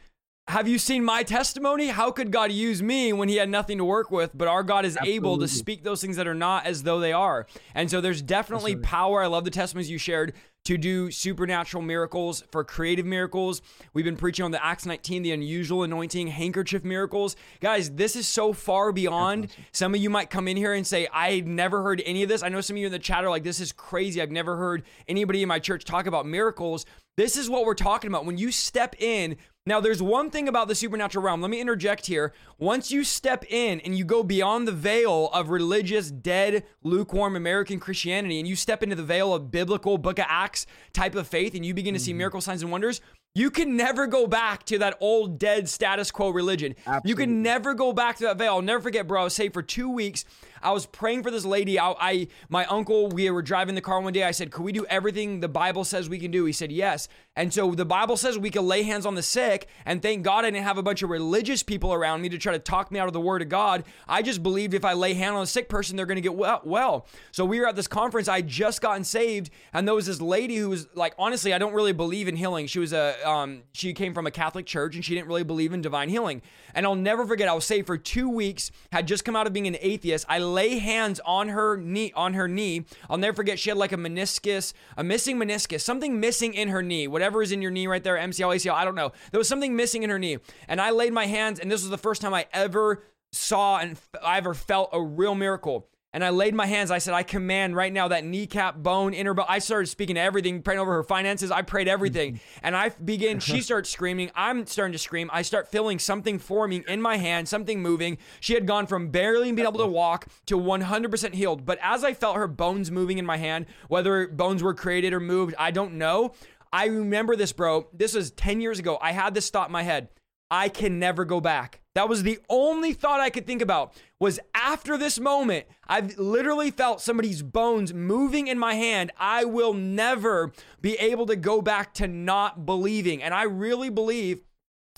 have 0.49 0.67
you 0.67 0.79
seen 0.79 1.03
my 1.03 1.21
testimony? 1.21 1.89
How 1.89 2.09
could 2.09 2.31
God 2.31 2.51
use 2.51 2.81
me 2.81 3.13
when 3.13 3.29
he 3.29 3.35
had 3.35 3.49
nothing 3.49 3.77
to 3.77 3.85
work 3.85 4.09
with? 4.09 4.31
But 4.35 4.47
our 4.47 4.63
God 4.63 4.83
is 4.83 4.97
Absolutely. 4.97 5.15
able 5.15 5.37
to 5.37 5.47
speak 5.47 5.83
those 5.83 6.01
things 6.01 6.15
that 6.15 6.27
are 6.27 6.33
not 6.33 6.65
as 6.65 6.81
though 6.81 6.99
they 6.99 7.13
are. 7.13 7.45
And 7.75 7.89
so 7.89 8.01
there's 8.01 8.23
definitely 8.23 8.75
power. 8.75 9.21
I 9.21 9.27
love 9.27 9.45
the 9.45 9.51
testimonies 9.51 9.91
you 9.91 9.99
shared 9.99 10.33
to 10.69 10.77
do 10.77 11.09
supernatural 11.09 11.81
miracles 11.81 12.43
for 12.51 12.63
creative 12.63 13.03
miracles. 13.03 13.63
We've 13.95 14.05
been 14.05 14.15
preaching 14.15 14.45
on 14.45 14.51
the 14.51 14.63
Acts 14.63 14.85
19, 14.85 15.23
the 15.23 15.31
unusual 15.31 15.81
anointing, 15.81 16.27
handkerchief 16.27 16.83
miracles. 16.83 17.35
Guys, 17.59 17.89
this 17.89 18.15
is 18.15 18.27
so 18.27 18.53
far 18.53 18.91
beyond. 18.91 19.47
Some 19.71 19.95
of 19.95 19.99
you 19.99 20.11
might 20.11 20.29
come 20.29 20.47
in 20.47 20.55
here 20.55 20.73
and 20.73 20.85
say, 20.85 21.07
I 21.11 21.39
never 21.39 21.81
heard 21.81 22.03
any 22.05 22.21
of 22.21 22.29
this. 22.29 22.43
I 22.43 22.49
know 22.49 22.61
some 22.61 22.75
of 22.75 22.81
you 22.81 22.85
in 22.85 22.91
the 22.91 22.99
chat 22.99 23.23
are 23.23 23.31
like, 23.31 23.43
this 23.43 23.59
is 23.59 23.71
crazy. 23.71 24.21
I've 24.21 24.29
never 24.29 24.57
heard 24.57 24.83
anybody 25.07 25.41
in 25.41 25.47
my 25.47 25.57
church 25.57 25.85
talk 25.85 26.05
about 26.05 26.27
miracles. 26.27 26.85
This 27.17 27.35
is 27.35 27.49
what 27.49 27.65
we're 27.65 27.73
talking 27.73 28.07
about. 28.07 28.25
When 28.27 28.37
you 28.37 28.51
step 28.51 28.95
in, 29.01 29.37
now, 29.69 29.79
there's 29.79 30.01
one 30.01 30.31
thing 30.31 30.47
about 30.47 30.67
the 30.67 30.73
supernatural 30.73 31.23
realm. 31.23 31.41
Let 31.41 31.51
me 31.51 31.61
interject 31.61 32.07
here. 32.07 32.33
Once 32.57 32.91
you 32.91 33.03
step 33.03 33.45
in 33.49 33.79
and 33.81 33.95
you 33.95 34.03
go 34.03 34.23
beyond 34.23 34.67
the 34.67 34.71
veil 34.71 35.29
of 35.31 35.49
religious, 35.49 36.09
dead, 36.09 36.63
lukewarm 36.81 37.35
American 37.35 37.79
Christianity, 37.79 38.39
and 38.39 38.47
you 38.47 38.55
step 38.55 38.81
into 38.81 38.95
the 38.95 39.03
veil 39.03 39.31
of 39.31 39.51
biblical 39.51 39.99
book 39.99 40.17
of 40.17 40.25
Acts 40.27 40.65
type 40.91 41.13
of 41.13 41.27
faith, 41.27 41.53
and 41.53 41.63
you 41.63 41.75
begin 41.75 41.93
to 41.93 41.99
mm-hmm. 41.99 42.05
see 42.05 42.13
miracle 42.13 42.41
signs 42.41 42.63
and 42.63 42.71
wonders, 42.71 42.99
you 43.35 43.51
can 43.51 43.77
never 43.77 44.07
go 44.07 44.25
back 44.25 44.63
to 44.65 44.79
that 44.79 44.97
old 44.99 45.37
dead 45.37 45.69
status 45.69 46.09
quo 46.09 46.31
religion. 46.31 46.75
Absolutely. 46.79 47.09
You 47.09 47.15
can 47.15 47.41
never 47.43 47.75
go 47.75 47.93
back 47.93 48.17
to 48.17 48.23
that 48.23 48.37
veil. 48.37 48.55
I'll 48.55 48.61
never 48.63 48.81
forget, 48.81 49.07
bro. 49.07 49.21
I 49.21 49.23
was 49.25 49.35
saved 49.35 49.53
for 49.53 49.61
two 49.61 49.91
weeks. 49.91 50.25
I 50.61 50.71
was 50.71 50.85
praying 50.85 51.23
for 51.23 51.31
this 51.31 51.45
lady. 51.45 51.79
I, 51.79 51.91
I, 51.99 52.27
my 52.49 52.65
uncle, 52.65 53.09
we 53.09 53.29
were 53.29 53.41
driving 53.41 53.75
the 53.75 53.81
car 53.81 54.01
one 54.01 54.13
day. 54.13 54.23
I 54.23 54.31
said, 54.31 54.51
"Could 54.51 54.63
we 54.63 54.71
do 54.71 54.85
everything 54.85 55.39
the 55.39 55.49
Bible 55.49 55.83
says 55.83 56.09
we 56.09 56.19
can 56.19 56.31
do?" 56.31 56.45
He 56.45 56.53
said, 56.53 56.71
"Yes." 56.71 57.07
And 57.39 57.53
so 57.53 57.73
the 57.73 57.85
Bible 57.85 58.17
says 58.17 58.37
we 58.37 58.49
can 58.49 58.67
lay 58.67 58.83
hands 58.83 59.05
on 59.05 59.15
the 59.15 59.23
sick. 59.23 59.69
And 59.85 60.01
thank 60.01 60.23
God 60.23 60.43
I 60.43 60.51
didn't 60.51 60.65
have 60.65 60.77
a 60.77 60.83
bunch 60.83 61.03
of 61.03 61.09
religious 61.09 61.63
people 61.63 61.93
around 61.93 62.21
me 62.21 62.27
to 62.27 62.37
try 62.37 62.51
to 62.51 62.59
talk 62.59 62.91
me 62.91 62.99
out 62.99 63.07
of 63.07 63.13
the 63.13 63.21
Word 63.21 63.41
of 63.41 63.47
God. 63.47 63.85
I 64.09 64.21
just 64.21 64.43
believed 64.43 64.73
if 64.73 64.83
I 64.83 64.91
lay 64.91 65.13
hand 65.13 65.37
on 65.37 65.43
a 65.43 65.47
sick 65.47 65.69
person, 65.69 65.95
they're 65.95 66.05
going 66.05 66.17
to 66.17 66.21
get 66.21 66.35
well. 66.35 67.07
So 67.31 67.45
we 67.45 67.61
were 67.61 67.67
at 67.67 67.77
this 67.77 67.87
conference. 67.87 68.27
I 68.27 68.41
just 68.41 68.81
gotten 68.81 69.05
saved, 69.05 69.51
and 69.71 69.87
there 69.87 69.95
was 69.95 70.07
this 70.07 70.19
lady 70.19 70.57
who 70.57 70.69
was 70.69 70.87
like, 70.95 71.13
honestly, 71.17 71.53
I 71.53 71.59
don't 71.59 71.73
really 71.73 71.93
believe 71.93 72.27
in 72.27 72.35
healing. 72.35 72.67
She 72.67 72.79
was 72.79 72.91
a, 72.91 73.15
um, 73.25 73.61
she 73.71 73.93
came 73.93 74.13
from 74.13 74.27
a 74.27 74.31
Catholic 74.31 74.65
church, 74.65 74.95
and 74.95 75.05
she 75.05 75.15
didn't 75.15 75.29
really 75.29 75.43
believe 75.43 75.71
in 75.71 75.81
divine 75.81 76.09
healing. 76.09 76.41
And 76.75 76.85
I'll 76.85 76.95
never 76.95 77.25
forget. 77.25 77.47
I 77.47 77.53
was 77.53 77.63
saved 77.63 77.87
for 77.87 77.97
two 77.97 78.29
weeks. 78.29 78.69
Had 78.91 79.07
just 79.07 79.23
come 79.23 79.37
out 79.37 79.47
of 79.47 79.53
being 79.53 79.67
an 79.67 79.77
atheist. 79.79 80.25
I 80.27 80.39
lay 80.49 80.79
hands 80.79 81.19
on 81.25 81.49
her 81.49 81.77
knee 81.77 82.11
on 82.15 82.33
her 82.33 82.47
knee. 82.47 82.85
I'll 83.09 83.17
never 83.17 83.35
forget 83.35 83.59
she 83.59 83.69
had 83.69 83.77
like 83.77 83.91
a 83.91 83.97
meniscus, 83.97 84.73
a 84.97 85.03
missing 85.03 85.37
meniscus, 85.37 85.81
something 85.81 86.19
missing 86.19 86.53
in 86.53 86.69
her 86.69 86.81
knee. 86.81 87.07
Whatever 87.07 87.41
is 87.41 87.51
in 87.51 87.61
your 87.61 87.71
knee 87.71 87.87
right 87.87 88.03
there, 88.03 88.17
MCL, 88.17 88.55
ACL, 88.55 88.73
I 88.73 88.85
don't 88.85 88.95
know. 88.95 89.11
There 89.31 89.39
was 89.39 89.47
something 89.47 89.75
missing 89.75 90.03
in 90.03 90.09
her 90.09 90.19
knee. 90.19 90.37
And 90.67 90.81
I 90.81 90.91
laid 90.91 91.13
my 91.13 91.25
hands 91.25 91.59
and 91.59 91.71
this 91.71 91.81
was 91.81 91.89
the 91.89 91.97
first 91.97 92.21
time 92.21 92.33
I 92.33 92.47
ever 92.53 93.03
saw 93.31 93.77
and 93.77 93.97
I 94.23 94.37
ever 94.37 94.53
felt 94.53 94.89
a 94.93 95.01
real 95.01 95.35
miracle. 95.35 95.87
And 96.11 96.23
I 96.23 96.31
laid 96.31 96.55
my 96.55 96.65
hands. 96.65 96.89
I 96.89 96.97
said, 96.97 97.13
I 97.13 97.21
command 97.21 97.75
right 97.75 97.93
now 97.93 98.07
that 98.07 98.25
kneecap 98.25 98.77
bone, 98.77 99.13
inner 99.13 99.35
bone. 99.35 99.45
I 99.47 99.59
started 99.59 99.87
speaking 99.87 100.15
to 100.15 100.21
everything, 100.21 100.63
praying 100.63 100.79
over 100.79 100.93
her 100.93 101.03
finances. 101.03 101.51
I 101.51 101.61
prayed 101.61 101.87
everything. 101.87 102.39
and 102.63 102.75
I 102.75 102.89
begin, 102.89 103.39
she 103.39 103.53
uh-huh. 103.53 103.61
starts 103.61 103.89
screaming. 103.91 104.31
I'm 104.33 104.65
starting 104.65 104.93
to 104.93 104.97
scream. 104.97 105.29
I 105.31 105.43
start 105.43 105.67
feeling 105.67 105.99
something 105.99 106.39
forming 106.39 106.83
in 106.87 106.99
my 106.99 107.17
hand, 107.17 107.47
something 107.47 107.79
moving. 107.79 108.17
She 108.39 108.55
had 108.55 108.65
gone 108.65 108.87
from 108.87 109.09
barely 109.09 109.51
being 109.51 109.67
able 109.67 109.79
to 109.79 109.87
walk 109.87 110.27
to 110.47 110.57
100% 110.57 111.33
healed. 111.33 111.63
But 111.63 111.77
as 111.81 112.03
I 112.03 112.15
felt 112.15 112.37
her 112.37 112.47
bones 112.47 112.89
moving 112.89 113.19
in 113.19 113.25
my 113.25 113.37
hand, 113.37 113.67
whether 113.87 114.27
bones 114.27 114.63
were 114.63 114.73
created 114.73 115.13
or 115.13 115.19
moved, 115.19 115.53
I 115.59 115.69
don't 115.69 115.93
know. 115.93 116.33
I 116.73 116.87
remember 116.87 117.35
this, 117.35 117.51
bro. 117.51 117.87
This 117.93 118.15
was 118.15 118.31
10 118.31 118.61
years 118.61 118.79
ago. 118.79 118.97
I 118.99 119.11
had 119.11 119.35
this 119.35 119.49
thought 119.51 119.69
in 119.69 119.73
my 119.73 119.83
head. 119.83 120.09
I 120.49 120.69
can 120.69 120.97
never 120.97 121.23
go 121.23 121.39
back. 121.39 121.78
That 121.99 122.07
was 122.07 122.23
the 122.23 122.39
only 122.47 122.93
thought 122.93 123.19
I 123.19 123.29
could 123.29 123.45
think 123.45 123.61
about 123.61 123.93
was 124.21 124.39
after 124.55 124.97
this 124.97 125.19
moment, 125.19 125.65
I've 125.85 126.17
literally 126.17 126.71
felt 126.71 127.01
somebody's 127.01 127.41
bones 127.41 127.93
moving 127.93 128.47
in 128.47 128.57
my 128.57 128.75
hand. 128.75 129.11
I 129.17 129.43
will 129.43 129.73
never 129.73 130.53
be 130.79 130.93
able 130.93 131.25
to 131.25 131.35
go 131.35 131.61
back 131.61 131.93
to 131.95 132.07
not 132.07 132.65
believing. 132.65 133.21
And 133.21 133.33
I 133.33 133.43
really 133.43 133.89
believe 133.89 134.43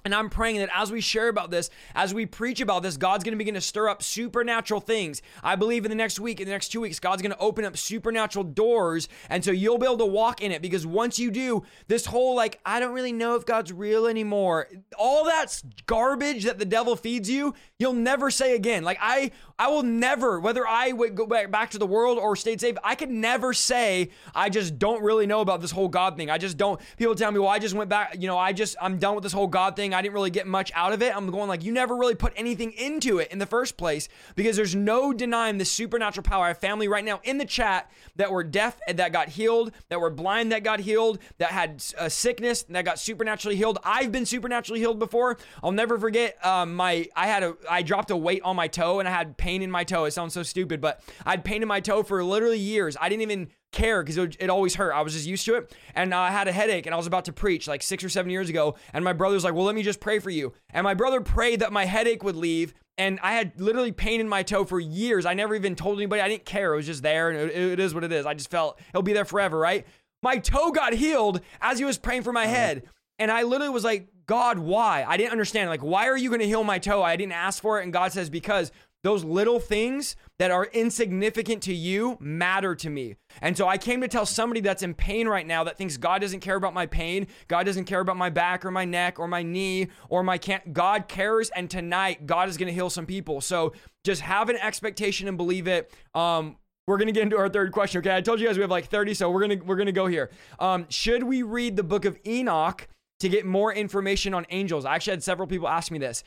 And 0.03 0.15
I'm 0.15 0.29
praying 0.29 0.57
that 0.57 0.69
as 0.73 0.91
we 0.91 0.99
share 0.99 1.29
about 1.29 1.51
this, 1.51 1.69
as 1.93 2.13
we 2.13 2.25
preach 2.25 2.59
about 2.59 2.81
this, 2.81 2.97
God's 2.97 3.23
going 3.23 3.33
to 3.33 3.37
begin 3.37 3.53
to 3.53 3.61
stir 3.61 3.87
up 3.87 4.01
supernatural 4.01 4.81
things. 4.81 5.21
I 5.43 5.55
believe 5.55 5.85
in 5.85 5.89
the 5.89 5.95
next 5.95 6.19
week, 6.19 6.39
in 6.39 6.45
the 6.45 6.51
next 6.51 6.69
two 6.69 6.81
weeks, 6.81 6.99
God's 6.99 7.21
going 7.21 7.33
to 7.33 7.37
open 7.37 7.65
up 7.65 7.77
supernatural 7.77 8.43
doors. 8.45 9.07
And 9.29 9.45
so 9.45 9.51
you'll 9.51 9.77
be 9.77 9.85
able 9.85 9.97
to 9.97 10.05
walk 10.05 10.41
in 10.41 10.51
it 10.51 10.61
because 10.61 10.87
once 10.87 11.19
you 11.19 11.29
do, 11.29 11.63
this 11.87 12.07
whole 12.07 12.35
like, 12.35 12.59
I 12.65 12.79
don't 12.79 12.93
really 12.93 13.11
know 13.11 13.35
if 13.35 13.45
God's 13.45 13.71
real 13.71 14.07
anymore, 14.07 14.67
all 14.97 15.25
that's 15.25 15.63
garbage 15.85 16.45
that 16.45 16.57
the 16.57 16.65
devil 16.65 16.95
feeds 16.95 17.29
you, 17.29 17.53
you'll 17.77 17.93
never 17.93 18.31
say 18.31 18.55
again. 18.55 18.83
Like, 18.83 18.97
I, 18.99 19.31
I 19.59 19.67
will 19.67 19.83
never, 19.83 20.39
whether 20.39 20.65
I 20.67 20.91
would 20.91 21.13
go 21.13 21.27
back 21.27 21.69
to 21.71 21.77
the 21.77 21.85
world 21.85 22.17
or 22.17 22.35
stayed 22.35 22.59
safe, 22.59 22.75
I 22.83 22.95
could 22.95 23.11
never 23.11 23.53
say, 23.53 24.09
I 24.33 24.49
just 24.49 24.79
don't 24.79 25.03
really 25.03 25.27
know 25.27 25.41
about 25.41 25.61
this 25.61 25.71
whole 25.71 25.87
God 25.87 26.17
thing. 26.17 26.31
I 26.31 26.39
just 26.39 26.57
don't, 26.57 26.81
people 26.97 27.13
tell 27.13 27.31
me, 27.31 27.39
well, 27.39 27.49
I 27.49 27.59
just 27.59 27.75
went 27.75 27.89
back, 27.89 28.17
you 28.19 28.27
know, 28.27 28.37
I 28.37 28.53
just, 28.53 28.75
I'm 28.81 28.97
done 28.97 29.13
with 29.13 29.23
this 29.23 29.33
whole 29.33 29.47
God 29.47 29.75
thing. 29.75 29.90
I 29.93 30.01
didn't 30.01 30.13
really 30.13 30.29
get 30.29 30.47
much 30.47 30.71
out 30.75 30.93
of 30.93 31.01
it. 31.01 31.15
I'm 31.15 31.29
going 31.29 31.47
like, 31.47 31.63
you 31.63 31.71
never 31.71 31.95
really 31.95 32.15
put 32.15 32.33
anything 32.35 32.71
into 32.73 33.19
it 33.19 33.31
in 33.31 33.39
the 33.39 33.45
first 33.45 33.77
place 33.77 34.07
because 34.35 34.55
there's 34.55 34.75
no 34.75 35.13
denying 35.13 35.57
the 35.57 35.65
supernatural 35.65 36.23
power. 36.23 36.45
I 36.45 36.47
have 36.49 36.59
family 36.59 36.87
right 36.87 37.03
now 37.05 37.19
in 37.23 37.37
the 37.37 37.45
chat 37.45 37.91
that 38.15 38.31
were 38.31 38.43
deaf 38.43 38.79
and 38.87 38.99
that 38.99 39.11
got 39.11 39.29
healed, 39.29 39.71
that 39.89 39.99
were 39.99 40.09
blind 40.09 40.51
that 40.51 40.63
got 40.63 40.79
healed, 40.79 41.19
that 41.37 41.49
had 41.49 41.83
a 41.97 42.09
sickness 42.09 42.63
that 42.63 42.85
got 42.85 42.99
supernaturally 42.99 43.55
healed. 43.55 43.79
I've 43.83 44.11
been 44.11 44.25
supernaturally 44.25 44.79
healed 44.79 44.99
before. 44.99 45.37
I'll 45.63 45.71
never 45.71 45.97
forget 45.97 46.43
um, 46.45 46.75
my, 46.75 47.07
I 47.15 47.27
had 47.27 47.43
a, 47.43 47.55
I 47.69 47.81
dropped 47.81 48.11
a 48.11 48.17
weight 48.17 48.41
on 48.43 48.55
my 48.55 48.67
toe 48.67 48.99
and 48.99 49.07
I 49.07 49.11
had 49.11 49.37
pain 49.37 49.61
in 49.61 49.71
my 49.71 49.83
toe. 49.83 50.05
It 50.05 50.11
sounds 50.11 50.33
so 50.33 50.43
stupid, 50.43 50.81
but 50.81 51.01
I 51.25 51.31
had 51.31 51.43
pain 51.43 51.61
in 51.61 51.67
my 51.67 51.79
toe 51.79 52.03
for 52.03 52.23
literally 52.23 52.59
years. 52.59 52.97
I 52.99 53.09
didn't 53.09 53.23
even 53.23 53.49
care 53.71 54.03
because 54.03 54.17
it, 54.17 54.37
it, 54.39 54.49
always 54.49 54.75
hurt. 54.75 54.93
I 54.93 55.01
was 55.01 55.13
just 55.13 55.25
used 55.25 55.45
to 55.45 55.55
it. 55.55 55.75
And 55.95 56.13
I 56.13 56.31
had 56.31 56.47
a 56.47 56.51
headache 56.51 56.85
and 56.85 56.93
I 56.93 56.97
was 56.97 57.07
about 57.07 57.25
to 57.25 57.33
preach 57.33 57.67
like 57.67 57.81
six 57.81 58.03
or 58.03 58.09
seven 58.09 58.31
years 58.31 58.49
ago. 58.49 58.75
And 58.93 59.03
my 59.03 59.13
brother 59.13 59.35
was 59.35 59.43
like, 59.43 59.53
well, 59.53 59.65
let 59.65 59.75
me 59.75 59.83
just 59.83 59.99
pray 59.99 60.19
for 60.19 60.29
you. 60.29 60.53
And 60.71 60.83
my 60.83 60.93
brother 60.93 61.21
prayed 61.21 61.61
that 61.61 61.71
my 61.71 61.85
headache 61.85 62.23
would 62.23 62.35
leave. 62.35 62.73
And 62.97 63.19
I 63.23 63.33
had 63.33 63.59
literally 63.59 63.91
pain 63.91 64.19
in 64.19 64.27
my 64.27 64.43
toe 64.43 64.65
for 64.65 64.79
years. 64.79 65.25
I 65.25 65.33
never 65.33 65.55
even 65.55 65.75
told 65.75 65.97
anybody. 65.97 66.21
I 66.21 66.27
didn't 66.27 66.45
care. 66.45 66.73
It 66.73 66.77
was 66.77 66.85
just 66.85 67.03
there 67.03 67.29
and 67.29 67.49
it, 67.49 67.55
it 67.55 67.79
is 67.79 67.93
what 67.93 68.03
it 68.03 68.11
is. 68.11 68.25
I 68.25 68.33
just 68.33 68.51
felt 68.51 68.79
it'll 68.89 69.01
be 69.01 69.13
there 69.13 69.25
forever, 69.25 69.57
right? 69.57 69.87
My 70.21 70.37
toe 70.37 70.71
got 70.71 70.93
healed 70.93 71.41
as 71.61 71.79
he 71.79 71.85
was 71.85 71.97
praying 71.97 72.23
for 72.23 72.33
my 72.33 72.43
uh-huh. 72.43 72.53
head. 72.53 72.83
And 73.17 73.31
I 73.31 73.43
literally 73.43 73.73
was 73.73 73.83
like, 73.83 74.07
God, 74.25 74.59
why? 74.59 75.03
I 75.07 75.17
didn't 75.17 75.31
understand. 75.31 75.69
Like, 75.69 75.83
why 75.83 76.07
are 76.07 76.17
you 76.17 76.29
going 76.29 76.41
to 76.41 76.47
heal 76.47 76.63
my 76.63 76.79
toe? 76.79 77.03
I 77.03 77.15
didn't 77.15 77.33
ask 77.33 77.61
for 77.61 77.79
it. 77.79 77.83
And 77.83 77.93
God 77.93 78.11
says, 78.11 78.29
because 78.29 78.71
those 79.03 79.23
little 79.23 79.59
things 79.59 80.15
that 80.37 80.51
are 80.51 80.65
insignificant 80.65 81.63
to 81.63 81.73
you 81.73 82.17
matter 82.19 82.75
to 82.75 82.89
me. 82.89 83.15
And 83.41 83.57
so 83.57 83.67
I 83.67 83.77
came 83.77 84.01
to 84.01 84.07
tell 84.07 84.25
somebody 84.25 84.61
that's 84.61 84.83
in 84.83 84.93
pain 84.93 85.27
right 85.27 85.45
now 85.45 85.63
that 85.63 85.77
thinks 85.77 85.97
God 85.97 86.21
doesn't 86.21 86.41
care 86.41 86.55
about 86.55 86.73
my 86.73 86.85
pain, 86.85 87.27
God 87.47 87.65
doesn't 87.65 87.85
care 87.85 87.99
about 87.99 88.17
my 88.17 88.29
back 88.29 88.65
or 88.65 88.71
my 88.71 88.85
neck 88.85 89.19
or 89.19 89.27
my 89.27 89.43
knee 89.43 89.87
or 90.09 90.23
my 90.23 90.37
can't. 90.37 90.73
God 90.73 91.07
cares, 91.07 91.49
and 91.51 91.69
tonight 91.69 92.25
God 92.27 92.49
is 92.49 92.57
going 92.57 92.67
to 92.67 92.73
heal 92.73 92.89
some 92.89 93.05
people. 93.05 93.41
So 93.41 93.73
just 94.03 94.21
have 94.21 94.49
an 94.49 94.57
expectation 94.57 95.27
and 95.27 95.37
believe 95.37 95.67
it. 95.67 95.93
Um, 96.13 96.57
we're 96.87 96.97
gonna 96.97 97.11
get 97.11 97.23
into 97.23 97.37
our 97.37 97.47
third 97.47 97.71
question. 97.71 97.99
Okay, 97.99 98.13
I 98.13 98.21
told 98.21 98.39
you 98.39 98.47
guys 98.47 98.57
we 98.57 98.61
have 98.61 98.71
like 98.71 98.87
30, 98.87 99.13
so 99.13 99.29
we're 99.29 99.41
gonna 99.41 99.57
we're 99.63 99.75
gonna 99.75 99.91
go 99.91 100.07
here. 100.07 100.29
Um, 100.59 100.87
should 100.89 101.23
we 101.23 101.43
read 101.43 101.75
the 101.75 101.83
book 101.83 102.05
of 102.05 102.17
Enoch 102.25 102.87
to 103.19 103.29
get 103.29 103.45
more 103.45 103.71
information 103.71 104.33
on 104.33 104.45
angels? 104.49 104.83
I 104.83 104.95
actually 104.95 105.11
had 105.11 105.23
several 105.23 105.47
people 105.47 105.67
ask 105.67 105.91
me 105.91 105.99
this. 105.99 106.23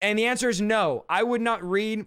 And 0.00 0.18
the 0.18 0.26
answer 0.26 0.48
is 0.48 0.60
no. 0.60 1.04
I 1.08 1.22
would 1.22 1.40
not 1.40 1.64
read 1.64 2.06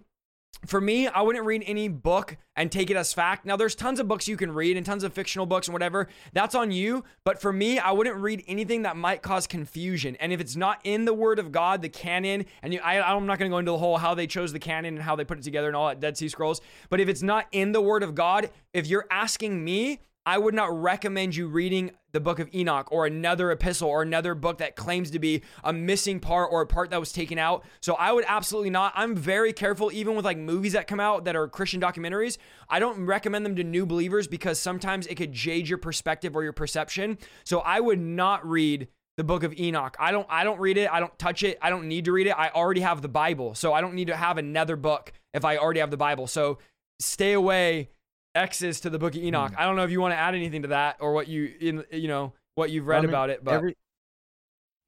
for 0.66 0.80
me, 0.80 1.08
I 1.08 1.22
wouldn't 1.22 1.46
read 1.46 1.64
any 1.66 1.88
book 1.88 2.36
and 2.54 2.70
take 2.70 2.90
it 2.90 2.96
as 2.96 3.14
fact. 3.14 3.46
Now, 3.46 3.56
there's 3.56 3.74
tons 3.74 3.98
of 3.98 4.08
books 4.08 4.28
you 4.28 4.36
can 4.36 4.52
read 4.52 4.76
and 4.76 4.84
tons 4.84 5.04
of 5.04 5.12
fictional 5.14 5.46
books 5.46 5.68
and 5.68 5.72
whatever. 5.72 6.08
That's 6.34 6.54
on 6.54 6.70
you. 6.70 7.04
But 7.24 7.40
for 7.40 7.50
me, 7.50 7.78
I 7.78 7.92
wouldn't 7.92 8.16
read 8.16 8.44
anything 8.46 8.82
that 8.82 8.96
might 8.96 9.22
cause 9.22 9.46
confusion. 9.46 10.16
And 10.20 10.32
if 10.32 10.40
it's 10.40 10.56
not 10.56 10.80
in 10.84 11.06
the 11.06 11.14
Word 11.14 11.38
of 11.38 11.50
God, 11.50 11.80
the 11.80 11.88
canon, 11.88 12.44
and 12.62 12.74
you, 12.74 12.80
I, 12.80 13.00
I'm 13.00 13.24
not 13.24 13.38
going 13.38 13.50
to 13.50 13.54
go 13.54 13.58
into 13.58 13.70
the 13.70 13.78
whole 13.78 13.96
how 13.96 14.14
they 14.14 14.26
chose 14.26 14.52
the 14.52 14.58
canon 14.58 14.96
and 14.96 15.02
how 15.02 15.16
they 15.16 15.24
put 15.24 15.38
it 15.38 15.44
together 15.44 15.68
and 15.68 15.76
all 15.76 15.88
that 15.88 16.00
Dead 16.00 16.18
Sea 16.18 16.28
Scrolls. 16.28 16.60
But 16.90 17.00
if 17.00 17.08
it's 17.08 17.22
not 17.22 17.46
in 17.52 17.72
the 17.72 17.80
Word 17.80 18.02
of 18.02 18.14
God, 18.14 18.50
if 18.74 18.86
you're 18.86 19.06
asking 19.10 19.64
me, 19.64 20.00
I 20.30 20.38
would 20.38 20.54
not 20.54 20.80
recommend 20.80 21.34
you 21.34 21.48
reading 21.48 21.90
the 22.12 22.20
book 22.20 22.38
of 22.38 22.48
Enoch 22.54 22.92
or 22.92 23.04
another 23.04 23.50
epistle 23.50 23.88
or 23.88 24.02
another 24.02 24.36
book 24.36 24.58
that 24.58 24.76
claims 24.76 25.10
to 25.10 25.18
be 25.18 25.42
a 25.64 25.72
missing 25.72 26.20
part 26.20 26.50
or 26.52 26.60
a 26.60 26.68
part 26.68 26.90
that 26.90 27.00
was 27.00 27.10
taken 27.10 27.36
out. 27.36 27.64
So 27.82 27.94
I 27.94 28.12
would 28.12 28.24
absolutely 28.28 28.70
not. 28.70 28.92
I'm 28.94 29.16
very 29.16 29.52
careful, 29.52 29.90
even 29.90 30.14
with 30.14 30.24
like 30.24 30.38
movies 30.38 30.74
that 30.74 30.86
come 30.86 31.00
out 31.00 31.24
that 31.24 31.34
are 31.34 31.48
Christian 31.48 31.80
documentaries. 31.80 32.38
I 32.68 32.78
don't 32.78 33.06
recommend 33.06 33.44
them 33.44 33.56
to 33.56 33.64
new 33.64 33.84
believers 33.84 34.28
because 34.28 34.60
sometimes 34.60 35.08
it 35.08 35.16
could 35.16 35.32
jade 35.32 35.68
your 35.68 35.78
perspective 35.78 36.36
or 36.36 36.44
your 36.44 36.52
perception. 36.52 37.18
So 37.42 37.58
I 37.58 37.80
would 37.80 37.98
not 37.98 38.48
read 38.48 38.86
the 39.16 39.24
book 39.24 39.42
of 39.42 39.58
Enoch. 39.58 39.96
I 39.98 40.12
don't 40.12 40.28
I 40.30 40.44
don't 40.44 40.60
read 40.60 40.78
it. 40.78 40.88
I 40.92 41.00
don't 41.00 41.18
touch 41.18 41.42
it. 41.42 41.58
I 41.60 41.70
don't 41.70 41.88
need 41.88 42.04
to 42.04 42.12
read 42.12 42.28
it. 42.28 42.38
I 42.38 42.50
already 42.50 42.82
have 42.82 43.02
the 43.02 43.08
Bible. 43.08 43.56
So 43.56 43.72
I 43.72 43.80
don't 43.80 43.94
need 43.94 44.06
to 44.06 44.16
have 44.16 44.38
another 44.38 44.76
book 44.76 45.12
if 45.34 45.44
I 45.44 45.56
already 45.56 45.80
have 45.80 45.90
the 45.90 45.96
Bible. 45.96 46.28
So 46.28 46.58
stay 47.00 47.32
away 47.32 47.88
X's 48.34 48.80
to 48.80 48.90
the 48.90 48.98
book 48.98 49.14
of 49.14 49.22
Enoch. 49.22 49.52
Mm. 49.52 49.58
I 49.58 49.64
don't 49.64 49.76
know 49.76 49.84
if 49.84 49.90
you 49.90 50.00
want 50.00 50.12
to 50.12 50.18
add 50.18 50.34
anything 50.34 50.62
to 50.62 50.68
that 50.68 50.96
or 51.00 51.12
what 51.12 51.28
you 51.28 51.52
in 51.60 51.84
you 51.92 52.08
know 52.08 52.32
what 52.54 52.70
you've 52.70 52.86
read 52.86 52.98
I 52.98 53.00
mean, 53.02 53.10
about 53.10 53.30
it, 53.30 53.44
but 53.44 53.54
every, 53.54 53.76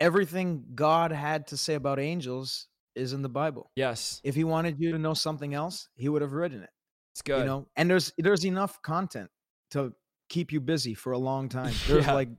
everything 0.01 0.65
God 0.75 1.13
had 1.13 1.49
to 1.49 1.57
say 1.57 1.75
about 1.75 1.99
angels 1.99 2.67
is 2.95 3.13
in 3.13 3.23
the 3.23 3.29
Bible. 3.29 3.71
Yes. 3.77 4.21
If 4.25 4.35
he 4.35 4.45
wanted 4.45 4.79
you 4.79 4.93
to 4.93 4.99
know 4.99 5.15
something 5.15 5.55
else, 5.55 5.89
he 5.95 6.09
would 6.09 6.23
have 6.23 6.33
written 6.33 6.63
it. 6.63 6.71
It's 7.15 7.23
good. 7.23 7.41
You 7.41 7.45
know, 7.45 7.67
and 7.77 7.91
there's 7.91 8.13
there's 8.19 8.45
enough 8.45 8.81
content 8.83 9.31
to 9.73 9.93
keep 10.29 10.53
you 10.53 10.61
busy 10.61 10.95
for 10.95 11.13
a 11.13 11.19
long 11.19 11.49
time. 11.49 11.75
There's 11.87 12.07
yeah. 12.07 12.15
like 12.15 12.31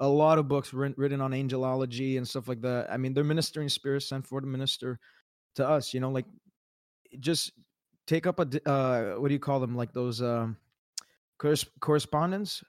a 0.00 0.08
lot 0.08 0.38
of 0.38 0.48
books 0.48 0.72
written 0.72 1.20
on 1.20 1.32
angelology 1.32 2.16
and 2.16 2.26
stuff 2.26 2.48
like 2.48 2.62
that. 2.62 2.90
I 2.90 2.96
mean, 2.96 3.12
they're 3.12 3.24
ministering 3.24 3.68
spirits 3.68 4.08
sent 4.08 4.26
for 4.26 4.40
to 4.40 4.46
minister 4.46 4.98
to 5.56 5.68
us. 5.68 5.92
You 5.92 6.00
know, 6.00 6.10
like 6.10 6.24
just 7.20 7.52
take 8.06 8.26
up 8.26 8.38
a 8.38 8.70
uh, 8.70 9.14
what 9.14 9.28
do 9.28 9.34
you 9.34 9.40
call 9.40 9.60
them 9.60 9.76
like 9.76 9.92
those 9.92 10.22
um, 10.22 10.56
cors- 11.38 11.66
correspondence 11.80 12.62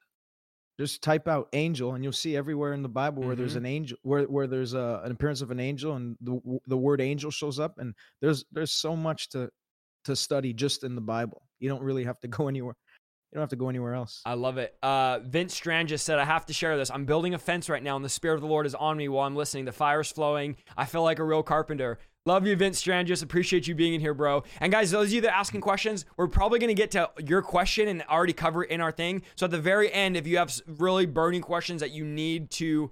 just 0.80 1.02
type 1.02 1.28
out 1.28 1.48
angel 1.54 1.94
and 1.94 2.04
you'll 2.04 2.14
see 2.14 2.36
everywhere 2.36 2.74
in 2.74 2.82
the 2.82 2.90
bible 2.90 3.24
where 3.24 3.32
mm-hmm. 3.32 3.42
there's 3.42 3.56
an 3.56 3.66
angel 3.66 3.98
where, 4.04 4.24
where 4.24 4.48
there's 4.48 4.74
a, 4.74 5.02
an 5.04 5.12
appearance 5.12 5.42
of 5.42 5.52
an 5.52 5.60
angel 5.60 5.96
and 5.96 6.18
the, 6.22 6.60
the 6.68 6.78
word 6.78 7.00
angel 7.02 7.32
shows 7.32 7.60
up 7.60 7.78
and 7.80 7.94
there's 8.22 8.46
there's 8.52 8.72
so 8.72 8.96
much 8.96 9.30
to 9.30 9.50
to 10.04 10.16
study 10.16 10.54
just 10.54 10.84
in 10.84 10.96
the 10.96 11.02
bible 11.02 11.44
you 11.60 11.70
don't 11.70 11.82
really 11.82 12.04
have 12.04 12.20
to 12.20 12.28
go 12.28 12.48
anywhere 12.50 12.76
you 13.36 13.38
don't 13.40 13.44
have 13.44 13.50
to 13.50 13.58
go 13.58 13.68
anywhere 13.68 13.94
else. 13.94 14.22
I 14.26 14.36
love 14.36 14.58
it. 14.58 14.78
Uh, 14.82 15.20
Vince 15.20 15.54
Strand 15.54 15.90
just 15.90 16.06
said, 16.06 16.20
I 16.20 16.24
have 16.24 16.46
to 16.46 16.54
share 16.54 16.78
this. 16.78 16.90
I'm 16.90 17.04
building 17.04 17.34
a 17.34 17.38
fence 17.38 17.68
right 17.68 17.84
now, 17.84 17.98
and 17.98 18.06
the 18.06 18.08
Spirit 18.08 18.36
of 18.36 18.42
the 18.42 18.48
Lord 18.48 18.66
is 18.66 18.74
on 18.74 18.96
me 18.96 19.10
while 19.10 19.28
I'm 19.28 19.36
listening. 19.36 19.66
The 19.66 19.74
fire's 19.74 20.10
flowing. 20.10 20.56
I 20.78 20.86
feel 20.86 21.04
like 21.04 21.20
a 21.20 21.24
real 21.26 21.44
carpenter. 21.44 22.00
Love 22.28 22.48
you, 22.48 22.56
Vince 22.56 22.80
Strand. 22.80 23.08
Just 23.08 23.22
appreciate 23.22 23.68
you 23.68 23.76
being 23.76 23.94
in 23.94 24.02
here, 24.02 24.16
bro. 24.16 24.44
And 24.60 24.72
guys, 24.72 24.90
those 24.90 25.08
of 25.08 25.14
you 25.14 25.22
that 25.22 25.30
are 25.30 25.40
asking 25.40 25.62
questions, 25.62 26.06
we're 26.18 26.28
probably 26.28 26.58
going 26.58 26.70
to 26.70 26.74
get 26.74 26.90
to 26.92 27.12
your 27.24 27.44
question 27.44 27.88
and 27.88 28.02
already 28.04 28.34
cover 28.34 28.64
it 28.64 28.72
in 28.72 28.82
our 28.82 28.92
thing. 28.92 29.22
So 29.36 29.46
at 29.46 29.52
the 29.52 29.62
very 29.62 29.94
end, 29.94 30.18
if 30.18 30.26
you 30.26 30.38
have 30.38 30.52
really 30.66 31.06
burning 31.06 31.42
questions 31.42 31.82
that 31.82 31.92
you 31.92 32.04
need 32.04 32.50
to 32.52 32.92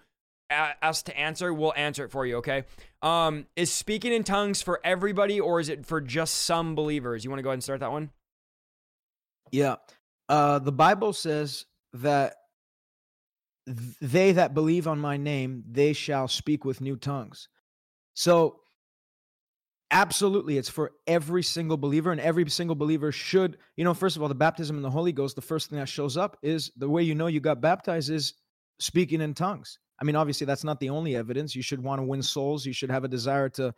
us 0.84 1.02
to 1.02 1.18
answer, 1.18 1.52
we'll 1.52 1.74
answer 1.76 2.06
it 2.06 2.12
for 2.12 2.28
you. 2.28 2.38
Okay. 2.38 2.66
Um, 3.02 3.48
is 3.56 3.72
speaking 3.74 4.14
in 4.14 4.24
tongues 4.24 4.62
for 4.62 4.80
everybody, 4.84 5.40
or 5.40 5.60
is 5.60 5.68
it 5.68 5.84
for 5.84 6.00
just 6.00 6.44
some 6.44 6.76
believers? 6.76 7.24
You 7.24 7.32
want 7.32 7.40
to 7.40 7.44
go 7.44 7.50
ahead 7.50 7.56
and 7.56 7.64
start 7.64 7.80
that 7.80 7.92
one? 7.92 8.12
Yeah. 9.52 9.78
Uh, 10.30 10.60
the 10.60 10.72
Bible 10.72 11.12
says 11.12 11.66
that 11.94 12.36
they 13.66 14.34
that 14.34 14.54
believe 14.54 14.88
on 14.88 15.00
my 15.00 15.18
name, 15.18 15.64
they 15.72 15.94
shall 15.94 16.28
speak 16.28 16.66
with 16.66 16.82
new 16.82 16.98
tongues. 16.98 17.48
So 18.14 18.60
absolutely 19.94 20.58
it's 20.58 20.68
for 20.70 20.92
every 21.06 21.44
single 21.44 21.78
believer 21.78 22.12
and 22.12 22.20
every 22.20 22.50
single 22.50 22.76
believer 22.76 23.12
should 23.12 23.58
you 23.78 23.84
know 23.84 23.94
first 23.94 24.16
of 24.16 24.22
all 24.22 24.28
the 24.28 24.36
baptism 24.36 24.76
in 24.76 24.82
the 24.82 24.90
holy 24.90 25.12
ghost 25.12 25.36
the 25.36 25.42
first 25.42 25.70
thing 25.70 25.78
that 25.78 25.88
shows 25.88 26.18
up 26.18 26.36
is 26.42 26.72
the 26.78 26.90
way 26.90 27.04
you 27.04 27.14
know 27.14 27.28
you 27.28 27.40
got 27.40 27.62
baptized 27.62 28.10
is 28.10 28.34
speaking 28.80 29.22
in 29.22 29.34
tongues. 29.34 29.80
I 30.02 30.04
mean 30.04 30.16
obviously 30.16 30.46
that's 30.46 30.64
not 30.64 30.80
the 30.80 30.90
only 30.90 31.16
evidence. 31.16 31.56
You 31.56 31.62
should 31.62 31.82
want 31.82 32.00
to 32.00 32.04
win 32.04 32.22
souls. 32.22 32.66
You 32.66 32.74
should 32.74 32.90
have 32.90 33.04
a 33.04 33.08
desire 33.08 33.50
to 33.50 33.74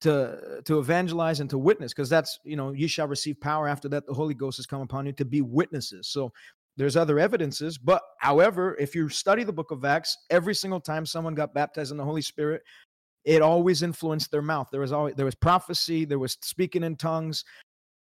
to 0.00 0.62
to 0.64 0.78
evangelize 0.78 1.40
and 1.40 1.50
to 1.50 1.58
witness 1.58 1.92
because 1.92 2.08
that's 2.08 2.38
you 2.44 2.56
know 2.56 2.72
you 2.72 2.88
shall 2.88 3.06
receive 3.06 3.38
power 3.40 3.68
after 3.68 3.88
that 3.90 4.06
the 4.06 4.14
holy 4.14 4.34
ghost 4.34 4.56
has 4.56 4.66
come 4.66 4.80
upon 4.80 5.06
you 5.06 5.12
to 5.12 5.24
be 5.24 5.42
witnesses. 5.42 6.08
So 6.08 6.32
there's 6.76 6.96
other 6.96 7.18
evidences 7.18 7.78
but 7.78 8.02
however 8.18 8.76
if 8.80 8.94
you 8.94 9.08
study 9.08 9.44
the 9.44 9.52
book 9.52 9.70
of 9.70 9.84
acts 9.84 10.16
every 10.30 10.54
single 10.54 10.80
time 10.80 11.06
someone 11.06 11.34
got 11.34 11.54
baptized 11.54 11.92
in 11.92 11.96
the 11.96 12.04
holy 12.04 12.22
spirit 12.22 12.62
it 13.24 13.42
always 13.42 13.82
influenced 13.82 14.30
their 14.30 14.42
mouth. 14.42 14.68
There 14.70 14.80
was 14.80 14.92
always 14.92 15.14
there 15.14 15.24
was 15.24 15.34
prophecy, 15.34 16.04
there 16.04 16.18
was 16.18 16.36
speaking 16.42 16.82
in 16.82 16.96
tongues. 16.96 17.44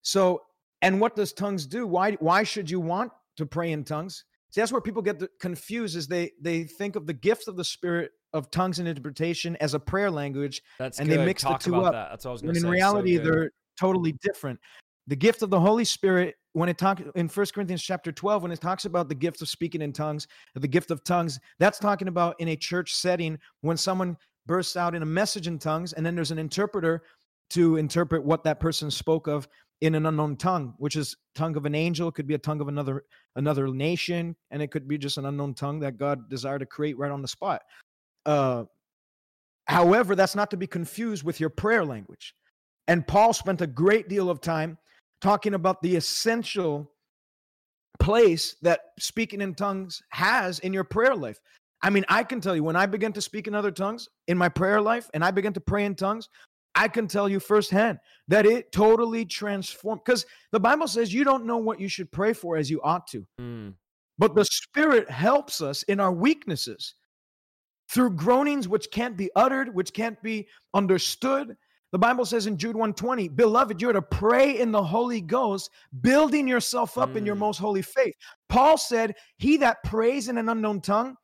So, 0.03 0.43
and 0.83 1.01
what 1.01 1.16
does 1.16 1.33
tongues 1.33 1.66
do? 1.66 1.87
Why 1.87 2.12
why 2.21 2.43
should 2.43 2.71
you 2.71 2.81
want 2.81 3.12
to 3.37 3.47
pray 3.47 3.73
in 3.73 3.85
tongues? 3.85 4.25
See, 4.51 4.61
that's 4.61 4.73
where 4.73 4.81
people 4.81 5.03
get 5.03 5.23
confused. 5.41 5.97
Is 5.97 6.07
they 6.07 6.33
they 6.41 6.64
think 6.64 6.97
of 6.97 7.07
the 7.07 7.12
gift 7.12 7.49
of 7.49 7.57
the 7.57 7.64
Spirit 7.64 8.12
of 8.33 8.51
tongues 8.51 8.79
and 8.79 8.89
interpretation 8.89 9.57
as 9.57 9.75
a 9.75 9.81
prayer 9.81 10.11
language, 10.11 10.62
that's 10.79 10.99
and 10.99 11.09
good. 11.09 11.21
they 11.21 11.25
mix 11.25 11.43
Talk 11.43 11.62
the 11.62 11.71
two 11.71 11.77
up. 11.77 11.93
That. 11.93 12.11
That's 12.11 12.25
what 12.25 12.31
I 12.31 12.33
was 12.33 12.43
going 12.43 12.55
to 12.55 12.61
say. 12.61 12.66
In 12.66 12.73
reality, 12.73 13.16
so 13.16 13.25
they're 13.25 13.51
totally 13.79 14.12
different. 14.23 14.59
The 15.07 15.16
gift 15.16 15.43
of 15.43 15.49
the 15.49 15.59
Holy 15.59 15.85
Spirit, 15.85 16.35
when 16.53 16.69
it 16.69 16.77
talks 16.77 17.03
in 17.14 17.29
First 17.29 17.55
Corinthians 17.55 17.83
chapter 17.83 18.12
12, 18.12 18.43
when 18.43 18.53
it 18.53 18.61
talks 18.61 18.85
about 18.85 19.09
the 19.09 19.14
gift 19.14 19.41
of 19.41 19.49
speaking 19.49 19.81
in 19.81 19.93
tongues, 19.93 20.29
the 20.55 20.69
gift 20.69 20.91
of 20.91 21.03
tongues, 21.03 21.41
that's 21.59 21.79
talking 21.79 22.09
about 22.09 22.39
in 22.41 22.49
a 22.49 22.57
church 22.57 22.95
setting 22.95 23.39
when 23.62 23.79
someone 23.79 24.16
bursts 24.49 24.77
out 24.77 24.97
in 24.97 25.03
a 25.03 25.07
message 25.07 25.47
in 25.47 25.61
tongues, 25.61 25.93
and 25.93 26.05
then 26.05 26.17
there's 26.17 26.33
an 26.33 26.39
interpreter 26.41 27.05
to 27.51 27.77
interpret 27.77 28.25
what 28.25 28.43
that 28.43 28.59
person 28.59 28.91
spoke 28.91 29.29
of 29.29 29.47
in 29.81 29.95
an 29.95 30.07
unknown 30.07 30.37
tongue, 30.37 30.75
which 30.79 30.97
is 30.97 31.17
tongue 31.37 31.57
of 31.57 31.65
an 31.65 31.75
angel, 31.75 32.09
it 32.09 32.15
could 32.15 32.27
be 32.27 32.35
a 32.35 32.39
tongue 32.39 32.61
of 32.61 32.69
another 32.69 33.05
another 33.37 33.69
nation, 33.69 34.35
and 34.51 34.61
it 34.61 34.73
could 34.73 34.89
be 34.89 34.99
just 34.99 35.19
an 35.19 35.27
unknown 35.27 35.55
tongue 35.55 35.79
that 35.81 35.97
God 35.97 36.29
desired 36.29 36.59
to 36.59 36.67
create 36.67 36.99
right 36.99 37.13
on 37.13 37.23
the 37.23 37.29
spot. 37.29 37.63
Uh, 38.27 38.65
however, 39.67 40.17
that's 40.17 40.35
not 40.35 40.51
to 40.51 40.57
be 40.57 40.67
confused 40.67 41.23
with 41.23 41.39
your 41.39 41.51
prayer 41.51 41.85
language. 41.85 42.35
And 42.89 43.07
Paul 43.07 43.33
spent 43.33 43.61
a 43.61 43.67
great 43.67 44.09
deal 44.09 44.31
of 44.31 44.41
time 44.41 44.79
talking 45.21 45.55
about 45.55 45.81
the 45.83 45.95
essential 45.95 46.91
place 48.01 48.57
that 48.63 48.81
speaking 48.99 49.41
in 49.41 49.55
tongues 49.55 50.03
has 50.11 50.59
in 50.61 50.73
your 50.73 50.85
prayer 50.85 51.15
life. 51.15 51.39
I 51.83 51.91
mean, 51.91 52.05
I 52.09 52.24
can 52.24 52.41
tell 52.41 52.57
you 52.57 52.64
when 52.64 52.76
I 52.76 52.87
began 52.87 53.12
to 53.12 53.20
speak 53.20 53.47
in 53.47 53.55
other 53.55 53.70
tongues 53.70 54.09
in 54.26 54.37
my 54.37 54.49
prayer 54.49 54.81
life 54.81 55.09
and 55.14 55.24
I 55.24 55.31
began 55.31 55.53
to 55.53 55.61
pray 55.61 55.85
in 55.85 55.95
tongues, 55.95 56.29
I 56.74 56.89
can 56.89 57.09
tell 57.09 57.29
you 57.29 57.41
firsthand 57.41 57.99
that 58.29 58.47
it 58.47 58.72
totally 58.72 59.24
transformed 59.24 60.03
because 60.05 60.26
the 60.53 60.61
Bible 60.61 60.87
says 60.87 61.12
you 61.12 61.24
don't 61.24 61.47
know 61.47 61.57
what 61.57 61.81
you 61.81 61.89
should 61.89 62.11
pray 62.12 62.33
for 62.33 62.57
as 62.57 62.70
you 62.70 62.81
ought 62.83 63.07
to. 63.09 63.26
Mm. 63.41 63.74
But 64.18 64.35
the 64.35 64.45
Spirit 64.45 65.11
helps 65.11 65.61
us 65.61 65.83
in 65.85 66.01
our 66.01 66.12
weaknesses 66.12 66.95
through 67.91 68.11
groanings 68.11 68.68
which 68.68 68.91
can't 68.91 69.16
be 69.16 69.31
uttered, 69.35 69.74
which 69.74 69.93
can't 69.93 70.20
be 70.22 70.47
understood. 70.74 71.57
The 71.91 71.99
Bible 71.99 72.26
says 72.26 72.47
in 72.47 72.59
Jude 72.59 72.76
120, 72.76 73.29
beloved, 73.29 73.81
you're 73.81 73.93
to 73.93 74.03
pray 74.03 74.59
in 74.59 74.72
the 74.72 74.83
Holy 74.83 75.20
Ghost, 75.22 75.70
building 76.03 76.47
yourself 76.47 76.99
up 76.99 77.11
mm. 77.11 77.16
in 77.16 77.26
your 77.26 77.37
mm. 77.37 77.41
most 77.41 77.59
holy 77.59 77.83
faith. 77.83 78.14
Paul 78.49 78.76
said, 78.76 79.14
He 79.39 79.57
that 79.59 79.83
prays 79.85 80.29
in 80.29 80.37
an 80.37 80.49
unknown 80.49 80.81
tongue, 80.81 81.16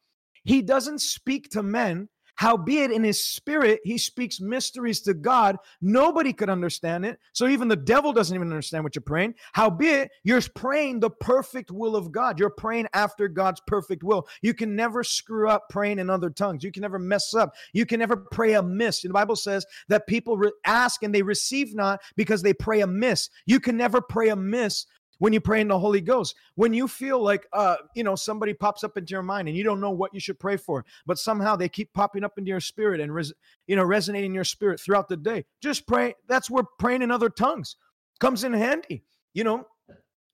he 0.45 0.63
doesn't 0.63 1.01
speak 1.01 1.51
to 1.51 1.63
men, 1.63 2.09
Howbeit 2.37 2.91
in 2.91 3.05
his 3.05 3.23
spirit, 3.23 3.81
he 3.85 3.97
speaks 3.97 4.41
mysteries 4.41 5.01
to 5.03 5.15
God. 5.15 5.57
Nobody 5.81 6.33
could 6.33 6.51
understand 6.51 7.07
it. 7.07 7.19
So 7.33 7.47
even 7.47 7.69
the 7.69 7.77
devil 7.77 8.13
doesn't 8.13 8.35
even 8.35 8.49
understand 8.49 8.83
what 8.83 8.95
you're 8.95 9.03
praying. 9.03 9.35
Howbeit, 9.53 10.11
you're 10.25 10.41
praying 10.55 11.01
the 11.01 11.11
perfect 11.11 11.71
will 11.71 11.95
of 11.95 12.11
God. 12.11 12.39
You're 12.39 12.51
praying 12.51 12.89
after 12.93 13.29
God's 13.29 13.61
perfect 13.67 14.03
will. 14.03 14.27
You 14.43 14.53
can 14.55 14.75
never 14.75 15.05
screw 15.05 15.49
up 15.49 15.69
praying 15.71 15.99
in 15.99 16.11
other 16.11 16.31
tongues. 16.31 16.65
You 16.65 16.73
can 16.73 16.83
never 16.83 16.99
mess 16.99 17.35
up. 17.35 17.55
You 17.73 17.87
can 17.87 18.01
never 18.01 18.17
pray 18.17 18.55
amiss. 18.55 19.03
The 19.03 19.11
Bible 19.11 19.37
says 19.37 19.65
that 19.89 20.07
people 20.07 20.37
re- 20.37 20.53
ask 20.67 21.03
and 21.03 21.15
they 21.15 21.23
receive 21.23 21.75
not 21.75 22.01
because 22.17 22.43
they 22.43 22.55
pray 22.55 22.81
amiss. 22.81 23.31
You 23.47 23.61
can 23.61 23.77
never 23.77 24.01
pray 24.01 24.31
amiss 24.31 24.87
when 25.19 25.33
you 25.33 25.41
pray 25.41 25.61
in 25.61 25.69
the 25.69 25.79
Holy 25.79 26.01
Ghost, 26.01 26.35
when 26.55 26.75
you 26.75 26.89
feel 26.89 27.21
like, 27.21 27.47
uh, 27.53 27.77
you 27.95 28.05
know, 28.05 28.15
somebody 28.15 28.55
pops 28.55 28.85
up 28.85 28.97
into 28.97 29.13
your 29.13 29.23
mind 29.23 29.49
and 29.49 29.57
you 29.57 29.65
don't 29.65 29.81
know 29.81 29.91
what 29.91 30.13
you 30.15 30.21
should 30.21 30.39
pray 30.39 30.57
for, 30.57 30.85
but 31.07 31.19
somehow 31.19 31.57
they 31.57 31.69
keep 31.69 31.93
popping 31.93 32.25
up 32.25 32.39
into 32.39 32.49
your 32.49 32.61
spirit 32.61 33.01
and, 33.01 33.15
res- 33.15 33.33
you 33.67 33.77
know, 33.77 33.85
resonating 33.85 34.31
in 34.31 34.35
your 34.35 34.45
spirit 34.45 34.81
throughout 34.81 35.09
the 35.09 35.17
day. 35.17 35.45
Just 35.61 35.87
pray. 35.87 36.15
That's 36.29 36.51
where 36.51 36.65
praying 36.79 37.03
in 37.03 37.11
other 37.11 37.31
tongues 37.31 37.77
comes 38.21 38.45
in 38.45 38.53
handy, 38.53 39.05
you 39.33 39.45
know, 39.45 39.67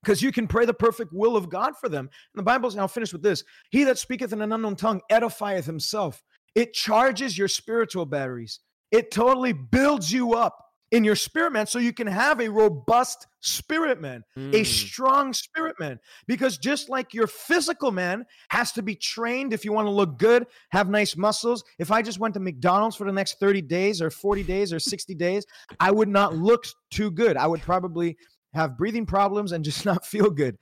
because 0.02 0.22
you 0.22 0.32
can 0.32 0.46
pray 0.46 0.64
the 0.64 0.74
perfect 0.74 1.12
will 1.12 1.36
of 1.36 1.48
God 1.48 1.76
for 1.76 1.88
them. 1.88 2.08
And 2.34 2.38
the 2.38 2.42
Bible, 2.42 2.72
I'll 2.78 2.88
finish 2.88 3.12
with 3.12 3.22
this 3.22 3.44
He 3.70 3.84
that 3.84 3.98
speaketh 3.98 4.32
in 4.32 4.40
an 4.40 4.52
unknown 4.52 4.76
tongue 4.76 5.00
edifieth 5.10 5.64
himself. 5.64 6.22
It 6.54 6.72
charges 6.72 7.38
your 7.38 7.48
spiritual 7.48 8.06
batteries, 8.06 8.60
it 8.90 9.10
totally 9.10 9.52
builds 9.52 10.12
you 10.12 10.34
up 10.34 10.69
in 10.90 11.04
your 11.04 11.14
spirit 11.14 11.52
man 11.52 11.66
so 11.66 11.78
you 11.78 11.92
can 11.92 12.06
have 12.06 12.40
a 12.40 12.48
robust 12.48 13.26
spirit 13.40 14.00
man, 14.00 14.22
mm. 14.36 14.54
a 14.54 14.64
strong 14.64 15.32
spirit 15.32 15.76
man. 15.78 15.98
Because 16.26 16.58
just 16.58 16.88
like 16.88 17.14
your 17.14 17.26
physical 17.26 17.90
man 17.90 18.24
has 18.50 18.72
to 18.72 18.82
be 18.82 18.94
trained 18.94 19.52
if 19.52 19.64
you 19.64 19.72
want 19.72 19.86
to 19.86 19.92
look 19.92 20.18
good, 20.18 20.46
have 20.70 20.88
nice 20.88 21.16
muscles. 21.16 21.62
If 21.78 21.90
I 21.90 22.02
just 22.02 22.18
went 22.18 22.34
to 22.34 22.40
McDonald's 22.40 22.96
for 22.96 23.04
the 23.04 23.12
next 23.12 23.38
30 23.38 23.62
days 23.62 24.02
or 24.02 24.10
40 24.10 24.42
days 24.42 24.72
or 24.72 24.78
60 24.78 25.14
days, 25.14 25.44
I 25.78 25.90
would 25.90 26.08
not 26.08 26.36
look 26.36 26.64
too 26.90 27.10
good. 27.10 27.36
I 27.36 27.46
would 27.46 27.62
probably 27.62 28.16
have 28.54 28.76
breathing 28.76 29.06
problems 29.06 29.52
and 29.52 29.64
just 29.64 29.84
not 29.86 30.04
feel 30.04 30.30
good. 30.30 30.56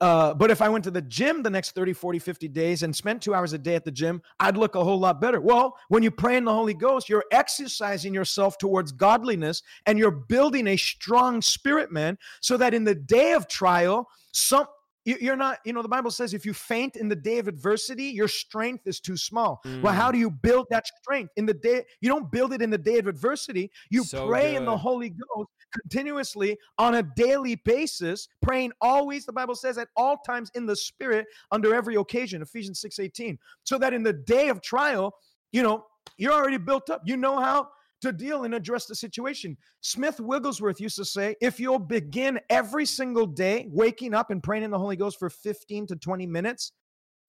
Uh, 0.00 0.34
but 0.34 0.50
if 0.50 0.60
I 0.60 0.68
went 0.68 0.84
to 0.84 0.90
the 0.90 1.00
gym 1.00 1.42
the 1.42 1.50
next 1.50 1.74
30, 1.74 1.94
40, 1.94 2.18
50 2.18 2.48
days 2.48 2.82
and 2.82 2.94
spent 2.94 3.22
two 3.22 3.34
hours 3.34 3.54
a 3.54 3.58
day 3.58 3.74
at 3.74 3.84
the 3.84 3.90
gym, 3.90 4.20
I'd 4.38 4.56
look 4.56 4.74
a 4.74 4.84
whole 4.84 4.98
lot 4.98 5.20
better. 5.20 5.40
Well, 5.40 5.76
when 5.88 6.02
you 6.02 6.10
pray 6.10 6.36
in 6.36 6.44
the 6.44 6.52
Holy 6.52 6.74
Ghost, 6.74 7.08
you're 7.08 7.24
exercising 7.32 8.12
yourself 8.12 8.58
towards 8.58 8.92
godliness 8.92 9.62
and 9.86 9.98
you're 9.98 10.10
building 10.10 10.66
a 10.66 10.76
strong 10.76 11.40
spirit, 11.40 11.90
man, 11.90 12.18
so 12.40 12.56
that 12.58 12.74
in 12.74 12.84
the 12.84 12.94
day 12.94 13.32
of 13.32 13.48
trial, 13.48 14.08
some 14.32 14.66
you're 15.06 15.36
not, 15.36 15.58
you 15.64 15.72
know, 15.72 15.82
the 15.82 15.88
Bible 15.88 16.10
says 16.10 16.34
if 16.34 16.44
you 16.44 16.52
faint 16.52 16.96
in 16.96 17.08
the 17.08 17.16
day 17.16 17.38
of 17.38 17.46
adversity, 17.46 18.04
your 18.04 18.26
strength 18.26 18.86
is 18.86 18.98
too 18.98 19.16
small. 19.16 19.60
Mm. 19.64 19.82
Well, 19.82 19.92
how 19.92 20.10
mm. 20.10 20.14
do 20.14 20.18
you 20.18 20.30
build 20.30 20.66
that 20.70 20.86
strength 20.86 21.32
in 21.36 21.46
the 21.46 21.54
day? 21.54 21.84
You 22.00 22.08
don't 22.08 22.30
build 22.30 22.52
it 22.52 22.60
in 22.60 22.70
the 22.70 22.78
day 22.78 22.98
of 22.98 23.06
adversity. 23.06 23.70
You 23.88 24.02
so 24.02 24.26
pray 24.26 24.52
good. 24.52 24.58
in 24.58 24.64
the 24.64 24.76
Holy 24.76 25.10
Ghost 25.10 25.50
continuously 25.80 26.58
on 26.78 26.96
a 26.96 27.02
daily 27.02 27.54
basis, 27.54 28.28
praying 28.42 28.72
always, 28.80 29.26
the 29.26 29.32
Bible 29.32 29.54
says, 29.54 29.78
at 29.78 29.88
all 29.96 30.18
times 30.18 30.50
in 30.54 30.66
the 30.66 30.76
spirit 30.76 31.26
under 31.52 31.74
every 31.74 31.96
occasion, 31.96 32.42
Ephesians 32.42 32.80
6 32.80 32.98
18. 32.98 33.38
So 33.64 33.78
that 33.78 33.94
in 33.94 34.02
the 34.02 34.12
day 34.12 34.48
of 34.48 34.60
trial, 34.60 35.14
you 35.52 35.62
know, 35.62 35.86
you're 36.18 36.32
already 36.32 36.58
built 36.58 36.90
up. 36.90 37.02
You 37.04 37.16
know 37.16 37.38
how 37.38 37.68
to 38.02 38.12
deal 38.12 38.44
and 38.44 38.54
address 38.54 38.86
the 38.86 38.94
situation. 38.94 39.56
Smith 39.80 40.20
Wigglesworth 40.20 40.80
used 40.80 40.96
to 40.96 41.04
say, 41.04 41.34
if 41.40 41.58
you'll 41.58 41.78
begin 41.78 42.38
every 42.50 42.86
single 42.86 43.26
day 43.26 43.66
waking 43.70 44.14
up 44.14 44.30
and 44.30 44.42
praying 44.42 44.64
in 44.64 44.70
the 44.70 44.78
Holy 44.78 44.96
Ghost 44.96 45.18
for 45.18 45.30
15 45.30 45.86
to 45.88 45.96
20 45.96 46.26
minutes, 46.26 46.72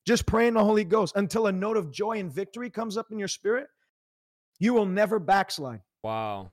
just 0.06 0.26
praying 0.26 0.54
the 0.54 0.64
Holy 0.64 0.84
Ghost 0.84 1.16
until 1.16 1.48
a 1.48 1.52
note 1.52 1.78
of 1.78 1.92
joy 1.92 2.20
and 2.20 2.32
victory 2.32 2.70
comes 2.70 2.98
up 2.98 3.08
in 3.12 3.20
your 3.20 3.28
spirit, 3.28 3.68
you 4.60 4.74
will 4.74 4.86
never 4.86 5.20
backslide. 5.20 5.82
Wow. 6.04 6.52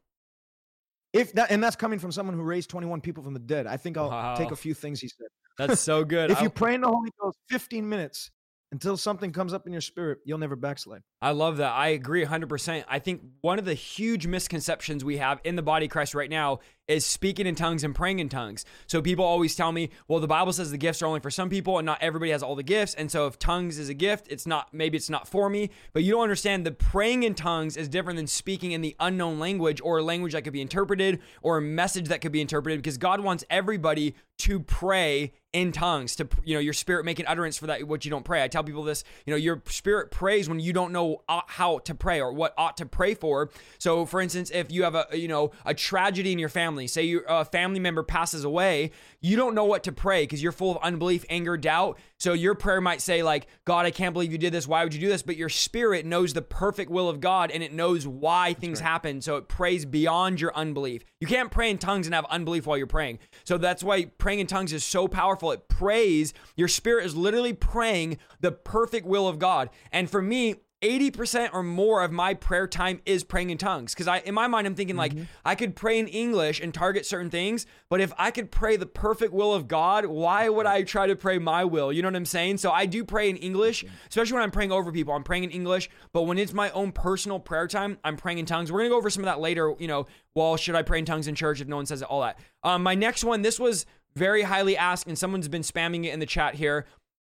If 1.13 1.33
that 1.35 1.53
and 1.53 1.63
that's 1.63 1.77
coming 1.77 2.01
from 2.01 2.11
someone 2.11 2.35
who 2.35 2.43
raised 2.43 2.69
21 2.71 3.01
people 3.01 3.23
from 3.23 3.35
the 3.35 3.41
dead. 3.41 3.69
I 3.69 3.77
think 3.77 3.97
I'll 3.97 4.11
wow. 4.11 4.35
take 4.35 4.51
a 4.51 4.57
few 4.57 4.75
things 4.75 5.01
he 5.01 5.09
said. 5.09 5.29
That's 5.59 5.81
so 5.81 6.05
good. 6.05 6.33
if 6.33 6.43
you 6.43 6.51
pray 6.51 6.75
in 6.75 6.81
the 6.81 6.89
Holy 6.89 7.11
Ghost 7.21 7.39
15 7.51 7.89
minutes 7.89 8.31
until 8.75 8.97
something 8.97 9.31
comes 9.31 9.55
up 9.55 9.69
in 9.69 9.73
your 9.73 9.81
spirit, 9.81 10.19
you'll 10.25 10.37
never 10.37 10.57
backslide. 10.57 11.05
I 11.23 11.31
love 11.31 11.59
that. 11.59 11.71
I 11.71 11.91
agree 11.91 12.25
100%. 12.25 12.85
I 12.89 12.99
think 12.99 13.21
one 13.41 13.61
of 13.61 13.65
the 13.65 13.73
huge 13.73 14.27
misconceptions 14.27 15.05
we 15.05 15.19
have 15.19 15.41
in 15.45 15.55
the 15.55 15.63
body 15.63 15.87
of 15.87 15.93
Christ 15.93 16.13
right 16.13 16.29
now 16.29 16.59
is 16.89 17.07
speaking 17.07 17.47
in 17.47 17.55
tongues 17.55 17.85
and 17.85 17.95
praying 17.95 18.19
in 18.19 18.29
tongues. 18.29 18.65
So 18.87 19.01
people 19.01 19.25
always 19.25 19.57
tell 19.57 19.73
me, 19.73 19.91
well, 20.09 20.21
the 20.21 20.27
Bible 20.27 20.53
says 20.53 20.71
the 20.71 20.79
gifts 20.79 21.03
are 21.03 21.07
only 21.07 21.21
for 21.21 21.31
some 21.31 21.49
people 21.49 21.79
and 21.79 21.87
not 21.87 22.03
everybody 22.03 22.31
has 22.31 22.43
all 22.43 22.55
the 22.55 22.63
gifts. 22.63 22.95
And 22.95 23.11
so 23.11 23.27
if 23.27 23.39
tongues 23.39 23.79
is 23.79 23.89
a 23.89 23.95
gift, 23.95 24.27
it's 24.31 24.47
not, 24.47 24.73
maybe 24.73 24.97
it's 24.97 25.11
not 25.11 25.27
for 25.27 25.49
me. 25.49 25.71
But 25.93 26.05
you 26.05 26.13
don't 26.13 26.23
understand 26.23 26.67
the 26.67 26.73
praying 26.73 27.23
in 27.23 27.35
tongues 27.35 27.77
is 27.77 27.89
different 27.89 28.17
than 28.17 28.27
speaking 28.27 28.73
in 28.73 28.83
the 28.83 28.95
unknown 29.01 29.39
language 29.39 29.81
or 29.83 29.99
a 29.99 30.03
language 30.03 30.33
that 30.33 30.43
could 30.43 30.53
be 30.53 30.61
interpreted 30.61 31.21
or 31.43 31.57
a 31.57 31.63
message 31.63 32.09
that 32.09 32.21
could 32.21 32.33
be 32.33 32.41
interpreted 32.41 32.81
because 32.81 32.99
God 32.99 33.21
wants 33.21 33.45
everybody 33.49 34.15
to 34.37 34.61
pray 34.61 35.33
in 35.53 35.71
tongues 35.71 36.17
to 36.17 36.29
you 36.43 36.55
know 36.55 36.61
your 36.61 36.73
spirit 36.73 37.05
making 37.05 37.25
utterance 37.27 37.57
for 37.57 37.69
that 37.69 37.87
what 37.87 38.05
you 38.05 38.11
don't 38.11 38.25
pray 38.25 38.43
i 38.43 38.49
tell 38.49 38.65
people 38.65 38.83
this 38.83 39.05
you 39.25 39.31
know 39.31 39.37
your 39.37 39.63
spirit 39.67 40.11
prays 40.11 40.49
when 40.49 40.59
you 40.59 40.73
don't 40.73 40.91
know 40.91 41.23
how 41.47 41.79
to 41.79 41.95
pray 41.95 42.21
or 42.21 42.33
what 42.33 42.53
ought 42.59 42.77
to 42.77 42.85
pray 42.85 43.15
for 43.15 43.49
so 43.79 44.05
for 44.05 44.21
instance 44.21 44.51
if 44.51 44.73
you 44.73 44.83
have 44.83 44.97
a 44.97 45.07
you 45.13 45.29
know 45.29 45.53
a 45.65 45.73
tragedy 45.73 46.33
in 46.33 46.41
your 46.41 46.49
family 46.49 46.74
say 46.87 47.03
your 47.03 47.25
a 47.29 47.45
family 47.45 47.81
member 47.81 48.03
passes 48.03 48.45
away 48.45 48.91
you 49.21 49.37
don't 49.37 49.55
know 49.55 49.65
what 49.65 49.85
to 49.85 49.93
pray 49.93 50.25
because 50.25 50.43
you're 50.43 50.53
full 50.53 50.71
of 50.71 50.83
unbelief 50.83 51.25
anger 51.31 51.57
doubt. 51.57 51.99
So 52.19 52.35
your 52.35 52.55
prayer 52.55 52.81
might 52.81 53.01
say 53.01 53.23
like 53.23 53.47
god 53.65 53.87
i 53.87 53.91
can't 53.91 54.13
believe 54.13 54.33
you 54.33 54.39
did 54.39 54.53
this. 54.53 54.67
Why 54.67 54.85
would 54.85 54.93
you 54.93 55.01
do 55.01 55.09
this? 55.09 55.23
But 55.23 55.37
your 55.37 55.49
spirit 55.49 56.05
knows 56.05 56.33
the 56.33 56.43
perfect 56.43 56.91
will 56.91 57.09
of 57.09 57.21
god 57.21 57.51
and 57.51 57.63
it 57.63 57.73
knows 57.73 58.07
why 58.07 58.55
things 58.55 58.81
right. 58.81 58.89
happen. 58.89 59.21
So 59.21 59.37
it 59.37 59.49
prays 59.49 59.85
beyond 59.85 60.41
your 60.41 60.55
unbelief. 60.55 61.05
You 61.21 61.27
can't 61.27 61.51
pray 61.51 61.71
in 61.71 61.79
tongues 61.79 62.07
and 62.07 62.15
have 62.15 62.27
unbelief 62.27 62.67
while 62.67 62.77
you're 62.77 62.87
praying. 62.87 63.19
So 63.45 63.57
that's 63.57 63.83
why 63.83 64.05
praying 64.05 64.41
in 64.41 64.47
tongues 64.47 64.73
is 64.73 64.85
so 64.85 65.09
powerful. 65.09 65.53
It 65.53 65.69
prays, 65.69 66.35
your 66.57 66.69
spirit 66.69 67.07
is 67.07 67.17
literally 67.17 67.55
praying 67.55 68.19
the 68.41 68.53
perfect 68.53 69.07
will 69.07 69.27
of 69.27 69.39
God. 69.39 69.71
And 69.91 70.11
for 70.11 70.21
me, 70.21 70.57
80% 70.85 71.51
or 71.53 71.63
more 71.63 72.03
of 72.03 72.13
my 72.13 72.35
prayer 72.35 72.67
time 72.67 73.01
is 73.07 73.25
praying 73.25 73.51
in 73.51 73.59
tongues. 73.59 73.95
Because 73.95 74.07
I 74.07 74.19
in 74.19 74.35
my 74.35 74.47
mind 74.47 74.67
I'm 74.67 74.75
thinking 74.75 74.97
like 74.97 75.15
mm-hmm. 75.15 75.25
I 75.45 75.55
could 75.55 75.75
pray 75.75 75.99
in 75.99 76.07
English 76.07 76.61
and 76.61 76.73
target 76.73 77.07
certain 77.07 77.31
things 77.31 77.67
but 77.89 78.01
if 78.01 78.13
I 78.19 78.31
could 78.31 78.51
pray 78.51 78.77
the 78.77 78.87
perfect 78.87 79.33
will 79.33 79.55
of 79.55 79.67
God 79.67 80.07
why 80.07 80.49
would 80.49 80.67
I 80.67 80.83
try 80.83 81.07
to 81.07 81.17
pray 81.17 81.39
my 81.39 81.65
will? 81.65 81.93
You 81.93 82.03
know 82.03 82.09
what 82.09 82.17
I'm 82.17 82.27
saying? 82.27 82.59
So 82.59 82.71
I 82.71 82.87
do 82.87 83.05
pray 83.05 83.31
in 83.31 83.37
English 83.37 83.85
especially 84.09 84.35
when 84.35 84.43
I'm 84.43 84.51
praying 84.51 84.73
over 84.73 84.93
people. 84.93 85.15
I'm 85.15 85.25
praying 85.25 85.45
in 85.45 85.51
English 85.51 85.89
but 86.13 86.23
when 86.23 86.39
it's 86.39 86.53
my 86.53 86.71
own 86.71 86.93
personal 86.93 87.41
prayer 87.41 87.67
time 87.67 87.99
I'm 88.05 88.17
praying 88.17 88.39
in 88.39 88.47
tongues. 88.47 88.71
We're 88.71 88.81
going 88.81 88.91
to 88.91 88.95
go 88.95 88.99
over 88.99 89.11
some 89.11 89.23
of 89.23 89.27
that 89.27 89.41
later 89.41 89.75
you 89.79 89.89
know 89.89 90.07
well 90.35 90.57
should 90.57 90.75
I 90.75 90.83
pray 90.83 90.99
in 90.99 91.05
tongues 91.05 91.29
in 91.29 91.35
church 91.35 91.61
if 91.61 91.69
no 91.69 91.77
one 91.77 91.87
says 91.87 92.03
it 92.03 92.09
all 92.09 92.21
that? 92.21 92.39
Um 92.63 92.83
my 92.83 92.95
next 92.95 93.25
one 93.25 93.43
this 93.43 93.59
was 93.59 93.87
very 94.17 94.43
highly 94.43 94.77
asked, 94.77 95.07
and 95.07 95.19
someone's 95.19 95.49
been 95.49 95.63
spamming 95.63 96.05
it 96.05 96.13
in 96.13 96.21
the 96.21 96.27
chat 96.27 96.55
here. 96.55 96.87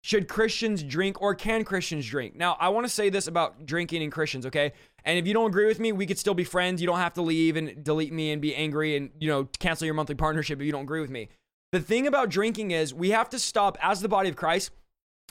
Should 0.05 0.29
Christians 0.29 0.83
drink 0.83 1.23
or 1.23 1.35
can 1.35 1.65
Christians 1.65 2.07
drink? 2.09 2.35
Now, 2.35 2.57
I 2.59 2.71
want 2.71 2.85
to 2.87 2.93
say 2.93 3.09
this 3.09 3.29
about 3.29 3.65
drinking 3.67 4.03
and 4.03 4.11
Christians, 4.11 4.45
okay? 4.47 4.73
And 5.05 5.17
if 5.17 5.27
you 5.29 5.33
don't 5.33 5.49
agree 5.49 5.67
with 5.67 5.79
me, 5.79 5.93
we 5.93 6.07
could 6.07 6.19
still 6.19 6.35
be 6.35 6.43
friends. 6.45 6.81
You 6.81 6.89
don't 6.89 6.99
have 6.99 7.15
to 7.15 7.23
leave 7.23 7.57
and 7.57 7.85
delete 7.85 8.13
me 8.13 8.33
and 8.33 8.43
be 8.43 8.55
angry 8.55 8.97
and, 8.97 9.11
you 9.21 9.29
know, 9.29 9.49
cancel 9.61 9.85
your 9.85 9.95
monthly 9.95 10.17
partnership 10.17 10.61
if 10.61 10.67
you 10.67 10.73
don't 10.73 10.83
agree 10.83 11.01
with 11.01 11.11
me. 11.11 11.29
The 11.71 11.81
thing 11.81 12.09
about 12.09 12.31
drinking 12.31 12.73
is 12.73 12.93
we 12.93 13.11
have 13.11 13.31
to 13.31 13.39
stop 13.39 13.79
as 13.81 14.01
the 14.01 14.09
body 14.09 14.29
of 14.29 14.37
Christ 14.37 14.73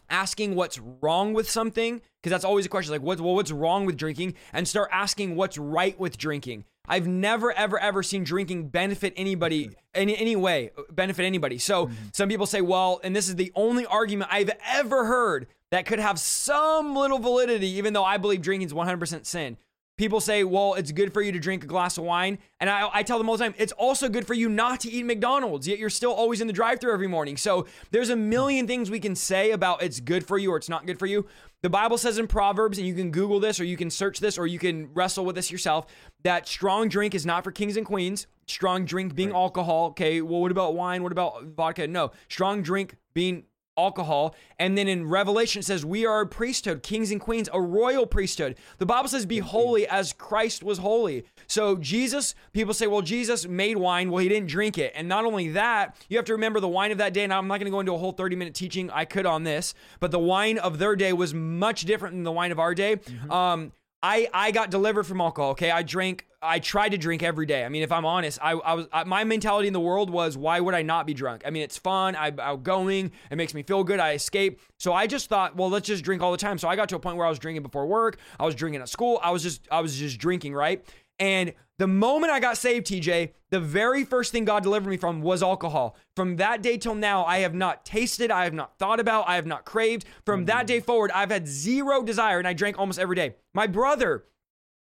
asking 0.10 0.56
what's 0.56 0.80
wrong 0.80 1.34
with 1.34 1.50
something, 1.50 2.02
because 2.22 2.32
that's 2.32 2.46
always 2.46 2.66
a 2.66 2.70
question 2.70 2.92
like, 2.92 3.02
what, 3.02 3.20
well, 3.22 3.36
what's 3.36 3.52
wrong 3.52 3.86
with 3.86 3.98
drinking? 3.98 4.36
And 4.52 4.68
start 4.68 4.90
asking 4.92 5.36
what's 5.36 5.58
right 5.58 5.98
with 6.00 6.18
drinking. 6.18 6.66
I've 6.88 7.08
never, 7.08 7.52
ever, 7.52 7.80
ever 7.80 8.04
seen 8.04 8.24
drinking 8.24 8.70
benefit 8.70 9.14
anybody 9.16 9.72
in 9.96 10.10
any 10.10 10.36
way, 10.36 10.72
benefit 10.92 11.26
anybody. 11.26 11.58
So 11.58 11.88
mm-hmm. 11.88 11.96
some 12.14 12.28
people 12.28 12.46
say, 12.46 12.62
well, 12.62 13.00
and 13.04 13.16
this 13.16 13.30
is 13.30 13.36
the 13.36 13.52
only 13.56 13.86
argument 13.86 14.32
I've 14.34 14.52
ever 14.66 15.06
heard 15.06 15.48
that 15.70 15.86
could 15.86 16.00
have 16.00 16.20
some 16.20 16.96
little 16.96 17.20
validity, 17.20 17.68
even 17.68 17.94
though 17.94 18.04
I 18.04 18.18
believe 18.18 18.42
drinking 18.42 18.68
is 18.68 18.74
100% 18.74 19.26
sin. 19.26 19.58
People 20.02 20.20
say, 20.20 20.44
well, 20.44 20.74
it's 20.74 20.92
good 20.92 21.14
for 21.14 21.22
you 21.22 21.32
to 21.32 21.38
drink 21.38 21.64
a 21.64 21.68
glass 21.68 21.96
of 22.00 22.04
wine. 22.04 22.40
And 22.60 22.72
I, 22.72 22.90
I 22.92 23.04
tell 23.04 23.20
them 23.20 23.30
all 23.30 23.38
the 23.38 23.44
time, 23.44 23.54
it's 23.60 23.72
also 23.74 24.10
good 24.10 24.26
for 24.26 24.34
you 24.34 24.50
not 24.50 24.80
to 24.80 24.90
eat 24.90 25.06
McDonald's, 25.06 25.68
yet 25.68 25.78
you're 25.78 25.92
still 25.92 26.12
always 26.12 26.42
in 26.42 26.48
the 26.48 26.54
drive 26.54 26.80
through 26.80 26.92
every 26.92 27.08
morning. 27.08 27.38
So 27.38 27.68
there's 27.92 28.10
a 28.10 28.16
million 28.16 28.66
things 28.66 28.90
we 28.90 29.00
can 29.00 29.16
say 29.16 29.52
about 29.52 29.84
it's 29.84 30.00
good 30.00 30.26
for 30.26 30.40
you 30.40 30.54
or 30.54 30.58
it's 30.58 30.70
not 30.70 30.88
good 30.88 30.98
for 30.98 31.06
you. 31.06 31.28
The 31.62 31.70
Bible 31.70 32.00
says 32.00 32.18
in 32.18 32.26
Proverbs, 32.26 32.80
and 32.80 32.88
you 32.88 32.96
can 32.96 33.12
Google 33.12 33.40
this 33.40 33.60
or 33.60 33.64
you 33.64 33.78
can 33.78 33.92
search 33.92 34.20
this 34.20 34.40
or 34.40 34.48
you 34.48 34.58
can 34.58 34.92
wrestle 34.96 35.24
with 35.24 35.36
this 35.36 35.52
yourself, 35.52 35.86
that 36.24 36.48
strong 36.48 36.90
drink 36.90 37.14
is 37.14 37.24
not 37.24 37.44
for 37.44 37.52
kings 37.52 37.78
and 37.78 37.86
queens. 37.86 38.26
Strong 38.48 38.86
drink 38.86 39.14
being 39.14 39.30
right. 39.30 39.38
alcohol. 39.38 39.90
Okay, 39.90 40.20
well, 40.22 40.42
what 40.42 40.50
about 40.50 40.74
wine? 40.74 41.04
What 41.04 41.12
about 41.12 41.44
vodka? 41.44 41.86
No, 41.86 42.10
strong 42.28 42.64
drink 42.64 42.96
being 43.14 43.44
alcohol. 43.78 44.36
And 44.60 44.78
then 44.78 44.88
in 44.88 45.08
Revelation, 45.08 45.60
it 45.60 45.66
says, 45.66 45.86
We 45.86 46.06
are 46.06 46.22
a 46.22 46.28
priesthood, 46.28 46.84
kings 46.84 47.12
and 47.12 47.20
queens, 47.20 47.50
a 47.54 47.62
royal 47.62 48.06
priesthood. 48.06 48.58
The 48.78 48.86
Bible 48.86 49.10
says, 49.10 49.26
Be 49.26 49.40
holy 49.40 49.88
as 49.88 50.14
Christ 50.14 50.64
was 50.64 50.80
holy. 50.80 51.26
So 51.48 51.78
Jesus, 51.78 52.36
people 52.54 52.74
say, 52.74 52.88
Well, 52.88 53.02
Jesus 53.02 53.48
made 53.48 53.78
wine. 53.78 54.12
Well, 54.12 54.22
he 54.22 54.30
didn't 54.30 54.50
drink 54.50 54.78
it. 54.78 54.94
And 54.96 55.08
not 55.08 55.26
only 55.26 55.50
that, 55.50 55.96
you 56.10 56.18
have 56.18 56.26
to 56.26 56.34
remember 56.34 56.60
the 56.60 56.68
wine 56.68 56.92
of 56.92 56.98
that 57.00 57.14
day. 57.14 57.24
And 57.24 57.34
I'm 57.34 57.48
not 57.48 57.60
going 57.60 57.66
to 57.66 57.72
go 57.72 57.80
into 57.80 57.94
a 57.94 57.98
whole 57.98 58.12
30 58.12 58.36
minute 58.36 58.56
teaching. 58.56 58.90
I 58.92 59.06
could 59.06 59.26
on 59.26 59.44
this, 59.44 59.74
but 60.00 60.12
the 60.12 60.20
wine 60.20 60.58
of 60.58 60.78
their 60.78 60.96
day 60.96 61.14
was 61.14 61.34
much 61.34 61.82
different 61.82 62.16
than 62.16 62.24
the 62.24 62.32
wine 62.32 62.52
of 62.52 62.60
our 62.60 62.76
day. 62.76 62.98
Mm-hmm. 62.98 63.32
Um, 63.32 63.72
I, 64.04 64.28
I 64.34 64.52
got 64.52 64.72
delivered 64.72 65.04
from 65.04 65.22
alcohol. 65.22 65.52
Okay. 65.52 65.72
I 65.72 65.84
drank 65.84 66.26
I 66.44 66.58
tried 66.58 66.90
to 66.90 66.98
drink 66.98 67.22
every 67.22 67.46
day. 67.46 67.64
I 67.64 67.70
mean, 67.70 67.84
if 67.84 67.92
I'm 67.92 68.06
honest, 68.06 68.40
I, 68.42 68.54
I 68.54 68.74
was 68.74 68.88
I, 68.92 69.04
my 69.04 69.24
mentality 69.24 69.68
in 69.68 69.74
the 69.74 69.80
world 69.80 70.10
was, 70.10 70.36
why 70.36 70.60
would 70.60 70.74
I 70.74 70.82
not 70.82 71.06
be 71.06 71.14
drunk? 71.14 71.44
I 71.46 71.52
mean, 71.52 71.62
it's 71.62 71.78
fun. 71.78 72.16
I'm 72.16 72.40
outgoing. 72.40 73.12
It 73.30 73.36
makes 73.36 73.54
me 73.54 73.62
feel 73.62 73.84
good. 73.84 74.00
I 74.00 74.14
escape. 74.14 74.60
So 74.80 74.92
I 74.92 75.06
just 75.06 75.30
thought, 75.30 75.56
well, 75.56 75.70
let's 75.70 75.86
just 75.86 76.04
drink 76.04 76.24
all 76.24 76.32
the 76.32 76.38
time. 76.38 76.58
So 76.58 76.68
I 76.68 76.76
got 76.76 76.90
to 76.90 76.96
a 76.96 77.00
point 77.00 77.18
where 77.18 77.28
I 77.28 77.30
was 77.30 77.38
drinking 77.38 77.62
before 77.62 77.86
work. 77.86 78.18
I 78.40 78.46
was 78.46 78.56
drinking 78.56 78.82
at 78.82 78.90
school. 78.90 79.20
I 79.22 79.30
was 79.30 79.44
just 79.44 79.68
I 79.70 79.82
was 79.82 79.96
just 79.96 80.18
drinking, 80.18 80.56
right? 80.56 80.84
And 81.20 81.54
the 81.78 81.88
moment 81.88 82.32
I 82.32 82.40
got 82.40 82.58
saved, 82.58 82.88
TJ, 82.88 83.32
the 83.50 83.60
very 83.60 84.04
first 84.04 84.32
thing 84.32 84.46
God 84.46 84.64
delivered 84.64 84.90
me 84.90 84.98
from 84.98 85.22
was 85.22 85.42
alcohol. 85.42 85.96
From 86.16 86.36
that 86.38 86.62
day 86.62 86.78
till 86.78 86.96
now, 86.96 87.26
I 87.26 87.40
have 87.40 87.54
not 87.54 87.86
tasted, 87.86 88.32
I 88.32 88.44
have 88.44 88.54
not 88.54 88.78
thought 88.78 89.00
about, 89.00 89.28
I 89.28 89.36
have 89.36 89.46
not 89.46 89.66
craved. 89.66 90.06
From 90.26 90.44
mm. 90.44 90.48
that 90.48 90.68
day 90.68 90.80
forward, 90.80 91.12
I've 91.12 91.32
had 91.32 91.48
zero 91.48 92.04
desire 92.04 92.40
and 92.40 92.48
I 92.48 92.54
drank 92.54 92.78
almost 92.78 93.00
every 93.00 93.16
day. 93.16 93.36
My 93.54 93.68
brother 93.68 94.26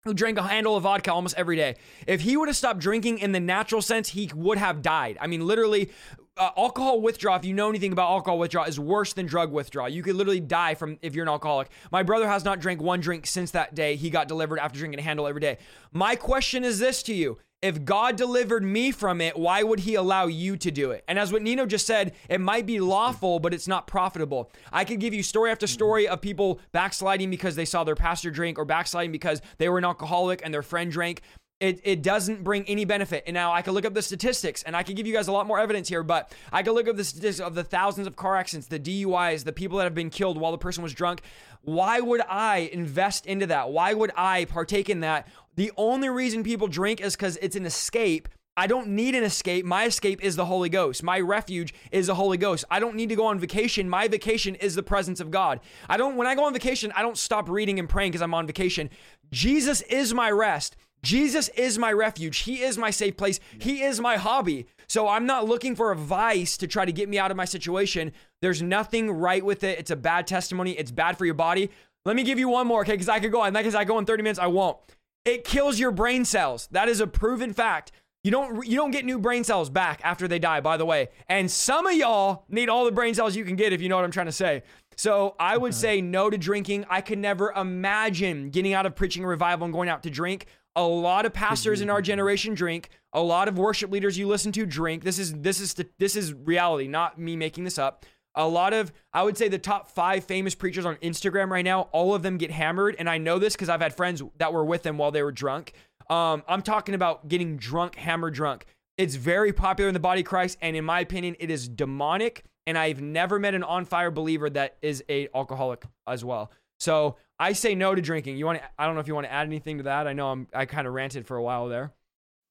who 0.04 0.14
drank 0.14 0.38
a 0.38 0.42
handle 0.42 0.76
of 0.76 0.84
vodka 0.84 1.12
almost 1.12 1.36
every 1.36 1.56
day. 1.56 1.74
If 2.06 2.22
he 2.22 2.36
would 2.36 2.48
have 2.48 2.56
stopped 2.56 2.80
drinking 2.80 3.18
in 3.18 3.32
the 3.32 3.40
natural 3.40 3.82
sense, 3.82 4.08
he 4.08 4.30
would 4.34 4.58
have 4.58 4.80
died. 4.80 5.18
I 5.20 5.26
mean, 5.26 5.46
literally, 5.46 5.90
uh, 6.38 6.50
alcohol 6.56 7.00
withdrawal, 7.00 7.36
if 7.36 7.44
you 7.44 7.54
know 7.54 7.68
anything 7.68 7.92
about 7.92 8.10
alcohol 8.10 8.38
withdrawal, 8.38 8.66
is 8.66 8.78
worse 8.78 9.12
than 9.12 9.26
drug 9.26 9.52
withdrawal. 9.52 9.88
You 9.88 10.02
could 10.02 10.16
literally 10.16 10.40
die 10.40 10.74
from 10.74 10.98
if 11.02 11.14
you're 11.14 11.24
an 11.24 11.28
alcoholic. 11.28 11.70
My 11.90 12.02
brother 12.02 12.28
has 12.28 12.44
not 12.44 12.60
drank 12.60 12.80
one 12.80 13.00
drink 13.00 13.26
since 13.26 13.50
that 13.52 13.74
day. 13.74 13.96
He 13.96 14.10
got 14.10 14.28
delivered 14.28 14.58
after 14.58 14.78
drinking 14.78 15.00
a 15.00 15.02
handle 15.02 15.26
every 15.26 15.40
day. 15.40 15.58
My 15.92 16.16
question 16.16 16.64
is 16.64 16.78
this 16.78 17.02
to 17.04 17.14
you 17.14 17.38
if 17.60 17.84
God 17.84 18.14
delivered 18.16 18.62
me 18.62 18.92
from 18.92 19.20
it, 19.20 19.36
why 19.36 19.64
would 19.64 19.80
he 19.80 19.96
allow 19.96 20.26
you 20.26 20.56
to 20.58 20.70
do 20.70 20.92
it? 20.92 21.02
And 21.08 21.18
as 21.18 21.32
what 21.32 21.42
Nino 21.42 21.66
just 21.66 21.86
said, 21.86 22.14
it 22.28 22.40
might 22.40 22.66
be 22.66 22.78
lawful, 22.78 23.40
but 23.40 23.52
it's 23.52 23.66
not 23.66 23.88
profitable. 23.88 24.52
I 24.72 24.84
could 24.84 25.00
give 25.00 25.12
you 25.12 25.24
story 25.24 25.50
after 25.50 25.66
story 25.66 26.06
of 26.06 26.20
people 26.20 26.60
backsliding 26.70 27.30
because 27.30 27.56
they 27.56 27.64
saw 27.64 27.82
their 27.82 27.96
pastor 27.96 28.30
drink 28.30 28.58
or 28.58 28.64
backsliding 28.64 29.10
because 29.10 29.42
they 29.58 29.68
were 29.68 29.78
an 29.78 29.84
alcoholic 29.84 30.40
and 30.44 30.54
their 30.54 30.62
friend 30.62 30.92
drank. 30.92 31.22
It, 31.60 31.80
it 31.82 32.02
doesn't 32.02 32.44
bring 32.44 32.64
any 32.68 32.84
benefit. 32.84 33.24
And 33.26 33.34
now 33.34 33.52
I 33.52 33.62
can 33.62 33.74
look 33.74 33.84
up 33.84 33.92
the 33.92 34.02
statistics 34.02 34.62
and 34.62 34.76
I 34.76 34.84
can 34.84 34.94
give 34.94 35.08
you 35.08 35.12
guys 35.12 35.26
a 35.26 35.32
lot 35.32 35.46
more 35.46 35.58
evidence 35.58 35.88
here, 35.88 36.04
but 36.04 36.32
I 36.52 36.62
can 36.62 36.72
look 36.72 36.86
up 36.86 36.96
the 36.96 37.02
statistics 37.02 37.44
of 37.44 37.56
the 37.56 37.64
thousands 37.64 38.06
of 38.06 38.14
car 38.14 38.36
accidents, 38.36 38.68
the 38.68 38.78
DUIs, 38.78 39.42
the 39.42 39.52
people 39.52 39.78
that 39.78 39.84
have 39.84 39.94
been 39.94 40.10
killed 40.10 40.38
while 40.38 40.52
the 40.52 40.58
person 40.58 40.84
was 40.84 40.94
drunk. 40.94 41.22
Why 41.62 41.98
would 41.98 42.20
I 42.28 42.70
invest 42.72 43.26
into 43.26 43.46
that? 43.46 43.70
Why 43.70 43.92
would 43.92 44.12
I 44.16 44.44
partake 44.44 44.88
in 44.88 45.00
that? 45.00 45.26
The 45.56 45.72
only 45.76 46.08
reason 46.08 46.44
people 46.44 46.68
drink 46.68 47.00
is 47.00 47.16
because 47.16 47.36
it's 47.38 47.56
an 47.56 47.66
escape. 47.66 48.28
I 48.56 48.66
don't 48.68 48.88
need 48.88 49.14
an 49.16 49.24
escape. 49.24 49.64
My 49.64 49.84
escape 49.84 50.22
is 50.22 50.36
the 50.36 50.44
Holy 50.44 50.68
Ghost. 50.68 51.02
My 51.02 51.20
refuge 51.20 51.74
is 51.90 52.06
the 52.06 52.14
Holy 52.14 52.36
Ghost. 52.36 52.64
I 52.70 52.78
don't 52.80 52.96
need 52.96 53.08
to 53.08 53.16
go 53.16 53.26
on 53.26 53.38
vacation. 53.38 53.88
My 53.88 54.06
vacation 54.08 54.54
is 54.56 54.74
the 54.74 54.82
presence 54.82 55.20
of 55.20 55.30
God. 55.30 55.60
I 55.88 55.96
don't 55.96 56.16
when 56.16 56.26
I 56.28 56.34
go 56.36 56.44
on 56.44 56.52
vacation, 56.52 56.92
I 56.94 57.02
don't 57.02 57.18
stop 57.18 57.48
reading 57.48 57.78
and 57.78 57.88
praying 57.88 58.12
because 58.12 58.22
I'm 58.22 58.34
on 58.34 58.46
vacation. 58.46 58.90
Jesus 59.30 59.80
is 59.82 60.14
my 60.14 60.30
rest. 60.30 60.76
Jesus 61.02 61.48
is 61.50 61.78
my 61.78 61.92
refuge. 61.92 62.38
He 62.40 62.62
is 62.62 62.78
my 62.78 62.90
safe 62.90 63.16
place. 63.16 63.40
He 63.60 63.82
is 63.82 64.00
my 64.00 64.16
hobby. 64.16 64.66
So 64.88 65.08
I'm 65.08 65.26
not 65.26 65.46
looking 65.46 65.76
for 65.76 65.92
a 65.92 65.96
vice 65.96 66.56
to 66.58 66.66
try 66.66 66.84
to 66.84 66.92
get 66.92 67.08
me 67.08 67.18
out 67.18 67.30
of 67.30 67.36
my 67.36 67.44
situation. 67.44 68.12
There's 68.40 68.62
nothing 68.62 69.10
right 69.10 69.44
with 69.44 69.64
it. 69.64 69.78
It's 69.78 69.90
a 69.90 69.96
bad 69.96 70.26
testimony. 70.26 70.72
It's 70.72 70.90
bad 70.90 71.18
for 71.18 71.24
your 71.24 71.34
body. 71.34 71.70
Let 72.04 72.16
me 72.16 72.22
give 72.22 72.38
you 72.38 72.48
one 72.48 72.66
more, 72.66 72.80
okay? 72.80 72.92
Because 72.92 73.08
I 73.08 73.20
could 73.20 73.32
go 73.32 73.42
on. 73.42 73.52
Because 73.52 73.74
I 73.74 73.84
go 73.84 73.98
in 73.98 74.06
30 74.06 74.22
minutes, 74.22 74.38
I 74.38 74.46
won't. 74.46 74.78
It 75.24 75.44
kills 75.44 75.78
your 75.78 75.90
brain 75.90 76.24
cells. 76.24 76.68
That 76.70 76.88
is 76.88 77.00
a 77.00 77.06
proven 77.06 77.52
fact. 77.52 77.92
You 78.24 78.30
don't 78.30 78.66
you 78.66 78.76
don't 78.76 78.90
get 78.90 79.04
new 79.04 79.18
brain 79.18 79.44
cells 79.44 79.70
back 79.70 80.00
after 80.02 80.26
they 80.26 80.38
die, 80.38 80.60
by 80.60 80.76
the 80.76 80.84
way. 80.84 81.08
And 81.28 81.50
some 81.50 81.86
of 81.86 81.94
y'all 81.94 82.44
need 82.48 82.68
all 82.68 82.84
the 82.84 82.92
brain 82.92 83.14
cells 83.14 83.36
you 83.36 83.44
can 83.44 83.56
get 83.56 83.72
if 83.72 83.80
you 83.80 83.88
know 83.88 83.96
what 83.96 84.04
I'm 84.04 84.10
trying 84.10 84.26
to 84.26 84.32
say. 84.32 84.62
So 84.96 85.36
I 85.38 85.56
would 85.56 85.74
say 85.74 86.00
no 86.00 86.28
to 86.28 86.36
drinking. 86.36 86.84
I 86.90 87.00
could 87.00 87.18
never 87.18 87.52
imagine 87.52 88.50
getting 88.50 88.74
out 88.74 88.84
of 88.84 88.96
preaching 88.96 89.22
a 89.22 89.28
revival 89.28 89.64
and 89.64 89.72
going 89.72 89.88
out 89.88 90.02
to 90.02 90.10
drink. 90.10 90.46
A 90.78 90.86
lot 90.86 91.26
of 91.26 91.32
pastors 91.32 91.80
in 91.80 91.90
our 91.90 92.00
generation 92.00 92.54
drink. 92.54 92.90
A 93.12 93.20
lot 93.20 93.48
of 93.48 93.58
worship 93.58 93.90
leaders 93.90 94.16
you 94.16 94.28
listen 94.28 94.52
to 94.52 94.64
drink. 94.64 95.02
This 95.02 95.18
is 95.18 95.34
this 95.40 95.60
is 95.60 95.74
this 95.98 96.14
is 96.14 96.32
reality, 96.32 96.86
not 96.86 97.18
me 97.18 97.34
making 97.34 97.64
this 97.64 97.78
up. 97.78 98.06
A 98.36 98.46
lot 98.46 98.72
of 98.72 98.92
I 99.12 99.24
would 99.24 99.36
say 99.36 99.48
the 99.48 99.58
top 99.58 99.90
5 99.90 100.22
famous 100.22 100.54
preachers 100.54 100.86
on 100.86 100.94
Instagram 100.96 101.50
right 101.50 101.64
now, 101.64 101.88
all 101.90 102.14
of 102.14 102.22
them 102.22 102.38
get 102.38 102.52
hammered 102.52 102.94
and 102.96 103.10
I 103.10 103.18
know 103.18 103.40
this 103.40 103.56
cuz 103.56 103.68
I've 103.68 103.80
had 103.80 103.92
friends 103.92 104.22
that 104.36 104.52
were 104.52 104.64
with 104.64 104.84
them 104.84 104.98
while 104.98 105.10
they 105.10 105.24
were 105.24 105.32
drunk. 105.32 105.72
Um, 106.08 106.44
I'm 106.46 106.62
talking 106.62 106.94
about 106.94 107.26
getting 107.26 107.56
drunk, 107.56 107.96
hammer 107.96 108.30
drunk. 108.30 108.64
It's 108.96 109.16
very 109.16 109.52
popular 109.52 109.88
in 109.88 109.94
the 109.94 110.00
body 110.00 110.20
of 110.20 110.28
Christ 110.28 110.58
and 110.62 110.76
in 110.76 110.84
my 110.84 111.00
opinion 111.00 111.34
it 111.40 111.50
is 111.50 111.68
demonic 111.68 112.44
and 112.68 112.78
I've 112.78 113.00
never 113.00 113.40
met 113.40 113.54
an 113.54 113.64
on 113.64 113.84
fire 113.84 114.12
believer 114.12 114.48
that 114.50 114.76
is 114.80 115.02
a 115.08 115.28
alcoholic 115.34 115.86
as 116.06 116.24
well. 116.24 116.52
So 116.78 117.16
I 117.38 117.52
say 117.52 117.74
no 117.74 117.94
to 117.94 118.02
drinking. 118.02 118.36
You 118.36 118.46
want 118.46 118.58
to? 118.58 118.64
I 118.78 118.86
don't 118.86 118.94
know 118.94 119.00
if 119.00 119.08
you 119.08 119.14
want 119.14 119.26
to 119.26 119.32
add 119.32 119.46
anything 119.46 119.78
to 119.78 119.84
that. 119.84 120.06
I 120.06 120.12
know 120.12 120.30
I'm. 120.30 120.46
I 120.54 120.66
kind 120.66 120.86
of 120.86 120.94
ranted 120.94 121.26
for 121.26 121.36
a 121.36 121.42
while 121.42 121.68
there. 121.68 121.92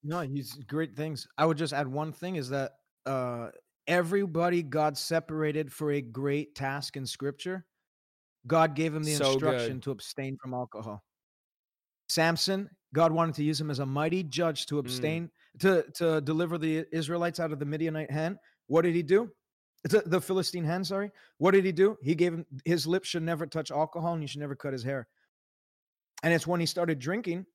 No, 0.04 0.22
he's 0.22 0.54
great 0.68 0.96
things. 0.96 1.28
I 1.38 1.46
would 1.46 1.58
just 1.58 1.74
add 1.74 1.88
one 1.88 2.12
thing: 2.12 2.36
is 2.36 2.50
that 2.50 2.74
uh, 3.06 3.50
everybody 3.88 4.64
God 4.64 4.98
separated 4.98 5.72
for 5.72 5.92
a 5.92 6.02
great 6.02 6.56
task 6.56 6.98
in 6.98 7.06
Scripture. 7.06 7.66
God 8.46 8.76
gave 8.76 8.94
him 8.96 9.04
the 9.04 9.14
so 9.14 9.34
instruction 9.34 9.74
good. 9.74 9.84
to 9.84 9.92
abstain 9.92 10.38
from 10.42 10.54
alcohol. 10.54 11.04
Samson, 12.08 12.70
God 12.94 13.12
wanted 13.12 13.36
to 13.36 13.44
use 13.44 13.60
him 13.60 13.70
as 13.70 13.80
a 13.80 13.86
mighty 13.86 14.24
judge 14.24 14.66
to 14.68 14.76
mm. 14.76 14.80
abstain 14.80 15.30
mm. 15.58 15.60
to 15.60 15.84
to 15.96 16.22
deliver 16.22 16.58
the 16.58 16.86
Israelites 16.92 17.40
out 17.40 17.52
of 17.52 17.60
the 17.60 17.66
Midianite 17.66 18.12
hand. 18.12 18.38
What 18.68 18.84
did 18.84 18.96
he 18.96 19.04
do? 19.04 19.32
The, 19.84 20.04
the 20.06 20.22
Philistine 20.22 20.64
hand, 20.64 20.86
sorry. 20.86 21.12
What 21.38 21.52
did 21.52 21.66
he 21.66 21.72
do? 21.72 21.98
He 22.02 22.16
gave 22.16 22.34
him 22.34 22.46
his 22.66 22.88
lips 22.88 23.10
should 23.10 23.24
never 23.24 23.46
touch 23.46 23.72
alcohol 23.72 24.14
and 24.14 24.22
you 24.22 24.28
should 24.28 24.42
never 24.42 24.56
cut 24.56 24.74
his 24.74 24.84
hair. 24.84 25.08
And 26.24 26.34
it's 26.34 26.48
when 26.48 26.60
he 26.60 26.66
started 26.66 27.00
drinking, 27.00 27.46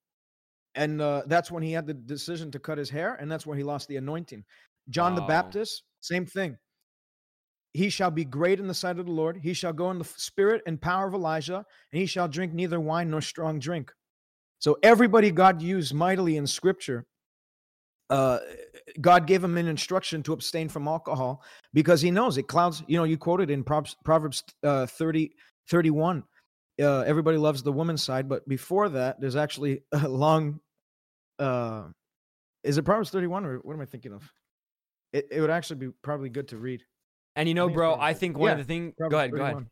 and 0.74 1.00
uh, 1.02 1.22
that's 1.26 1.50
when 1.50 1.62
he 1.62 1.72
had 1.72 1.86
the 1.86 1.94
decision 1.94 2.50
to 2.52 2.58
cut 2.58 2.78
his 2.78 2.88
hair, 2.88 3.16
and 3.20 3.30
that's 3.30 3.44
where 3.44 3.56
he 3.56 3.64
lost 3.64 3.88
the 3.88 3.96
anointing. 3.96 4.44
John 4.88 5.12
wow. 5.12 5.20
the 5.20 5.26
Baptist, 5.26 5.82
same 6.00 6.26
thing. 6.26 6.56
He 7.72 7.88
shall 7.88 8.10
be 8.10 8.24
great 8.24 8.60
in 8.60 8.68
the 8.68 8.74
sight 8.74 8.98
of 8.98 9.06
the 9.06 9.12
Lord. 9.12 9.38
He 9.42 9.54
shall 9.54 9.72
go 9.72 9.90
in 9.90 9.98
the 9.98 10.04
spirit 10.04 10.62
and 10.66 10.80
power 10.80 11.08
of 11.08 11.14
Elijah, 11.14 11.56
and 11.56 12.00
he 12.00 12.06
shall 12.06 12.28
drink 12.28 12.52
neither 12.52 12.78
wine 12.78 13.10
nor 13.10 13.20
strong 13.20 13.58
drink. 13.58 13.92
So 14.58 14.78
everybody 14.82 15.30
God 15.30 15.60
used 15.60 15.92
mightily 15.92 16.36
in 16.36 16.46
Scripture 16.46 17.06
uh, 18.12 18.39
God 19.01 19.26
gave 19.26 19.43
him 19.43 19.56
an 19.56 19.66
instruction 19.66 20.22
to 20.24 20.34
abstain 20.34 20.68
from 20.68 20.86
alcohol 20.86 21.43
because 21.72 22.02
he 22.02 22.10
knows 22.10 22.36
it 22.36 22.47
clouds. 22.47 22.82
You 22.86 22.98
know, 22.98 23.05
you 23.05 23.16
quoted 23.16 23.51
in 23.51 23.64
Proverbs 23.64 24.44
uh, 24.62 24.84
30, 24.86 25.30
31. 25.68 26.22
Uh, 26.80 27.01
everybody 27.01 27.39
loves 27.39 27.62
the 27.62 27.72
woman's 27.72 28.02
side, 28.02 28.28
but 28.28 28.47
before 28.47 28.90
that, 28.90 29.18
there's 29.18 29.36
actually 29.36 29.80
a 29.93 30.06
long. 30.06 30.60
Uh, 31.39 31.84
is 32.62 32.76
it 32.76 32.82
Proverbs 32.82 33.10
31 33.10 33.47
or 33.47 33.59
what 33.60 33.72
am 33.72 33.80
I 33.80 33.86
thinking 33.86 34.12
of? 34.12 34.30
It, 35.14 35.28
it 35.30 35.40
would 35.40 35.51
actually 35.51 35.76
be 35.76 35.89
probably 36.02 36.28
good 36.28 36.48
to 36.48 36.59
read. 36.59 36.84
And 37.34 37.48
you 37.48 37.55
know, 37.55 37.70
bro, 37.70 37.97
I 37.98 38.12
think 38.12 38.36
one 38.36 38.48
yeah, 38.48 38.52
of 38.52 38.59
the 38.59 38.64
things. 38.64 38.93
Go 38.98 39.16
ahead, 39.16 39.30
31. 39.30 39.39
go 39.39 39.44
ahead. 39.44 39.66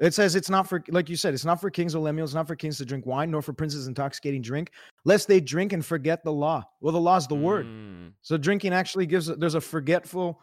It 0.00 0.14
says 0.14 0.34
it's 0.34 0.50
not 0.50 0.66
for, 0.66 0.82
like 0.88 1.08
you 1.08 1.16
said, 1.16 1.34
it's 1.34 1.44
not 1.44 1.60
for 1.60 1.70
kings 1.70 1.94
or 1.94 2.00
lemuels, 2.00 2.34
not 2.34 2.48
for 2.48 2.56
kings 2.56 2.78
to 2.78 2.86
drink 2.86 3.06
wine, 3.06 3.30
nor 3.30 3.42
for 3.42 3.52
princes 3.52 3.86
intoxicating 3.86 4.40
drink, 4.40 4.72
lest 5.04 5.28
they 5.28 5.40
drink 5.40 5.72
and 5.74 5.84
forget 5.84 6.24
the 6.24 6.32
law. 6.32 6.64
Well, 6.80 6.92
the 6.92 7.00
law 7.00 7.16
is 7.16 7.26
the 7.26 7.36
mm. 7.36 7.42
word. 7.42 7.66
So 8.22 8.36
drinking 8.38 8.72
actually 8.72 9.06
gives, 9.06 9.26
there's 9.26 9.54
a 9.54 9.60
forgetful 9.60 10.40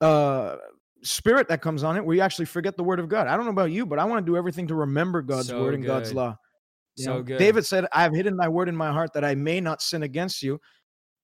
uh 0.00 0.56
spirit 1.02 1.48
that 1.48 1.60
comes 1.60 1.84
on 1.84 1.96
it 1.96 2.04
where 2.04 2.16
you 2.16 2.22
actually 2.22 2.46
forget 2.46 2.76
the 2.76 2.82
word 2.82 2.98
of 2.98 3.08
God. 3.08 3.26
I 3.26 3.36
don't 3.36 3.44
know 3.44 3.52
about 3.52 3.70
you, 3.70 3.84
but 3.84 3.98
I 3.98 4.04
want 4.04 4.24
to 4.24 4.30
do 4.30 4.36
everything 4.36 4.66
to 4.68 4.74
remember 4.74 5.22
God's 5.22 5.48
So 5.48 5.60
word 5.60 5.74
and 5.74 5.84
God's 5.84 6.14
law. 6.14 6.36
You 6.96 7.04
So 7.04 7.14
know, 7.14 7.22
good. 7.22 7.38
David 7.38 7.66
said, 7.66 7.86
I 7.92 8.02
have 8.02 8.14
hidden 8.14 8.36
thy 8.36 8.48
word 8.48 8.68
in 8.68 8.76
my 8.76 8.90
heart 8.90 9.12
that 9.12 9.24
I 9.24 9.34
may 9.34 9.60
not 9.60 9.82
sin 9.82 10.02
against 10.02 10.42
you. 10.42 10.58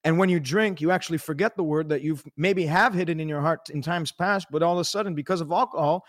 And 0.03 0.17
when 0.17 0.29
you 0.29 0.39
drink, 0.39 0.81
you 0.81 0.91
actually 0.91 1.19
forget 1.19 1.55
the 1.55 1.63
word 1.63 1.89
that 1.89 2.01
you've 2.01 2.23
maybe 2.35 2.65
have 2.65 2.93
hidden 2.93 3.19
in 3.19 3.29
your 3.29 3.41
heart 3.41 3.69
in 3.69 3.81
times 3.81 4.11
past, 4.11 4.47
but 4.51 4.63
all 4.63 4.73
of 4.73 4.79
a 4.79 4.85
sudden, 4.85 5.13
because 5.13 5.41
of 5.41 5.51
alcohol, 5.51 6.03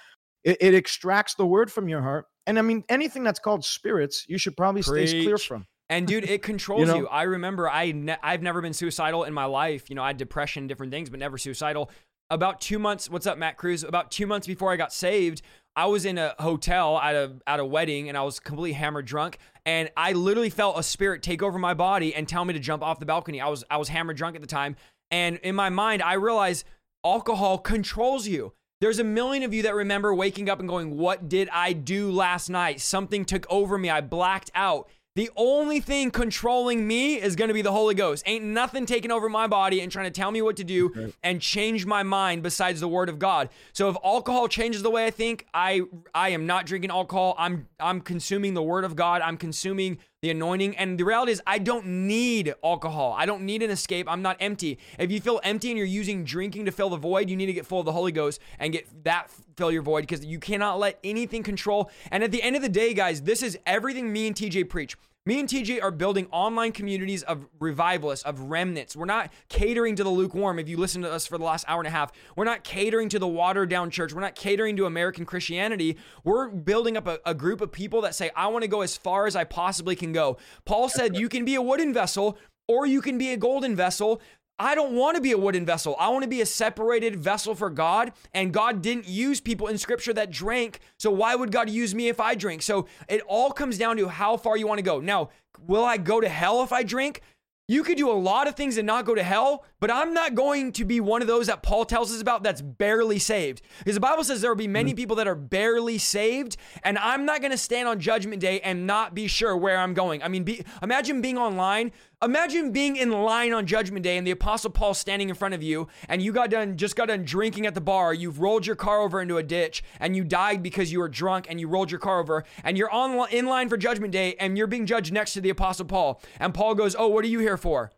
it, 0.44 0.58
it 0.60 0.74
extracts 0.74 1.34
the 1.34 1.46
word 1.46 1.70
from 1.70 1.88
your 1.88 2.02
heart. 2.02 2.26
And 2.46 2.58
I 2.58 2.62
mean, 2.62 2.84
anything 2.88 3.22
that's 3.22 3.38
called 3.38 3.64
spirits, 3.64 4.24
you 4.28 4.38
should 4.38 4.56
probably 4.56 4.82
stay 4.82 5.22
clear 5.22 5.38
from. 5.38 5.66
And 5.88 6.06
dude, 6.06 6.24
it 6.24 6.42
controls 6.42 6.88
you. 6.88 7.02
know? 7.02 7.06
I 7.06 7.22
remember 7.24 7.68
I 7.68 7.92
ne- 7.92 8.16
I've 8.22 8.42
never 8.42 8.60
been 8.60 8.72
suicidal 8.72 9.24
in 9.24 9.34
my 9.34 9.44
life. 9.44 9.90
You 9.90 9.96
know, 9.96 10.02
I 10.02 10.08
had 10.08 10.16
depression, 10.16 10.66
different 10.66 10.92
things, 10.92 11.10
but 11.10 11.20
never 11.20 11.38
suicidal. 11.38 11.90
About 12.30 12.62
two 12.62 12.78
months, 12.78 13.10
what's 13.10 13.26
up, 13.26 13.36
Matt 13.36 13.58
Cruz? 13.58 13.84
About 13.84 14.10
two 14.10 14.26
months 14.26 14.46
before 14.46 14.72
I 14.72 14.76
got 14.76 14.92
saved, 14.92 15.42
I 15.76 15.86
was 15.86 16.06
in 16.06 16.16
a 16.18 16.34
hotel 16.38 16.98
at 16.98 17.14
a 17.14 17.34
at 17.46 17.60
a 17.60 17.64
wedding, 17.64 18.08
and 18.08 18.16
I 18.16 18.22
was 18.22 18.40
completely 18.40 18.72
hammered 18.72 19.04
drunk, 19.04 19.38
and 19.66 19.90
I 19.96 20.12
literally 20.12 20.50
felt 20.50 20.78
a 20.78 20.82
spirit 20.82 21.22
take 21.22 21.42
over 21.42 21.58
my 21.58 21.74
body 21.74 22.14
and 22.14 22.26
tell 22.26 22.44
me 22.44 22.54
to 22.54 22.60
jump 22.60 22.82
off 22.82 22.98
the 22.98 23.06
balcony. 23.06 23.40
I 23.40 23.48
was 23.48 23.64
I 23.70 23.76
was 23.76 23.88
hammered 23.88 24.16
drunk 24.16 24.34
at 24.34 24.42
the 24.42 24.48
time, 24.48 24.76
and 25.10 25.36
in 25.38 25.54
my 25.54 25.68
mind, 25.68 26.02
I 26.02 26.14
realized 26.14 26.64
alcohol 27.04 27.58
controls 27.58 28.26
you. 28.26 28.52
There's 28.82 28.98
a 28.98 29.04
million 29.04 29.44
of 29.44 29.54
you 29.54 29.62
that 29.62 29.76
remember 29.76 30.12
waking 30.12 30.50
up 30.50 30.58
and 30.58 30.68
going, 30.68 30.96
What 30.96 31.28
did 31.28 31.48
I 31.52 31.72
do 31.72 32.10
last 32.10 32.50
night? 32.50 32.80
Something 32.80 33.24
took 33.24 33.46
over 33.48 33.78
me. 33.78 33.88
I 33.88 34.00
blacked 34.00 34.50
out. 34.56 34.88
The 35.14 35.30
only 35.36 35.78
thing 35.78 36.10
controlling 36.10 36.84
me 36.84 37.14
is 37.14 37.36
going 37.36 37.46
to 37.46 37.54
be 37.54 37.62
the 37.62 37.70
Holy 37.70 37.94
Ghost. 37.94 38.24
Ain't 38.26 38.44
nothing 38.44 38.84
taking 38.84 39.12
over 39.12 39.28
my 39.28 39.46
body 39.46 39.82
and 39.82 39.92
trying 39.92 40.06
to 40.06 40.10
tell 40.10 40.32
me 40.32 40.42
what 40.42 40.56
to 40.56 40.64
do 40.64 41.12
and 41.22 41.40
change 41.40 41.86
my 41.86 42.02
mind 42.02 42.42
besides 42.42 42.80
the 42.80 42.88
word 42.88 43.08
of 43.08 43.20
God. 43.20 43.50
So 43.72 43.88
if 43.88 43.96
alcohol 44.04 44.48
changes 44.48 44.82
the 44.82 44.90
way 44.90 45.06
I 45.06 45.10
think, 45.10 45.46
I 45.54 45.82
I 46.12 46.30
am 46.30 46.46
not 46.46 46.66
drinking 46.66 46.90
alcohol. 46.90 47.36
I'm 47.38 47.68
I'm 47.78 48.00
consuming 48.00 48.54
the 48.54 48.64
word 48.64 48.84
of 48.84 48.96
God. 48.96 49.22
I'm 49.22 49.36
consuming 49.36 49.98
the 50.22 50.30
anointing. 50.30 50.76
And 50.76 50.98
the 50.98 51.04
reality 51.04 51.32
is 51.32 51.42
I 51.46 51.58
don't 51.58 51.84
need 51.84 52.54
alcohol. 52.64 53.14
I 53.18 53.26
don't 53.26 53.42
need 53.42 53.60
an 53.62 53.70
escape. 53.70 54.06
I'm 54.08 54.22
not 54.22 54.36
empty. 54.38 54.78
If 54.98 55.10
you 55.10 55.20
feel 55.20 55.40
empty 55.42 55.70
and 55.70 55.76
you're 55.76 55.86
using 55.86 56.24
drinking 56.24 56.64
to 56.66 56.70
fill 56.70 56.90
the 56.90 56.96
void, 56.96 57.28
you 57.28 57.36
need 57.36 57.46
to 57.46 57.52
get 57.52 57.66
full 57.66 57.80
of 57.80 57.86
the 57.86 57.92
Holy 57.92 58.12
Ghost 58.12 58.40
and 58.60 58.72
get 58.72 58.86
that 59.02 59.30
fill 59.56 59.72
your 59.72 59.82
void 59.82 60.02
because 60.02 60.24
you 60.24 60.38
cannot 60.38 60.78
let 60.78 60.98
anything 61.02 61.42
control. 61.42 61.90
And 62.12 62.22
at 62.22 62.30
the 62.30 62.40
end 62.40 62.54
of 62.54 62.62
the 62.62 62.68
day, 62.68 62.94
guys, 62.94 63.22
this 63.22 63.42
is 63.42 63.58
everything 63.66 64.12
me 64.12 64.28
and 64.28 64.36
TJ 64.36 64.68
preach. 64.68 64.96
Me 65.24 65.38
and 65.38 65.48
TJ 65.48 65.80
are 65.80 65.92
building 65.92 66.26
online 66.32 66.72
communities 66.72 67.22
of 67.22 67.46
revivalists, 67.60 68.24
of 68.24 68.40
remnants. 68.40 68.96
We're 68.96 69.04
not 69.04 69.32
catering 69.48 69.94
to 69.94 70.02
the 70.02 70.10
lukewarm. 70.10 70.58
If 70.58 70.68
you 70.68 70.76
listen 70.76 71.02
to 71.02 71.12
us 71.12 71.28
for 71.28 71.38
the 71.38 71.44
last 71.44 71.64
hour 71.68 71.78
and 71.78 71.86
a 71.86 71.92
half, 71.92 72.10
we're 72.34 72.44
not 72.44 72.64
catering 72.64 73.08
to 73.10 73.20
the 73.20 73.28
watered 73.28 73.70
down 73.70 73.90
church. 73.90 74.12
We're 74.12 74.20
not 74.20 74.34
catering 74.34 74.76
to 74.78 74.86
American 74.86 75.24
Christianity. 75.24 75.96
We're 76.24 76.48
building 76.48 76.96
up 76.96 77.06
a, 77.06 77.20
a 77.24 77.34
group 77.34 77.60
of 77.60 77.70
people 77.70 78.00
that 78.00 78.16
say, 78.16 78.32
I 78.34 78.48
want 78.48 78.62
to 78.62 78.68
go 78.68 78.80
as 78.80 78.96
far 78.96 79.28
as 79.28 79.36
I 79.36 79.44
possibly 79.44 79.94
can 79.94 80.12
go. 80.12 80.38
Paul 80.64 80.88
said, 80.88 81.16
You 81.16 81.28
can 81.28 81.44
be 81.44 81.54
a 81.54 81.62
wooden 81.62 81.94
vessel 81.94 82.36
or 82.66 82.86
you 82.86 83.00
can 83.00 83.16
be 83.16 83.32
a 83.32 83.36
golden 83.36 83.76
vessel. 83.76 84.20
I 84.62 84.76
don't 84.76 84.94
want 84.94 85.16
to 85.16 85.20
be 85.20 85.32
a 85.32 85.38
wooden 85.38 85.66
vessel. 85.66 85.96
I 85.98 86.08
want 86.10 86.22
to 86.22 86.28
be 86.28 86.40
a 86.40 86.46
separated 86.46 87.16
vessel 87.16 87.56
for 87.56 87.68
God. 87.68 88.12
And 88.32 88.52
God 88.52 88.80
didn't 88.80 89.08
use 89.08 89.40
people 89.40 89.66
in 89.66 89.76
scripture 89.76 90.12
that 90.12 90.30
drank. 90.30 90.78
So 90.98 91.10
why 91.10 91.34
would 91.34 91.50
God 91.50 91.68
use 91.68 91.96
me 91.96 92.08
if 92.08 92.20
I 92.20 92.36
drink? 92.36 92.62
So 92.62 92.86
it 93.08 93.22
all 93.26 93.50
comes 93.50 93.76
down 93.76 93.96
to 93.96 94.06
how 94.06 94.36
far 94.36 94.56
you 94.56 94.68
want 94.68 94.78
to 94.78 94.84
go. 94.84 95.00
Now, 95.00 95.30
will 95.66 95.84
I 95.84 95.96
go 95.96 96.20
to 96.20 96.28
hell 96.28 96.62
if 96.62 96.72
I 96.72 96.84
drink? 96.84 97.22
You 97.68 97.84
could 97.84 97.96
do 97.96 98.10
a 98.10 98.12
lot 98.12 98.48
of 98.48 98.54
things 98.54 98.76
and 98.76 98.86
not 98.86 99.04
go 99.04 99.14
to 99.14 99.22
hell, 99.22 99.64
but 99.80 99.90
I'm 99.90 100.12
not 100.12 100.34
going 100.34 100.72
to 100.72 100.84
be 100.84 101.00
one 101.00 101.22
of 101.22 101.28
those 101.28 101.46
that 101.46 101.62
Paul 101.62 101.84
tells 101.84 102.12
us 102.12 102.20
about 102.20 102.42
that's 102.42 102.60
barely 102.60 103.20
saved. 103.20 103.62
Because 103.78 103.94
the 103.94 104.00
Bible 104.00 104.24
says 104.24 104.40
there 104.40 104.50
will 104.50 104.56
be 104.56 104.68
many 104.68 104.90
mm-hmm. 104.90 104.96
people 104.96 105.16
that 105.16 105.28
are 105.28 105.36
barely 105.36 105.96
saved, 105.96 106.56
and 106.82 106.98
I'm 106.98 107.24
not 107.24 107.40
going 107.40 107.52
to 107.52 107.56
stand 107.56 107.88
on 107.88 108.00
judgment 108.00 108.40
day 108.40 108.60
and 108.60 108.86
not 108.86 109.14
be 109.14 109.28
sure 109.28 109.56
where 109.56 109.78
I'm 109.78 109.94
going. 109.94 110.22
I 110.24 110.28
mean, 110.28 110.42
be, 110.42 110.64
imagine 110.82 111.20
being 111.20 111.38
online. 111.38 111.92
Imagine 112.22 112.70
being 112.70 112.94
in 112.94 113.10
line 113.10 113.52
on 113.52 113.66
judgment 113.66 114.04
day 114.04 114.16
and 114.16 114.24
the 114.24 114.30
apostle 114.30 114.70
Paul 114.70 114.94
standing 114.94 115.28
in 115.28 115.34
front 115.34 115.54
of 115.54 115.62
you 115.62 115.88
and 116.08 116.22
you 116.22 116.32
got 116.32 116.50
done 116.50 116.76
just 116.76 116.94
got 116.94 117.08
done 117.08 117.24
drinking 117.24 117.66
at 117.66 117.74
the 117.74 117.80
bar. 117.80 118.14
You've 118.14 118.38
rolled 118.38 118.64
your 118.64 118.76
car 118.76 119.00
over 119.00 119.20
into 119.20 119.38
a 119.38 119.42
ditch 119.42 119.82
and 119.98 120.14
you 120.14 120.22
died 120.22 120.62
because 120.62 120.92
you 120.92 121.00
were 121.00 121.08
drunk 121.08 121.46
and 121.48 121.58
you 121.58 121.66
rolled 121.66 121.90
your 121.90 121.98
car 121.98 122.20
over 122.20 122.44
and 122.62 122.78
you're 122.78 122.92
on 122.92 123.28
in 123.32 123.46
line 123.46 123.68
for 123.68 123.76
judgment 123.76 124.12
day 124.12 124.36
and 124.38 124.56
you're 124.56 124.68
being 124.68 124.86
judged 124.86 125.12
next 125.12 125.32
to 125.32 125.40
the 125.40 125.50
apostle 125.50 125.84
Paul. 125.84 126.22
And 126.38 126.54
Paul 126.54 126.76
goes, 126.76 126.94
"Oh, 126.96 127.08
what 127.08 127.24
are 127.24 127.28
you 127.28 127.40
here 127.40 127.56
for?" 127.56 127.90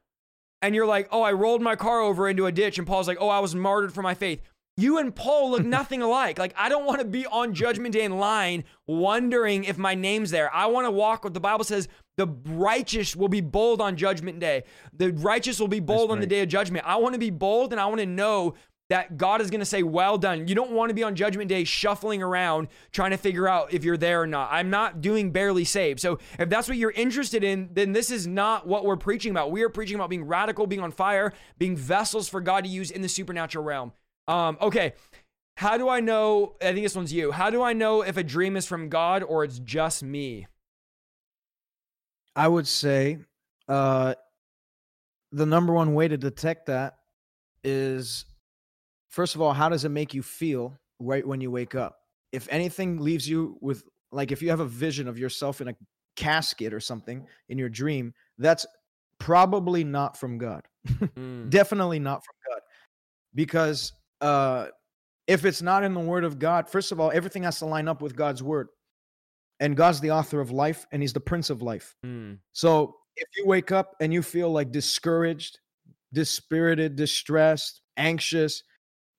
And 0.63 0.75
you're 0.75 0.87
like, 0.87 1.07
"Oh, 1.13 1.21
I 1.21 1.33
rolled 1.33 1.61
my 1.61 1.77
car 1.77 2.01
over 2.01 2.27
into 2.27 2.47
a 2.47 2.53
ditch." 2.53 2.79
And 2.79 2.87
Paul's 2.87 3.07
like, 3.07 3.19
"Oh, 3.21 3.29
I 3.29 3.41
was 3.41 3.55
martyred 3.55 3.93
for 3.93 4.01
my 4.01 4.15
faith." 4.15 4.41
You 4.77 4.99
and 4.99 5.15
Paul 5.15 5.53
look 5.53 5.65
nothing 5.65 6.03
alike. 6.03 6.39
Like, 6.39 6.55
I 6.57 6.69
don't 6.69 6.85
want 6.85 7.01
to 7.01 7.07
be 7.07 7.27
on 7.27 7.55
judgment 7.55 7.93
day 7.93 8.05
in 8.05 8.19
line 8.19 8.65
wondering 8.87 9.65
if 9.65 9.79
my 9.79 9.95
name's 9.95 10.31
there. 10.31 10.55
I 10.55 10.67
want 10.67 10.87
to 10.87 10.91
walk 10.91 11.25
what 11.25 11.35
the 11.35 11.41
Bible 11.41 11.65
says 11.65 11.89
the 12.17 12.29
righteous 12.47 13.17
will 13.17 13.29
be 13.29 13.41
bold 13.41 13.81
on 13.81 13.97
judgment 13.97 14.39
day. 14.39 14.65
The 14.93 15.13
righteous 15.13 15.59
will 15.59 15.69
be 15.69 15.81
bold 15.81 16.11
on 16.11 16.21
the 16.21 16.27
day 16.27 16.43
of 16.43 16.49
judgment. 16.49 16.87
I 16.87 16.97
want 16.97 17.15
to 17.15 17.19
be 17.19 17.31
bold 17.31 17.73
and 17.73 17.81
I 17.81 17.87
want 17.87 18.01
to 18.01 18.07
know 18.07 18.55
that 18.91 19.17
God 19.17 19.41
is 19.41 19.51
going 19.51 19.61
to 19.61 19.67
say, 19.67 19.83
Well 19.83 20.19
done. 20.19 20.47
You 20.47 20.55
don't 20.55 20.73
want 20.73 20.91
to 20.91 20.95
be 20.95 21.03
on 21.03 21.17
judgment 21.17 21.49
day 21.49 21.65
shuffling 21.65 22.23
around 22.23 22.69
trying 22.93 23.13
to 23.13 23.17
figure 23.17 23.49
out 23.49 23.73
if 23.73 23.83
you're 23.83 23.97
there 23.97 24.23
or 24.23 24.27
not. 24.27 24.51
I'm 24.53 24.71
not 24.71 25.01
doing 25.01 25.33
barely 25.33 25.65
saved. 25.65 26.01
So 26.01 26.19
if 26.39 26.49
that's 26.49 26.69
what 26.69 26.77
you're 26.77 26.93
interested 26.93 27.43
in, 27.43 27.71
then 27.73 27.93
this 27.93 28.11
is 28.11 28.27
not 28.27 28.67
what 28.67 28.85
we're 28.85 28.97
preaching 28.97 29.31
about. 29.31 29.51
We 29.51 29.63
are 29.63 29.69
preaching 29.69 29.97
about 29.97 30.11
being 30.11 30.25
radical, 30.25 30.67
being 30.67 30.83
on 30.83 30.93
fire, 30.93 31.33
being 31.59 31.77
vessels 31.77 32.29
for 32.29 32.41
God 32.41 32.65
to 32.65 32.71
use 32.71 32.91
in 32.91 33.03
the 33.03 33.09
supernatural 33.09 33.65
realm. 33.65 33.93
Um, 34.29 34.59
okay. 34.61 34.95
How 35.57 35.79
do 35.79 35.89
I 35.89 36.01
know? 36.01 36.57
I 36.61 36.73
think 36.73 36.85
this 36.85 36.97
one's 36.97 37.13
you. 37.13 37.31
How 37.31 37.51
do 37.51 37.63
I 37.63 37.73
know 37.73 38.03
if 38.03 38.17
a 38.17 38.25
dream 38.25 38.57
is 38.57 38.67
from 38.67 38.89
God 38.89 39.23
or 39.23 39.45
it's 39.45 39.59
just 39.61 40.03
me? 40.03 40.47
I 42.35 42.49
would 42.49 42.67
say 42.67 43.19
uh, 43.69 44.15
the 45.31 45.47
number 45.47 45.73
one 45.73 45.95
way 45.95 46.09
to 46.09 46.17
detect 46.17 46.67
that 46.67 46.97
is 47.63 48.25
first 49.09 49.37
of 49.37 49.41
all, 49.41 49.53
how 49.53 49.69
does 49.69 49.85
it 49.85 49.91
make 49.91 50.13
you 50.13 50.23
feel 50.23 50.77
right 50.99 51.27
when 51.27 51.41
you 51.41 51.51
wake 51.51 51.75
up? 51.75 52.01
If 52.33 52.49
anything 52.51 53.01
leaves 53.01 53.29
you 53.29 53.57
with, 53.61 53.85
like, 54.11 54.33
if 54.33 54.43
you 54.43 54.51
have 54.51 54.61
a 54.61 54.67
vision 54.67 55.07
of 55.07 55.19
yourself 55.19 55.61
in 55.61 55.69
a 55.69 55.77
casket 56.17 56.73
or 56.73 56.81
something 56.81 57.25
in 57.49 57.59
your 57.59 57.69
dream, 57.69 58.13
that's 58.39 58.67
probably 59.19 59.85
not 59.85 60.17
from 60.17 60.39
God. 60.39 60.67
Mm. 61.17 61.49
Definitely 61.49 61.99
not 61.99 62.23
from 62.25 62.35
God. 62.51 62.61
Because 63.35 63.93
uh, 64.21 64.67
if 65.27 65.45
it's 65.45 65.63
not 65.63 65.85
in 65.85 65.95
the 65.95 66.01
word 66.01 66.25
of 66.25 66.39
God, 66.39 66.69
first 66.69 66.93
of 66.93 67.01
all, 67.01 67.11
everything 67.13 67.45
has 67.45 67.59
to 67.61 67.67
line 67.67 67.89
up 67.89 68.03
with 68.03 68.17
God's 68.17 68.43
word. 68.43 68.69
And 69.61 69.77
God's 69.77 70.01
the 70.01 70.11
author 70.11 70.41
of 70.41 70.51
life 70.51 70.85
and 70.93 71.01
he's 71.01 71.13
the 71.13 71.21
prince 71.21 71.49
of 71.49 71.63
life. 71.63 71.95
Mm. 72.05 72.39
So 72.53 72.97
if 73.17 73.29
you 73.37 73.47
wake 73.47 73.71
up 73.71 73.95
and 74.01 74.13
you 74.13 74.21
feel 74.21 74.51
like 74.51 74.73
discouraged, 74.73 75.61
dispirited, 76.13 76.97
distressed, 76.97 77.81
anxious, 77.97 78.63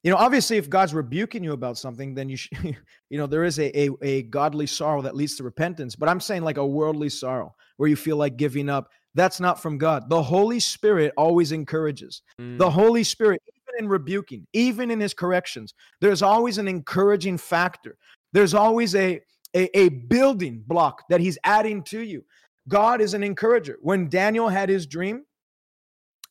you 0.04 0.12
know, 0.12 0.18
obviously 0.18 0.58
if 0.58 0.70
God's 0.70 0.94
rebuking 0.94 1.44
you 1.44 1.54
about 1.54 1.78
something, 1.80 2.14
then 2.14 2.30
you 2.30 2.38
should, 2.38 2.78
you 3.10 3.18
know, 3.18 3.26
there 3.26 3.44
is 3.44 3.60
a, 3.60 3.76
a 3.80 3.90
a 4.02 4.22
godly 4.24 4.68
sorrow 4.68 5.02
that 5.02 5.16
leads 5.16 5.36
to 5.38 5.44
repentance. 5.44 5.96
But 5.96 6.10
I'm 6.10 6.20
saying 6.20 6.44
like 6.44 6.58
a 6.58 6.68
worldly 6.68 7.10
sorrow 7.10 7.56
where 7.78 7.90
you 7.90 7.96
feel 7.96 8.18
like 8.18 8.38
giving 8.38 8.70
up. 8.70 8.92
That's 9.16 9.40
not 9.40 9.62
from 9.62 9.78
God. 9.78 10.10
The 10.10 10.22
Holy 10.22 10.60
Spirit 10.60 11.14
always 11.18 11.54
encourages. 11.54 12.22
Mm. 12.40 12.58
The 12.58 12.70
Holy 12.70 13.04
Spirit, 13.04 13.42
in 13.80 13.88
rebuking, 13.88 14.48
even 14.54 14.92
in 14.92 15.00
his 15.00 15.14
corrections, 15.14 15.74
there's 16.02 16.22
always 16.22 16.58
an 16.58 16.68
encouraging 16.68 17.38
factor. 17.38 17.98
There's 18.34 18.54
always 18.54 18.96
a, 18.96 19.22
a, 19.56 19.78
a 19.78 19.90
building 19.90 20.64
block 20.68 21.04
that 21.10 21.22
he's 21.22 21.38
adding 21.44 21.84
to 21.84 22.02
you. 22.02 22.26
God 22.68 23.02
is 23.02 23.14
an 23.14 23.24
encourager. 23.24 23.78
When 23.82 24.10
Daniel 24.10 24.50
had 24.50 24.70
his 24.70 24.88
dream, 24.88 25.24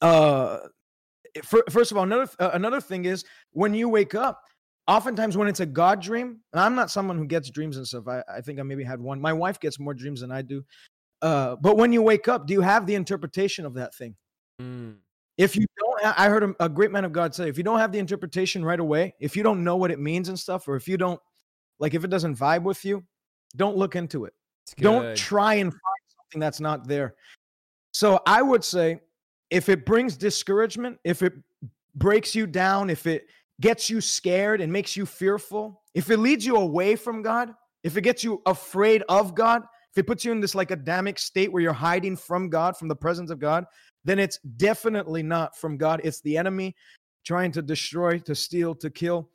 uh, 0.03 0.59
fir- 1.43 1.65
first 1.71 1.91
of 1.93 1.97
all, 1.97 2.05
another 2.05 2.29
uh, 2.39 2.51
another 2.55 2.81
thing 2.81 3.05
is 3.05 3.25
when 3.53 3.75
you 3.75 3.89
wake 3.89 4.15
up. 4.15 4.41
Oftentimes, 4.87 5.35
when 5.35 5.49
it's 5.49 5.61
a 5.61 5.67
God 5.67 6.03
dream, 6.03 6.41
and 6.53 6.61
I'm 6.61 6.75
not 6.75 6.91
someone 6.91 7.17
who 7.17 7.25
gets 7.25 7.49
dreams 7.49 7.79
and 7.79 7.87
stuff. 7.87 8.07
I, 8.07 8.23
I 8.29 8.43
think 8.43 8.61
I 8.61 8.63
maybe 8.65 8.85
had 8.85 9.01
one. 9.01 9.19
My 9.19 9.33
wife 9.33 9.59
gets 9.59 9.81
more 9.81 9.95
dreams 9.95 10.21
than 10.21 10.31
I 10.31 10.43
do. 10.43 10.63
Uh, 11.23 11.57
but 11.57 11.79
when 11.79 11.91
you 11.91 12.03
wake 12.03 12.29
up, 12.29 12.47
do 12.47 12.53
you 12.53 12.61
have 12.61 12.85
the 12.85 12.95
interpretation 12.95 13.65
of 13.65 13.73
that 13.75 13.95
thing? 13.95 14.15
Mm. 14.61 14.97
If 15.37 15.57
you 15.57 15.67
don't 15.79 16.19
i 16.19 16.29
heard 16.29 16.45
a, 16.45 16.55
a 16.65 16.69
great 16.69 16.93
man 16.93 17.05
of 17.05 17.13
god 17.13 17.35
say 17.35 17.49
if 17.49 17.59
you 17.59 17.65
don't 17.65 17.79
have 17.79 17.93
the 17.93 17.99
interpretation 17.99 18.65
right 18.65 18.81
away 18.81 19.15
if 19.21 19.37
you 19.37 19.43
don't 19.43 19.63
know 19.63 19.77
what 19.77 19.91
it 19.91 19.99
means 19.99 20.29
and 20.29 20.39
stuff 20.39 20.69
or 20.69 20.77
if 20.77 20.87
you 20.87 20.97
don't 20.97 21.21
like 21.79 21.95
if 21.95 22.05
it 22.05 22.09
doesn't 22.09 22.37
vibe 22.37 22.63
with 22.63 22.85
you 22.85 23.05
don't 23.57 23.77
look 23.77 23.97
into 23.97 24.25
it. 24.25 24.35
Don't 24.79 25.17
try 25.17 25.55
and 25.55 25.71
find 25.71 26.03
something 26.17 26.41
that's 26.41 26.61
not 26.61 26.89
there. 26.89 27.15
So 27.93 28.21
i 28.27 28.43
would 28.43 28.65
say 28.65 29.01
if 29.51 29.69
it 29.69 29.87
brings 29.87 30.17
discouragement 30.17 30.99
if 31.05 31.23
it 31.23 31.33
breaks 31.95 32.35
you 32.35 32.47
down 32.47 32.91
if 32.91 33.07
it 33.07 33.27
gets 33.61 33.89
you 33.89 34.01
scared 34.01 34.61
and 34.61 34.73
makes 34.73 34.97
you 34.97 35.07
fearful 35.07 35.83
if 35.95 36.11
it 36.11 36.19
leads 36.19 36.45
you 36.45 36.57
away 36.57 36.97
from 36.97 37.23
god 37.23 37.53
if 37.85 37.97
it 37.97 38.01
gets 38.01 38.25
you 38.25 38.43
afraid 38.47 39.05
of 39.09 39.33
god 39.35 39.63
if 39.93 39.99
it 39.99 40.09
puts 40.09 40.25
you 40.25 40.33
in 40.33 40.41
this 40.41 40.57
like 40.57 40.73
adamic 40.73 41.21
state 41.21 41.53
where 41.53 41.63
you're 41.63 41.73
hiding 41.73 42.17
from 42.17 42.49
god 42.49 42.77
from 42.77 42.89
the 42.89 42.97
presence 42.97 43.31
of 43.31 43.39
god 43.39 43.65
then 44.05 44.19
it's 44.19 44.39
definitely 44.57 45.23
not 45.23 45.57
from 45.57 45.77
God. 45.77 46.01
It's 46.05 46.21
the 46.21 46.37
enemy 46.37 46.75
trying 47.25 47.53
to 47.53 47.63
destroy, 47.63 48.19
to 48.19 48.35
steal, 48.35 48.75
to 48.77 48.91
kill. 48.91 49.31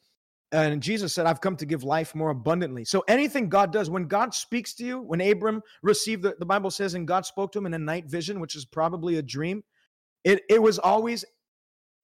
and 0.51 0.81
Jesus 0.81 1.13
said, 1.13 1.25
I've 1.25 1.41
come 1.41 1.55
to 1.57 1.65
give 1.65 1.83
life 1.83 2.15
more 2.15 2.29
abundantly. 2.29 2.85
So 2.85 3.03
anything 3.07 3.49
God 3.49 3.71
does, 3.71 3.89
when 3.89 4.07
God 4.07 4.33
speaks 4.33 4.73
to 4.75 4.85
you, 4.85 5.01
when 5.01 5.21
Abram 5.21 5.61
received 5.83 6.23
the, 6.23 6.35
the 6.39 6.45
Bible 6.45 6.71
says, 6.71 6.95
and 6.95 7.07
God 7.07 7.25
spoke 7.25 7.51
to 7.51 7.59
him 7.59 7.65
in 7.67 7.73
a 7.73 7.79
night 7.79 8.05
vision, 8.05 8.39
which 8.39 8.55
is 8.55 8.65
probably 8.65 9.17
a 9.17 9.21
dream, 9.21 9.63
it, 10.23 10.41
it 10.49 10.61
was 10.61 10.79
always 10.79 11.23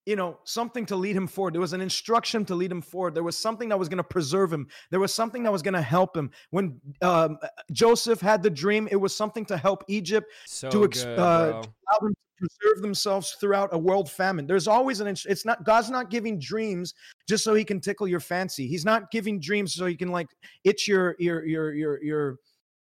you 0.06 0.16
know, 0.16 0.38
something 0.44 0.86
to 0.86 0.96
lead 0.96 1.16
him 1.16 1.28
forward. 1.28 1.54
There 1.54 1.62
was 1.62 1.74
an 1.74 1.82
instruction 1.82 2.46
to 2.46 2.56
lead 2.56 2.72
him 2.72 2.82
forward. 2.82 3.16
There 3.16 3.24
was 3.24 3.38
something 3.38 3.70
that 3.70 3.80
was 3.80 3.90
going 3.90 3.98
to 3.98 4.04
preserve 4.04 4.54
him. 4.54 4.68
There 4.92 5.00
was 5.00 5.14
something 5.14 5.44
that 5.44 5.52
was 5.52 5.62
going 5.62 5.74
to 5.74 5.82
help 5.82 6.16
him. 6.16 6.30
When 6.52 6.80
um, 7.02 7.38
Joseph 7.72 8.22
had 8.22 8.44
the 8.44 8.50
dream, 8.50 8.88
it 8.92 8.98
was 8.98 9.16
something 9.16 9.46
to 9.46 9.58
help 9.58 9.84
Egypt 9.88 10.32
So 10.46 10.70
to, 10.70 10.86
ex- 10.86 11.04
good, 11.04 11.20
uh, 11.20 11.62
to 11.62 11.70
allow 11.70 12.00
them 12.02 12.14
to 12.14 12.48
preserve 12.48 12.82
themselves 12.82 13.36
throughout 13.40 13.70
a 13.74 13.78
world 13.78 14.10
famine. 14.10 14.46
There's 14.46 14.68
always 14.68 15.00
an. 15.00 15.08
ins- 15.08 15.26
It's 15.26 15.46
not 15.46 15.64
God's 15.64 15.90
not 15.90 16.12
giving 16.12 16.38
dreams 16.40 16.94
just 17.28 17.44
so 17.44 17.56
He 17.56 17.64
can 17.64 17.80
tickle 17.80 18.08
your 18.08 18.20
fancy. 18.20 18.68
He's 18.68 18.86
not 18.86 19.10
giving 19.10 19.40
dreams 19.40 19.74
so 19.74 19.86
He 19.88 19.96
can 19.96 20.10
like 20.10 20.28
itch 20.64 20.88
your 20.88 21.16
your 21.18 21.46
your 21.46 21.74
your 21.74 22.04
your 22.04 22.40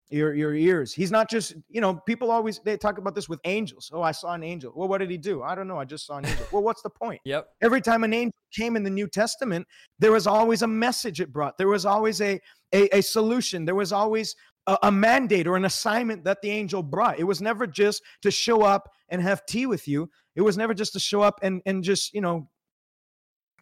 your 0.09 0.33
your 0.33 0.53
ears. 0.53 0.93
He's 0.93 1.11
not 1.11 1.29
just 1.29 1.55
you 1.69 1.81
know 1.81 1.95
people 2.05 2.31
always 2.31 2.59
they 2.63 2.77
talk 2.77 2.97
about 2.97 3.15
this 3.15 3.27
with 3.27 3.39
angels. 3.45 3.89
Oh, 3.93 4.01
I 4.01 4.11
saw 4.11 4.33
an 4.33 4.43
angel. 4.43 4.71
Well, 4.75 4.87
what 4.87 4.99
did 4.99 5.09
he 5.09 5.17
do? 5.17 5.41
I 5.43 5.55
don't 5.55 5.67
know. 5.67 5.79
I 5.79 5.85
just 5.85 6.05
saw 6.05 6.17
an 6.17 6.25
angel. 6.25 6.45
well, 6.51 6.63
what's 6.63 6.81
the 6.81 6.89
point? 6.89 7.21
Yep. 7.25 7.47
Every 7.61 7.81
time 7.81 8.03
an 8.03 8.13
angel 8.13 8.33
came 8.53 8.75
in 8.75 8.83
the 8.83 8.89
New 8.89 9.07
Testament, 9.07 9.67
there 9.97 10.11
was 10.11 10.27
always 10.27 10.61
a 10.61 10.67
message 10.67 11.19
it 11.19 11.33
brought. 11.33 11.57
There 11.57 11.67
was 11.67 11.85
always 11.85 12.21
a 12.21 12.39
a, 12.73 12.97
a 12.97 13.01
solution. 13.01 13.65
There 13.65 13.75
was 13.75 13.91
always 13.91 14.35
a, 14.67 14.77
a 14.83 14.91
mandate 14.91 15.47
or 15.47 15.55
an 15.55 15.65
assignment 15.65 16.23
that 16.25 16.41
the 16.41 16.49
angel 16.49 16.83
brought. 16.83 17.19
It 17.19 17.23
was 17.23 17.41
never 17.41 17.65
just 17.65 18.03
to 18.21 18.31
show 18.31 18.61
up 18.61 18.89
and 19.09 19.21
have 19.21 19.45
tea 19.45 19.65
with 19.65 19.87
you. 19.87 20.09
It 20.35 20.41
was 20.41 20.57
never 20.57 20.73
just 20.73 20.93
to 20.93 20.99
show 20.99 21.21
up 21.21 21.39
and 21.41 21.61
and 21.65 21.83
just 21.83 22.13
you 22.13 22.21
know, 22.21 22.47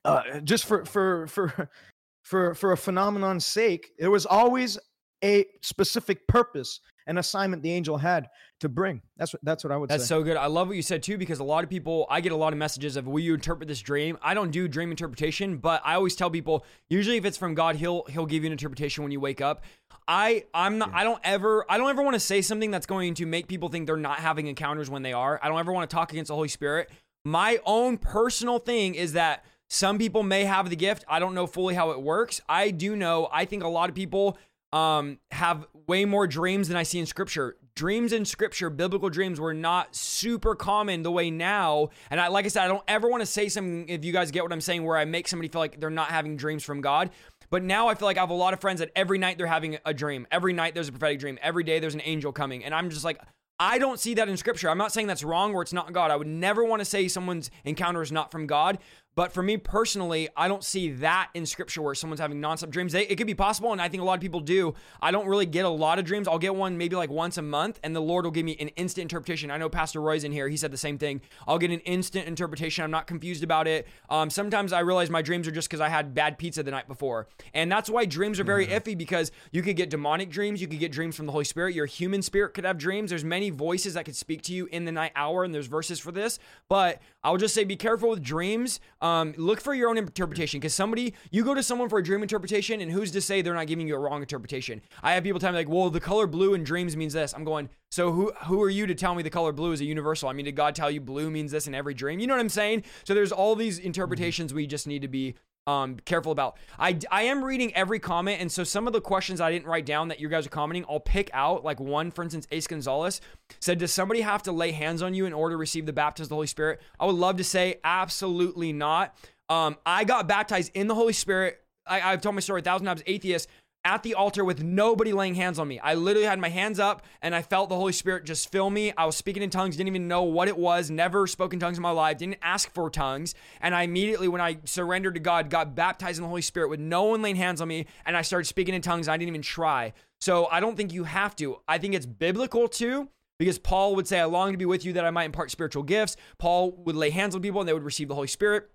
uh, 0.04 0.40
just 0.44 0.66
for 0.66 0.84
for 0.86 1.28
for 1.28 1.70
for 2.24 2.54
for 2.56 2.72
a 2.74 2.78
phenomenon's 2.78 3.46
sake. 3.46 3.92
There 3.98 4.12
was 4.12 4.26
always 4.26 4.78
a 5.24 5.46
specific 5.62 6.28
purpose 6.28 6.80
and 7.08 7.20
assignment 7.20 7.62
the 7.62 7.72
angel 7.72 7.98
had 7.98 8.30
to 8.60 8.70
bring. 8.70 9.02
That's 9.18 9.34
what 9.34 9.44
that's 9.44 9.64
what 9.64 9.72
I 9.72 9.78
would 9.78 9.90
say. 9.90 9.96
That's 9.96 10.06
say. 10.06 10.10
so 10.10 10.24
good. 10.24 10.38
I 10.38 10.48
love 10.48 10.68
what 10.68 10.76
you 10.76 10.82
said 10.82 11.04
too, 11.04 11.18
because 11.18 11.40
a 11.40 11.44
lot 11.44 11.64
of 11.64 11.70
people, 11.70 12.06
I 12.10 12.22
get 12.22 12.32
a 12.32 12.36
lot 12.36 12.54
of 12.54 12.60
messages 12.60 12.96
of, 12.96 13.08
"Will 13.08 13.20
you 13.20 13.34
interpret 13.34 13.68
this 13.68 13.82
dream?" 13.82 14.18
I 14.22 14.34
don't 14.34 14.52
do 14.52 14.68
dream 14.68 14.92
interpretation, 14.92 15.58
but 15.58 15.82
I 15.84 15.96
always 15.96 16.16
tell 16.16 16.30
people, 16.30 16.66
usually 16.90 17.18
if 17.18 17.26
it's 17.26 17.38
from 17.38 17.56
God, 17.56 17.76
He'll 17.76 18.04
He'll 18.06 18.26
give 18.26 18.44
you 18.44 18.48
an 18.48 18.54
interpretation 18.54 19.04
when 19.04 19.12
you 19.12 19.20
wake 19.20 19.42
up. 19.42 19.64
I 20.08 20.46
I'm 20.54 20.78
not. 20.78 20.92
I 20.94 21.04
don't 21.04 21.20
ever. 21.24 21.66
I 21.70 21.78
don't 21.78 21.90
ever 21.90 22.04
want 22.04 22.16
to 22.16 22.20
say 22.20 22.42
something 22.42 22.72
that's 22.72 22.86
going 22.86 23.14
to 23.16 23.26
make 23.26 23.48
people 23.48 23.70
think 23.70 23.88
they're 23.88 23.98
not 23.98 24.20
having 24.20 24.48
encounters 24.48 24.90
when 24.90 25.04
they 25.04 25.14
are. 25.14 25.40
I 25.42 25.50
don't 25.50 25.60
ever 25.60 25.74
want 25.74 25.90
to 25.90 25.94
talk 25.94 26.12
against 26.12 26.30
the 26.30 26.36
Holy 26.36 26.48
Spirit. 26.48 26.90
My 27.26 27.60
own 27.66 27.98
personal 27.98 28.60
thing 28.60 28.96
is 28.96 29.14
that 29.14 29.46
some 29.70 29.98
people 29.98 30.24
may 30.24 30.44
have 30.44 30.70
the 30.70 30.76
gift. 30.76 31.06
I 31.08 31.20
don't 31.20 31.34
know 31.34 31.48
fully 31.48 31.74
how 31.74 31.92
it 31.92 32.02
works. 32.02 32.42
I 32.48 32.70
do 32.70 32.96
know. 32.96 33.30
I 33.32 33.46
think 33.46 33.64
a 33.64 33.68
lot 33.68 33.90
of 33.90 33.96
people 33.96 34.38
um, 34.74 35.20
have 35.32 35.68
way 35.88 36.04
more 36.04 36.26
dreams 36.26 36.68
than 36.68 36.76
I 36.76 36.84
see 36.84 37.00
in 37.00 37.06
scripture. 37.06 37.56
Dreams 37.76 38.12
in 38.12 38.26
scripture, 38.26 38.70
biblical 38.70 39.10
dreams, 39.10 39.40
were 39.40 39.54
not 39.54 39.96
super 39.96 40.56
common 40.56 41.04
the 41.04 41.12
way 41.12 41.30
now. 41.30 41.90
And 42.10 42.20
I, 42.20 42.28
like 42.28 42.46
I 42.46 42.48
said, 42.48 42.64
I 42.64 42.68
don't 42.68 42.84
ever 42.88 43.08
want 43.08 43.22
to 43.22 43.26
say 43.26 43.50
something, 43.50 43.88
if 43.88 44.04
you 44.04 44.12
guys 44.12 44.32
get 44.32 44.44
what 44.44 44.52
I'm 44.52 44.62
saying, 44.62 44.84
where 44.84 44.98
I 44.98 45.06
make 45.06 45.28
somebody 45.28 45.48
feel 45.48 45.62
like 45.62 45.80
they're 45.80 45.90
not 45.92 46.10
having 46.10 46.36
dreams 46.36 46.64
from 46.64 46.82
God. 46.82 47.12
But 47.52 47.62
now 47.62 47.88
I 47.88 47.94
feel 47.94 48.08
like 48.08 48.18
I 48.18 48.22
have 48.22 48.32
a 48.32 48.34
lot 48.34 48.54
of 48.54 48.62
friends 48.62 48.80
that 48.80 48.90
every 48.96 49.20
night 49.20 49.38
they're 49.38 49.46
having 49.46 49.78
a 49.86 49.94
dream. 49.94 50.26
Every 50.32 50.54
night 50.54 50.74
there's 50.74 50.88
a 50.88 50.92
prophetic 50.92 51.20
dream. 51.20 51.38
Every 51.40 51.64
day 51.64 51.80
there's 51.80 51.94
an 51.94 52.02
angel 52.04 52.32
coming. 52.32 52.66
And 52.66 52.74
I'm 52.74 52.90
just 52.90 53.06
like, 53.06 53.22
I 53.60 53.78
don't 53.78 54.00
see 54.00 54.16
that 54.16 54.28
in 54.28 54.36
scripture. 54.38 54.70
I'm 54.70 54.80
not 54.80 54.92
saying 54.92 55.06
that's 55.06 55.24
wrong 55.24 55.54
or 55.54 55.62
it's 55.62 55.74
not 55.74 55.94
God. 55.94 56.10
I 56.10 56.16
would 56.16 56.28
never 56.28 56.64
want 56.64 56.80
to 56.80 56.86
say 56.86 57.08
someone's 57.08 57.52
encounter 57.64 58.02
is 58.02 58.12
not 58.12 58.32
from 58.32 58.48
God. 58.48 58.80
But 59.16 59.32
for 59.32 59.44
me 59.44 59.58
personally, 59.58 60.30
I 60.36 60.48
don't 60.48 60.64
see 60.64 60.92
that 60.94 61.30
in 61.34 61.46
scripture 61.46 61.82
where 61.82 61.96
someone's 61.96 62.20
having 62.20 62.42
nonstop 62.42 62.72
dreams. 62.72 62.94
They, 62.94 63.06
it 63.08 63.16
could 63.18 63.28
be 63.28 63.36
possible, 63.36 63.72
and 63.72 63.82
I 63.82 63.88
think 63.90 64.02
a 64.02 64.06
lot 64.06 64.16
of 64.16 64.22
people 64.22 64.40
do. 64.40 64.74
I 65.02 65.12
don't 65.12 65.28
really 65.28 65.46
get 65.46 65.66
a 65.66 65.70
lot 65.70 66.00
of 66.00 66.06
dreams. 66.06 66.28
I'll 66.28 66.40
get 66.40 66.56
one 66.56 66.78
maybe 66.78 66.96
like 66.96 67.10
once 67.10 67.38
a 67.38 67.42
month, 67.42 67.80
and 67.84 67.96
the 67.96 68.02
Lord 68.02 68.26
will 68.26 68.32
give 68.32 68.46
me 68.46 68.58
an 68.60 68.70
instant 68.70 69.04
interpretation. 69.04 69.52
I 69.52 69.58
know 69.58 69.70
Pastor 69.70 70.02
Roy's 70.02 70.24
in 70.24 70.32
here. 70.32 70.50
He 70.50 70.58
said 70.58 70.72
the 70.72 70.78
same 70.78 70.98
thing. 70.98 71.22
I'll 71.48 71.60
get 71.60 71.72
an 71.72 71.82
instant 71.82 72.28
interpretation. 72.28 72.84
I'm 72.84 72.92
not 72.92 73.08
confused 73.08 73.44
about 73.44 73.68
it. 73.68 73.88
Um, 74.10 74.30
sometimes 74.30 74.74
I 74.74 74.80
realize 74.80 75.10
my 75.10 75.22
dreams 75.22 75.48
are 75.48 75.52
just 75.52 75.70
because 75.70 75.82
I 75.82 75.90
had 75.90 76.14
bad 76.14 76.38
pizza 76.38 76.64
the 76.64 76.72
night 76.72 76.88
before. 76.88 77.28
And 77.54 77.72
that's 77.72 77.90
why 77.90 78.06
dreams 78.06 78.40
are 78.40 78.44
very 78.44 78.68
iffy 78.68 78.98
because 78.98 79.32
you 79.52 79.62
could 79.62 79.76
get 79.76 79.90
demonic 79.90 80.30
dreams. 80.30 80.62
You 80.62 80.68
could 80.68 80.80
get 80.80 80.92
dreams 80.92 81.16
from 81.16 81.28
the 81.28 81.32
Holy 81.32 81.46
Spirit. 81.46 81.76
Your 81.76 81.86
human 81.86 82.22
spirit 82.22 82.54
could 82.54 82.66
have 82.66 82.78
dreams. 82.78 83.12
There's 83.12 83.24
many 83.24 83.50
voices 83.50 83.94
that 83.94 84.06
could 84.06 84.16
speak 84.16 84.42
to 84.44 84.54
you 84.54 84.68
in 84.72 84.86
the 84.86 84.92
night 84.92 85.12
hour, 85.16 85.44
and 85.44 85.54
there's 85.54 85.68
verses 85.68 86.00
for 86.00 86.12
this. 86.12 86.40
But 86.68 87.02
I'll 87.24 87.38
just 87.38 87.54
say 87.54 87.64
be 87.64 87.76
careful 87.76 88.10
with 88.10 88.22
dreams. 88.22 88.80
Um, 89.02 89.34
look 89.38 89.62
for 89.62 89.74
your 89.74 89.90
own 89.90 89.98
interpretation 89.98 90.60
because 90.60 90.74
somebody, 90.74 91.14
you 91.32 91.44
go 91.44 91.54
to 91.54 91.64
someone 91.64 91.90
for 91.90 92.00
a 92.00 92.04
dream 92.04 92.22
interpretation, 92.22 92.82
and 92.82 92.92
who's 92.92 93.12
to 93.12 93.22
say 93.22 93.42
they're 93.42 93.54
not 93.54 93.68
giving 93.68 93.88
you 93.88 93.96
a 93.96 94.00
wrong 94.00 94.22
interpretation? 94.22 94.82
I 95.02 95.14
have 95.14 95.24
people 95.24 95.40
tell 95.40 95.52
me, 95.52 95.58
like, 95.58 95.70
well, 95.70 95.90
the 95.90 96.00
color 96.00 96.28
blue 96.28 96.54
in 96.54 96.64
dreams 96.64 96.98
means 96.98 97.14
this. 97.14 97.34
I'm 97.34 97.44
going, 97.44 97.70
so 97.90 98.12
who 98.12 98.32
who 98.46 98.62
are 98.62 98.70
you 98.70 98.88
to 98.88 98.96
tell 98.96 99.16
me 99.16 99.24
the 99.24 99.30
color 99.30 99.52
blue 99.52 99.72
is 99.72 99.82
a 99.82 99.86
universal? 99.86 100.30
I 100.30 100.34
mean, 100.34 100.46
did 100.46 100.56
God 100.56 100.76
tell 100.76 100.92
you 100.92 101.00
blue 101.00 101.30
means 101.30 101.52
this 101.52 101.68
in 101.68 101.76
every 101.76 101.94
dream? 101.94 102.20
You 102.20 102.28
know 102.28 102.34
what 102.34 102.42
I'm 102.42 102.50
saying? 102.50 102.84
So 103.06 103.14
there's 103.14 103.32
all 103.32 103.56
these 103.56 103.80
interpretations 103.80 104.54
we 104.54 104.68
just 104.68 104.88
need 104.88 105.02
to 105.04 105.08
be 105.08 105.36
um 105.68 105.98
careful 106.06 106.32
about. 106.32 106.58
I 106.78 107.00
I 107.10 107.24
am 107.24 107.44
reading 107.44 107.74
every 107.76 108.00
comment 108.00 108.42
and 108.42 108.52
so 108.52 108.64
some 108.64 108.88
of 108.88 108.94
the 108.94 109.02
questions 109.02 109.40
I 109.40 109.52
didn't 109.52 109.68
write 109.68 109.86
down 109.86 110.10
that 110.10 110.20
you 110.20 110.28
guys 110.28 110.46
are 110.46 110.50
commenting, 110.50 110.86
I'll 110.90 111.00
pick 111.00 111.30
out 111.34 111.64
like 111.64 111.80
one 111.80 112.12
for 112.12 112.24
instance 112.24 112.48
Ace 112.52 112.68
Gonzalez 112.68 113.22
said 113.60 113.78
does 113.78 113.94
somebody 113.94 114.22
have 114.22 114.44
to 114.44 114.52
lay 114.52 114.72
hands 114.72 115.02
on 115.02 115.14
you 115.14 115.26
in 115.26 115.34
order 115.34 115.54
to 115.54 115.58
receive 115.58 115.86
the 115.86 115.94
baptism 115.94 116.26
of 116.26 116.30
the 116.30 116.36
Holy 116.36 116.48
Spirit? 116.48 116.82
I 117.00 117.06
would 117.06 117.16
love 117.16 117.38
to 117.38 117.44
say 117.44 117.80
absolutely 117.84 118.74
not. 118.74 119.16
Um 119.50 119.78
I 119.86 120.04
got 120.04 120.28
baptized 120.28 120.72
in 120.74 120.88
the 120.88 120.96
Holy 120.96 121.14
Spirit. 121.14 121.60
I, 121.86 122.02
I've 122.02 122.22
told 122.22 122.36
my 122.36 122.42
story 122.42 122.62
a 122.62 122.64
thousand 122.64 122.88
times 122.88 123.04
atheist 123.06 123.48
at 123.86 124.04
the 124.04 124.14
altar 124.16 124.46
with 124.46 124.64
nobody 124.64 125.12
laying 125.14 125.36
hands 125.36 125.60
on 125.60 125.68
me. 125.68 125.80
I 125.80 125.96
literally 125.96 126.28
had 126.28 126.40
my 126.40 126.50
hands 126.50 126.80
up 126.80 127.06
and 127.22 127.36
I 127.36 127.42
felt 127.42 127.70
the 127.70 127.76
Holy 127.76 127.92
Spirit 127.92 128.26
just 128.26 128.52
fill 128.52 128.70
me. 128.70 128.94
I 128.98 129.06
was 129.06 129.18
speaking 129.18 129.44
in 129.44 129.50
tongues, 129.50 129.76
didn't 129.76 129.90
even 129.90 130.08
know 130.08 130.24
what 130.24 130.48
it 130.48 130.58
was, 130.58 130.90
never 130.90 131.28
spoken 131.28 131.60
tongues 131.60 131.78
in 131.78 131.82
my 131.82 131.92
life, 131.92 132.18
didn't 132.18 132.38
ask 132.42 132.74
for 132.74 132.90
tongues. 132.90 133.36
And 133.62 133.76
I 133.76 133.84
immediately, 133.84 134.28
when 134.28 134.42
I 134.42 134.58
surrendered 134.66 135.16
to 135.16 135.20
God, 135.20 135.50
got 135.50 135.76
baptized 135.76 136.18
in 136.18 136.24
the 136.24 136.30
Holy 136.30 136.42
Spirit 136.42 136.70
with 136.70 136.80
no 136.80 137.04
one 137.04 137.22
laying 137.22 137.36
hands 137.36 137.62
on 137.62 137.68
me. 137.68 137.86
And 138.06 138.16
I 138.16 138.22
started 138.22 138.46
speaking 138.46 138.74
in 138.74 138.82
tongues. 138.82 139.08
I 139.08 139.18
didn't 139.18 139.30
even 139.30 139.42
try. 139.42 139.94
So 140.22 140.48
I 140.52 140.60
don't 140.60 140.78
think 140.78 140.94
you 140.94 141.04
have 141.04 141.36
to. 141.38 141.58
I 141.68 141.78
think 141.78 141.94
it's 141.94 142.06
biblical 142.06 142.68
too. 142.68 143.10
Because 143.40 143.58
Paul 143.58 143.96
would 143.96 144.08
say, 144.08 144.20
I 144.20 144.26
long 144.26 144.52
to 144.52 144.58
be 144.58 144.66
with 144.66 144.86
you 144.86 144.94
that 144.94 145.06
I 145.06 145.12
might 145.12 145.26
impart 145.26 145.52
spiritual 145.52 145.84
gifts. 145.84 146.16
Paul 146.38 146.72
would 146.86 146.96
lay 146.96 147.10
hands 147.10 147.36
on 147.36 147.42
people 147.42 147.60
and 147.60 147.68
they 147.68 147.74
would 147.74 147.84
receive 147.84 148.08
the 148.08 148.16
Holy 148.16 148.28
Spirit. 148.28 148.70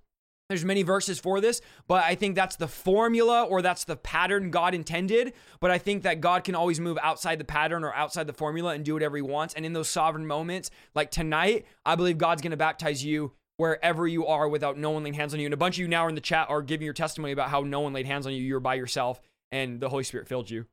There's 0.48 0.64
many 0.64 0.82
verses 0.82 1.18
for 1.18 1.42
this, 1.42 1.60
but 1.88 2.04
I 2.04 2.14
think 2.14 2.34
that's 2.34 2.56
the 2.56 2.68
formula 2.68 3.44
or 3.44 3.60
that's 3.60 3.84
the 3.84 3.96
pattern 3.96 4.50
God 4.50 4.74
intended. 4.74 5.34
But 5.60 5.70
I 5.70 5.76
think 5.76 6.04
that 6.04 6.22
God 6.22 6.42
can 6.42 6.54
always 6.54 6.80
move 6.80 6.96
outside 7.02 7.38
the 7.38 7.44
pattern 7.44 7.84
or 7.84 7.92
outside 7.92 8.26
the 8.26 8.32
formula 8.32 8.72
and 8.72 8.82
do 8.82 8.94
whatever 8.94 9.16
he 9.16 9.22
wants. 9.22 9.52
And 9.52 9.66
in 9.66 9.74
those 9.74 9.90
sovereign 9.90 10.26
moments, 10.26 10.70
like 10.94 11.10
tonight, 11.10 11.66
I 11.84 11.96
believe 11.96 12.16
God's 12.16 12.40
going 12.40 12.52
to 12.52 12.56
baptize 12.56 13.04
you 13.04 13.32
wherever 13.58 14.06
you 14.06 14.26
are 14.26 14.48
without 14.48 14.78
no 14.78 14.90
one 14.90 15.02
laying 15.02 15.14
hands 15.14 15.34
on 15.34 15.40
you. 15.40 15.46
And 15.46 15.52
a 15.52 15.58
bunch 15.58 15.76
of 15.76 15.80
you 15.80 15.88
now 15.88 16.06
are 16.06 16.08
in 16.08 16.14
the 16.14 16.20
chat 16.22 16.48
are 16.48 16.62
giving 16.62 16.86
your 16.86 16.94
testimony 16.94 17.32
about 17.32 17.50
how 17.50 17.60
no 17.60 17.80
one 17.80 17.92
laid 17.92 18.06
hands 18.06 18.26
on 18.26 18.32
you. 18.32 18.40
You 18.40 18.54
were 18.54 18.60
by 18.60 18.74
yourself 18.74 19.20
and 19.52 19.80
the 19.80 19.90
Holy 19.90 20.04
Spirit 20.04 20.28
filled 20.28 20.48
you. 20.48 20.64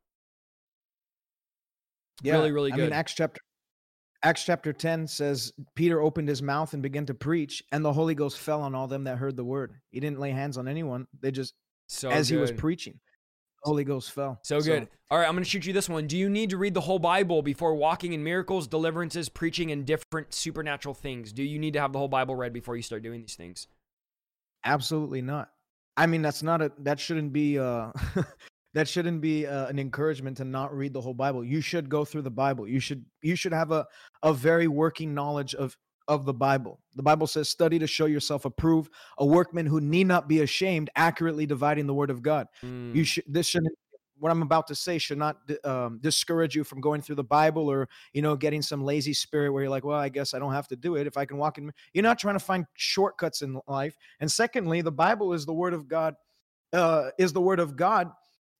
Yeah, 2.24 2.36
Really, 2.36 2.54
really 2.54 2.72
I 2.72 2.78
mean, 2.78 2.86
good. 2.86 2.94
Acts 2.94 3.14
chapter 3.14 3.42
Acts 4.26 4.44
chapter 4.44 4.74
10 4.74 5.06
says 5.06 5.54
Peter 5.76 6.02
opened 6.02 6.28
his 6.28 6.42
mouth 6.42 6.74
and 6.74 6.82
began 6.82 7.06
to 7.06 7.14
preach, 7.14 7.64
and 7.72 7.86
the 7.86 7.94
Holy 7.94 8.16
Ghost 8.16 8.40
fell 8.40 8.60
on 8.64 8.74
all 8.74 8.88
them 8.88 9.04
that 9.04 9.20
heard 9.20 9.36
the 9.38 9.44
word. 9.44 9.76
He 9.92 10.00
didn't 10.00 10.20
lay 10.20 10.32
hands 10.32 10.58
on 10.58 10.68
anyone. 10.68 11.06
They 11.22 11.30
just 11.30 11.54
So 11.86 12.10
as 12.10 12.28
he 12.28 12.36
was 12.36 12.52
preaching, 12.52 13.00
the 13.64 13.70
Holy 13.70 13.84
Ghost 13.84 14.12
fell. 14.12 14.40
So 14.42 14.62
good. 14.62 14.88
All 15.12 15.20
right, 15.20 15.28
I'm 15.28 15.36
going 15.36 15.44
to 15.44 15.50
shoot 15.50 15.68
you 15.68 15.74
this 15.74 15.88
one. 15.88 16.08
Do 16.08 16.18
you 16.18 16.28
need 16.28 16.50
to 16.50 16.58
read 16.58 16.74
the 16.74 16.82
whole 16.82 16.98
Bible 16.98 17.44
before 17.44 17.76
walking 17.76 18.14
in 18.14 18.24
miracles, 18.24 18.68
deliverances, 18.68 19.30
preaching, 19.30 19.70
and 19.70 19.86
different 19.86 20.34
supernatural 20.34 20.96
things? 20.96 21.32
Do 21.32 21.44
you 21.44 21.60
need 21.60 21.74
to 21.74 21.80
have 21.80 21.94
the 21.94 22.00
whole 22.00 22.08
Bible 22.08 22.36
read 22.36 22.52
before 22.52 22.76
you 22.76 22.82
start 22.82 23.04
doing 23.04 23.22
these 23.22 23.36
things? 23.36 23.68
Absolutely 24.64 25.22
not. 25.22 25.52
I 25.98 26.08
mean, 26.08 26.24
that's 26.24 26.42
not 26.42 26.64
a 26.64 26.72
that 26.80 27.00
shouldn't 27.00 27.32
be 27.32 27.60
uh 27.60 27.92
that 28.76 28.90
shouldn't 28.90 29.22
be 29.22 29.48
uh, 29.48 29.68
an 29.68 29.80
encouragement 29.80 30.38
to 30.38 30.46
not 30.46 30.76
read 30.76 30.94
the 30.94 31.02
whole 31.02 31.14
Bible. 31.14 31.44
You 31.44 31.62
should 31.62 31.90
go 31.90 32.06
through 32.06 32.24
the 32.24 32.30
Bible. 32.30 32.68
You 32.68 32.80
should 32.80 33.06
you 33.22 33.36
should 33.36 33.54
have 33.54 33.72
a 33.72 33.88
a 34.22 34.34
very 34.34 34.68
working 34.68 35.14
knowledge 35.16 35.56
of 35.56 35.76
of 36.08 36.26
the 36.26 36.34
Bible. 36.34 36.80
The 36.94 37.02
Bible 37.02 37.26
says, 37.26 37.50
"Study 37.50 37.80
to 37.80 37.88
show 37.88 38.06
yourself 38.06 38.46
approved, 38.46 38.92
a 39.18 39.26
workman 39.26 39.66
who 39.66 39.82
need 39.82 40.08
not 40.08 40.28
be 40.28 40.42
ashamed, 40.42 40.90
accurately 40.96 41.46
dividing 41.46 41.88
the 41.88 41.94
word 41.94 42.12
of 42.12 42.22
God." 42.22 42.48
Mm, 42.64 42.94
You 42.94 43.04
should 43.06 43.24
this 43.28 43.48
shouldn't 43.48 43.74
what 44.18 44.32
I'm 44.32 44.42
about 44.42 44.68
to 44.68 44.76
say 44.76 44.98
should 44.98 45.18
not 45.18 45.38
um, 45.64 46.00
discourage 46.02 46.56
you 46.56 46.64
from 46.64 46.80
going 46.80 47.02
through 47.02 47.16
the 47.16 47.24
Bible 47.24 47.70
or 47.70 47.88
you 48.14 48.22
know 48.22 48.36
getting 48.36 48.62
some 48.62 48.84
lazy 48.84 49.14
spirit 49.14 49.52
where 49.52 49.64
you're 49.64 49.70
like, 49.70 49.86
well, 49.86 50.00
I 50.00 50.10
guess 50.10 50.34
I 50.34 50.40
don't 50.40 50.54
have 50.54 50.68
to 50.70 50.76
do 50.76 50.96
it 50.96 51.08
if 51.08 51.16
I 51.16 51.26
can 51.26 51.38
walk 51.38 51.58
in. 51.58 51.72
You're 51.94 52.04
not 52.04 52.20
trying 52.20 52.36
to 52.36 52.44
find 52.44 52.66
shortcuts 52.74 53.42
in 53.42 53.60
life. 53.68 53.96
And 54.20 54.30
secondly, 54.30 54.82
the 54.82 54.92
Bible 54.92 55.34
is 55.34 55.46
the 55.46 55.54
Word 55.54 55.74
of 55.74 55.88
God. 55.88 56.16
Uh, 56.74 57.12
is 57.18 57.32
the 57.32 57.40
Word 57.40 57.62
of 57.62 57.78
God, 57.78 58.12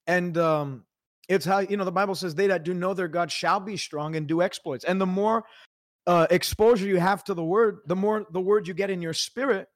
and 0.06 0.36
um, 0.38 0.84
it's 1.28 1.44
how 1.44 1.58
you 1.58 1.76
know 1.76 1.84
the 1.84 1.92
Bible 1.92 2.14
says 2.14 2.34
they 2.34 2.46
that 2.46 2.64
do 2.64 2.74
know 2.74 2.94
their 2.94 3.08
God 3.08 3.30
shall 3.30 3.60
be 3.60 3.76
strong 3.76 4.16
and 4.16 4.26
do 4.26 4.42
exploits. 4.42 4.84
And 4.84 5.00
the 5.00 5.06
more 5.06 5.44
uh, 6.06 6.26
exposure 6.30 6.86
you 6.86 6.98
have 6.98 7.24
to 7.24 7.34
the 7.34 7.44
Word, 7.44 7.78
the 7.86 7.96
more 7.96 8.26
the 8.30 8.40
Word 8.40 8.68
you 8.68 8.74
get 8.74 8.90
in 8.90 9.02
your 9.02 9.14
spirit, 9.14 9.68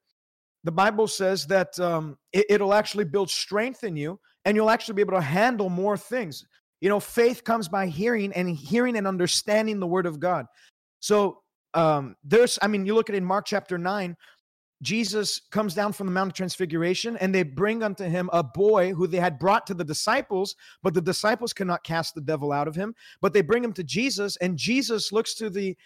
the 0.65 0.73
Bible 0.73 1.09
says 1.09 1.47
that 1.47 1.78
um, 1.81 2.16
it, 2.32 2.47
it'll 2.48 2.74
actually 2.74 3.05
build 3.05 3.31
strength 3.31 3.85
in 3.85 3.97
you 3.97 4.20
and 4.44 4.57
you'll 4.57 4.70
actually 4.70 4.94
be 4.94 5.02
able 5.02 5.15
to 5.15 5.20
handle 5.20 5.69
more 5.69 5.97
things. 5.97 6.44
You 6.81 6.89
know, 6.89 7.01
faith 7.01 7.44
comes 7.44 7.69
by 7.69 7.86
hearing 7.86 8.32
and 8.32 8.48
hearing 8.48 8.97
and 8.97 9.07
understanding 9.07 9.81
the 9.81 9.86
word 9.86 10.07
of 10.07 10.19
God. 10.19 10.47
So 11.01 11.43
um, 11.74 12.16
there's, 12.24 12.59
I 12.62 12.69
mean, 12.69 12.86
you 12.86 12.94
look 12.94 13.11
at 13.11 13.16
in 13.16 13.24
Mark 13.24 13.47
chapter 13.47 13.78
9, 13.78 14.16
Jesus 14.82 15.40
comes 15.51 15.74
down 15.74 15.93
from 15.93 16.07
the 16.07 16.12
Mount 16.12 16.31
of 16.31 16.35
Transfiguration 16.35 17.16
and 17.19 17.35
they 17.35 17.43
bring 17.43 17.82
unto 17.82 18.05
him 18.05 18.31
a 18.32 18.43
boy 18.43 18.93
who 18.93 19.07
they 19.07 19.19
had 19.19 19.39
brought 19.39 19.66
to 19.66 19.74
the 19.74 19.85
disciples, 19.85 20.57
but 20.82 20.94
the 20.94 21.02
disciples 21.02 21.52
cannot 21.52 21.85
cast 21.85 22.15
the 22.15 22.20
devil 22.20 22.51
out 22.51 22.69
of 22.69 22.74
him. 22.74 22.94
But 23.20 23.32
they 23.32 23.43
bring 23.43 23.62
him 23.62 23.74
to 23.74 23.85
Jesus, 23.85 24.36
and 24.36 24.57
Jesus 24.57 25.12
looks 25.12 25.35
to 25.35 25.51
the 25.51 25.77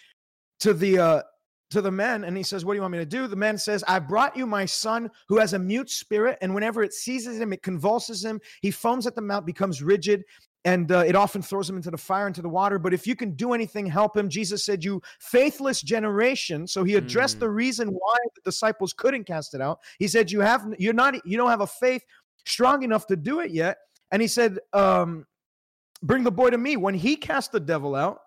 to 0.61 0.73
the 0.73 0.99
uh, 0.99 1.23
to 1.71 1.81
the 1.81 1.91
men 1.91 2.25
and 2.25 2.37
he 2.37 2.43
says, 2.43 2.65
What 2.65 2.75
do 2.75 2.77
you 2.77 2.83
want 2.83 2.93
me 2.93 2.99
to 2.99 3.07
do? 3.07 3.27
The 3.27 3.37
man 3.37 3.59
says, 3.59 3.85
I 3.89 3.99
brought 3.99 4.37
you 4.37 4.47
my 4.47 4.65
son 4.65 5.11
who 5.29 5.39
has 5.39 5.53
a 5.53 5.59
mute 5.59 5.91
spirit, 5.91 6.39
and 6.41 6.55
whenever 6.55 6.83
it 6.83 6.95
seizes 6.95 7.39
him, 7.39 7.53
it 7.53 7.63
convulses 7.63 8.25
him. 8.25 8.41
He 8.63 8.71
foams 8.71 9.07
at 9.07 9.15
the 9.15 9.21
mouth, 9.21 9.45
becomes 9.45 9.83
rigid, 9.83 10.25
and 10.65 10.91
uh, 10.91 11.05
it 11.07 11.15
often 11.15 11.43
throws 11.43 11.69
him 11.69 11.77
into 11.77 11.91
the 11.91 11.99
fire, 11.99 12.27
into 12.27 12.41
the 12.41 12.49
water. 12.49 12.79
But 12.79 12.95
if 12.95 13.07
you 13.07 13.15
can 13.15 13.33
do 13.33 13.53
anything, 13.53 13.87
help 13.87 14.17
him. 14.17 14.29
Jesus 14.29 14.65
said, 14.65 14.83
You 14.83 15.03
faithless 15.21 15.83
generation. 15.83 16.67
So 16.67 16.85
he 16.85 16.95
addressed 16.95 17.37
mm. 17.37 17.41
the 17.41 17.51
reason 17.51 17.89
why 17.89 18.17
the 18.35 18.41
disciples 18.45 18.93
couldn't 18.93 19.25
cast 19.25 19.55
it 19.55 19.61
out. 19.61 19.81
He 19.99 20.09
said, 20.09 20.31
You 20.31 20.41
have 20.41 20.67
you're 20.79 20.95
not 20.95 21.25
you 21.27 21.37
don't 21.37 21.51
have 21.51 21.61
a 21.61 21.67
faith 21.67 22.03
strong 22.47 22.83
enough 22.83 23.07
to 23.09 23.17
do 23.17 23.41
it 23.41 23.51
yet. 23.51 23.79
And 24.11 24.23
he 24.23 24.29
said, 24.29 24.59
um, 24.73 25.27
Bring 26.03 26.25
the 26.25 26.33
boy 26.33 26.51
to 26.51 26.59
me. 26.59 26.77
When 26.77 26.95
he 26.95 27.17
cast 27.17 27.53
the 27.53 27.61
devil 27.61 27.95
out, 27.95 28.21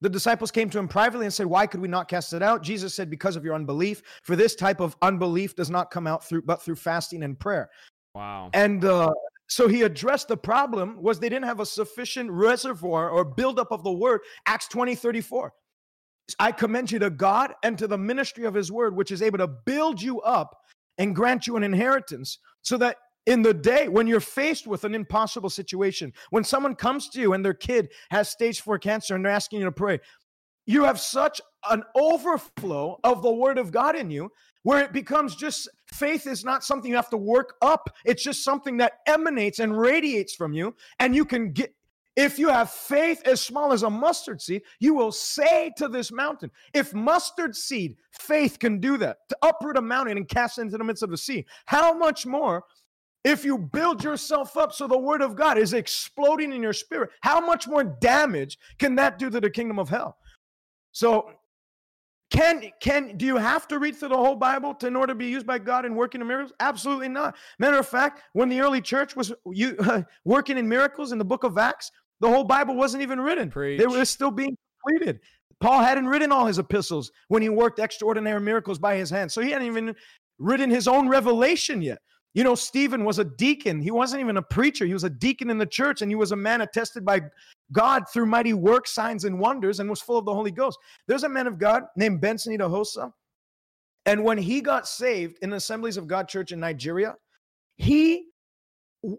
the 0.00 0.08
disciples 0.08 0.50
came 0.50 0.70
to 0.70 0.78
him 0.78 0.86
privately 0.86 1.26
and 1.26 1.34
said, 1.34 1.46
Why 1.46 1.66
could 1.66 1.80
we 1.80 1.88
not 1.88 2.06
cast 2.06 2.32
it 2.32 2.42
out? 2.42 2.62
Jesus 2.62 2.94
said, 2.94 3.10
Because 3.10 3.34
of 3.34 3.44
your 3.44 3.54
unbelief. 3.54 4.02
For 4.22 4.36
this 4.36 4.54
type 4.54 4.80
of 4.80 4.96
unbelief 5.02 5.56
does 5.56 5.70
not 5.70 5.90
come 5.90 6.06
out 6.06 6.24
through 6.24 6.42
but 6.42 6.62
through 6.62 6.76
fasting 6.76 7.24
and 7.24 7.38
prayer. 7.38 7.68
Wow. 8.14 8.50
And 8.54 8.84
uh, 8.84 9.12
so 9.48 9.66
he 9.66 9.82
addressed 9.82 10.28
the 10.28 10.36
problem 10.36 11.02
was 11.02 11.18
they 11.18 11.30
didn't 11.30 11.46
have 11.46 11.60
a 11.60 11.66
sufficient 11.66 12.30
reservoir 12.30 13.08
or 13.08 13.24
buildup 13.24 13.72
of 13.72 13.82
the 13.82 13.92
word. 13.92 14.20
Acts 14.46 14.68
20, 14.68 14.94
34. 14.94 15.52
I 16.38 16.52
commend 16.52 16.92
you 16.92 16.98
to 16.98 17.08
God 17.08 17.54
and 17.62 17.76
to 17.78 17.86
the 17.86 17.96
ministry 17.96 18.44
of 18.44 18.52
his 18.52 18.70
word, 18.70 18.94
which 18.94 19.10
is 19.10 19.22
able 19.22 19.38
to 19.38 19.48
build 19.48 20.02
you 20.02 20.20
up 20.20 20.54
and 20.98 21.16
grant 21.16 21.46
you 21.46 21.56
an 21.56 21.64
inheritance 21.64 22.38
so 22.60 22.76
that 22.76 22.96
in 23.24 23.40
the 23.40 23.54
day 23.54 23.88
when 23.88 24.06
you're 24.06 24.20
faced 24.20 24.66
with 24.66 24.84
an 24.84 24.94
impossible 24.94 25.50
situation, 25.50 26.12
when 26.28 26.44
someone 26.44 26.74
comes 26.74 27.08
to 27.10 27.20
you 27.20 27.32
and 27.32 27.42
their 27.42 27.54
kid 27.54 27.88
has 28.10 28.28
stage 28.28 28.60
four 28.60 28.78
cancer 28.78 29.14
and 29.14 29.24
they're 29.24 29.32
asking 29.32 29.60
you 29.60 29.64
to 29.64 29.72
pray, 29.72 29.98
you 30.66 30.84
have 30.84 31.00
such 31.00 31.40
an 31.70 31.82
overflow 31.94 32.98
of 33.02 33.22
the 33.22 33.32
word 33.32 33.56
of 33.56 33.72
God 33.72 33.96
in 33.96 34.10
you 34.10 34.30
where 34.68 34.84
it 34.84 34.92
becomes 34.92 35.34
just 35.34 35.66
faith 35.94 36.26
is 36.26 36.44
not 36.44 36.62
something 36.62 36.90
you 36.90 36.96
have 36.96 37.08
to 37.08 37.16
work 37.16 37.54
up. 37.62 37.88
It's 38.04 38.22
just 38.22 38.44
something 38.44 38.76
that 38.76 38.98
emanates 39.06 39.60
and 39.60 39.74
radiates 39.74 40.34
from 40.34 40.52
you. 40.52 40.74
And 41.00 41.16
you 41.16 41.24
can 41.24 41.54
get, 41.54 41.74
if 42.16 42.38
you 42.38 42.50
have 42.50 42.68
faith 42.68 43.22
as 43.24 43.40
small 43.40 43.72
as 43.72 43.82
a 43.82 43.88
mustard 43.88 44.42
seed, 44.42 44.60
you 44.78 44.92
will 44.92 45.10
say 45.10 45.72
to 45.78 45.88
this 45.88 46.12
mountain, 46.12 46.50
if 46.74 46.92
mustard 46.92 47.56
seed 47.56 47.96
faith 48.10 48.58
can 48.58 48.78
do 48.78 48.98
that, 48.98 49.20
to 49.30 49.38
uproot 49.42 49.78
a 49.78 49.80
mountain 49.80 50.18
and 50.18 50.28
cast 50.28 50.58
it 50.58 50.60
into 50.60 50.76
the 50.76 50.84
midst 50.84 51.02
of 51.02 51.08
the 51.08 51.16
sea, 51.16 51.46
how 51.64 51.94
much 51.94 52.26
more 52.26 52.62
if 53.24 53.46
you 53.46 53.56
build 53.56 54.04
yourself 54.04 54.58
up 54.58 54.74
so 54.74 54.86
the 54.86 54.98
word 54.98 55.22
of 55.22 55.34
God 55.34 55.56
is 55.56 55.72
exploding 55.72 56.52
in 56.52 56.62
your 56.62 56.74
spirit, 56.74 57.08
how 57.22 57.40
much 57.40 57.66
more 57.66 57.84
damage 57.84 58.58
can 58.78 58.96
that 58.96 59.18
do 59.18 59.30
to 59.30 59.40
the 59.40 59.48
kingdom 59.48 59.78
of 59.78 59.88
hell? 59.88 60.18
So 60.92 61.30
can 62.30 62.70
can 62.80 63.16
do 63.16 63.24
you 63.24 63.36
have 63.36 63.66
to 63.68 63.78
read 63.78 63.96
through 63.96 64.10
the 64.10 64.16
whole 64.16 64.36
Bible 64.36 64.74
to, 64.74 64.86
in 64.86 64.96
order 64.96 65.12
to 65.12 65.18
be 65.18 65.26
used 65.26 65.46
by 65.46 65.58
God 65.58 65.86
in 65.86 65.94
working 65.94 66.20
in 66.20 66.26
miracles? 66.26 66.52
Absolutely 66.60 67.08
not. 67.08 67.36
Matter 67.58 67.78
of 67.78 67.88
fact, 67.88 68.22
when 68.34 68.48
the 68.48 68.60
early 68.60 68.80
church 68.80 69.16
was 69.16 69.32
you, 69.46 69.76
uh, 69.80 70.02
working 70.24 70.58
in 70.58 70.68
miracles 70.68 71.12
in 71.12 71.18
the 71.18 71.24
book 71.24 71.44
of 71.44 71.56
Acts, 71.56 71.90
the 72.20 72.28
whole 72.28 72.44
Bible 72.44 72.74
wasn't 72.76 73.02
even 73.02 73.20
written. 73.20 73.50
Preach. 73.50 73.80
They 73.80 73.86
were 73.86 74.04
still 74.04 74.30
being 74.30 74.56
completed. 74.82 75.20
Paul 75.60 75.80
hadn't 75.80 76.06
written 76.06 76.30
all 76.30 76.46
his 76.46 76.58
epistles 76.58 77.10
when 77.28 77.42
he 77.42 77.48
worked 77.48 77.78
extraordinary 77.78 78.40
miracles 78.40 78.78
by 78.78 78.96
his 78.96 79.10
hand. 79.10 79.32
So 79.32 79.40
he 79.40 79.50
hadn't 79.50 79.66
even 79.66 79.96
written 80.38 80.70
his 80.70 80.86
own 80.86 81.08
revelation 81.08 81.82
yet. 81.82 81.98
You 82.34 82.44
know, 82.44 82.54
Stephen 82.54 83.04
was 83.04 83.18
a 83.18 83.24
deacon. 83.24 83.80
He 83.80 83.90
wasn't 83.90 84.20
even 84.20 84.36
a 84.36 84.42
preacher. 84.42 84.84
He 84.84 84.92
was 84.92 85.04
a 85.04 85.10
deacon 85.10 85.50
in 85.50 85.58
the 85.58 85.66
church, 85.66 86.02
and 86.02 86.10
he 86.10 86.14
was 86.14 86.32
a 86.32 86.36
man 86.36 86.60
attested 86.60 87.04
by 87.04 87.22
God 87.72 88.04
through 88.12 88.26
mighty 88.26 88.52
works, 88.52 88.92
signs, 88.92 89.24
and 89.24 89.38
wonders, 89.38 89.80
and 89.80 89.88
was 89.88 90.00
full 90.00 90.18
of 90.18 90.24
the 90.24 90.34
Holy 90.34 90.50
Ghost. 90.50 90.78
There's 91.06 91.24
a 91.24 91.28
man 91.28 91.46
of 91.46 91.58
God 91.58 91.84
named 91.96 92.20
Benson 92.20 92.56
Idahosa. 92.56 93.12
And 94.06 94.24
when 94.24 94.38
he 94.38 94.60
got 94.60 94.86
saved 94.86 95.38
in 95.42 95.50
the 95.50 95.56
Assemblies 95.56 95.96
of 95.96 96.06
God 96.06 96.28
Church 96.28 96.52
in 96.52 96.60
Nigeria, 96.60 97.16
he 97.76 98.26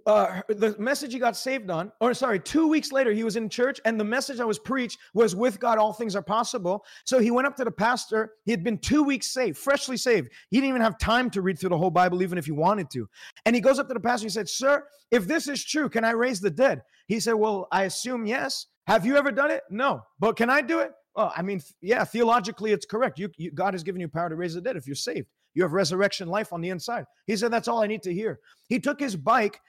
uh, 0.05 0.41
the 0.49 0.75
message 0.77 1.13
he 1.13 1.19
got 1.19 1.37
saved 1.37 1.69
on, 1.69 1.91
or 2.01 2.13
sorry, 2.13 2.39
two 2.39 2.67
weeks 2.67 2.91
later, 2.91 3.11
he 3.11 3.23
was 3.23 3.35
in 3.37 3.47
church 3.47 3.79
and 3.85 3.99
the 3.99 4.03
message 4.03 4.39
I 4.39 4.45
was 4.45 4.59
preached 4.59 4.99
was 5.13 5.35
with 5.35 5.59
God, 5.59 5.77
all 5.77 5.93
things 5.93 6.15
are 6.15 6.21
possible. 6.21 6.83
So 7.05 7.19
he 7.19 7.31
went 7.31 7.47
up 7.47 7.55
to 7.57 7.63
the 7.63 7.71
pastor. 7.71 8.33
He 8.43 8.51
had 8.51 8.63
been 8.63 8.77
two 8.77 9.03
weeks 9.03 9.27
saved, 9.27 9.57
freshly 9.57 9.95
saved. 9.95 10.29
He 10.49 10.57
didn't 10.57 10.69
even 10.69 10.81
have 10.81 10.97
time 10.97 11.29
to 11.31 11.41
read 11.41 11.59
through 11.59 11.69
the 11.69 11.77
whole 11.77 11.91
Bible, 11.91 12.21
even 12.21 12.37
if 12.37 12.45
he 12.45 12.51
wanted 12.51 12.89
to. 12.91 13.07
And 13.45 13.55
he 13.55 13.61
goes 13.61 13.79
up 13.79 13.87
to 13.87 13.93
the 13.93 13.99
pastor. 13.99 14.25
He 14.25 14.29
said, 14.29 14.49
Sir, 14.49 14.83
if 15.11 15.27
this 15.27 15.47
is 15.47 15.63
true, 15.63 15.89
can 15.89 16.03
I 16.03 16.11
raise 16.11 16.41
the 16.41 16.51
dead? 16.51 16.81
He 17.07 17.19
said, 17.19 17.33
Well, 17.33 17.67
I 17.71 17.83
assume 17.83 18.25
yes. 18.25 18.67
Have 18.87 19.05
you 19.05 19.17
ever 19.17 19.31
done 19.31 19.51
it? 19.51 19.63
No. 19.69 20.01
But 20.19 20.35
can 20.35 20.49
I 20.49 20.61
do 20.61 20.79
it? 20.79 20.91
Well, 21.15 21.31
I 21.35 21.41
mean, 21.41 21.61
yeah, 21.81 22.03
theologically, 22.03 22.71
it's 22.71 22.85
correct. 22.85 23.19
You, 23.19 23.29
you, 23.37 23.51
God 23.51 23.73
has 23.73 23.83
given 23.83 24.01
you 24.01 24.07
power 24.07 24.29
to 24.29 24.35
raise 24.35 24.53
the 24.53 24.61
dead 24.61 24.75
if 24.75 24.87
you're 24.87 24.95
saved. 24.95 25.27
You 25.53 25.63
have 25.63 25.73
resurrection 25.73 26.27
life 26.27 26.53
on 26.53 26.61
the 26.61 26.69
inside. 26.69 27.05
He 27.27 27.35
said, 27.35 27.51
That's 27.51 27.67
all 27.67 27.81
I 27.81 27.87
need 27.87 28.03
to 28.03 28.13
hear. 28.13 28.39
He 28.67 28.79
took 28.79 28.99
his 28.99 29.15
bike 29.15 29.59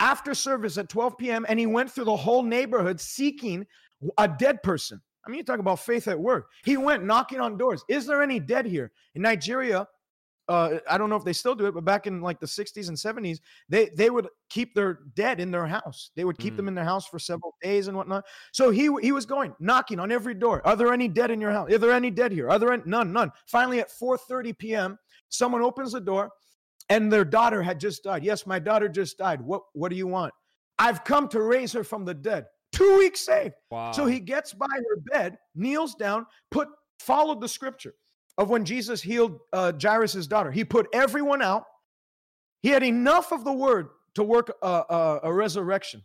after 0.00 0.34
service 0.34 0.78
at 0.78 0.88
12 0.88 1.18
p.m. 1.18 1.46
and 1.48 1.58
he 1.58 1.66
went 1.66 1.90
through 1.90 2.04
the 2.04 2.16
whole 2.16 2.42
neighborhood 2.42 3.00
seeking 3.00 3.66
a 4.16 4.28
dead 4.28 4.62
person. 4.62 5.00
I 5.26 5.30
mean, 5.30 5.38
you 5.38 5.44
talk 5.44 5.58
about 5.58 5.80
faith 5.80 6.08
at 6.08 6.18
work. 6.18 6.48
He 6.64 6.76
went 6.76 7.04
knocking 7.04 7.40
on 7.40 7.58
doors. 7.58 7.84
Is 7.88 8.06
there 8.06 8.22
any 8.22 8.40
dead 8.40 8.64
here? 8.64 8.92
In 9.14 9.22
Nigeria, 9.22 9.86
uh, 10.48 10.78
I 10.88 10.96
don't 10.96 11.10
know 11.10 11.16
if 11.16 11.24
they 11.24 11.34
still 11.34 11.54
do 11.54 11.66
it, 11.66 11.74
but 11.74 11.84
back 11.84 12.06
in 12.06 12.22
like 12.22 12.40
the 12.40 12.46
60s 12.46 12.88
and 12.88 12.96
70s, 12.96 13.38
they 13.68 13.90
they 13.94 14.08
would 14.08 14.28
keep 14.48 14.74
their 14.74 15.00
dead 15.14 15.40
in 15.40 15.50
their 15.50 15.66
house. 15.66 16.10
They 16.16 16.24
would 16.24 16.38
keep 16.38 16.54
mm. 16.54 16.58
them 16.58 16.68
in 16.68 16.74
their 16.74 16.84
house 16.84 17.06
for 17.06 17.18
several 17.18 17.54
days 17.62 17.88
and 17.88 17.96
whatnot. 17.96 18.24
So 18.52 18.70
he 18.70 18.88
he 19.02 19.12
was 19.12 19.26
going 19.26 19.54
knocking 19.60 20.00
on 20.00 20.10
every 20.10 20.32
door. 20.32 20.66
Are 20.66 20.76
there 20.76 20.94
any 20.94 21.08
dead 21.08 21.30
in 21.30 21.40
your 21.40 21.52
house? 21.52 21.70
Are 21.70 21.76
there 21.78 21.92
any 21.92 22.10
dead 22.10 22.32
here? 22.32 22.48
Are 22.48 22.58
there 22.58 22.72
any? 22.72 22.82
none? 22.86 23.12
None. 23.12 23.30
Finally, 23.46 23.80
at 23.80 23.90
4:30 23.90 24.56
p.m., 24.56 24.98
someone 25.28 25.62
opens 25.62 25.92
the 25.92 26.00
door 26.00 26.30
and 26.88 27.12
their 27.12 27.24
daughter 27.24 27.62
had 27.62 27.80
just 27.80 28.04
died. 28.04 28.24
Yes, 28.24 28.46
my 28.46 28.58
daughter 28.58 28.88
just 28.88 29.18
died. 29.18 29.40
What 29.40 29.62
what 29.72 29.90
do 29.90 29.96
you 29.96 30.06
want? 30.06 30.32
I've 30.78 31.04
come 31.04 31.28
to 31.28 31.42
raise 31.42 31.72
her 31.72 31.84
from 31.84 32.04
the 32.04 32.14
dead. 32.14 32.46
Two 32.72 32.98
weeks 32.98 33.20
saved. 33.20 33.54
Wow. 33.70 33.92
So 33.92 34.06
he 34.06 34.20
gets 34.20 34.52
by 34.52 34.66
her 34.66 35.00
bed, 35.12 35.38
kneels 35.54 35.94
down, 35.94 36.26
put 36.50 36.68
followed 37.00 37.40
the 37.40 37.48
scripture 37.48 37.94
of 38.36 38.50
when 38.50 38.64
Jesus 38.64 39.02
healed 39.02 39.38
uh, 39.52 39.72
Jairus' 39.80 40.26
daughter. 40.26 40.50
He 40.50 40.64
put 40.64 40.86
everyone 40.92 41.42
out. 41.42 41.64
He 42.62 42.68
had 42.68 42.82
enough 42.82 43.32
of 43.32 43.44
the 43.44 43.52
word 43.52 43.88
to 44.14 44.22
work 44.22 44.52
a, 44.62 44.66
a, 44.66 45.20
a 45.24 45.32
resurrection. 45.32 46.02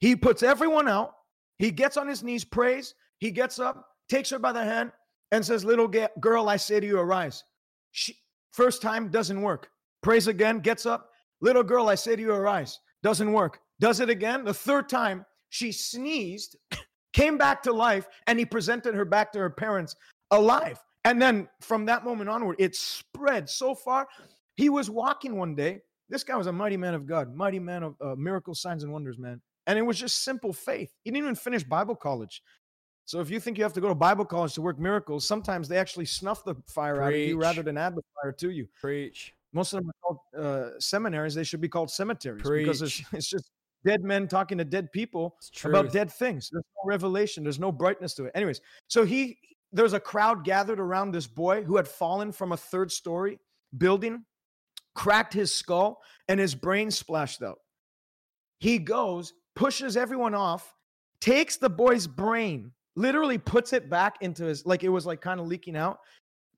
He 0.00 0.16
puts 0.16 0.42
everyone 0.42 0.88
out. 0.88 1.12
He 1.58 1.70
gets 1.70 1.96
on 1.96 2.08
his 2.08 2.22
knees, 2.22 2.44
prays. 2.44 2.94
He 3.18 3.30
gets 3.30 3.58
up, 3.58 3.86
takes 4.08 4.30
her 4.30 4.38
by 4.38 4.52
the 4.52 4.64
hand, 4.64 4.92
and 5.32 5.44
says, 5.44 5.64
Little 5.64 5.88
girl, 6.20 6.48
I 6.48 6.56
say 6.56 6.80
to 6.80 6.86
you, 6.86 6.98
arise. 6.98 7.42
She, 7.94 8.16
First 8.54 8.82
time 8.82 9.08
doesn't 9.08 9.42
work. 9.42 9.68
Prays 10.00 10.28
again, 10.28 10.60
gets 10.60 10.86
up. 10.86 11.10
Little 11.40 11.64
girl, 11.64 11.88
I 11.88 11.96
say 11.96 12.14
to 12.14 12.22
you, 12.22 12.32
arise. 12.32 12.78
Doesn't 13.02 13.32
work. 13.32 13.58
Does 13.80 13.98
it 13.98 14.08
again. 14.08 14.44
The 14.44 14.54
third 14.54 14.88
time, 14.88 15.26
she 15.48 15.72
sneezed, 15.72 16.56
came 17.12 17.36
back 17.36 17.64
to 17.64 17.72
life, 17.72 18.06
and 18.28 18.38
he 18.38 18.44
presented 18.44 18.94
her 18.94 19.04
back 19.04 19.32
to 19.32 19.40
her 19.40 19.50
parents 19.50 19.96
alive. 20.30 20.78
And 21.04 21.20
then 21.20 21.48
from 21.60 21.84
that 21.86 22.04
moment 22.04 22.30
onward, 22.30 22.56
it 22.60 22.76
spread 22.76 23.50
so 23.50 23.74
far. 23.74 24.06
He 24.56 24.68
was 24.68 24.88
walking 24.88 25.36
one 25.36 25.56
day. 25.56 25.80
This 26.08 26.22
guy 26.22 26.36
was 26.36 26.46
a 26.46 26.52
mighty 26.52 26.76
man 26.76 26.94
of 26.94 27.06
God, 27.06 27.34
mighty 27.34 27.58
man 27.58 27.82
of 27.82 27.96
uh, 28.00 28.14
miracles, 28.16 28.62
signs, 28.62 28.84
and 28.84 28.92
wonders, 28.92 29.18
man. 29.18 29.40
And 29.66 29.76
it 29.80 29.82
was 29.82 29.98
just 29.98 30.22
simple 30.22 30.52
faith. 30.52 30.92
He 31.02 31.10
didn't 31.10 31.24
even 31.24 31.34
finish 31.34 31.64
Bible 31.64 31.96
college. 31.96 32.40
So 33.06 33.20
if 33.20 33.30
you 33.30 33.38
think 33.38 33.58
you 33.58 33.64
have 33.64 33.74
to 33.74 33.80
go 33.80 33.88
to 33.88 33.94
Bible 33.94 34.24
college 34.24 34.54
to 34.54 34.62
work 34.62 34.78
miracles, 34.78 35.26
sometimes 35.26 35.68
they 35.68 35.76
actually 35.76 36.06
snuff 36.06 36.44
the 36.44 36.54
fire 36.66 36.96
Preach. 36.96 37.04
out 37.04 37.12
of 37.12 37.18
you 37.18 37.38
rather 37.38 37.62
than 37.62 37.76
add 37.76 37.94
the 37.94 38.02
fire 38.20 38.32
to 38.32 38.50
you. 38.50 38.66
Preach. 38.80 39.34
Most 39.52 39.72
of 39.72 39.80
them 39.80 39.90
are 39.90 39.94
called 40.02 40.18
uh, 40.36 40.80
seminaries. 40.80 41.34
They 41.34 41.44
should 41.44 41.60
be 41.60 41.68
called 41.68 41.90
cemeteries 41.90 42.42
Preach. 42.42 42.64
because 42.64 42.82
it's, 42.82 43.02
it's 43.12 43.28
just 43.28 43.50
dead 43.84 44.02
men 44.02 44.26
talking 44.26 44.58
to 44.58 44.64
dead 44.64 44.90
people 44.92 45.36
about 45.64 45.92
dead 45.92 46.10
things. 46.10 46.48
There's 46.50 46.64
no 46.82 46.88
revelation. 46.88 47.44
There's 47.44 47.60
no 47.60 47.70
brightness 47.70 48.14
to 48.14 48.24
it. 48.24 48.32
Anyways, 48.34 48.60
so 48.88 49.04
he 49.04 49.38
there's 49.72 49.92
a 49.92 50.00
crowd 50.00 50.44
gathered 50.44 50.80
around 50.80 51.10
this 51.10 51.26
boy 51.26 51.62
who 51.62 51.76
had 51.76 51.88
fallen 51.88 52.32
from 52.32 52.52
a 52.52 52.56
third 52.56 52.90
story 52.90 53.38
building, 53.76 54.24
cracked 54.94 55.34
his 55.34 55.52
skull, 55.52 56.00
and 56.28 56.38
his 56.38 56.54
brain 56.54 56.90
splashed 56.90 57.42
out. 57.42 57.58
He 58.60 58.78
goes, 58.78 59.34
pushes 59.56 59.96
everyone 59.96 60.34
off, 60.34 60.74
takes 61.20 61.56
the 61.56 61.68
boy's 61.68 62.06
brain 62.06 62.70
literally 62.96 63.38
puts 63.38 63.72
it 63.72 63.90
back 63.90 64.16
into 64.20 64.44
his 64.44 64.64
like 64.66 64.84
it 64.84 64.88
was 64.88 65.06
like 65.06 65.20
kind 65.20 65.40
of 65.40 65.46
leaking 65.46 65.76
out. 65.76 65.98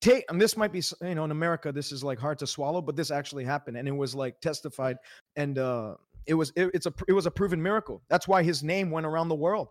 Take 0.00 0.24
and 0.28 0.40
this 0.40 0.56
might 0.56 0.72
be 0.72 0.82
you 1.00 1.14
know 1.14 1.24
in 1.24 1.30
america 1.30 1.72
this 1.72 1.90
is 1.90 2.04
like 2.04 2.18
hard 2.18 2.38
to 2.40 2.46
swallow 2.46 2.82
but 2.82 2.96
this 2.96 3.10
actually 3.10 3.44
happened 3.44 3.78
and 3.78 3.88
it 3.88 3.96
was 3.96 4.14
like 4.14 4.38
testified 4.42 4.98
and 5.36 5.58
uh 5.58 5.94
it 6.26 6.34
was 6.34 6.52
it, 6.54 6.70
it's 6.74 6.84
a 6.86 6.92
it 7.08 7.12
was 7.12 7.26
a 7.26 7.30
proven 7.30 7.62
miracle. 7.62 8.02
That's 8.08 8.28
why 8.28 8.42
his 8.42 8.62
name 8.62 8.90
went 8.90 9.06
around 9.06 9.28
the 9.28 9.34
world. 9.34 9.68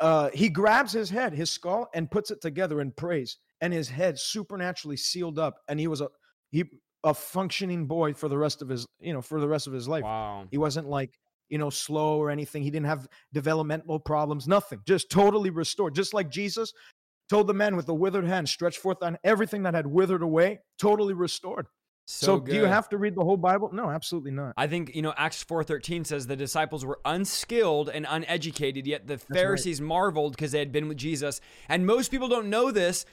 Uh 0.00 0.28
he 0.34 0.48
grabs 0.48 0.92
his 0.92 1.08
head 1.08 1.32
his 1.32 1.50
skull 1.50 1.88
and 1.94 2.10
puts 2.10 2.30
it 2.30 2.40
together 2.40 2.80
and 2.80 2.94
prays 2.94 3.38
and 3.60 3.72
his 3.72 3.88
head 3.88 4.18
supernaturally 4.18 4.96
sealed 4.96 5.38
up 5.38 5.60
and 5.68 5.80
he 5.80 5.86
was 5.86 6.00
a 6.00 6.08
he 6.50 6.64
a 7.04 7.14
functioning 7.14 7.86
boy 7.86 8.12
for 8.12 8.28
the 8.28 8.38
rest 8.38 8.62
of 8.62 8.68
his 8.68 8.86
you 9.00 9.12
know 9.12 9.22
for 9.22 9.40
the 9.40 9.48
rest 9.48 9.66
of 9.66 9.72
his 9.72 9.88
life. 9.88 10.04
Wow. 10.04 10.46
he 10.50 10.58
wasn't 10.58 10.88
like 10.88 11.18
you 11.52 11.58
know 11.58 11.70
slow 11.70 12.18
or 12.18 12.30
anything 12.30 12.62
he 12.62 12.70
didn't 12.70 12.86
have 12.86 13.06
developmental 13.32 14.00
problems 14.00 14.48
nothing 14.48 14.80
just 14.86 15.10
totally 15.10 15.50
restored 15.50 15.94
just 15.94 16.14
like 16.14 16.30
jesus 16.30 16.72
told 17.28 17.46
the 17.46 17.54
man 17.54 17.76
with 17.76 17.86
the 17.86 17.94
withered 17.94 18.26
hand 18.26 18.48
stretch 18.48 18.78
forth 18.78 19.02
on 19.02 19.16
everything 19.22 19.62
that 19.62 19.74
had 19.74 19.86
withered 19.86 20.22
away 20.22 20.58
totally 20.78 21.14
restored 21.14 21.66
So, 22.06 22.26
so, 22.26 22.40
do 22.40 22.56
you 22.56 22.64
have 22.64 22.88
to 22.88 22.98
read 22.98 23.14
the 23.14 23.22
whole 23.22 23.36
bible 23.36 23.70
no 23.72 23.90
absolutely 23.90 24.32
not 24.32 24.54
I 24.56 24.66
think 24.66 24.94
you 24.94 25.02
know 25.02 25.14
Acts 25.16 25.44
4:13 25.44 26.04
says 26.06 26.26
the 26.26 26.36
disciples 26.36 26.84
were 26.84 26.98
unskilled 27.04 27.88
and 27.90 28.06
uneducated 28.08 28.86
yet 28.86 29.06
the 29.06 29.14
right. 29.14 29.38
Pharisees 29.38 29.80
marveled 29.80 30.32
because 30.34 30.52
they 30.52 30.58
had 30.58 30.72
been 30.72 30.88
with 30.88 30.96
Jesus. 30.98 31.40
And 31.68 31.86
most 31.86 32.10
people 32.10 32.28
don't 32.28 32.50
know 32.50 32.70
this. 32.70 33.04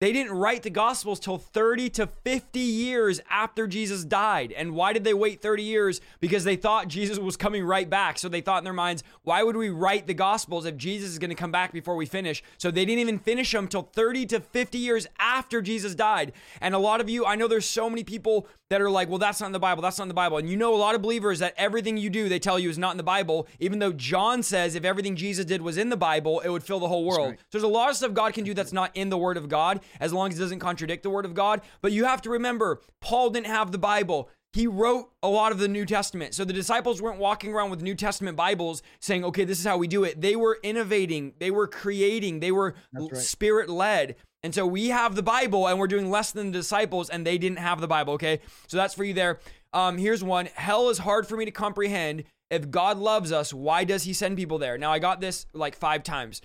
They 0.00 0.12
didn't 0.12 0.34
write 0.34 0.62
the 0.62 0.70
gospels 0.70 1.18
till 1.18 1.38
30 1.38 1.90
to 1.90 2.06
50 2.06 2.60
years 2.60 3.20
after 3.28 3.66
Jesus 3.66 4.04
died. 4.04 4.52
And 4.52 4.76
why 4.76 4.92
did 4.92 5.02
they 5.02 5.12
wait 5.12 5.42
30 5.42 5.64
years? 5.64 6.00
Because 6.20 6.44
they 6.44 6.54
thought 6.54 6.86
Jesus 6.86 7.18
was 7.18 7.36
coming 7.36 7.64
right 7.64 7.90
back. 7.90 8.16
So 8.16 8.28
they 8.28 8.40
thought 8.40 8.58
in 8.58 8.64
their 8.64 8.72
minds, 8.72 9.02
why 9.24 9.42
would 9.42 9.56
we 9.56 9.70
write 9.70 10.06
the 10.06 10.14
gospels 10.14 10.66
if 10.66 10.76
Jesus 10.76 11.10
is 11.10 11.18
going 11.18 11.30
to 11.30 11.34
come 11.34 11.50
back 11.50 11.72
before 11.72 11.96
we 11.96 12.06
finish? 12.06 12.44
So 12.58 12.70
they 12.70 12.84
didn't 12.84 13.00
even 13.00 13.18
finish 13.18 13.50
them 13.50 13.66
till 13.66 13.82
30 13.82 14.26
to 14.26 14.40
50 14.40 14.78
years 14.78 15.08
after 15.18 15.60
Jesus 15.60 15.96
died. 15.96 16.32
And 16.60 16.76
a 16.76 16.78
lot 16.78 17.00
of 17.00 17.10
you, 17.10 17.26
I 17.26 17.34
know 17.34 17.48
there's 17.48 17.66
so 17.66 17.90
many 17.90 18.04
people 18.04 18.46
that 18.70 18.80
are 18.82 18.90
like, 18.90 19.08
well, 19.08 19.18
that's 19.18 19.40
not 19.40 19.46
in 19.46 19.52
the 19.52 19.58
Bible. 19.58 19.82
That's 19.82 19.98
not 19.98 20.04
in 20.04 20.08
the 20.08 20.14
Bible. 20.14 20.38
And 20.38 20.48
you 20.48 20.56
know, 20.56 20.74
a 20.74 20.76
lot 20.76 20.94
of 20.94 21.02
believers 21.02 21.38
that 21.38 21.54
everything 21.56 21.96
you 21.96 22.10
do, 22.10 22.28
they 22.28 22.38
tell 22.38 22.58
you 22.58 22.68
is 22.68 22.78
not 22.78 22.92
in 22.92 22.96
the 22.96 23.02
Bible, 23.02 23.48
even 23.60 23.78
though 23.78 23.92
John 23.92 24.42
says 24.42 24.74
if 24.74 24.84
everything 24.84 25.16
Jesus 25.16 25.44
did 25.44 25.62
was 25.62 25.78
in 25.78 25.88
the 25.88 25.96
Bible, 25.96 26.40
it 26.40 26.48
would 26.48 26.62
fill 26.62 26.80
the 26.80 26.88
whole 26.88 27.04
world. 27.04 27.30
right. 27.30 27.38
So 27.38 27.58
there's 27.58 27.62
a 27.64 27.68
lot 27.68 27.90
of 27.90 27.96
stuff 27.96 28.12
God 28.12 28.34
can 28.34 28.44
do 28.44 28.54
that's 28.54 28.72
not 28.72 28.90
in 28.94 29.08
the 29.08 29.18
Word 29.18 29.36
of 29.36 29.48
God, 29.48 29.80
as 30.00 30.12
long 30.12 30.30
as 30.30 30.38
it 30.38 30.42
doesn't 30.42 30.58
contradict 30.58 31.02
the 31.02 31.10
Word 31.10 31.24
of 31.24 31.34
God. 31.34 31.62
But 31.80 31.92
you 31.92 32.04
have 32.04 32.22
to 32.22 32.30
remember, 32.30 32.80
Paul 33.00 33.30
didn't 33.30 33.46
have 33.46 33.72
the 33.72 33.78
Bible. 33.78 34.28
He 34.52 34.66
wrote 34.66 35.10
a 35.22 35.28
lot 35.28 35.52
of 35.52 35.58
the 35.58 35.68
New 35.68 35.84
Testament. 35.84 36.34
So 36.34 36.44
the 36.44 36.54
disciples 36.54 37.02
weren't 37.02 37.18
walking 37.18 37.52
around 37.52 37.70
with 37.70 37.82
New 37.82 37.94
Testament 37.94 38.36
Bibles 38.36 38.82
saying, 38.98 39.24
okay, 39.24 39.44
this 39.44 39.58
is 39.58 39.66
how 39.66 39.76
we 39.76 39.86
do 39.86 40.04
it. 40.04 40.20
They 40.20 40.36
were 40.36 40.58
innovating, 40.62 41.34
they 41.38 41.50
were 41.50 41.66
creating, 41.66 42.40
they 42.40 42.50
were 42.50 42.74
right. 42.92 43.16
spirit 43.16 43.68
led. 43.68 44.16
And 44.42 44.54
so 44.54 44.66
we 44.66 44.88
have 44.88 45.14
the 45.14 45.22
Bible 45.22 45.66
and 45.66 45.78
we're 45.78 45.88
doing 45.88 46.10
less 46.10 46.30
than 46.30 46.52
the 46.52 46.58
disciples 46.58 47.10
and 47.10 47.26
they 47.26 47.38
didn't 47.38 47.58
have 47.58 47.80
the 47.80 47.88
Bible, 47.88 48.14
okay? 48.14 48.40
So 48.66 48.76
that's 48.76 48.94
for 48.94 49.04
you 49.04 49.14
there. 49.14 49.40
Um, 49.72 49.98
here's 49.98 50.22
one. 50.22 50.46
Hell 50.54 50.88
is 50.90 50.98
hard 50.98 51.26
for 51.26 51.36
me 51.36 51.44
to 51.44 51.50
comprehend. 51.50 52.24
If 52.50 52.70
God 52.70 52.98
loves 52.98 53.32
us, 53.32 53.52
why 53.52 53.84
does 53.84 54.04
he 54.04 54.12
send 54.12 54.36
people 54.36 54.58
there? 54.58 54.78
Now 54.78 54.92
I 54.92 55.00
got 55.00 55.20
this 55.20 55.46
like 55.52 55.76
five 55.76 56.02
times. 56.02 56.40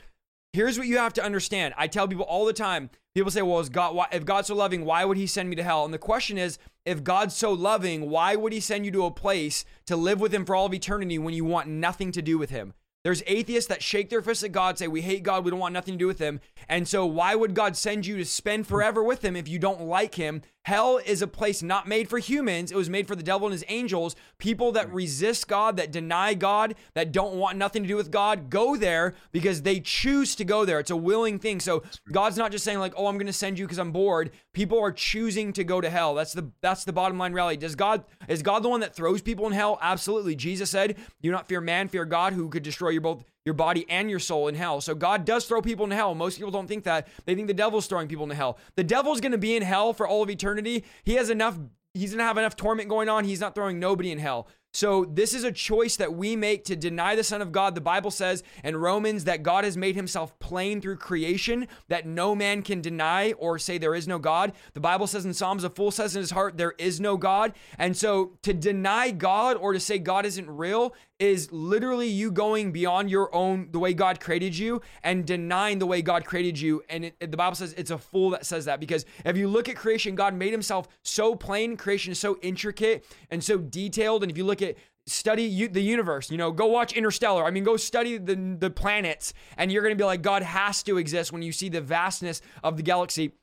Here's 0.54 0.78
what 0.78 0.88
you 0.88 0.98
have 0.98 1.14
to 1.14 1.24
understand. 1.24 1.74
I 1.78 1.88
tell 1.88 2.08
people 2.08 2.26
all 2.26 2.46
the 2.46 2.54
time. 2.54 2.90
People 3.16 3.32
say, 3.32 3.42
"Well, 3.42 3.60
is 3.60 3.70
God? 3.70 3.96
Why, 3.96 4.08
if 4.12 4.24
God's 4.24 4.48
so 4.48 4.56
loving, 4.56 4.86
why 4.86 5.04
would 5.04 5.18
He 5.18 5.26
send 5.26 5.50
me 5.50 5.56
to 5.56 5.64
hell?" 5.64 5.84
And 5.84 5.94
the 5.94 5.98
question 5.98 6.38
is, 6.38 6.60
if 6.86 7.04
God's 7.04 7.36
so 7.36 7.52
loving, 7.52 8.10
why 8.10 8.36
would 8.36 8.54
He 8.54 8.60
send 8.60 8.86
you 8.86 8.92
to 8.92 9.06
a 9.06 9.12
place 9.12 9.66
to 9.88 9.96
live 9.96 10.20
with 10.20 10.32
Him 10.32 10.46
for 10.46 10.56
all 10.56 10.68
of 10.68 10.74
eternity 10.74 11.18
when 11.18 11.34
you 11.34 11.44
want 11.44 11.70
nothing 11.70 12.12
to 12.12 12.22
do 12.22 12.38
with 12.38 12.52
Him? 12.52 12.74
There's 13.04 13.22
atheists 13.28 13.68
that 13.68 13.84
shake 13.84 14.10
their 14.10 14.22
fists 14.22 14.46
at 14.46 14.54
God, 14.54 14.78
say, 14.78 14.88
We 14.88 15.02
hate 15.02 15.24
God, 15.24 15.44
we 15.44 15.52
don't 15.52 15.60
want 15.60 15.74
nothing 15.74 15.96
to 15.96 15.98
do 15.98 16.08
with 16.08 16.20
him. 16.20 16.40
And 16.70 16.88
so, 16.88 17.06
why 17.06 17.36
would 17.36 17.54
God 17.54 17.76
send 17.76 18.06
you 18.06 18.16
to 18.18 18.26
spend 18.26 18.66
forever 18.66 19.04
with 19.04 19.26
him 19.26 19.36
if 19.36 19.48
you 19.48 19.60
don't 19.60 19.82
like 19.82 20.16
him? 20.16 20.42
Hell 20.64 21.00
is 21.06 21.22
a 21.22 21.28
place 21.28 21.62
not 21.62 21.88
made 21.88 22.10
for 22.10 22.20
humans. 22.20 22.72
It 22.72 22.78
was 22.78 22.90
made 22.90 23.06
for 23.06 23.18
the 23.18 23.24
devil 23.24 23.48
and 23.48 23.54
his 23.54 23.66
angels. 23.68 24.16
People 24.38 24.72
that 24.74 24.88
hmm. 24.88 24.96
resist 24.96 25.48
God, 25.48 25.76
that 25.78 25.92
deny 25.92 26.34
God, 26.34 26.76
that 26.94 27.12
don't 27.12 27.36
want 27.36 27.58
nothing 27.58 27.84
to 27.84 27.88
do 27.88 27.98
with 27.98 28.12
God, 28.12 28.50
go 28.50 28.78
there 28.78 29.14
because 29.34 29.64
they 29.64 29.82
choose 29.82 30.36
to 30.36 30.46
go 30.46 30.64
there. 30.64 30.80
It's 30.80 30.92
a 30.92 30.96
willing 30.96 31.38
thing. 31.38 31.60
So 31.60 31.84
God's 32.12 32.38
not 32.38 32.52
just 32.52 32.64
saying 32.64 32.80
like, 32.80 32.94
"Oh, 32.96 33.08
I'm 33.08 33.18
going 33.18 33.28
to 33.28 33.34
send 33.34 33.60
you 33.60 33.66
because 33.66 33.78
I'm 33.78 33.92
bored." 33.92 34.32
People 34.54 34.80
are 34.80 34.92
choosing 34.92 35.52
to 35.54 35.64
go 35.66 35.82
to 35.82 35.90
hell. 35.90 36.16
That's 36.16 36.34
the 36.34 36.50
that's 36.62 36.86
the 36.86 36.94
bottom 36.94 37.18
line 37.18 37.34
reality. 37.34 37.58
Does 37.58 37.76
God 37.76 38.06
is 38.30 38.42
God 38.42 38.64
the 38.64 38.70
one 38.70 38.80
that 38.80 38.96
throws 38.96 39.22
people 39.22 39.46
in 39.48 39.54
hell? 39.54 39.78
Absolutely. 39.82 40.36
Jesus 40.36 40.70
said, 40.70 40.96
"Do 41.22 41.30
not 41.30 41.48
fear 41.48 41.60
man, 41.60 41.90
fear 41.90 42.06
God, 42.06 42.34
who 42.34 42.48
could 42.50 42.64
destroy 42.64 42.90
your 42.90 43.02
both 43.02 43.26
your 43.46 43.54
body 43.54 43.86
and 43.90 44.10
your 44.10 44.20
soul 44.20 44.48
in 44.48 44.56
hell." 44.56 44.82
So 44.82 44.96
God 44.96 45.26
does 45.26 45.46
throw 45.46 45.62
people 45.62 45.86
in 45.86 45.92
hell. 45.92 46.16
Most 46.16 46.38
people 46.38 46.52
don't 46.52 46.68
think 46.68 46.84
that. 46.84 47.08
They 47.26 47.36
think 47.36 47.48
the 47.48 47.54
devil's 47.54 47.88
throwing 47.88 48.08
people 48.08 48.24
into 48.24 48.36
hell. 48.36 48.58
The 48.76 48.84
devil's 48.84 49.22
going 49.22 49.32
to 49.34 49.38
be 49.38 49.56
in 49.56 49.64
hell 49.64 49.94
for 49.94 50.08
all 50.08 50.24
of 50.24 50.30
eternity. 50.30 50.84
He 51.04 51.16
has 51.16 51.30
enough 51.30 51.58
he's 51.94 52.12
going 52.12 52.20
to 52.20 52.26
have 52.26 52.38
enough 52.38 52.56
torment 52.56 52.90
going 52.90 53.10
on. 53.10 53.24
He's 53.24 53.40
not 53.40 53.56
throwing 53.56 53.80
nobody 53.80 54.12
in 54.12 54.18
hell. 54.18 54.48
So 54.74 55.06
this 55.06 55.34
is 55.34 55.44
a 55.44 55.52
choice 55.52 55.96
that 55.98 56.14
we 56.14 56.36
make 56.36 56.66
to 56.66 56.76
deny 56.76 57.16
the 57.16 57.24
Son 57.24 57.42
of 57.42 57.52
God. 57.52 57.76
The 57.76 57.82
Bible 57.82 58.12
says 58.12 58.44
in 58.64 58.76
Romans 58.76 59.24
that 59.26 59.44
God 59.44 59.64
has 59.64 59.78
made 59.78 59.96
himself 59.96 60.38
plain 60.40 60.82
through 60.82 60.98
creation, 60.98 61.68
that 61.90 62.08
no 62.08 62.34
man 62.34 62.64
can 62.64 62.82
deny 62.82 63.34
or 63.34 63.60
say 63.60 63.78
there 63.78 63.94
is 63.94 64.08
no 64.08 64.18
God. 64.18 64.52
The 64.74 64.80
Bible 64.80 65.06
says 65.06 65.26
in 65.26 65.34
Psalms, 65.34 65.64
a 65.64 65.70
fool 65.70 65.92
says 65.92 66.16
in 66.16 66.22
his 66.22 66.32
heart, 66.32 66.58
there 66.58 66.74
is 66.80 67.00
no 67.00 67.18
God. 67.18 67.54
And 67.78 67.96
so 67.96 68.34
to 68.42 68.54
deny 68.54 69.12
God 69.12 69.58
or 69.58 69.74
to 69.74 69.80
say 69.80 70.00
God 70.00 70.26
isn't 70.26 70.50
real 70.50 70.96
is 71.20 71.52
literally 71.52 72.08
you 72.08 72.32
going 72.32 72.72
beyond 72.72 73.10
your 73.10 73.34
own, 73.34 73.70
the 73.72 73.80
way 73.80 73.94
God 73.94 74.20
created 74.20 74.58
you 74.58 74.82
and 75.04 75.26
denying 75.26 75.80
the 75.80 75.86
way 75.86 76.02
God 76.02 76.26
created 76.26 76.60
you. 76.60 76.84
And 76.90 77.06
it, 77.06 77.32
the 77.32 77.38
Bible 77.38 77.56
says 77.56 77.74
it's 77.78 77.92
a 77.92 77.98
fool 77.98 78.32
that 78.32 78.46
says 78.46 78.66
that 78.66 78.80
because 78.80 79.06
if 79.24 79.38
you 79.38 79.48
look 79.48 79.70
at 79.70 79.76
creation, 79.76 80.16
God 80.16 80.34
made 80.34 80.52
himself 80.52 80.88
so 81.04 81.36
plain. 81.36 81.78
Creation 81.78 82.12
is 82.12 82.20
so 82.20 82.40
intricate 82.42 83.06
and 83.30 83.44
so 83.44 83.58
detailed. 83.58 84.24
And 84.24 84.32
if 84.32 84.38
you 84.38 84.44
look 84.44 84.62
study 85.06 85.44
u- 85.44 85.68
the 85.68 85.82
universe 85.82 86.32
you 86.32 86.38
know 86.38 86.52
go 86.52 86.66
watch 86.66 86.94
interstellar 86.94 87.44
i 87.44 87.52
mean 87.52 87.64
go 87.64 87.76
study 87.76 88.18
the 88.18 88.36
the 88.60 88.70
planets 88.70 89.34
and 89.58 89.72
you're 89.72 89.82
going 89.82 89.96
to 89.96 90.02
be 90.02 90.06
like 90.06 90.22
god 90.22 90.42
has 90.42 90.82
to 90.82 90.98
exist 90.98 91.32
when 91.34 91.42
you 91.42 91.52
see 91.52 91.68
the 91.68 91.82
vastness 91.82 92.42
of 92.64 92.78
the 92.78 92.84
galaxy 92.84 93.34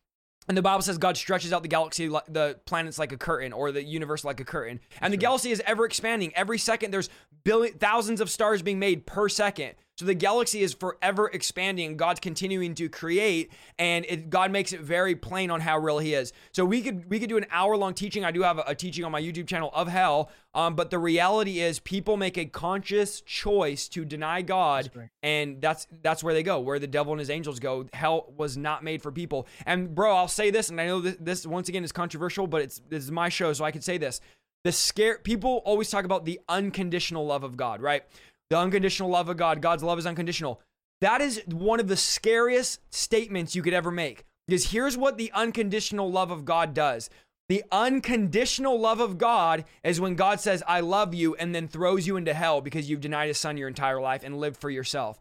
and 0.48 0.56
the 0.56 0.62
Bible 0.62 0.82
says 0.82 0.98
God 0.98 1.16
stretches 1.16 1.52
out 1.52 1.62
the 1.62 1.68
galaxy, 1.68 2.08
the 2.08 2.58
planets 2.64 2.98
like 2.98 3.12
a 3.12 3.16
curtain, 3.16 3.52
or 3.52 3.70
the 3.70 3.84
universe 3.84 4.24
like 4.24 4.40
a 4.40 4.44
curtain. 4.44 4.80
And 5.00 5.12
the 5.12 5.16
galaxy 5.16 5.52
is 5.52 5.62
ever 5.64 5.84
expanding. 5.84 6.32
Every 6.34 6.58
second, 6.58 6.90
there's 6.90 7.08
billion, 7.44 7.78
thousands 7.78 8.20
of 8.20 8.28
stars 8.28 8.60
being 8.60 8.80
made 8.80 9.06
per 9.06 9.28
second. 9.28 9.74
So 10.00 10.06
the 10.06 10.14
galaxy 10.14 10.62
is 10.62 10.72
forever 10.72 11.28
expanding. 11.28 11.98
God's 11.98 12.20
continuing 12.20 12.74
to 12.76 12.88
create, 12.88 13.52
and 13.78 14.06
it, 14.08 14.30
God 14.30 14.50
makes 14.50 14.72
it 14.72 14.80
very 14.80 15.14
plain 15.14 15.50
on 15.50 15.60
how 15.60 15.76
real 15.76 15.98
He 15.98 16.14
is. 16.14 16.32
So 16.52 16.64
we 16.64 16.80
could 16.80 17.10
we 17.10 17.20
could 17.20 17.28
do 17.28 17.36
an 17.36 17.44
hour 17.50 17.76
long 17.76 17.92
teaching. 17.92 18.24
I 18.24 18.30
do 18.30 18.40
have 18.40 18.56
a, 18.56 18.64
a 18.68 18.74
teaching 18.74 19.04
on 19.04 19.12
my 19.12 19.20
YouTube 19.20 19.46
channel 19.46 19.70
of 19.74 19.88
hell. 19.88 20.30
Um, 20.54 20.74
but 20.74 20.88
the 20.88 20.98
reality 20.98 21.60
is, 21.60 21.80
people 21.80 22.16
make 22.16 22.38
a 22.38 22.46
conscious 22.46 23.20
choice 23.20 23.88
to 23.88 24.06
deny 24.06 24.40
God, 24.40 24.90
right. 24.94 25.10
and 25.22 25.60
that's 25.60 25.86
that's 26.00 26.24
where 26.24 26.32
they 26.32 26.42
go, 26.42 26.60
where 26.60 26.78
the 26.78 26.86
devil 26.86 27.12
and 27.12 27.20
his 27.20 27.28
angels 27.28 27.60
go. 27.60 27.86
Hell 27.92 28.32
was 28.38 28.56
not 28.56 28.82
made 28.82 29.02
for 29.02 29.12
people. 29.12 29.46
And 29.66 29.94
bro, 29.94 30.16
I'll 30.16 30.28
say 30.28 30.50
this, 30.50 30.70
and 30.70 30.80
I 30.80 30.86
know 30.86 31.02
this, 31.02 31.16
this 31.20 31.46
once 31.46 31.68
again 31.68 31.84
is 31.84 31.92
controversial, 31.92 32.46
but 32.46 32.62
it's 32.62 32.80
this 32.88 33.04
is 33.04 33.10
my 33.10 33.28
show, 33.28 33.52
so 33.52 33.66
I 33.66 33.70
can 33.70 33.82
say 33.82 33.98
this. 33.98 34.22
The 34.62 34.72
scare 34.72 35.18
people 35.18 35.62
always 35.64 35.88
talk 35.88 36.04
about 36.04 36.26
the 36.26 36.38
unconditional 36.48 37.24
love 37.24 37.44
of 37.44 37.56
God, 37.56 37.80
right? 37.80 38.04
The 38.50 38.58
unconditional 38.58 39.08
love 39.08 39.28
of 39.28 39.36
God. 39.36 39.62
God's 39.62 39.82
love 39.82 39.98
is 39.98 40.06
unconditional. 40.06 40.60
That 41.00 41.20
is 41.20 41.42
one 41.46 41.80
of 41.80 41.88
the 41.88 41.96
scariest 41.96 42.80
statements 42.90 43.54
you 43.54 43.62
could 43.62 43.72
ever 43.72 43.90
make. 43.90 44.24
Because 44.46 44.72
here's 44.72 44.96
what 44.96 45.16
the 45.16 45.30
unconditional 45.32 46.10
love 46.10 46.30
of 46.32 46.44
God 46.44 46.74
does. 46.74 47.08
The 47.48 47.64
unconditional 47.72 48.78
love 48.78 49.00
of 49.00 49.16
God 49.18 49.64
is 49.82 50.00
when 50.00 50.14
God 50.14 50.40
says, 50.40 50.62
I 50.68 50.80
love 50.80 51.14
you, 51.14 51.34
and 51.36 51.54
then 51.54 51.68
throws 51.68 52.06
you 52.06 52.16
into 52.16 52.34
hell 52.34 52.60
because 52.60 52.90
you've 52.90 53.00
denied 53.00 53.28
his 53.28 53.38
son 53.38 53.56
your 53.56 53.68
entire 53.68 54.00
life 54.00 54.22
and 54.24 54.38
lived 54.38 54.60
for 54.60 54.70
yourself. 54.70 55.18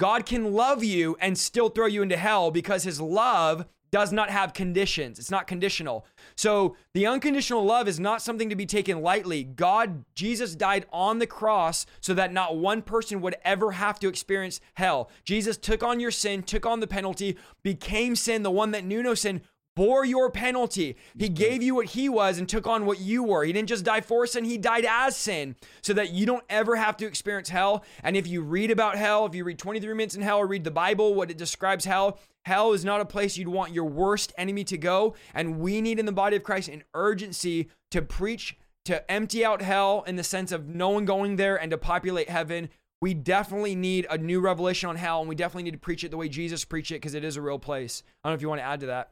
God 0.00 0.26
can 0.26 0.54
love 0.54 0.82
you 0.82 1.16
and 1.20 1.36
still 1.36 1.68
throw 1.68 1.86
you 1.86 2.02
into 2.02 2.16
hell 2.16 2.50
because 2.50 2.84
his 2.84 3.00
love 3.00 3.66
does 3.90 4.12
not 4.12 4.30
have 4.30 4.52
conditions. 4.52 5.18
It's 5.18 5.30
not 5.30 5.46
conditional. 5.46 6.06
So 6.36 6.76
the 6.94 7.06
unconditional 7.06 7.64
love 7.64 7.88
is 7.88 7.98
not 7.98 8.22
something 8.22 8.48
to 8.50 8.56
be 8.56 8.66
taken 8.66 9.02
lightly. 9.02 9.44
God, 9.44 10.04
Jesus 10.14 10.54
died 10.54 10.86
on 10.92 11.18
the 11.18 11.26
cross 11.26 11.86
so 12.00 12.14
that 12.14 12.32
not 12.32 12.56
one 12.56 12.82
person 12.82 13.20
would 13.20 13.36
ever 13.44 13.72
have 13.72 13.98
to 14.00 14.08
experience 14.08 14.60
hell. 14.74 15.10
Jesus 15.24 15.56
took 15.56 15.82
on 15.82 16.00
your 16.00 16.10
sin, 16.10 16.42
took 16.42 16.66
on 16.66 16.80
the 16.80 16.86
penalty, 16.86 17.36
became 17.62 18.16
sin, 18.16 18.42
the 18.42 18.50
one 18.50 18.70
that 18.72 18.84
knew 18.84 19.02
no 19.02 19.14
sin, 19.14 19.42
bore 19.78 20.04
your 20.04 20.28
penalty. 20.28 20.96
He 21.16 21.28
gave 21.28 21.62
you 21.62 21.76
what 21.76 21.86
he 21.86 22.08
was 22.08 22.38
and 22.38 22.48
took 22.48 22.66
on 22.66 22.84
what 22.84 22.98
you 22.98 23.22
were. 23.22 23.44
He 23.44 23.52
didn't 23.52 23.68
just 23.68 23.84
die 23.84 24.00
for 24.00 24.26
sin, 24.26 24.44
he 24.44 24.58
died 24.58 24.84
as 24.84 25.16
sin 25.16 25.54
so 25.82 25.92
that 25.92 26.10
you 26.10 26.26
don't 26.26 26.42
ever 26.50 26.74
have 26.74 26.96
to 26.96 27.06
experience 27.06 27.48
hell. 27.48 27.84
And 28.02 28.16
if 28.16 28.26
you 28.26 28.42
read 28.42 28.72
about 28.72 28.96
hell, 28.96 29.24
if 29.24 29.36
you 29.36 29.44
read 29.44 29.58
23 29.60 29.94
minutes 29.94 30.16
in 30.16 30.22
hell 30.22 30.38
or 30.38 30.48
read 30.48 30.64
the 30.64 30.72
Bible, 30.72 31.14
what 31.14 31.30
it 31.30 31.38
describes 31.38 31.84
hell, 31.84 32.18
hell 32.48 32.72
is 32.72 32.82
not 32.82 33.02
a 33.02 33.04
place 33.04 33.36
you'd 33.36 33.46
want 33.46 33.74
your 33.74 33.84
worst 33.84 34.32
enemy 34.38 34.64
to 34.64 34.78
go. 34.78 35.14
And 35.34 35.60
we 35.60 35.82
need 35.82 35.98
in 35.98 36.06
the 36.06 36.12
body 36.12 36.34
of 36.34 36.42
Christ 36.42 36.70
an 36.70 36.82
urgency 36.94 37.68
to 37.90 38.00
preach, 38.00 38.56
to 38.86 39.08
empty 39.10 39.44
out 39.44 39.60
hell 39.60 40.02
in 40.06 40.16
the 40.16 40.24
sense 40.24 40.50
of 40.50 40.66
no 40.66 40.88
one 40.88 41.04
going 41.04 41.36
there 41.36 41.60
and 41.60 41.70
to 41.70 41.78
populate 41.78 42.30
heaven. 42.30 42.70
We 43.02 43.12
definitely 43.12 43.74
need 43.74 44.06
a 44.08 44.16
new 44.16 44.40
revelation 44.40 44.88
on 44.88 44.96
hell, 44.96 45.20
and 45.20 45.28
we 45.28 45.34
definitely 45.34 45.64
need 45.64 45.72
to 45.72 45.78
preach 45.78 46.04
it 46.04 46.10
the 46.10 46.16
way 46.16 46.28
Jesus 46.28 46.64
preached 46.64 46.90
it 46.90 46.94
because 46.94 47.14
it 47.14 47.22
is 47.22 47.36
a 47.36 47.42
real 47.42 47.58
place. 47.58 48.02
I 48.24 48.28
don't 48.28 48.32
know 48.32 48.36
if 48.36 48.42
you 48.42 48.48
want 48.48 48.60
to 48.62 48.66
add 48.66 48.80
to 48.80 48.86
that. 48.86 49.10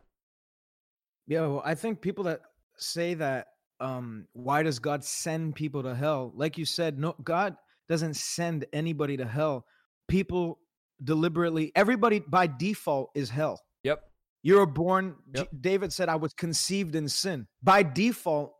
Yeah, 1.26 1.42
well, 1.42 1.62
I 1.64 1.74
think 1.74 2.00
people 2.00 2.24
that 2.24 2.40
say 2.78 3.14
that 3.14 3.48
um 3.80 4.26
why 4.32 4.62
does 4.62 4.78
God 4.78 5.04
send 5.04 5.54
people 5.54 5.82
to 5.82 5.94
hell? 5.94 6.32
Like 6.34 6.56
you 6.56 6.64
said, 6.64 6.98
no 6.98 7.14
God 7.22 7.56
doesn't 7.88 8.16
send 8.16 8.64
anybody 8.72 9.18
to 9.18 9.26
hell. 9.26 9.66
People 10.08 10.58
deliberately 11.02 11.72
everybody 11.74 12.20
by 12.20 12.46
default 12.46 13.10
is 13.14 13.30
hell. 13.30 13.60
Yep. 13.84 14.00
You're 14.42 14.66
born 14.66 15.16
Yep. 15.34 15.50
J- 15.50 15.58
David 15.60 15.92
said 15.92 16.08
I 16.08 16.16
was 16.16 16.32
conceived 16.32 16.94
in 16.94 17.08
sin. 17.08 17.46
By 17.62 17.82
default 17.82 18.52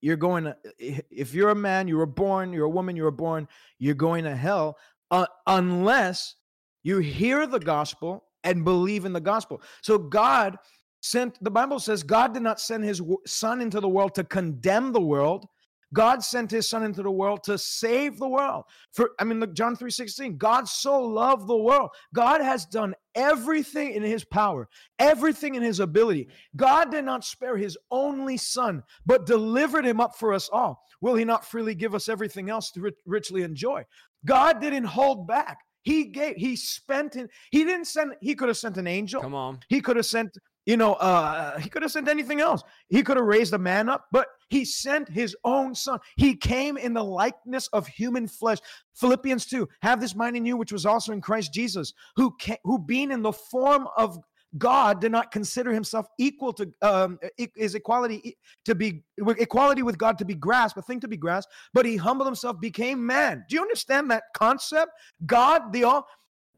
you're 0.00 0.16
going 0.16 0.44
to 0.44 0.56
if 0.78 1.34
you're 1.34 1.50
a 1.50 1.54
man, 1.54 1.88
you 1.88 1.96
were 1.96 2.06
born, 2.06 2.52
you're 2.52 2.66
a 2.66 2.70
woman, 2.70 2.96
you 2.96 3.04
were 3.04 3.10
born, 3.10 3.48
you're 3.78 3.94
going 3.94 4.24
to 4.24 4.36
hell 4.36 4.76
uh, 5.10 5.26
unless 5.46 6.34
you 6.82 6.98
hear 6.98 7.46
the 7.46 7.60
gospel 7.60 8.24
and 8.44 8.64
believe 8.64 9.04
in 9.04 9.12
the 9.12 9.20
gospel. 9.20 9.62
So 9.82 9.96
God 9.98 10.58
sent 11.00 11.42
the 11.42 11.50
Bible 11.50 11.78
says 11.78 12.02
God 12.02 12.32
did 12.32 12.42
not 12.42 12.60
send 12.60 12.84
his 12.84 13.02
son 13.26 13.60
into 13.60 13.80
the 13.80 13.88
world 13.88 14.14
to 14.14 14.24
condemn 14.24 14.92
the 14.92 15.00
world. 15.00 15.46
God 15.92 16.22
sent 16.22 16.50
his 16.50 16.68
son 16.68 16.82
into 16.82 17.02
the 17.02 17.10
world 17.10 17.44
to 17.44 17.58
save 17.58 18.18
the 18.18 18.28
world. 18.28 18.64
For 18.92 19.10
I 19.18 19.24
mean 19.24 19.40
look 19.40 19.54
John 19.54 19.76
3:16, 19.76 20.38
God 20.38 20.68
so 20.68 21.00
loved 21.00 21.46
the 21.46 21.56
world. 21.56 21.90
God 22.14 22.40
has 22.40 22.64
done 22.66 22.94
everything 23.14 23.92
in 23.92 24.02
his 24.02 24.24
power, 24.24 24.68
everything 24.98 25.54
in 25.54 25.62
his 25.62 25.80
ability. 25.80 26.28
God 26.56 26.90
did 26.90 27.04
not 27.04 27.24
spare 27.24 27.56
his 27.56 27.76
only 27.90 28.36
son, 28.36 28.82
but 29.04 29.26
delivered 29.26 29.84
him 29.84 30.00
up 30.00 30.16
for 30.16 30.32
us 30.32 30.48
all. 30.52 30.82
Will 31.00 31.14
he 31.14 31.24
not 31.24 31.44
freely 31.44 31.74
give 31.74 31.94
us 31.94 32.08
everything 32.08 32.50
else 32.50 32.70
to 32.72 32.80
ri- 32.80 32.92
richly 33.04 33.42
enjoy? 33.42 33.84
God 34.24 34.60
didn't 34.60 34.84
hold 34.84 35.26
back. 35.26 35.58
He 35.82 36.06
gave, 36.06 36.36
he 36.36 36.56
spent 36.56 37.14
it. 37.14 37.30
He 37.50 37.62
didn't 37.62 37.86
send, 37.86 38.14
he 38.22 38.34
could 38.34 38.48
have 38.48 38.56
sent 38.56 38.78
an 38.78 38.86
angel. 38.86 39.20
Come 39.20 39.34
on. 39.34 39.60
He 39.68 39.80
could 39.80 39.96
have 39.96 40.06
sent, 40.06 40.38
you 40.66 40.76
know, 40.76 40.94
uh, 40.94 41.58
he 41.58 41.68
could 41.68 41.82
have 41.82 41.92
sent 41.92 42.08
anything 42.08 42.40
else. 42.40 42.62
He 42.88 43.02
could 43.02 43.16
have 43.16 43.26
raised 43.26 43.52
a 43.52 43.58
man 43.58 43.88
up, 43.88 44.06
but 44.10 44.28
he 44.48 44.64
sent 44.64 45.08
his 45.08 45.36
own 45.44 45.74
son. 45.74 45.98
He 46.16 46.34
came 46.36 46.76
in 46.76 46.94
the 46.94 47.04
likeness 47.04 47.68
of 47.68 47.86
human 47.86 48.28
flesh. 48.28 48.58
Philippians 48.94 49.46
2, 49.46 49.68
have 49.82 50.00
this 50.00 50.14
mind 50.14 50.36
in 50.36 50.46
you, 50.46 50.56
which 50.56 50.72
was 50.72 50.86
also 50.86 51.12
in 51.12 51.20
Christ 51.20 51.52
Jesus, 51.52 51.92
who 52.16 52.34
came, 52.38 52.56
who 52.64 52.78
being 52.78 53.10
in 53.10 53.22
the 53.22 53.32
form 53.32 53.88
of 53.96 54.18
God 54.56 55.00
did 55.00 55.10
not 55.10 55.32
consider 55.32 55.72
himself 55.72 56.06
equal 56.18 56.52
to 56.54 56.72
um, 56.80 57.18
is 57.56 57.74
equality 57.74 58.36
to 58.64 58.74
be 58.74 59.02
equality 59.18 59.82
with 59.82 59.98
God 59.98 60.16
to 60.18 60.24
be 60.24 60.34
grasped, 60.34 60.78
a 60.78 60.82
thing 60.82 61.00
to 61.00 61.08
be 61.08 61.16
grasped, 61.16 61.52
but 61.72 61.84
he 61.84 61.96
humbled 61.96 62.28
himself, 62.28 62.60
became 62.60 63.04
man. 63.04 63.44
Do 63.48 63.56
you 63.56 63.62
understand 63.62 64.10
that 64.10 64.24
concept? 64.34 64.92
God, 65.26 65.72
the 65.72 65.84
all 65.84 66.06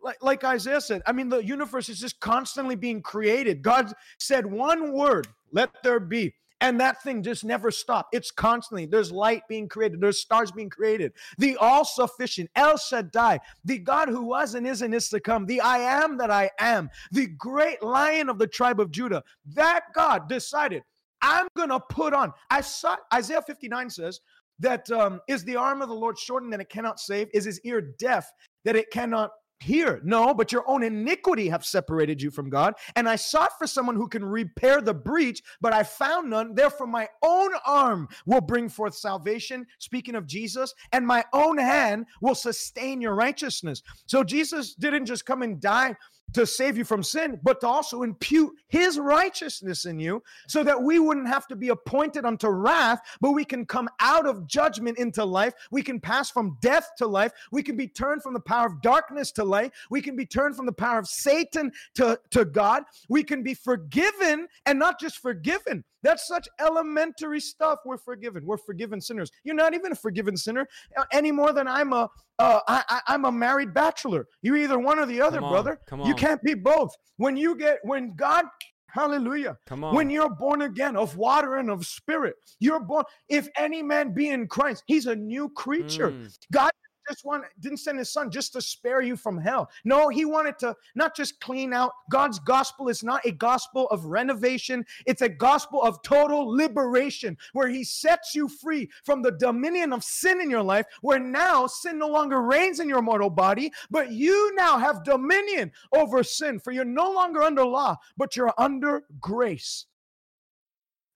like, 0.06 0.22
like 0.22 0.44
Isaiah 0.44 0.80
said, 0.80 1.02
I 1.04 1.12
mean, 1.12 1.28
the 1.28 1.44
universe 1.44 1.88
is 1.88 1.98
just 1.98 2.20
constantly 2.20 2.76
being 2.76 3.02
created. 3.02 3.60
God 3.60 3.92
said 4.18 4.46
one 4.46 4.92
word, 4.92 5.26
let 5.52 5.70
there 5.82 5.98
be. 6.00 6.32
And 6.60 6.80
that 6.80 7.02
thing 7.02 7.22
just 7.22 7.44
never 7.44 7.70
stopped. 7.70 8.14
It's 8.14 8.30
constantly, 8.30 8.86
there's 8.86 9.12
light 9.12 9.42
being 9.48 9.68
created, 9.68 10.00
there's 10.00 10.20
stars 10.20 10.50
being 10.52 10.70
created. 10.70 11.12
The 11.36 11.56
all 11.58 11.84
sufficient, 11.84 12.48
El 12.54 12.78
Shaddai, 12.78 13.40
the 13.64 13.78
God 13.78 14.08
who 14.08 14.22
was 14.22 14.54
and 14.54 14.66
is 14.66 14.80
and 14.80 14.94
is 14.94 15.10
to 15.10 15.20
come, 15.20 15.44
the 15.44 15.60
I 15.60 15.78
am 15.78 16.16
that 16.18 16.30
I 16.30 16.50
am, 16.58 16.88
the 17.10 17.26
great 17.26 17.82
lion 17.82 18.30
of 18.30 18.38
the 18.38 18.46
tribe 18.46 18.80
of 18.80 18.90
Judah. 18.90 19.22
That 19.54 19.86
God 19.92 20.28
decided, 20.28 20.82
I'm 21.20 21.48
going 21.56 21.68
to 21.70 21.80
put 21.80 22.14
on. 22.14 22.32
I 22.48 22.60
saw 22.62 22.96
Isaiah 23.12 23.42
59 23.42 23.90
says, 23.90 24.20
that 24.58 24.90
um, 24.90 25.20
is 25.28 25.44
the 25.44 25.56
arm 25.56 25.82
of 25.82 25.88
the 25.88 25.94
Lord 25.94 26.18
shortened 26.18 26.52
that 26.52 26.60
it 26.60 26.70
cannot 26.70 26.98
save? 26.98 27.28
Is 27.34 27.44
his 27.44 27.60
ear 27.60 27.82
deaf 27.82 28.32
that 28.64 28.76
it 28.76 28.90
cannot 28.90 29.32
hear? 29.60 30.00
No, 30.04 30.34
but 30.34 30.52
your 30.52 30.68
own 30.68 30.82
iniquity 30.82 31.48
have 31.48 31.64
separated 31.64 32.20
you 32.20 32.30
from 32.30 32.50
God. 32.50 32.74
And 32.94 33.08
I 33.08 33.16
sought 33.16 33.58
for 33.58 33.66
someone 33.66 33.96
who 33.96 34.08
can 34.08 34.24
repair 34.24 34.80
the 34.80 34.94
breach, 34.94 35.42
but 35.60 35.72
I 35.72 35.82
found 35.82 36.30
none. 36.30 36.54
Therefore, 36.54 36.86
my 36.86 37.08
own 37.22 37.50
arm 37.66 38.08
will 38.26 38.40
bring 38.40 38.68
forth 38.68 38.94
salvation. 38.94 39.66
Speaking 39.78 40.14
of 40.14 40.26
Jesus, 40.26 40.74
and 40.92 41.06
my 41.06 41.24
own 41.32 41.58
hand 41.58 42.06
will 42.20 42.34
sustain 42.34 43.00
your 43.00 43.14
righteousness. 43.14 43.82
So 44.06 44.22
Jesus 44.22 44.74
didn't 44.74 45.06
just 45.06 45.26
come 45.26 45.42
and 45.42 45.60
die 45.60 45.96
to 46.34 46.46
save 46.46 46.76
you 46.76 46.84
from 46.84 47.02
sin, 47.02 47.40
but 47.42 47.60
to 47.60 47.66
also 47.66 48.02
impute 48.02 48.52
his 48.68 48.98
righteousness 48.98 49.86
in 49.86 49.98
you 49.98 50.22
so 50.48 50.62
that 50.64 50.80
we 50.80 50.98
wouldn't 50.98 51.28
have 51.28 51.46
to 51.46 51.56
be 51.56 51.68
appointed 51.68 52.24
unto 52.24 52.48
wrath, 52.48 53.00
but 53.20 53.32
we 53.32 53.44
can 53.44 53.64
come 53.64 53.88
out 54.00 54.26
of 54.26 54.46
judgment 54.46 54.98
into 54.98 55.24
life. 55.24 55.54
We 55.70 55.82
can 55.82 56.00
pass 56.00 56.30
from 56.30 56.58
death 56.60 56.90
to 56.98 57.06
life. 57.06 57.32
We 57.52 57.62
can 57.62 57.76
be 57.76 57.88
turned 57.88 58.22
from 58.22 58.34
the 58.34 58.40
power 58.40 58.66
of 58.66 58.82
darkness 58.82 59.32
to 59.32 59.44
light. 59.44 59.72
We 59.90 60.02
can 60.02 60.16
be 60.16 60.26
turned 60.26 60.56
from 60.56 60.66
the 60.66 60.72
power 60.72 60.98
of 60.98 61.06
Satan 61.06 61.72
to, 61.94 62.18
to 62.30 62.44
God. 62.44 62.84
We 63.08 63.22
can 63.22 63.42
be 63.42 63.54
forgiven 63.54 64.48
and 64.66 64.78
not 64.78 65.00
just 65.00 65.18
forgiven. 65.18 65.84
That's 66.06 66.28
such 66.28 66.48
elementary 66.60 67.40
stuff. 67.40 67.80
We're 67.84 67.98
forgiven. 67.98 68.46
We're 68.46 68.58
forgiven 68.58 69.00
sinners. 69.00 69.30
You're 69.42 69.56
not 69.56 69.74
even 69.74 69.90
a 69.90 69.96
forgiven 69.96 70.36
sinner 70.36 70.68
uh, 70.96 71.04
any 71.12 71.32
more 71.32 71.52
than 71.52 71.66
I'm 71.66 71.92
a 71.92 72.08
uh, 72.38 72.60
I, 72.68 72.84
I, 72.88 73.00
I'm 73.08 73.24
a 73.24 73.32
married 73.32 73.74
bachelor. 73.74 74.28
You're 74.42 74.58
either 74.58 74.78
one 74.78 74.98
or 75.00 75.06
the 75.06 75.20
other, 75.20 75.38
Come 75.38 75.44
on, 75.44 75.52
brother. 75.52 75.80
come 75.88 76.00
You 76.02 76.14
can't 76.14 76.40
be 76.42 76.54
both. 76.54 76.94
When 77.16 77.36
you 77.36 77.56
get 77.56 77.78
when 77.82 78.14
God 78.14 78.44
Hallelujah. 78.88 79.58
Come 79.66 79.84
on. 79.84 79.94
When 79.94 80.08
you're 80.08 80.30
born 80.30 80.62
again 80.62 80.96
of 80.96 81.18
water 81.18 81.56
and 81.56 81.68
of 81.70 81.84
spirit, 81.84 82.36
you're 82.60 82.80
born. 82.80 83.04
If 83.28 83.46
any 83.58 83.82
man 83.82 84.14
be 84.14 84.30
in 84.30 84.46
Christ, 84.46 84.84
he's 84.86 85.04
a 85.04 85.14
new 85.14 85.50
creature. 85.50 86.12
Mm. 86.12 86.38
God 86.50 86.70
just 87.08 87.26
didn't 87.60 87.78
send 87.78 87.98
his 87.98 88.12
son 88.12 88.30
just 88.30 88.52
to 88.52 88.60
spare 88.60 89.00
you 89.00 89.16
from 89.16 89.38
hell. 89.38 89.70
No, 89.84 90.08
he 90.08 90.24
wanted 90.24 90.58
to 90.60 90.74
not 90.94 91.14
just 91.16 91.40
clean 91.40 91.72
out. 91.72 91.92
God's 92.10 92.38
gospel 92.38 92.88
is 92.88 93.02
not 93.02 93.24
a 93.24 93.32
gospel 93.32 93.88
of 93.88 94.04
renovation, 94.04 94.84
it's 95.06 95.22
a 95.22 95.28
gospel 95.28 95.82
of 95.82 96.02
total 96.02 96.46
liberation 96.48 97.36
where 97.52 97.68
he 97.68 97.84
sets 97.84 98.34
you 98.34 98.48
free 98.48 98.88
from 99.04 99.22
the 99.22 99.32
dominion 99.32 99.92
of 99.92 100.04
sin 100.04 100.40
in 100.40 100.50
your 100.50 100.62
life, 100.62 100.86
where 101.02 101.18
now 101.18 101.66
sin 101.66 101.98
no 101.98 102.08
longer 102.08 102.42
reigns 102.42 102.80
in 102.80 102.88
your 102.88 103.02
mortal 103.02 103.30
body, 103.30 103.72
but 103.90 104.10
you 104.10 104.54
now 104.54 104.78
have 104.78 105.04
dominion 105.04 105.70
over 105.92 106.22
sin, 106.22 106.58
for 106.58 106.72
you're 106.72 106.84
no 106.84 107.10
longer 107.10 107.42
under 107.42 107.64
law, 107.64 107.96
but 108.16 108.36
you're 108.36 108.54
under 108.58 109.04
grace. 109.20 109.86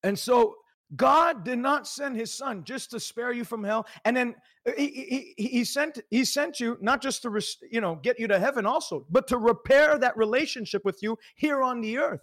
And 0.03 0.19
so 0.19 0.55
God 0.97 1.45
did 1.45 1.59
not 1.59 1.87
send 1.87 2.17
his 2.17 2.33
son 2.33 2.65
just 2.65 2.91
to 2.91 3.01
spare 3.01 3.33
you 3.33 3.45
from 3.45 3.63
hell. 3.63 3.87
And 4.05 4.17
then 4.17 4.35
uh, 4.69 4.73
he, 4.77 5.35
he, 5.37 5.49
he 5.49 5.65
sent 5.65 6.01
he 6.11 6.25
sent 6.25 6.59
you 6.59 6.77
not 6.81 7.01
just 7.01 7.23
to 7.23 7.41
you 7.71 7.81
know 7.81 7.97
get 7.97 8.19
you 8.19 8.27
to 8.29 8.39
heaven 8.39 8.67
also, 8.67 9.07
but 9.11 9.29
to 9.29 9.39
repair 9.39 9.99
that 9.99 10.17
relationship 10.17 10.85
with 10.85 11.03
you 11.03 11.17
here 11.37 11.63
on 11.63 11.81
the 11.81 11.99
earth. 11.99 12.21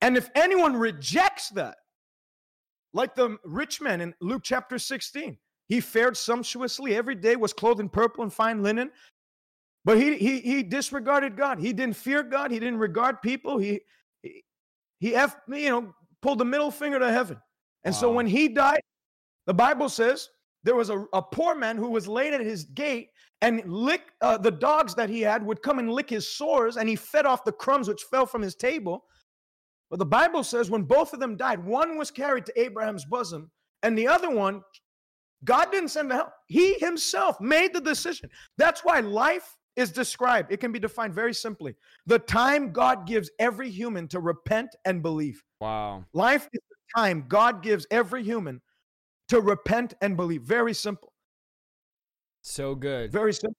And 0.00 0.16
if 0.16 0.30
anyone 0.34 0.76
rejects 0.76 1.50
that, 1.50 1.76
like 2.92 3.14
the 3.14 3.36
rich 3.44 3.80
man 3.80 4.00
in 4.00 4.14
Luke 4.20 4.42
chapter 4.44 4.78
16, 4.78 5.36
he 5.68 5.80
fared 5.80 6.16
sumptuously 6.16 6.94
every 6.94 7.14
day, 7.14 7.36
was 7.36 7.52
clothed 7.52 7.80
in 7.80 7.88
purple 7.88 8.22
and 8.22 8.32
fine 8.32 8.62
linen. 8.62 8.90
But 9.84 9.98
he 9.98 10.16
he 10.16 10.40
he 10.40 10.62
disregarded 10.62 11.36
God. 11.36 11.58
He 11.58 11.74
didn't 11.74 11.96
fear 11.96 12.22
God. 12.22 12.50
He 12.50 12.58
didn't 12.58 12.78
regard 12.78 13.20
people. 13.20 13.58
He 13.58 13.80
he, 14.22 14.42
he 15.00 15.14
F, 15.14 15.36
you 15.48 15.68
know 15.68 15.94
pulled 16.22 16.38
the 16.38 16.44
middle 16.46 16.70
finger 16.70 16.98
to 16.98 17.12
heaven. 17.12 17.36
And 17.84 17.94
so 17.94 18.10
when 18.10 18.26
he 18.26 18.48
died, 18.48 18.80
the 19.46 19.54
Bible 19.54 19.88
says 19.88 20.28
there 20.62 20.74
was 20.74 20.90
a, 20.90 21.04
a 21.12 21.22
poor 21.22 21.54
man 21.54 21.76
who 21.76 21.90
was 21.90 22.08
laid 22.08 22.32
at 22.32 22.40
his 22.40 22.64
gate 22.64 23.10
and 23.42 23.62
lick 23.66 24.02
uh, 24.22 24.38
the 24.38 24.50
dogs 24.50 24.94
that 24.94 25.10
he 25.10 25.20
had 25.20 25.44
would 25.44 25.62
come 25.62 25.78
and 25.78 25.92
lick 25.92 26.08
his 26.08 26.34
sores 26.34 26.78
and 26.78 26.88
he 26.88 26.96
fed 26.96 27.26
off 27.26 27.44
the 27.44 27.52
crumbs 27.52 27.88
which 27.88 28.02
fell 28.04 28.24
from 28.24 28.40
his 28.40 28.54
table. 28.54 29.04
But 29.90 29.98
the 29.98 30.06
Bible 30.06 30.42
says 30.42 30.70
when 30.70 30.84
both 30.84 31.12
of 31.12 31.20
them 31.20 31.36
died, 31.36 31.62
one 31.62 31.98
was 31.98 32.10
carried 32.10 32.46
to 32.46 32.60
Abraham's 32.60 33.04
bosom 33.04 33.50
and 33.82 33.98
the 33.98 34.08
other 34.08 34.30
one, 34.30 34.62
God 35.44 35.70
didn't 35.70 35.90
send 35.90 36.10
the 36.10 36.14
help 36.14 36.30
He 36.46 36.74
himself 36.78 37.38
made 37.38 37.74
the 37.74 37.80
decision. 37.80 38.30
That's 38.56 38.82
why 38.82 39.00
life 39.00 39.56
is 39.76 39.90
described. 39.90 40.50
It 40.50 40.60
can 40.60 40.72
be 40.72 40.78
defined 40.78 41.14
very 41.14 41.34
simply. 41.34 41.74
The 42.06 42.18
time 42.18 42.72
God 42.72 43.06
gives 43.06 43.30
every 43.38 43.68
human 43.70 44.08
to 44.08 44.20
repent 44.20 44.70
and 44.86 45.02
believe. 45.02 45.42
Wow. 45.60 46.04
Life 46.14 46.48
is 46.52 46.60
time 46.96 47.24
God 47.28 47.62
gives 47.62 47.86
every 47.90 48.22
human 48.22 48.60
to 49.28 49.40
repent 49.40 49.94
and 50.00 50.16
believe. 50.16 50.42
Very 50.42 50.74
simple. 50.74 51.12
So 52.42 52.74
good. 52.74 53.10
Very 53.10 53.32
simple. 53.32 53.56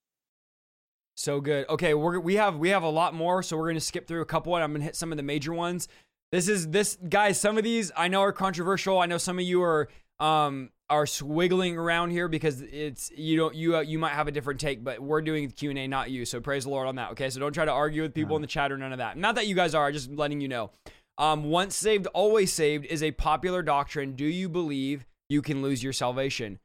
So 1.15 1.39
good. 1.39 1.67
Okay, 1.69 1.93
we're 1.93 2.19
we 2.19 2.35
have 2.35 2.57
we 2.57 2.69
have 2.69 2.83
a 2.83 2.89
lot 2.89 3.13
more, 3.13 3.41
so 3.41 3.57
we're 3.57 3.67
gonna 3.67 3.79
skip 3.79 4.07
through 4.07 4.21
a 4.21 4.25
couple 4.25 4.55
and 4.55 4.63
I'm 4.63 4.73
gonna 4.73 4.83
hit 4.83 4.95
some 4.95 5.11
of 5.11 5.17
the 5.17 5.23
major 5.23 5.53
ones. 5.53 5.87
This 6.31 6.49
is 6.49 6.69
this 6.69 6.97
guys, 7.07 7.39
some 7.39 7.57
of 7.57 7.63
these 7.63 7.91
I 7.95 8.09
know 8.09 8.21
are 8.21 8.33
controversial. 8.33 8.99
I 8.99 9.05
know 9.05 9.17
some 9.17 9.39
of 9.39 9.45
you 9.45 9.63
are 9.63 9.87
um 10.19 10.71
are 10.89 11.07
swiggling 11.07 11.77
around 11.77 12.11
here 12.11 12.27
because 12.27 12.61
it's 12.61 13.11
you 13.15 13.37
don't 13.37 13.55
you 13.55 13.77
uh, 13.77 13.79
you 13.79 13.97
might 13.97 14.11
have 14.11 14.27
a 14.27 14.31
different 14.31 14.59
take, 14.59 14.83
but 14.83 14.99
we're 14.99 15.21
doing 15.21 15.49
Q 15.49 15.69
and 15.69 15.79
A, 15.79 15.87
not 15.87 16.11
you. 16.11 16.25
So 16.25 16.41
praise 16.41 16.65
the 16.65 16.69
Lord 16.69 16.87
on 16.87 16.95
that. 16.97 17.11
Okay, 17.11 17.29
so 17.29 17.39
don't 17.39 17.53
try 17.53 17.65
to 17.65 17.71
argue 17.71 18.01
with 18.01 18.13
people 18.13 18.35
in 18.35 18.41
the 18.41 18.47
chat 18.47 18.71
or 18.71 18.77
none 18.77 18.91
of 18.91 18.99
that. 18.99 19.17
Not 19.17 19.35
that 19.35 19.47
you 19.47 19.55
guys 19.55 19.73
are, 19.73 19.91
just 19.91 20.11
letting 20.11 20.41
you 20.41 20.47
know. 20.47 20.71
Um, 21.17 21.45
once 21.45 21.75
saved, 21.75 22.07
always 22.07 22.51
saved 22.51 22.85
is 22.85 23.01
a 23.01 23.11
popular 23.11 23.61
doctrine. 23.61 24.15
Do 24.15 24.25
you 24.25 24.49
believe 24.49 25.05
you 25.29 25.41
can 25.41 25.61
lose 25.61 25.81
your 25.83 25.93
salvation? 25.93 26.59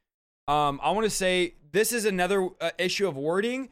Um, 0.47 0.79
I 0.83 0.91
want 0.91 1.05
to 1.05 1.09
say 1.09 1.55
this 1.71 1.93
is 1.93 2.05
another 2.05 2.49
uh, 2.59 2.71
issue 2.77 3.07
of 3.07 3.15
wording. 3.15 3.69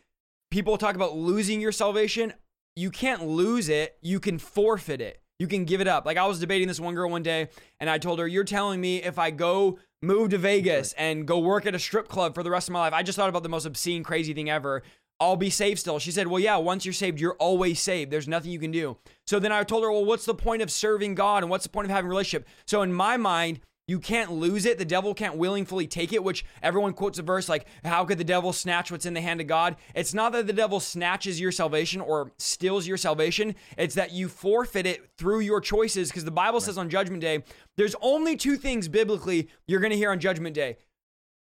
People 0.52 0.78
talk 0.78 0.96
about 0.96 1.16
losing 1.16 1.60
your 1.60 1.72
salvation. 1.74 2.34
You 2.76 2.92
can't 2.92 3.28
lose 3.28 3.68
it. 3.68 3.98
You 4.02 4.20
can 4.20 4.40
forfeit 4.40 5.02
it. 5.02 5.22
you 5.40 5.48
can 5.48 5.66
give 5.66 5.82
it 5.82 5.88
up. 5.88 6.06
Like 6.06 6.18
I 6.18 6.26
was 6.26 6.40
debating 6.40 6.68
this 6.68 6.80
one 6.80 6.94
girl 6.96 7.10
one 7.10 7.24
day 7.24 7.50
and 7.80 7.90
I 7.90 7.98
told 7.98 8.20
her, 8.20 8.28
You're 8.28 8.44
telling 8.44 8.80
me 8.80 9.02
if 9.02 9.18
I 9.18 9.32
go 9.32 9.80
move 10.02 10.30
to 10.30 10.38
Vegas 10.38 10.94
and 10.94 11.26
go 11.26 11.40
work 11.40 11.66
at 11.66 11.76
a 11.76 11.80
strip 11.80 12.08
club 12.08 12.36
for 12.36 12.44
the 12.44 12.52
rest 12.52 12.70
of 12.70 12.74
my 12.74 12.80
life, 12.80 12.94
I 12.94 13.04
just 13.04 13.18
thought 13.18 13.30
about 13.30 13.44
the 13.44 13.50
most 13.50 13.66
obscene, 13.66 14.04
crazy 14.04 14.34
thing 14.34 14.50
ever. 14.50 14.84
I'll 15.20 15.36
be 15.36 15.50
saved 15.50 15.80
still. 15.80 16.00
She 16.00 16.12
said, 16.12 16.28
Well, 16.28 16.40
yeah, 16.40 16.58
once 16.58 16.86
you're 16.86 16.94
saved, 16.94 17.20
you're 17.20 17.36
always 17.36 17.80
saved. 17.80 18.12
There's 18.12 18.28
nothing 18.28 18.52
you 18.52 18.60
can 18.60 18.72
do. 18.72 18.98
So 19.28 19.40
then 19.40 19.52
I 19.52 19.64
told 19.64 19.84
her, 19.84 19.92
Well, 19.92 20.06
what's 20.06 20.26
the 20.26 20.34
point 20.34 20.62
of 20.62 20.72
serving 20.72 21.16
God 21.16 21.44
and 21.44 21.50
what's 21.50 21.66
the 21.66 21.70
point 21.70 21.86
of 21.86 21.92
having 21.92 22.08
a 22.08 22.10
relationship? 22.10 22.48
So 22.66 22.82
in 22.82 22.94
my 22.94 23.18
mind, 23.18 23.60
you 23.90 23.98
can't 23.98 24.32
lose 24.32 24.68
it. 24.68 24.78
The 24.78 24.86
devil 24.86 25.16
can't 25.16 25.36
willingly 25.36 25.88
take 25.88 26.14
it, 26.14 26.24
which 26.24 26.46
everyone 26.62 26.94
quotes 26.94 27.18
a 27.18 27.24
verse 27.24 27.50
like, 27.50 27.66
How 27.84 28.06
could 28.06 28.20
the 28.20 28.24
devil 28.24 28.54
snatch 28.54 28.92
what's 28.92 29.08
in 29.08 29.16
the 29.16 29.22
hand 29.22 29.42
of 29.42 29.48
God? 29.48 29.78
It's 29.96 30.14
not 30.14 30.32
that 30.34 30.46
the 30.46 30.54
devil 30.54 30.80
snatches 30.80 31.40
your 31.40 31.52
salvation 31.52 32.00
or 32.00 32.32
steals 32.38 32.86
your 32.86 32.98
salvation, 32.98 33.56
it's 33.80 33.96
that 33.96 34.14
you 34.14 34.30
forfeit 34.30 34.86
it 34.86 35.10
through 35.18 35.40
your 35.40 35.60
choices. 35.60 36.10
Because 36.10 36.24
the 36.24 36.30
Bible 36.30 36.62
says 36.62 36.78
on 36.78 36.88
Judgment 36.88 37.22
Day, 37.22 37.44
there's 37.78 37.96
only 38.00 38.38
two 38.38 38.58
things 38.58 38.88
biblically 38.88 39.50
you're 39.68 39.80
going 39.80 39.90
to 39.90 39.98
hear 39.98 40.12
on 40.12 40.20
Judgment 40.20 40.54
Day 40.54 40.78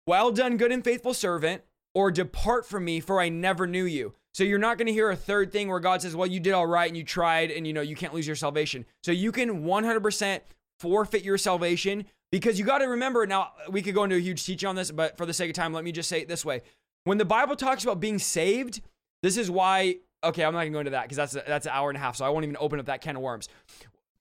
Well 0.06 0.30
done, 0.32 0.58
good 0.58 0.74
and 0.74 0.84
faithful 0.84 1.14
servant, 1.14 1.64
or 1.94 2.12
depart 2.12 2.66
from 2.66 2.86
me, 2.86 3.00
for 3.00 3.20
I 3.20 3.30
never 3.30 3.68
knew 3.68 3.86
you. 3.86 4.14
So 4.34 4.44
you're 4.44 4.60
not 4.60 4.78
going 4.78 4.88
to 4.88 4.94
hear 4.94 5.12
a 5.12 5.16
third 5.16 5.52
thing 5.52 5.68
where 5.68 5.80
God 5.80 6.02
says, 6.02 6.16
"Well, 6.16 6.28
you 6.28 6.40
did 6.40 6.54
all 6.54 6.66
right 6.66 6.88
and 6.88 6.98
you 6.98 7.04
tried 7.04 7.52
and 7.52 7.68
you 7.68 7.74
know, 7.74 7.82
you 7.82 7.96
can't 7.96 8.14
lose 8.14 8.26
your 8.26 8.36
salvation." 8.36 8.86
So 9.04 9.12
you 9.12 9.32
can 9.32 9.64
100% 9.64 10.42
forfeit 10.80 11.24
your 11.24 11.38
salvation 11.38 12.06
because 12.32 12.58
you 12.58 12.66
got 12.66 12.80
to 12.80 12.86
remember 12.86 13.28
now, 13.28 13.52
we 13.70 13.84
could 13.84 13.94
go 13.94 14.04
into 14.04 14.16
a 14.16 14.20
huge 14.20 14.44
teaching 14.44 14.68
on 14.68 14.76
this, 14.76 14.90
but 14.90 15.18
for 15.18 15.28
the 15.28 15.34
sake 15.34 15.52
of 15.52 15.56
time, 15.56 15.72
let 15.72 15.84
me 15.84 15.92
just 15.92 16.10
say 16.10 16.20
it 16.20 16.28
this 16.28 16.44
way. 16.44 16.64
When 17.04 17.20
the 17.20 17.26
Bible 17.26 17.56
talks 17.56 17.84
about 17.84 18.00
being 18.00 18.18
saved, 18.18 18.82
this 19.22 19.38
is 19.38 19.52
why, 19.52 19.98
okay, 20.24 20.44
I'm 20.44 20.54
not 20.54 20.62
gonna 20.62 20.72
go 20.72 20.80
into 20.80 20.92
that 20.92 21.04
because 21.04 21.18
that's, 21.18 21.36
a, 21.36 21.44
that's 21.48 21.68
an 21.68 21.74
hour 21.76 21.92
and 21.92 21.98
a 21.98 22.00
half, 22.00 22.16
so 22.16 22.26
I 22.26 22.30
won't 22.30 22.44
even 22.44 22.58
open 22.60 22.80
up 22.80 22.88
that 22.88 23.02
can 23.02 23.16
of 23.16 23.22
worms. 23.22 23.50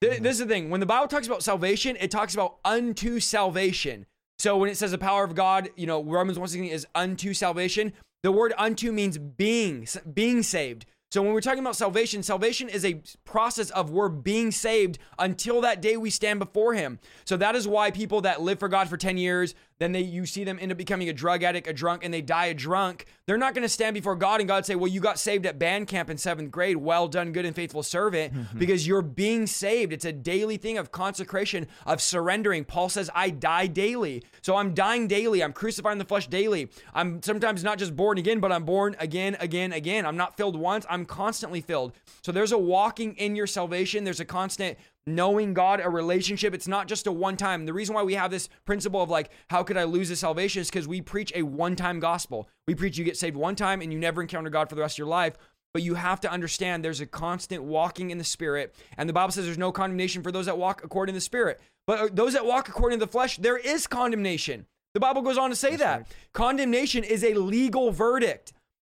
Th- 0.02 0.14
mm-hmm. 0.14 0.22
this 0.22 0.32
is 0.32 0.40
the 0.40 0.46
thing. 0.46 0.68
When 0.68 0.80
the 0.80 0.86
Bible 0.86 1.08
talks 1.08 1.26
about 1.26 1.42
salvation, 1.42 1.96
it 2.00 2.10
talks 2.10 2.34
about 2.34 2.56
unto 2.66 3.18
salvation. 3.18 4.04
So 4.38 4.56
when 4.56 4.68
it 4.68 4.76
says 4.76 4.90
the 4.90 4.98
power 4.98 5.24
of 5.24 5.34
God, 5.34 5.70
you 5.76 5.86
know, 5.86 6.02
Romans 6.02 6.38
1:16 6.38 6.68
is 6.70 6.86
unto 6.94 7.32
salvation. 7.34 7.92
The 8.22 8.32
word 8.32 8.52
unto 8.56 8.92
means 8.92 9.18
being, 9.18 9.86
being 10.12 10.42
saved. 10.42 10.86
So 11.12 11.20
when 11.20 11.34
we're 11.34 11.42
talking 11.42 11.60
about 11.60 11.76
salvation, 11.76 12.22
salvation 12.22 12.70
is 12.70 12.86
a 12.86 13.02
process 13.26 13.68
of 13.70 13.90
we're 13.90 14.08
being 14.08 14.50
saved 14.50 14.98
until 15.18 15.60
that 15.60 15.82
day 15.82 15.98
we 15.98 16.08
stand 16.08 16.38
before 16.38 16.72
him. 16.72 16.98
So 17.26 17.36
that 17.36 17.54
is 17.54 17.68
why 17.68 17.90
people 17.90 18.22
that 18.22 18.40
live 18.40 18.58
for 18.58 18.68
God 18.68 18.88
for 18.88 18.96
10 18.96 19.18
years, 19.18 19.54
then 19.82 19.92
they 19.92 20.00
you 20.00 20.26
see 20.26 20.44
them 20.44 20.58
end 20.60 20.70
up 20.70 20.78
becoming 20.78 21.08
a 21.08 21.12
drug 21.12 21.42
addict, 21.42 21.66
a 21.66 21.72
drunk, 21.72 22.04
and 22.04 22.14
they 22.14 22.22
die 22.22 22.46
a 22.46 22.54
drunk. 22.54 23.06
They're 23.26 23.38
not 23.38 23.54
going 23.54 23.62
to 23.62 23.68
stand 23.68 23.94
before 23.94 24.16
God 24.16 24.40
and 24.40 24.48
God 24.48 24.64
say, 24.64 24.74
"Well, 24.74 24.90
you 24.90 25.00
got 25.00 25.18
saved 25.18 25.44
at 25.46 25.58
band 25.58 25.88
camp 25.88 26.08
in 26.08 26.18
seventh 26.18 26.50
grade. 26.50 26.76
Well 26.76 27.08
done, 27.08 27.32
good 27.32 27.44
and 27.44 27.54
faithful 27.54 27.82
servant," 27.82 28.32
mm-hmm. 28.32 28.58
because 28.58 28.86
you're 28.86 29.02
being 29.02 29.46
saved. 29.46 29.92
It's 29.92 30.04
a 30.04 30.12
daily 30.12 30.56
thing 30.56 30.78
of 30.78 30.92
consecration, 30.92 31.66
of 31.84 32.00
surrendering. 32.00 32.64
Paul 32.64 32.88
says, 32.88 33.10
"I 33.14 33.30
die 33.30 33.66
daily." 33.66 34.22
So 34.40 34.56
I'm 34.56 34.74
dying 34.74 35.08
daily. 35.08 35.42
I'm 35.42 35.52
crucifying 35.52 35.98
the 35.98 36.04
flesh 36.04 36.26
daily. 36.28 36.70
I'm 36.94 37.22
sometimes 37.22 37.64
not 37.64 37.78
just 37.78 37.96
born 37.96 38.18
again, 38.18 38.40
but 38.40 38.52
I'm 38.52 38.64
born 38.64 38.96
again, 38.98 39.36
again, 39.40 39.72
again. 39.72 40.06
I'm 40.06 40.16
not 40.16 40.36
filled 40.36 40.56
once. 40.56 40.86
I'm 40.88 41.04
constantly 41.04 41.60
filled. 41.60 41.92
So 42.22 42.32
there's 42.32 42.52
a 42.52 42.58
walking 42.58 43.14
in 43.16 43.36
your 43.36 43.46
salvation. 43.46 44.04
There's 44.04 44.20
a 44.20 44.24
constant 44.24 44.78
knowing 45.06 45.54
God, 45.54 45.80
a 45.82 45.88
relationship. 45.88 46.54
It's 46.54 46.68
not 46.68 46.88
just 46.88 47.06
a 47.06 47.12
one 47.12 47.36
time. 47.36 47.66
The 47.66 47.72
reason 47.72 47.94
why 47.94 48.02
we 48.02 48.14
have 48.14 48.30
this 48.30 48.48
principle 48.64 49.02
of 49.02 49.10
like, 49.10 49.30
how 49.50 49.62
could 49.62 49.76
I 49.76 49.84
lose 49.84 50.10
a 50.10 50.16
salvation 50.16 50.60
is 50.60 50.70
because 50.70 50.88
we 50.88 51.00
preach 51.00 51.32
a 51.34 51.42
one 51.42 51.76
time 51.76 52.00
gospel. 52.00 52.48
We 52.66 52.74
preach 52.74 52.98
you 52.98 53.04
get 53.04 53.16
saved 53.16 53.36
one 53.36 53.56
time 53.56 53.80
and 53.80 53.92
you 53.92 53.98
never 53.98 54.22
encounter 54.22 54.50
God 54.50 54.68
for 54.68 54.74
the 54.74 54.80
rest 54.80 54.94
of 54.94 54.98
your 54.98 55.08
life. 55.08 55.36
But 55.74 55.82
you 55.82 55.94
have 55.94 56.20
to 56.20 56.30
understand 56.30 56.84
there's 56.84 57.00
a 57.00 57.06
constant 57.06 57.62
walking 57.62 58.10
in 58.10 58.18
the 58.18 58.24
Spirit. 58.24 58.74
And 58.98 59.08
the 59.08 59.14
Bible 59.14 59.32
says 59.32 59.46
there's 59.46 59.56
no 59.56 59.72
condemnation 59.72 60.22
for 60.22 60.30
those 60.30 60.46
that 60.46 60.58
walk 60.58 60.84
according 60.84 61.14
to 61.14 61.16
the 61.16 61.22
Spirit. 61.22 61.60
But 61.86 61.98
uh, 61.98 62.08
those 62.12 62.34
that 62.34 62.44
walk 62.44 62.68
according 62.68 62.98
to 62.98 63.06
the 63.06 63.10
flesh, 63.10 63.38
there 63.38 63.56
is 63.56 63.86
condemnation. 63.86 64.66
The 64.94 65.00
Bible 65.00 65.22
goes 65.22 65.38
on 65.38 65.50
to 65.50 65.56
say 65.56 65.70
That's 65.70 65.82
that. 65.82 65.96
Right. 65.96 66.06
Condemnation 66.34 67.04
is 67.04 67.24
a 67.24 67.34
legal 67.34 67.90
verdict. 67.90 68.52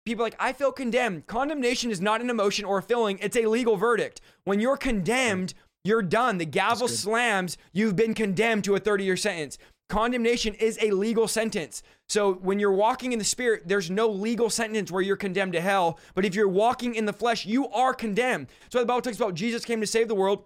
People 0.05 0.25
like, 0.25 0.35
I 0.37 0.51
feel 0.51 0.71
condemned. 0.71 1.27
Condemnation 1.27 1.89
is 1.89 2.01
not 2.01 2.21
an 2.21 2.29
emotion 2.29 2.65
or 2.65 2.79
a 2.79 2.83
feeling, 2.83 3.19
it's 3.21 3.37
a 3.37 3.45
legal 3.45 3.77
verdict. 3.77 4.19
When 4.43 4.59
you're 4.59 4.75
condemned, 4.75 5.53
you're 5.83 6.01
done. 6.01 6.37
The 6.37 6.45
gavel 6.45 6.87
slams. 6.87 7.57
You've 7.71 7.95
been 7.95 8.13
condemned 8.13 8.63
to 8.65 8.75
a 8.75 8.79
30 8.79 9.03
year 9.03 9.17
sentence. 9.17 9.57
Condemnation 9.89 10.53
is 10.55 10.79
a 10.81 10.91
legal 10.91 11.27
sentence. 11.27 11.83
So 12.09 12.33
when 12.35 12.59
you're 12.59 12.71
walking 12.71 13.11
in 13.11 13.19
the 13.19 13.25
spirit, 13.25 13.63
there's 13.67 13.91
no 13.91 14.07
legal 14.07 14.49
sentence 14.49 14.91
where 14.91 15.01
you're 15.01 15.15
condemned 15.15 15.53
to 15.53 15.61
hell. 15.61 15.99
But 16.15 16.25
if 16.25 16.35
you're 16.35 16.47
walking 16.47 16.95
in 16.95 17.05
the 17.05 17.13
flesh, 17.13 17.45
you 17.45 17.67
are 17.69 17.93
condemned. 17.93 18.47
So 18.69 18.79
the 18.79 18.85
Bible 18.85 19.01
talks 19.01 19.17
about 19.17 19.35
Jesus 19.35 19.65
came 19.65 19.81
to 19.81 19.87
save 19.87 20.07
the 20.07 20.15
world. 20.15 20.45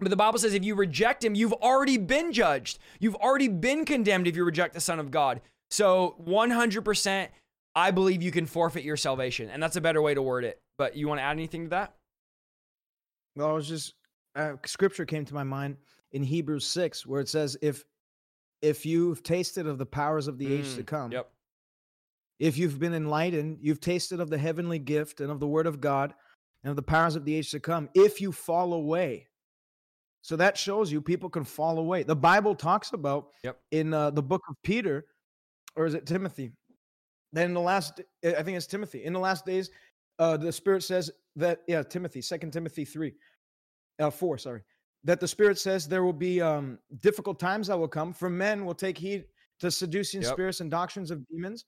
But 0.00 0.08
the 0.08 0.16
Bible 0.16 0.38
says 0.38 0.54
if 0.54 0.64
you 0.64 0.74
reject 0.74 1.22
him, 1.22 1.34
you've 1.34 1.52
already 1.52 1.98
been 1.98 2.32
judged. 2.32 2.78
You've 3.00 3.16
already 3.16 3.48
been 3.48 3.84
condemned 3.84 4.26
if 4.26 4.34
you 4.34 4.44
reject 4.44 4.72
the 4.72 4.80
Son 4.80 4.98
of 4.98 5.10
God. 5.10 5.42
So 5.70 6.16
100%, 6.26 7.28
I 7.74 7.90
believe 7.90 8.22
you 8.22 8.32
can 8.32 8.46
forfeit 8.46 8.82
your 8.82 8.96
salvation. 8.96 9.50
And 9.50 9.62
that's 9.62 9.76
a 9.76 9.80
better 9.80 10.00
way 10.00 10.14
to 10.14 10.22
word 10.22 10.44
it. 10.44 10.58
But 10.78 10.96
you 10.96 11.06
want 11.06 11.18
to 11.20 11.24
add 11.24 11.32
anything 11.32 11.64
to 11.64 11.70
that? 11.70 11.94
Well, 13.36 13.50
I 13.50 13.52
was 13.52 13.68
just 13.68 13.94
uh, 14.36 14.52
scripture 14.64 15.04
came 15.04 15.24
to 15.24 15.34
my 15.34 15.44
mind 15.44 15.76
in 16.12 16.22
Hebrews 16.22 16.66
6 16.66 17.06
where 17.06 17.20
it 17.20 17.28
says 17.28 17.56
if 17.62 17.84
if 18.62 18.84
you've 18.84 19.22
tasted 19.22 19.66
of 19.66 19.78
the 19.78 19.86
powers 19.86 20.28
of 20.28 20.38
the 20.38 20.46
mm, 20.46 20.58
age 20.60 20.74
to 20.74 20.82
mm, 20.82 20.86
come 20.86 21.12
yep. 21.12 21.30
if 22.38 22.58
you've 22.58 22.78
been 22.78 22.94
enlightened 22.94 23.58
you've 23.60 23.80
tasted 23.80 24.20
of 24.20 24.30
the 24.30 24.38
heavenly 24.38 24.78
gift 24.78 25.20
and 25.20 25.30
of 25.30 25.40
the 25.40 25.46
word 25.46 25.66
of 25.66 25.80
God 25.80 26.14
and 26.62 26.70
of 26.70 26.76
the 26.76 26.82
powers 26.82 27.16
of 27.16 27.24
the 27.24 27.34
age 27.34 27.50
to 27.50 27.60
come 27.60 27.88
if 27.94 28.20
you 28.20 28.32
fall 28.32 28.74
away. 28.74 29.26
So 30.22 30.36
that 30.36 30.58
shows 30.58 30.92
you 30.92 31.00
people 31.00 31.30
can 31.30 31.44
fall 31.44 31.78
away. 31.78 32.02
The 32.02 32.16
bible 32.16 32.54
talks 32.54 32.92
about 32.92 33.28
yep. 33.42 33.58
in 33.70 33.94
uh, 33.94 34.10
the 34.10 34.22
book 34.22 34.42
of 34.48 34.56
peter 34.62 35.06
or 35.76 35.86
is 35.86 35.94
it 35.94 36.06
timothy? 36.06 36.52
Then 37.32 37.46
in 37.46 37.54
the 37.54 37.60
last 37.60 38.00
i 38.24 38.42
think 38.42 38.56
it's 38.56 38.66
timothy. 38.66 39.04
In 39.04 39.12
the 39.12 39.20
last 39.20 39.46
days 39.46 39.70
uh, 40.18 40.36
the 40.36 40.52
spirit 40.52 40.82
says 40.82 41.10
that 41.36 41.62
yeah 41.66 41.82
timothy 41.82 42.20
second 42.20 42.52
timothy 42.52 42.84
3 42.84 43.14
uh, 44.00 44.10
four, 44.10 44.38
sorry, 44.38 44.62
that 45.04 45.20
the 45.20 45.28
Spirit 45.28 45.58
says 45.58 45.86
there 45.86 46.04
will 46.04 46.12
be 46.12 46.40
um, 46.40 46.78
difficult 47.00 47.38
times 47.38 47.68
that 47.68 47.78
will 47.78 47.88
come. 47.88 48.12
For 48.12 48.30
men 48.30 48.64
will 48.64 48.74
take 48.74 48.98
heed 48.98 49.24
to 49.60 49.70
seducing 49.70 50.22
yep. 50.22 50.32
spirits 50.32 50.60
and 50.60 50.70
doctrines 50.70 51.10
of 51.10 51.26
demons, 51.28 51.64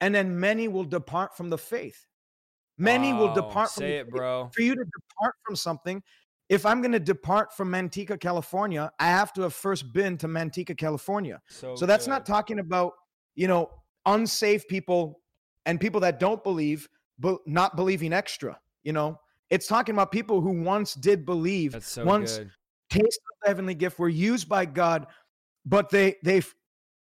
and 0.00 0.14
then 0.14 0.38
many 0.38 0.68
will 0.68 0.84
depart 0.84 1.36
from 1.36 1.50
the 1.50 1.58
faith. 1.58 2.06
Many 2.76 3.12
will 3.12 3.32
depart 3.32 3.70
from 3.70 3.82
Say 3.82 3.98
it, 3.98 4.10
bro. 4.10 4.50
For 4.52 4.62
you 4.62 4.74
to 4.74 4.84
depart 4.84 5.34
from 5.46 5.54
something, 5.54 6.02
if 6.48 6.66
I'm 6.66 6.80
going 6.80 6.92
to 6.92 7.00
depart 7.00 7.52
from 7.52 7.70
Manteca, 7.70 8.18
California, 8.18 8.90
I 8.98 9.06
have 9.06 9.32
to 9.34 9.42
have 9.42 9.54
first 9.54 9.92
been 9.92 10.18
to 10.18 10.28
Manteca, 10.28 10.76
California. 10.76 11.40
So, 11.48 11.76
so 11.76 11.86
that's 11.86 12.06
good. 12.06 12.10
not 12.10 12.26
talking 12.26 12.58
about, 12.58 12.92
you 13.34 13.48
know, 13.48 13.70
unsafe 14.06 14.66
people 14.68 15.20
and 15.66 15.80
people 15.80 16.00
that 16.00 16.20
don't 16.20 16.42
believe, 16.42 16.88
but 17.18 17.38
not 17.46 17.76
believing 17.76 18.12
extra. 18.12 18.58
You 18.82 18.92
know, 18.92 19.20
it's 19.54 19.68
talking 19.68 19.94
about 19.94 20.10
people 20.10 20.40
who 20.40 20.62
once 20.62 20.94
did 20.94 21.24
believe, 21.24 21.76
so 21.80 22.04
once 22.04 22.38
good. 22.38 22.50
tasted 22.90 23.20
the 23.42 23.48
heavenly 23.48 23.74
gift, 23.76 24.00
were 24.00 24.08
used 24.08 24.48
by 24.48 24.64
God, 24.64 25.06
but 25.64 25.90
they 25.90 26.16
they 26.24 26.42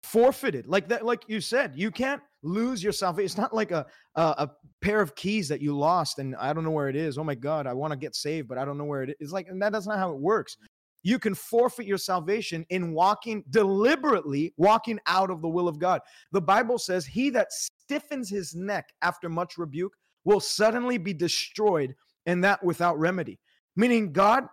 forfeited. 0.03 0.65
Like 0.65 0.87
that, 0.87 1.05
like 1.05 1.23
you 1.27 1.41
said, 1.41 1.73
you 1.75 1.91
can't 1.91 2.21
lose 2.43 2.81
your 2.81 2.93
salvation. 2.93 3.25
It's 3.25 3.37
not 3.37 3.53
like 3.53 3.71
a, 3.71 3.85
a, 4.15 4.21
a 4.21 4.51
pair 4.81 5.01
of 5.01 5.13
keys 5.13 5.49
that 5.49 5.61
you 5.61 5.77
lost 5.77 6.19
and 6.19 6.37
I 6.37 6.53
don't 6.53 6.63
know 6.63 6.71
where 6.71 6.87
it 6.87 6.95
is. 6.95 7.17
Oh 7.17 7.23
my 7.25 7.35
God, 7.35 7.67
I 7.67 7.73
want 7.73 7.91
to 7.91 7.97
get 7.97 8.15
saved, 8.15 8.47
but 8.47 8.57
I 8.57 8.63
don't 8.63 8.77
know 8.77 8.85
where 8.85 9.03
it 9.03 9.09
is. 9.09 9.15
It's 9.19 9.31
like 9.33 9.49
and 9.49 9.61
that, 9.61 9.73
that's 9.73 9.87
not 9.87 9.99
how 9.99 10.11
it 10.11 10.17
works. 10.17 10.55
You 11.03 11.19
can 11.19 11.35
forfeit 11.35 11.85
your 11.85 11.97
salvation 11.97 12.65
in 12.69 12.93
walking 12.93 13.43
deliberately, 13.49 14.53
walking 14.55 14.99
out 15.05 15.29
of 15.29 15.41
the 15.41 15.49
will 15.49 15.67
of 15.67 15.79
God. 15.79 15.99
The 16.31 16.41
Bible 16.41 16.77
says, 16.77 17.05
He 17.05 17.29
that 17.31 17.51
stiffens 17.51 18.29
his 18.29 18.55
neck 18.55 18.93
after 19.01 19.27
much 19.27 19.57
rebuke 19.57 19.93
will 20.23 20.39
suddenly 20.39 20.97
be 20.97 21.13
destroyed 21.13 21.93
and 22.27 22.43
that 22.43 22.63
without 22.63 22.99
remedy. 22.99 23.39
Meaning, 23.75 24.11
God, 24.11 24.47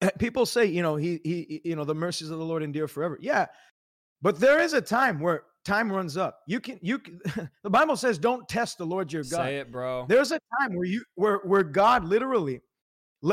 eh, 0.00 0.10
people 0.18 0.46
say, 0.46 0.64
you 0.64 0.80
know, 0.80 0.96
he, 0.96 1.20
he, 1.24 1.60
you 1.64 1.76
know, 1.76 1.84
the 1.84 1.94
mercies 1.94 2.30
of 2.30 2.38
the 2.38 2.44
Lord 2.44 2.62
endure 2.62 2.88
forever. 2.88 3.18
Yeah. 3.20 3.46
But 4.22 4.40
there 4.40 4.60
is 4.60 4.72
a 4.72 4.80
time 4.80 5.20
where 5.20 5.42
time 5.64 5.92
runs 5.92 6.16
up. 6.16 6.40
You 6.46 6.60
can, 6.60 6.78
you 6.80 6.98
can, 7.00 7.20
the 7.62 7.70
Bible 7.70 7.96
says, 7.96 8.16
don't 8.16 8.48
test 8.48 8.78
the 8.78 8.86
Lord 8.86 9.12
your 9.12 9.24
God. 9.24 9.44
Say 9.44 9.58
it, 9.58 9.70
bro. 9.70 10.06
There's 10.08 10.32
a 10.32 10.38
time 10.60 10.74
where 10.76 10.86
you, 10.86 11.02
where, 11.16 11.38
where 11.38 11.64
God 11.64 12.04
literally, 12.04 12.60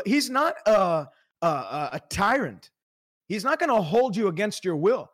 he's 0.05 0.29
not 0.29 0.55
a, 0.65 1.07
a, 1.41 1.47
a 1.93 2.01
tyrant. 2.09 2.71
He's 3.27 3.43
not 3.43 3.59
going 3.59 3.69
to 3.69 3.81
hold 3.81 4.17
you 4.17 4.27
against 4.27 4.65
your 4.65 4.75
will. 4.75 5.09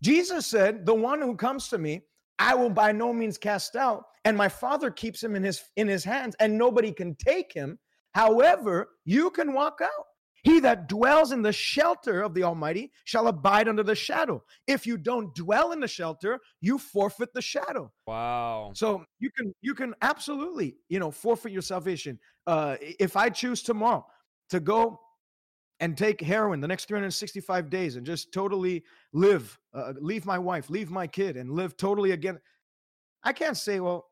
Jesus 0.00 0.46
said, 0.46 0.86
the 0.86 0.94
one 0.94 1.20
who 1.20 1.34
comes 1.34 1.68
to 1.68 1.78
me, 1.78 2.02
I 2.38 2.54
will 2.54 2.70
by 2.70 2.92
no 2.92 3.12
means 3.12 3.38
cast 3.38 3.76
out 3.76 4.04
and 4.24 4.36
my 4.36 4.48
father 4.48 4.90
keeps 4.90 5.22
him 5.22 5.34
in 5.34 5.42
his 5.42 5.62
in 5.76 5.88
his 5.88 6.04
hands 6.04 6.36
and 6.40 6.56
nobody 6.56 6.92
can 6.92 7.14
take 7.16 7.52
him. 7.52 7.78
However 8.14 8.88
you 9.04 9.30
can 9.30 9.52
walk 9.52 9.80
out. 9.82 10.04
He 10.44 10.60
that 10.60 10.88
dwells 10.88 11.32
in 11.32 11.42
the 11.42 11.52
shelter 11.52 12.22
of 12.22 12.32
the 12.32 12.44
almighty 12.44 12.92
shall 13.04 13.26
abide 13.26 13.68
under 13.68 13.82
the 13.82 13.96
shadow. 13.96 14.42
If 14.68 14.86
you 14.86 14.96
don't 14.96 15.34
dwell 15.34 15.72
in 15.72 15.80
the 15.80 15.88
shelter 15.88 16.38
you 16.60 16.78
forfeit 16.78 17.34
the 17.34 17.42
shadow. 17.42 17.90
Wow. 18.06 18.70
So 18.74 19.04
you 19.18 19.30
can 19.36 19.52
you 19.60 19.74
can 19.74 19.94
absolutely 20.00 20.76
you 20.88 21.00
know 21.00 21.10
forfeit 21.10 21.52
your 21.52 21.62
salvation. 21.62 22.18
Uh 22.46 22.76
if 22.80 23.16
i 23.16 23.28
choose 23.28 23.62
tomorrow 23.62 24.06
to 24.50 24.60
go 24.60 25.00
and 25.80 25.96
take 25.96 26.20
heroin 26.20 26.60
the 26.60 26.68
next 26.68 26.86
365 26.86 27.70
days 27.70 27.96
and 27.96 28.04
just 28.04 28.32
totally 28.32 28.84
live, 29.12 29.58
uh, 29.74 29.92
leave 30.00 30.26
my 30.26 30.38
wife, 30.38 30.70
leave 30.70 30.90
my 30.90 31.06
kid, 31.06 31.36
and 31.36 31.50
live 31.52 31.76
totally 31.76 32.10
again. 32.12 32.38
I 33.22 33.32
can't 33.32 33.56
say, 33.56 33.80
well, 33.80 34.06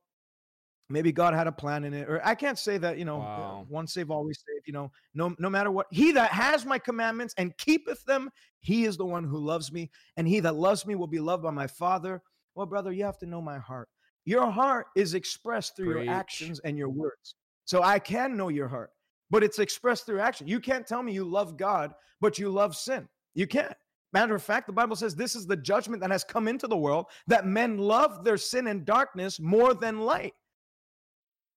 maybe 0.88 1.10
God 1.10 1.34
had 1.34 1.48
a 1.48 1.52
plan 1.52 1.84
in 1.84 1.92
it, 1.94 2.08
or 2.08 2.24
I 2.24 2.34
can't 2.36 2.58
say 2.58 2.78
that, 2.78 2.98
you 2.98 3.04
know, 3.04 3.18
Wow. 3.18 3.66
once 3.68 3.94
saved, 3.94 4.10
always 4.10 4.38
saved, 4.46 4.66
you 4.66 4.72
know, 4.72 4.92
no, 5.14 5.34
no 5.38 5.50
matter 5.50 5.70
what. 5.72 5.86
He 5.90 6.12
that 6.12 6.30
has 6.30 6.64
my 6.64 6.78
commandments 6.78 7.34
and 7.38 7.56
keepeth 7.58 8.04
them, 8.04 8.30
he 8.60 8.84
is 8.84 8.96
the 8.96 9.04
one 9.04 9.24
who 9.24 9.38
loves 9.38 9.72
me, 9.72 9.90
and 10.16 10.28
he 10.28 10.38
that 10.40 10.54
loves 10.54 10.86
me 10.86 10.94
will 10.94 11.06
be 11.08 11.18
loved 11.18 11.42
by 11.42 11.50
my 11.50 11.66
Father. 11.66 12.22
Well, 12.54 12.66
brother, 12.66 12.92
you 12.92 13.04
have 13.04 13.18
to 13.18 13.26
know 13.26 13.42
my 13.42 13.58
heart. 13.58 13.88
Your 14.24 14.50
heart 14.50 14.86
is 14.96 15.14
expressed 15.14 15.76
through 15.76 15.94
Preach. 15.94 16.06
your 16.06 16.14
actions 16.14 16.60
and 16.60 16.78
your 16.78 16.88
words. 16.88 17.34
So 17.64 17.82
I 17.82 17.98
can 17.98 18.36
know 18.36 18.48
your 18.48 18.68
heart, 18.68 18.90
but 19.30 19.42
it's 19.42 19.58
expressed 19.58 20.06
through 20.06 20.20
action. 20.20 20.46
You 20.46 20.60
can't 20.60 20.86
tell 20.86 21.02
me 21.02 21.12
you 21.12 21.24
love 21.24 21.56
God, 21.56 21.94
but 22.20 22.38
you 22.38 22.50
love 22.50 22.76
sin. 22.76 23.08
You 23.34 23.46
can't. 23.46 23.74
Matter 24.12 24.34
of 24.34 24.42
fact, 24.42 24.66
the 24.66 24.72
Bible 24.72 24.96
says 24.96 25.14
this 25.14 25.34
is 25.34 25.46
the 25.46 25.56
judgment 25.56 26.00
that 26.00 26.10
has 26.10 26.24
come 26.24 26.48
into 26.48 26.66
the 26.66 26.76
world 26.76 27.06
that 27.26 27.46
men 27.46 27.76
love 27.76 28.24
their 28.24 28.38
sin 28.38 28.68
and 28.68 28.84
darkness 28.84 29.38
more 29.40 29.74
than 29.74 30.00
light. 30.00 30.34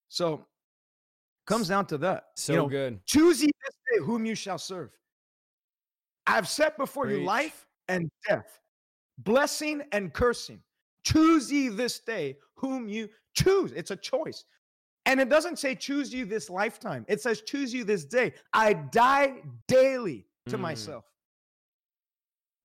So 0.10 0.46
comes 1.46 1.70
down 1.70 1.86
to 1.88 1.98
that. 2.00 2.26
So 2.36 2.54
you 2.54 2.60
know, 2.60 2.68
good. 2.68 3.06
choose 3.06 3.42
ye 3.42 3.48
this 3.48 3.76
day 3.92 4.06
whom 4.06 4.26
you 4.26 4.36
shall 4.36 4.58
serve. 4.58 4.90
I've 6.28 6.48
set 6.48 6.78
before 6.78 7.10
you 7.10 7.24
life 7.24 7.66
and 7.88 8.10
death, 8.28 8.60
blessing 9.20 9.82
and 9.92 10.14
cursing. 10.14 10.62
Choose 11.04 11.52
ye 11.52 11.70
this 11.70 12.00
day 12.00 12.38
whom 12.56 12.88
you 12.88 13.10
choose. 13.34 13.72
It's 13.72 13.92
a 13.92 13.96
choice. 13.96 14.46
And 15.06 15.20
it 15.20 15.30
doesn't 15.30 15.58
say 15.60 15.76
choose 15.76 16.14
you 16.14 16.26
this 16.26 16.50
lifetime. 16.50 17.06
It 17.08 17.22
says 17.22 17.42
choose 17.42 17.74
you 17.74 17.84
this 17.84 18.06
day. 18.06 18.34
I 18.54 18.74
die 18.74 19.42
daily 19.68 20.28
to 20.48 20.58
Mm. 20.58 20.62
myself 20.62 21.06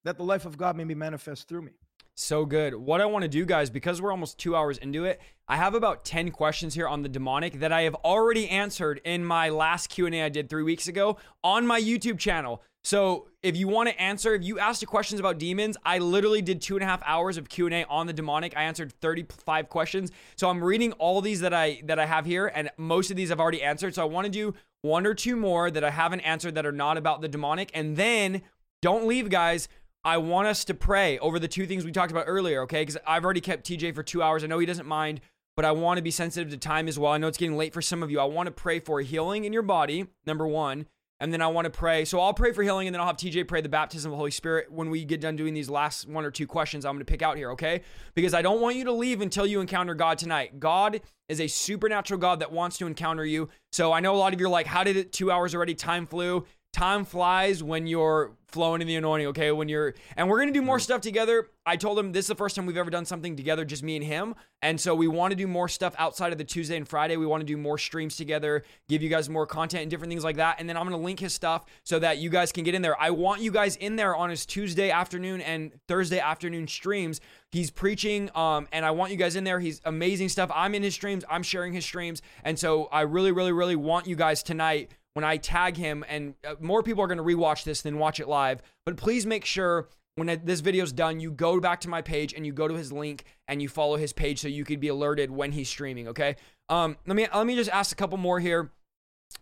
that 0.05 0.19
the 0.19 0.24
life 0.24 0.44
of 0.44 0.59
God 0.59 0.77
may 0.77 0.85
be 0.85 0.94
manifest 0.94 1.48
through 1.48 1.62
me. 1.62 1.73
So 2.16 2.44
good. 2.44 2.74
What 2.74 3.01
I 3.01 3.06
want 3.06 3.23
to 3.23 3.28
do, 3.28 3.44
guys, 3.44 3.70
because 3.70 4.01
we're 4.01 4.12
almost 4.12 4.39
two 4.39 4.55
hours 4.55 4.78
into 4.78 5.05
it, 5.05 5.20
I 5.48 5.56
have 5.56 5.74
about 5.74 6.05
ten 6.05 6.31
questions 6.31 6.74
here 6.74 6.86
on 6.86 7.02
the 7.02 7.09
demonic 7.09 7.55
that 7.55 7.73
I 7.73 7.82
have 7.82 7.94
already 7.97 8.48
answered 8.48 9.01
in 9.05 9.24
my 9.24 9.48
last 9.48 9.89
Q 9.89 10.06
and 10.06 10.15
A 10.15 10.23
I 10.23 10.28
did 10.28 10.48
three 10.48 10.62
weeks 10.62 10.86
ago 10.86 11.16
on 11.43 11.66
my 11.66 11.81
YouTube 11.81 12.19
channel. 12.19 12.62
So 12.85 13.28
if 13.43 13.56
you 13.56 13.66
want 13.66 13.89
to 13.89 13.98
answer, 14.01 14.35
if 14.35 14.44
you 14.44 14.59
asked 14.59 14.86
questions 14.86 15.19
about 15.19 15.39
demons, 15.39 15.77
I 15.85 15.98
literally 15.98 16.43
did 16.43 16.61
two 16.61 16.77
and 16.77 16.85
a 16.85 16.86
half 16.86 17.02
hours 17.06 17.39
of 17.39 17.48
Q 17.48 17.66
and 17.66 17.74
A 17.74 17.85
on 17.86 18.06
the 18.06 18.12
demonic. 18.12 18.55
I 18.56 18.62
answered 18.62 18.93
thirty-five 19.01 19.70
questions. 19.70 20.12
So 20.36 20.51
I'm 20.51 20.62
reading 20.62 20.93
all 20.93 21.23
these 21.23 21.40
that 21.40 21.55
I 21.55 21.81
that 21.85 21.98
I 21.98 22.05
have 22.05 22.27
here, 22.27 22.47
and 22.55 22.70
most 22.77 23.11
of 23.11 23.16
these 23.16 23.32
I've 23.32 23.40
already 23.40 23.62
answered. 23.62 23.94
So 23.94 24.02
I 24.02 24.06
want 24.06 24.27
to 24.27 24.31
do 24.31 24.55
one 24.82 25.06
or 25.06 25.15
two 25.15 25.35
more 25.35 25.70
that 25.70 25.82
I 25.82 25.90
haven't 25.90 26.20
answered 26.20 26.55
that 26.56 26.66
are 26.66 26.73
not 26.73 26.98
about 26.98 27.23
the 27.23 27.28
demonic, 27.28 27.70
and 27.73 27.97
then 27.97 28.43
don't 28.82 29.06
leave, 29.06 29.31
guys. 29.31 29.66
I 30.05 30.19
want 30.19 30.47
us 30.47 30.66
to 30.66 30.74
pray 30.74 31.19
over 31.20 31.39
the 31.39 31.48
two 31.48 31.66
things 31.66 31.86
we 31.86 31.90
talked 31.90 32.12
about 32.12 32.24
earlier, 32.27 32.61
okay? 32.62 32.82
Because 32.82 32.98
I've 33.06 33.24
already 33.24 33.40
kept 33.40 33.66
TJ 33.66 33.94
for 33.94 34.02
two 34.02 34.23
hours. 34.23 34.44
I 34.44 34.47
know 34.47 34.59
he 34.59 34.66
doesn't 34.66 34.86
mind, 34.86 35.23
but 35.56 35.65
I 35.65 35.73
want 35.73 35.97
to 35.97 36.02
be 36.02 36.11
sensitive 36.11 36.51
to 36.51 36.59
time 36.59 36.89
as 36.89 36.98
well. 36.98 37.12
I 37.12 37.16
know 37.16 37.28
it's 37.28 37.39
getting 37.39 37.56
late 37.56 37.73
for 37.73 37.81
some 37.81 38.02
of 38.02 38.11
you. 38.11 38.20
I 38.20 38.24
want 38.24 38.47
to 38.48 38.51
pray 38.52 38.81
for 38.81 39.01
healing 39.01 39.47
in 39.47 39.55
your 39.55 39.62
body, 39.62 40.09
number 40.27 40.47
one. 40.47 40.85
And 41.20 41.32
then 41.32 41.40
I 41.40 41.46
want 41.46 41.64
to 41.66 41.70
pray. 41.70 42.04
So 42.04 42.20
I'll 42.20 42.34
pray 42.34 42.52
for 42.52 42.62
healing 42.62 42.88
and 42.88 42.94
then 42.94 43.00
I'll 43.00 43.06
have 43.06 43.16
TJ 43.16 43.46
pray 43.46 43.60
the 43.60 43.68
baptism 43.68 44.10
of 44.10 44.14
the 44.14 44.16
Holy 44.16 44.30
Spirit 44.30 44.70
when 44.70 44.90
we 44.90 45.04
get 45.04 45.20
done 45.20 45.36
doing 45.36 45.54
these 45.54 45.70
last 45.70 46.08
one 46.08 46.24
or 46.24 46.30
two 46.30 46.46
questions 46.46 46.84
I'm 46.84 46.94
going 46.94 47.04
to 47.04 47.10
pick 47.10 47.22
out 47.22 47.36
here, 47.36 47.52
okay? 47.52 47.82
Because 48.14 48.34
I 48.34 48.42
don't 48.42 48.60
want 48.60 48.76
you 48.76 48.84
to 48.84 48.92
leave 48.92 49.20
until 49.20 49.46
you 49.46 49.60
encounter 49.60 49.94
God 49.94 50.18
tonight. 50.18 50.58
God 50.58 51.00
is 51.28 51.40
a 51.40 51.46
supernatural 51.46 52.18
God 52.18 52.40
that 52.40 52.52
wants 52.52 52.78
to 52.78 52.86
encounter 52.86 53.24
you. 53.24 53.48
So 53.72 53.92
I 53.92 54.00
know 54.00 54.14
a 54.14 54.18
lot 54.18 54.34
of 54.34 54.40
you 54.40 54.46
are 54.46 54.50
like, 54.50 54.66
how 54.66 54.84
did 54.84 54.96
it 54.96 55.12
two 55.12 55.30
hours 55.30 55.54
already? 55.54 55.74
Time 55.74 56.06
flew 56.06 56.44
time 56.74 57.05
flies 57.05 57.62
when 57.62 57.86
you're 57.86 58.32
flowing 58.48 58.80
in 58.80 58.86
the 58.86 58.96
anointing, 58.96 59.28
okay? 59.28 59.52
When 59.52 59.68
you're 59.68 59.94
and 60.16 60.28
we're 60.28 60.38
gonna 60.40 60.52
do 60.52 60.62
more 60.62 60.78
stuff 60.78 61.01
together. 61.01 61.48
I 61.66 61.76
told 61.76 61.98
him 61.98 62.12
this 62.12 62.24
is 62.24 62.28
the 62.28 62.34
first 62.34 62.56
time 62.56 62.66
we've 62.66 62.76
ever 62.76 62.90
done 62.90 63.05
something 63.05 63.36
together, 63.36 63.64
just 63.64 63.82
me 63.82 63.96
and 63.96 64.05
him. 64.05 64.34
And 64.60 64.80
so 64.80 64.94
we 64.94 65.09
want 65.09 65.30
to 65.30 65.36
do 65.36 65.46
more 65.46 65.68
stuff 65.68 65.94
outside 65.98 66.32
of 66.32 66.38
the 66.38 66.44
Tuesday 66.44 66.76
and 66.76 66.86
Friday. 66.86 67.16
We 67.16 67.26
want 67.26 67.40
to 67.40 67.46
do 67.46 67.56
more 67.56 67.78
streams 67.78 68.16
together, 68.16 68.64
give 68.88 69.02
you 69.02 69.09
guys 69.09 69.28
more 69.28 69.46
content 69.46 69.82
and 69.82 69.90
different 69.90 70.10
things 70.10 70.24
like 70.24 70.36
that. 70.36 70.56
And 70.59 70.68
then 70.68 70.76
I'm 70.76 70.84
gonna 70.84 70.98
link 70.98 71.20
his 71.20 71.32
stuff 71.32 71.64
so 71.84 71.98
that 72.01 72.18
you 72.18 72.28
guys 72.28 72.51
can 72.51 72.64
get 72.64 72.74
in 72.74 72.82
there. 72.82 73.01
I 73.01 73.10
want 73.10 73.40
you 73.40 73.52
guys 73.52 73.76
in 73.76 73.94
there 73.96 74.16
on 74.16 74.30
his 74.30 74.44
Tuesday 74.44 74.90
afternoon 74.90 75.40
and 75.40 75.72
Thursday 75.86 76.18
afternoon 76.18 76.66
streams. 76.66 77.20
He's 77.52 77.70
preaching, 77.70 78.30
um, 78.34 78.66
and 78.72 78.84
I 78.84 78.90
want 78.90 79.12
you 79.12 79.16
guys 79.16 79.36
in 79.36 79.44
there. 79.44 79.60
He's 79.60 79.80
amazing 79.84 80.28
stuff. 80.28 80.51
I'm 80.52 80.74
in 80.74 80.82
his 80.82 80.94
streams, 80.94 81.24
I'm 81.30 81.44
sharing 81.44 81.72
his 81.72 81.84
streams. 81.84 82.20
And 82.42 82.59
so 82.59 82.86
I 82.86 83.02
really, 83.02 83.30
really, 83.30 83.52
really 83.52 83.76
want 83.76 84.09
you 84.09 84.16
guys 84.16 84.42
tonight 84.42 84.90
when 85.14 85.24
I 85.24 85.38
tag 85.38 85.76
him, 85.76 86.04
and 86.08 86.34
uh, 86.46 86.54
more 86.60 86.82
people 86.82 87.02
are 87.02 87.06
going 87.06 87.18
to 87.18 87.24
rewatch 87.24 87.64
this 87.64 87.82
than 87.82 87.98
watch 87.98 88.20
it 88.20 88.28
live. 88.28 88.60
But 88.84 88.96
please 88.96 89.24
make 89.24 89.44
sure 89.44 89.88
when 90.16 90.40
this 90.44 90.60
video's 90.60 90.92
done, 90.92 91.18
you 91.18 91.30
go 91.30 91.58
back 91.58 91.80
to 91.80 91.88
my 91.88 92.02
page 92.02 92.34
and 92.34 92.46
you 92.46 92.52
go 92.52 92.68
to 92.68 92.74
his 92.74 92.92
link 92.92 93.24
and 93.48 93.60
you 93.60 93.68
follow 93.68 93.96
his 93.96 94.12
page 94.12 94.40
so 94.40 94.48
you 94.48 94.64
could 94.64 94.78
be 94.78 94.88
alerted 94.88 95.30
when 95.30 95.52
he's 95.52 95.68
streaming. 95.68 96.08
Okay. 96.08 96.36
Um, 96.68 96.96
let 97.06 97.16
me 97.16 97.26
let 97.34 97.46
me 97.46 97.56
just 97.56 97.70
ask 97.70 97.92
a 97.92 97.96
couple 97.96 98.18
more 98.18 98.38
here. 98.38 98.70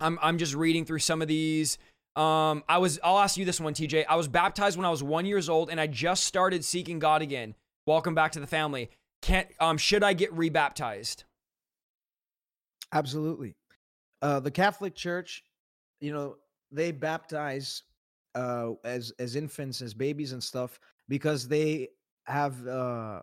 I'm 0.01 0.19
I'm 0.23 0.39
just 0.39 0.55
reading 0.55 0.85
through 0.85 1.01
some 1.01 1.21
of 1.21 1.29
these. 1.29 1.79
Um, 2.17 2.65
I 2.69 2.79
was 2.79 2.99
I'll 3.03 3.19
ask 3.19 3.37
you 3.37 3.45
this 3.45 3.61
one, 3.61 3.75
TJ. 3.75 4.05
I 4.09 4.17
was 4.17 4.29
baptized 4.29 4.77
when 4.77 4.87
I 4.87 4.91
was 4.91 5.03
one 5.03 5.27
years 5.27 5.49
old, 5.49 5.71
and 5.71 5.81
I 5.81 5.87
just 5.87 6.25
started 6.25 6.65
seeking 6.65 6.99
God 6.99 7.23
again. 7.23 7.55
Welcome 7.87 8.15
back 8.15 8.33
to 8.33 8.41
the 8.41 8.47
family. 8.47 8.91
Can't 9.21 9.49
um 9.61 9.79
should 9.79 10.03
I 10.03 10.15
get 10.15 10.33
rebaptized? 10.33 11.25
Absolutely. 12.93 13.55
Uh, 14.21 14.41
the 14.41 14.51
Catholic 14.51 14.95
Church, 14.95 15.43
you 16.03 16.13
know, 16.13 16.37
they 16.73 16.91
baptize 16.91 17.85
uh, 18.35 18.73
as 18.85 19.13
as 19.19 19.37
infants, 19.37 19.81
as 19.81 19.95
babies 19.95 20.33
and 20.33 20.43
stuff, 20.43 20.81
because 21.09 21.47
they 21.47 21.89
have 22.25 22.67
uh, 22.67 23.23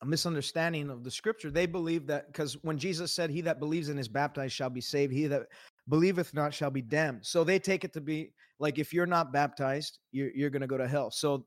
a 0.00 0.06
misunderstanding 0.06 0.88
of 0.90 1.04
the 1.04 1.10
Scripture. 1.10 1.50
They 1.50 1.66
believe 1.66 2.06
that 2.06 2.28
because 2.28 2.54
when 2.62 2.78
Jesus 2.78 3.12
said, 3.12 3.30
"He 3.30 3.42
that 3.42 3.60
believes 3.60 3.90
and 3.90 4.00
is 4.00 4.08
baptized 4.08 4.54
shall 4.54 4.70
be 4.70 4.80
saved; 4.80 5.12
he 5.12 5.26
that 5.26 5.48
believeth 5.88 6.32
not 6.32 6.54
shall 6.54 6.70
be 6.70 6.82
damned," 6.82 7.26
so 7.26 7.44
they 7.44 7.58
take 7.58 7.84
it 7.84 7.92
to 7.92 8.00
be 8.00 8.32
like 8.58 8.78
if 8.78 8.94
you're 8.94 9.06
not 9.06 9.30
baptized, 9.30 9.98
you're 10.12 10.30
you're 10.34 10.50
going 10.50 10.62
to 10.62 10.66
go 10.66 10.78
to 10.78 10.88
hell. 10.88 11.10
So, 11.10 11.44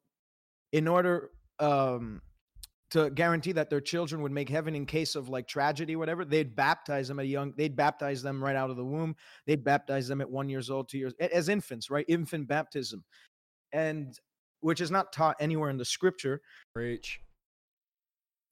in 0.73 0.87
order 0.87 1.31
um, 1.59 2.21
to 2.91 3.09
guarantee 3.09 3.53
that 3.53 3.69
their 3.69 3.81
children 3.81 4.21
would 4.21 4.31
make 4.31 4.49
heaven 4.49 4.75
in 4.75 4.85
case 4.85 5.15
of 5.15 5.29
like 5.29 5.47
tragedy, 5.47 5.95
whatever, 5.95 6.25
they'd 6.25 6.55
baptize 6.55 7.07
them 7.07 7.19
at 7.19 7.25
a 7.25 7.27
young, 7.27 7.53
they'd 7.57 7.75
baptize 7.75 8.21
them 8.21 8.43
right 8.43 8.55
out 8.55 8.69
of 8.69 8.75
the 8.75 8.85
womb. 8.85 9.15
They'd 9.47 9.63
baptize 9.63 10.07
them 10.07 10.21
at 10.21 10.29
one 10.29 10.49
years 10.49 10.69
old, 10.69 10.89
two 10.89 10.97
years, 10.97 11.13
as 11.19 11.49
infants, 11.49 11.89
right? 11.89 12.05
Infant 12.07 12.47
baptism. 12.47 13.03
And 13.71 14.17
which 14.59 14.81
is 14.81 14.91
not 14.91 15.13
taught 15.13 15.37
anywhere 15.39 15.69
in 15.69 15.77
the 15.77 15.85
scripture. 15.85 16.41
Preach. 16.73 17.19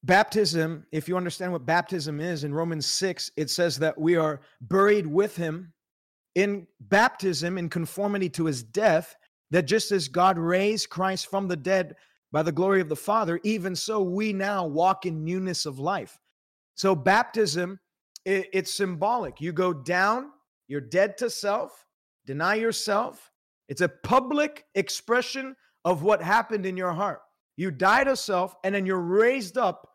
Baptism, 0.03 0.85
if 0.93 1.09
you 1.09 1.17
understand 1.17 1.51
what 1.51 1.65
baptism 1.65 2.21
is 2.21 2.45
in 2.45 2.53
Romans 2.53 2.85
6, 2.85 3.31
it 3.35 3.49
says 3.49 3.77
that 3.79 3.97
we 3.97 4.15
are 4.15 4.39
buried 4.61 5.05
with 5.05 5.35
him 5.35 5.73
in 6.35 6.65
baptism 6.79 7.57
in 7.57 7.67
conformity 7.67 8.29
to 8.29 8.45
his 8.45 8.63
death, 8.63 9.15
that 9.51 9.63
just 9.63 9.91
as 9.91 10.07
God 10.07 10.37
raised 10.37 10.89
Christ 10.89 11.27
from 11.27 11.49
the 11.49 11.57
dead 11.57 11.95
by 12.31 12.43
the 12.43 12.51
glory 12.51 12.81
of 12.81 12.89
the 12.89 12.95
Father, 12.95 13.39
even 13.43 13.75
so 13.75 14.01
we 14.01 14.33
now 14.33 14.65
walk 14.65 15.05
in 15.05 15.23
newness 15.23 15.65
of 15.65 15.79
life. 15.79 16.19
So 16.75 16.95
baptism, 16.95 17.79
i- 18.27 18.47
it's 18.53 18.73
symbolic. 18.73 19.41
You 19.41 19.51
go 19.51 19.73
down, 19.73 20.31
you're 20.67 20.81
dead 20.81 21.17
to 21.19 21.29
self, 21.29 21.85
deny 22.25 22.55
yourself. 22.55 23.31
It's 23.67 23.81
a 23.81 23.89
public 23.89 24.65
expression 24.75 25.55
of 25.85 26.03
what 26.03 26.21
happened 26.21 26.65
in 26.65 26.77
your 26.77 26.93
heart. 26.93 27.21
You 27.57 27.71
die 27.71 28.03
to 28.03 28.15
self, 28.15 28.55
and 28.63 28.73
then 28.73 28.85
you're 28.85 28.99
raised 28.99 29.57
up 29.57 29.87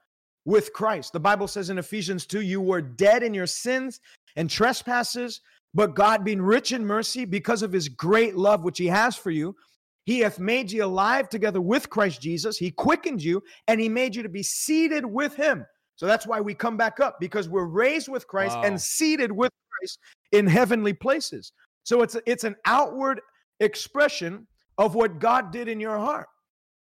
with 0.44 0.72
Christ. 0.72 1.12
The 1.12 1.20
Bible 1.20 1.48
says 1.48 1.70
in 1.70 1.78
Ephesians 1.78 2.26
2, 2.26 2.40
you 2.42 2.60
were 2.60 2.82
dead 2.82 3.22
in 3.22 3.32
your 3.32 3.46
sins 3.46 4.00
and 4.36 4.50
trespasses, 4.50 5.40
but 5.72 5.94
God, 5.94 6.24
being 6.24 6.42
rich 6.42 6.72
in 6.72 6.84
mercy, 6.84 7.24
because 7.24 7.62
of 7.62 7.72
his 7.72 7.88
great 7.88 8.36
love 8.36 8.62
which 8.62 8.78
he 8.78 8.86
has 8.86 9.16
for 9.16 9.30
you, 9.30 9.56
he 10.04 10.20
hath 10.20 10.38
made 10.38 10.70
you 10.70 10.84
alive 10.84 11.28
together 11.28 11.60
with 11.60 11.90
Christ 11.90 12.20
Jesus. 12.20 12.58
He 12.58 12.70
quickened 12.70 13.22
you 13.22 13.42
and 13.68 13.80
he 13.80 13.88
made 13.88 14.14
you 14.14 14.22
to 14.22 14.28
be 14.28 14.42
seated 14.42 15.04
with 15.04 15.34
him. 15.34 15.64
So 15.96 16.06
that's 16.06 16.26
why 16.26 16.40
we 16.40 16.54
come 16.54 16.76
back 16.76 17.00
up 17.00 17.18
because 17.20 17.48
we're 17.48 17.66
raised 17.66 18.08
with 18.08 18.26
Christ 18.26 18.56
Wow. 18.56 18.62
and 18.64 18.80
seated 18.80 19.32
with 19.32 19.52
Christ 19.70 19.98
in 20.32 20.46
heavenly 20.46 20.92
places. 20.92 21.52
So 21.84 22.02
it's 22.02 22.16
a, 22.16 22.22
it's 22.26 22.44
an 22.44 22.56
outward 22.64 23.20
expression 23.60 24.46
of 24.78 24.94
what 24.94 25.18
God 25.18 25.52
did 25.52 25.68
in 25.68 25.80
your 25.80 25.98
heart. 25.98 26.28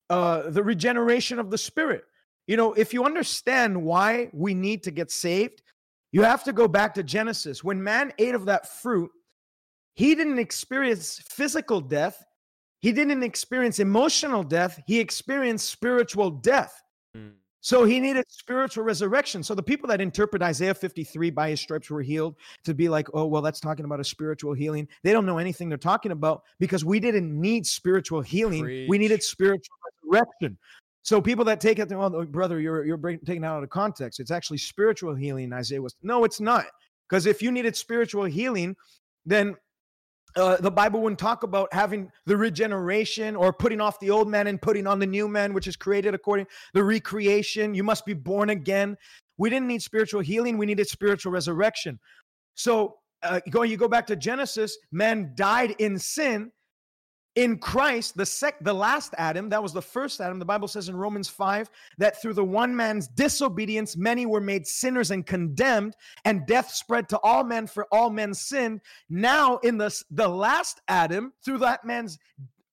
Uh, 0.08 0.50
the 0.50 0.62
regeneration 0.62 1.38
of 1.38 1.50
the 1.50 1.58
spirit. 1.58 2.04
You 2.46 2.56
know, 2.56 2.72
if 2.74 2.94
you 2.94 3.04
understand 3.04 3.80
why 3.82 4.30
we 4.32 4.54
need 4.54 4.84
to 4.84 4.92
get 4.92 5.10
saved, 5.10 5.62
you 6.12 6.22
have 6.22 6.44
to 6.44 6.52
go 6.52 6.68
back 6.68 6.94
to 6.94 7.02
Genesis. 7.02 7.64
When 7.64 7.82
man 7.82 8.12
ate 8.18 8.34
of 8.36 8.46
that 8.46 8.68
fruit, 8.68 9.10
he 9.94 10.14
didn't 10.14 10.38
experience 10.38 11.20
physical 11.28 11.80
death, 11.80 12.24
he 12.80 12.92
didn't 12.92 13.22
experience 13.22 13.78
emotional 13.78 14.42
death, 14.42 14.80
he 14.86 15.00
experienced 15.00 15.70
spiritual 15.70 16.30
death. 16.30 16.82
Mm. 17.16 17.32
So 17.60 17.84
he 17.84 17.98
needed 17.98 18.24
spiritual 18.28 18.84
resurrection. 18.84 19.42
So 19.42 19.54
the 19.54 19.62
people 19.62 19.88
that 19.88 20.00
interpret 20.00 20.40
Isaiah 20.40 20.72
53 20.72 21.30
by 21.30 21.50
his 21.50 21.60
stripes 21.60 21.90
were 21.90 22.00
healed 22.00 22.36
to 22.64 22.74
be 22.74 22.88
like, 22.88 23.08
oh, 23.12 23.26
well, 23.26 23.42
that's 23.42 23.58
talking 23.58 23.84
about 23.84 23.98
a 23.98 24.04
spiritual 24.04 24.54
healing. 24.54 24.86
They 25.02 25.10
don't 25.10 25.26
know 25.26 25.38
anything 25.38 25.68
they're 25.68 25.76
talking 25.76 26.12
about 26.12 26.42
because 26.60 26.84
we 26.84 27.00
didn't 27.00 27.28
need 27.32 27.66
spiritual 27.66 28.20
healing. 28.20 28.62
Preach. 28.62 28.88
We 28.88 28.98
needed 28.98 29.20
spiritual 29.20 29.74
resurrection. 30.04 30.56
So 31.02 31.20
people 31.20 31.44
that 31.46 31.60
take 31.60 31.80
it, 31.80 31.90
oh, 31.92 32.24
brother, 32.26 32.60
you're 32.60 32.84
you're 32.84 32.98
taking 32.98 33.42
it 33.42 33.46
out 33.46 33.62
of 33.62 33.70
context. 33.70 34.20
It's 34.20 34.30
actually 34.30 34.58
spiritual 34.58 35.14
healing. 35.14 35.52
Isaiah 35.52 35.82
was 35.82 35.96
no, 36.02 36.22
it's 36.22 36.40
not. 36.40 36.66
Because 37.08 37.26
if 37.26 37.42
you 37.42 37.50
needed 37.52 37.76
spiritual 37.76 38.24
healing, 38.24 38.76
then 39.24 39.56
uh, 40.36 40.56
the 40.58 40.70
Bible 40.70 41.00
wouldn't 41.00 41.18
talk 41.18 41.42
about 41.42 41.72
having 41.72 42.10
the 42.26 42.36
regeneration 42.36 43.34
or 43.34 43.52
putting 43.52 43.80
off 43.80 43.98
the 44.00 44.10
old 44.10 44.28
man 44.28 44.46
and 44.46 44.60
putting 44.60 44.86
on 44.86 44.98
the 44.98 45.06
new 45.06 45.28
man, 45.28 45.54
which 45.54 45.66
is 45.66 45.76
created 45.76 46.14
according 46.14 46.46
the 46.74 46.84
recreation. 46.84 47.74
You 47.74 47.82
must 47.82 48.04
be 48.04 48.12
born 48.12 48.50
again. 48.50 48.96
We 49.38 49.50
didn't 49.50 49.68
need 49.68 49.82
spiritual 49.82 50.20
healing; 50.20 50.58
we 50.58 50.66
needed 50.66 50.88
spiritual 50.88 51.32
resurrection. 51.32 51.98
So, 52.54 52.96
uh, 53.22 53.40
going, 53.50 53.70
you 53.70 53.76
go 53.76 53.88
back 53.88 54.06
to 54.08 54.16
Genesis. 54.16 54.76
Man 54.92 55.32
died 55.34 55.74
in 55.78 55.98
sin, 55.98 56.52
in 57.36 57.58
Christ, 57.58 58.16
the 58.16 58.24
sec 58.24 58.56
the 58.62 58.72
last 58.72 59.14
Adam, 59.18 59.50
that 59.50 59.62
was 59.62 59.74
the 59.74 59.82
first 59.82 60.20
Adam. 60.20 60.38
The 60.38 60.44
Bible 60.44 60.68
says 60.68 60.88
in 60.88 60.96
Romans 60.96 61.28
5 61.28 61.70
that 61.98 62.20
through 62.20 62.32
the 62.32 62.44
one 62.44 62.74
man's 62.74 63.08
disobedience, 63.08 63.96
many 63.96 64.24
were 64.24 64.40
made 64.40 64.66
sinners 64.66 65.10
and 65.10 65.24
condemned, 65.24 65.94
and 66.24 66.46
death 66.46 66.70
spread 66.72 67.08
to 67.10 67.18
all 67.18 67.44
men 67.44 67.66
for 67.66 67.86
all 67.92 68.08
men 68.08 68.32
sinned. 68.32 68.80
Now, 69.10 69.58
in 69.58 69.76
the, 69.76 69.94
the 70.10 70.26
last 70.26 70.80
Adam, 70.88 71.34
through 71.44 71.58
that 71.58 71.84
man's 71.84 72.18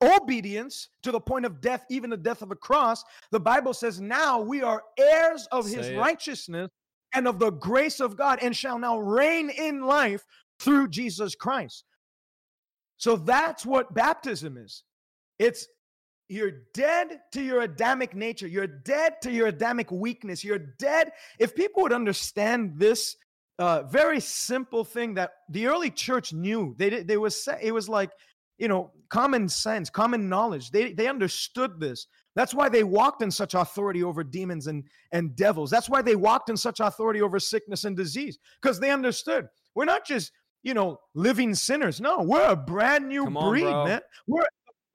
obedience 0.01 0.89
to 1.03 1.11
the 1.11 1.19
point 1.19 1.45
of 1.45 1.59
death, 1.59 1.85
even 1.89 2.09
the 2.09 2.17
death 2.17 2.41
of 2.41 2.51
a 2.51 2.55
cross, 2.55 3.03
the 3.31 3.39
Bible 3.39 3.73
says, 3.73 3.99
now 3.99 4.39
we 4.39 4.61
are 4.61 4.81
heirs 4.97 5.45
of 5.51 5.65
Say 5.65 5.77
his 5.77 5.87
it. 5.89 5.97
righteousness 5.97 6.69
and 7.13 7.27
of 7.27 7.37
the 7.37 7.51
grace 7.51 7.99
of 7.99 8.15
God, 8.15 8.39
and 8.41 8.55
shall 8.55 8.79
now 8.79 8.97
reign 8.97 9.49
in 9.49 9.81
life 9.81 10.25
through 10.59 10.87
Jesus 10.87 11.35
Christ. 11.35 11.83
So 13.03 13.17
that's 13.17 13.65
what 13.65 13.93
baptism 13.93 14.55
is. 14.55 14.83
It's 15.37 15.67
you're 16.29 16.53
dead 16.73 17.19
to 17.33 17.41
your 17.41 17.63
Adamic 17.63 18.15
nature. 18.15 18.47
You're 18.47 18.65
dead 18.65 19.15
to 19.23 19.29
your 19.29 19.47
Adamic 19.47 19.91
weakness. 19.91 20.41
You're 20.41 20.67
dead. 20.79 21.11
If 21.37 21.53
people 21.53 21.83
would 21.83 21.91
understand 21.91 22.75
this 22.77 23.17
uh, 23.59 23.83
very 23.83 24.21
simple 24.21 24.85
thing 24.85 25.15
that 25.15 25.31
the 25.49 25.67
early 25.67 25.89
church 25.89 26.31
knew, 26.31 26.75
they 26.77 27.03
they 27.03 27.17
was 27.17 27.45
it 27.61 27.73
was 27.73 27.89
like 27.89 28.09
you 28.57 28.69
know 28.69 28.91
common 29.09 29.49
sense, 29.49 29.89
common 29.89 30.29
knowledge. 30.29 30.71
They 30.71 30.93
they 30.93 31.07
understood 31.07 31.81
this. 31.81 32.07
That's 32.37 32.53
why 32.53 32.69
they 32.69 32.85
walked 32.85 33.21
in 33.21 33.31
such 33.31 33.53
authority 33.53 34.01
over 34.01 34.23
demons 34.23 34.67
and 34.67 34.85
and 35.11 35.35
devils. 35.35 35.69
That's 35.69 35.89
why 35.89 36.01
they 36.03 36.15
walked 36.15 36.49
in 36.49 36.55
such 36.55 36.79
authority 36.79 37.21
over 37.21 37.37
sickness 37.37 37.83
and 37.83 37.97
disease 37.97 38.39
because 38.61 38.79
they 38.79 38.91
understood. 38.91 39.49
We're 39.75 39.83
not 39.83 40.05
just 40.05 40.31
you 40.63 40.73
know, 40.73 40.99
living 41.13 41.53
sinners. 41.53 42.01
No, 42.01 42.21
we're 42.21 42.47
a 42.47 42.55
brand 42.55 43.07
new 43.07 43.25
on, 43.25 43.33
breed, 43.33 43.63
bro. 43.63 43.85
man. 43.85 44.01
We're 44.27 44.45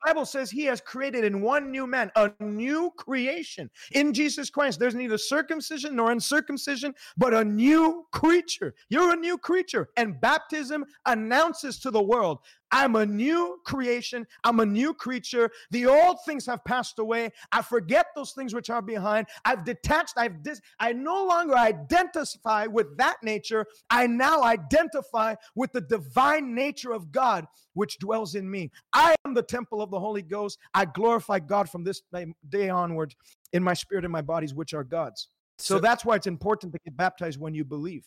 Bible 0.05 0.25
says 0.25 0.51
he 0.51 0.65
has 0.65 0.81
created 0.81 1.25
in 1.25 1.41
one 1.41 1.71
new 1.71 1.87
man 1.87 2.11
a 2.17 2.31
new 2.41 2.93
creation 2.97 3.69
in 3.93 4.15
Jesus 4.15 4.49
Christ. 4.49 4.79
There's 4.79 4.95
neither 4.95 5.19
circumcision 5.19 5.97
nor 5.97 6.13
uncircumcision, 6.13 6.95
but 7.17 7.35
a 7.35 7.45
new 7.45 8.07
creature. 8.13 8.75
You're 8.89 9.13
a 9.13 9.17
new 9.17 9.37
creature. 9.37 9.89
And 9.97 10.21
baptism 10.21 10.85
announces 11.07 11.79
to 11.81 11.91
the 11.91 12.03
world 12.03 12.39
I'm 12.71 12.97
a 12.97 13.07
new 13.07 13.59
creation. 13.65 14.27
I'm 14.45 14.61
a 14.61 14.67
new 14.67 14.95
creature. 14.95 15.51
The 15.71 15.87
old 15.87 16.19
things 16.25 16.47
have 16.47 16.65
passed 16.65 16.99
away. 16.99 17.31
I 17.53 17.63
forget 17.63 18.07
those 18.15 18.33
things 18.33 18.55
which 18.55 18.71
are 18.71 18.83
behind. 18.83 19.27
I've 19.45 19.65
detached. 19.65 20.15
I've 20.17 20.43
dis- 20.43 20.61
I 20.79 20.93
no 20.93 21.27
longer 21.27 21.57
identify 21.57 22.67
with 22.67 22.97
that 22.99 23.17
nature. 23.23 23.67
I 23.91 24.07
now 24.07 24.43
identify 24.43 25.35
with 25.55 25.73
the 25.73 25.81
divine 25.81 26.55
nature 26.55 26.93
of 26.93 27.11
God 27.13 27.47
which 27.75 27.99
dwells 27.99 28.35
in 28.35 28.51
me. 28.51 28.71
I 28.93 29.15
am 29.25 29.35
the 29.35 29.43
temple 29.43 29.81
of 29.81 29.91
the 29.91 30.01
Holy 30.01 30.23
Ghost. 30.23 30.59
I 30.75 30.85
glorify 30.85 31.39
God 31.39 31.71
from 31.71 31.85
this 31.85 32.03
day 32.49 32.69
onward 32.69 33.15
in 33.53 33.63
my 33.63 33.75
spirit 33.75 34.05
and 34.05 34.13
my 34.13 34.23
bodies, 34.23 34.55
which 34.55 34.75
are 34.75 34.85
God's. 34.85 35.29
So, 35.59 35.77
so 35.77 35.81
that's 35.81 36.05
why 36.05 36.17
it's 36.17 36.27
important 36.27 36.73
to 36.73 36.79
get 36.85 36.97
baptized 36.97 37.41
when 37.41 37.55
you 37.55 37.65
believe 37.65 38.05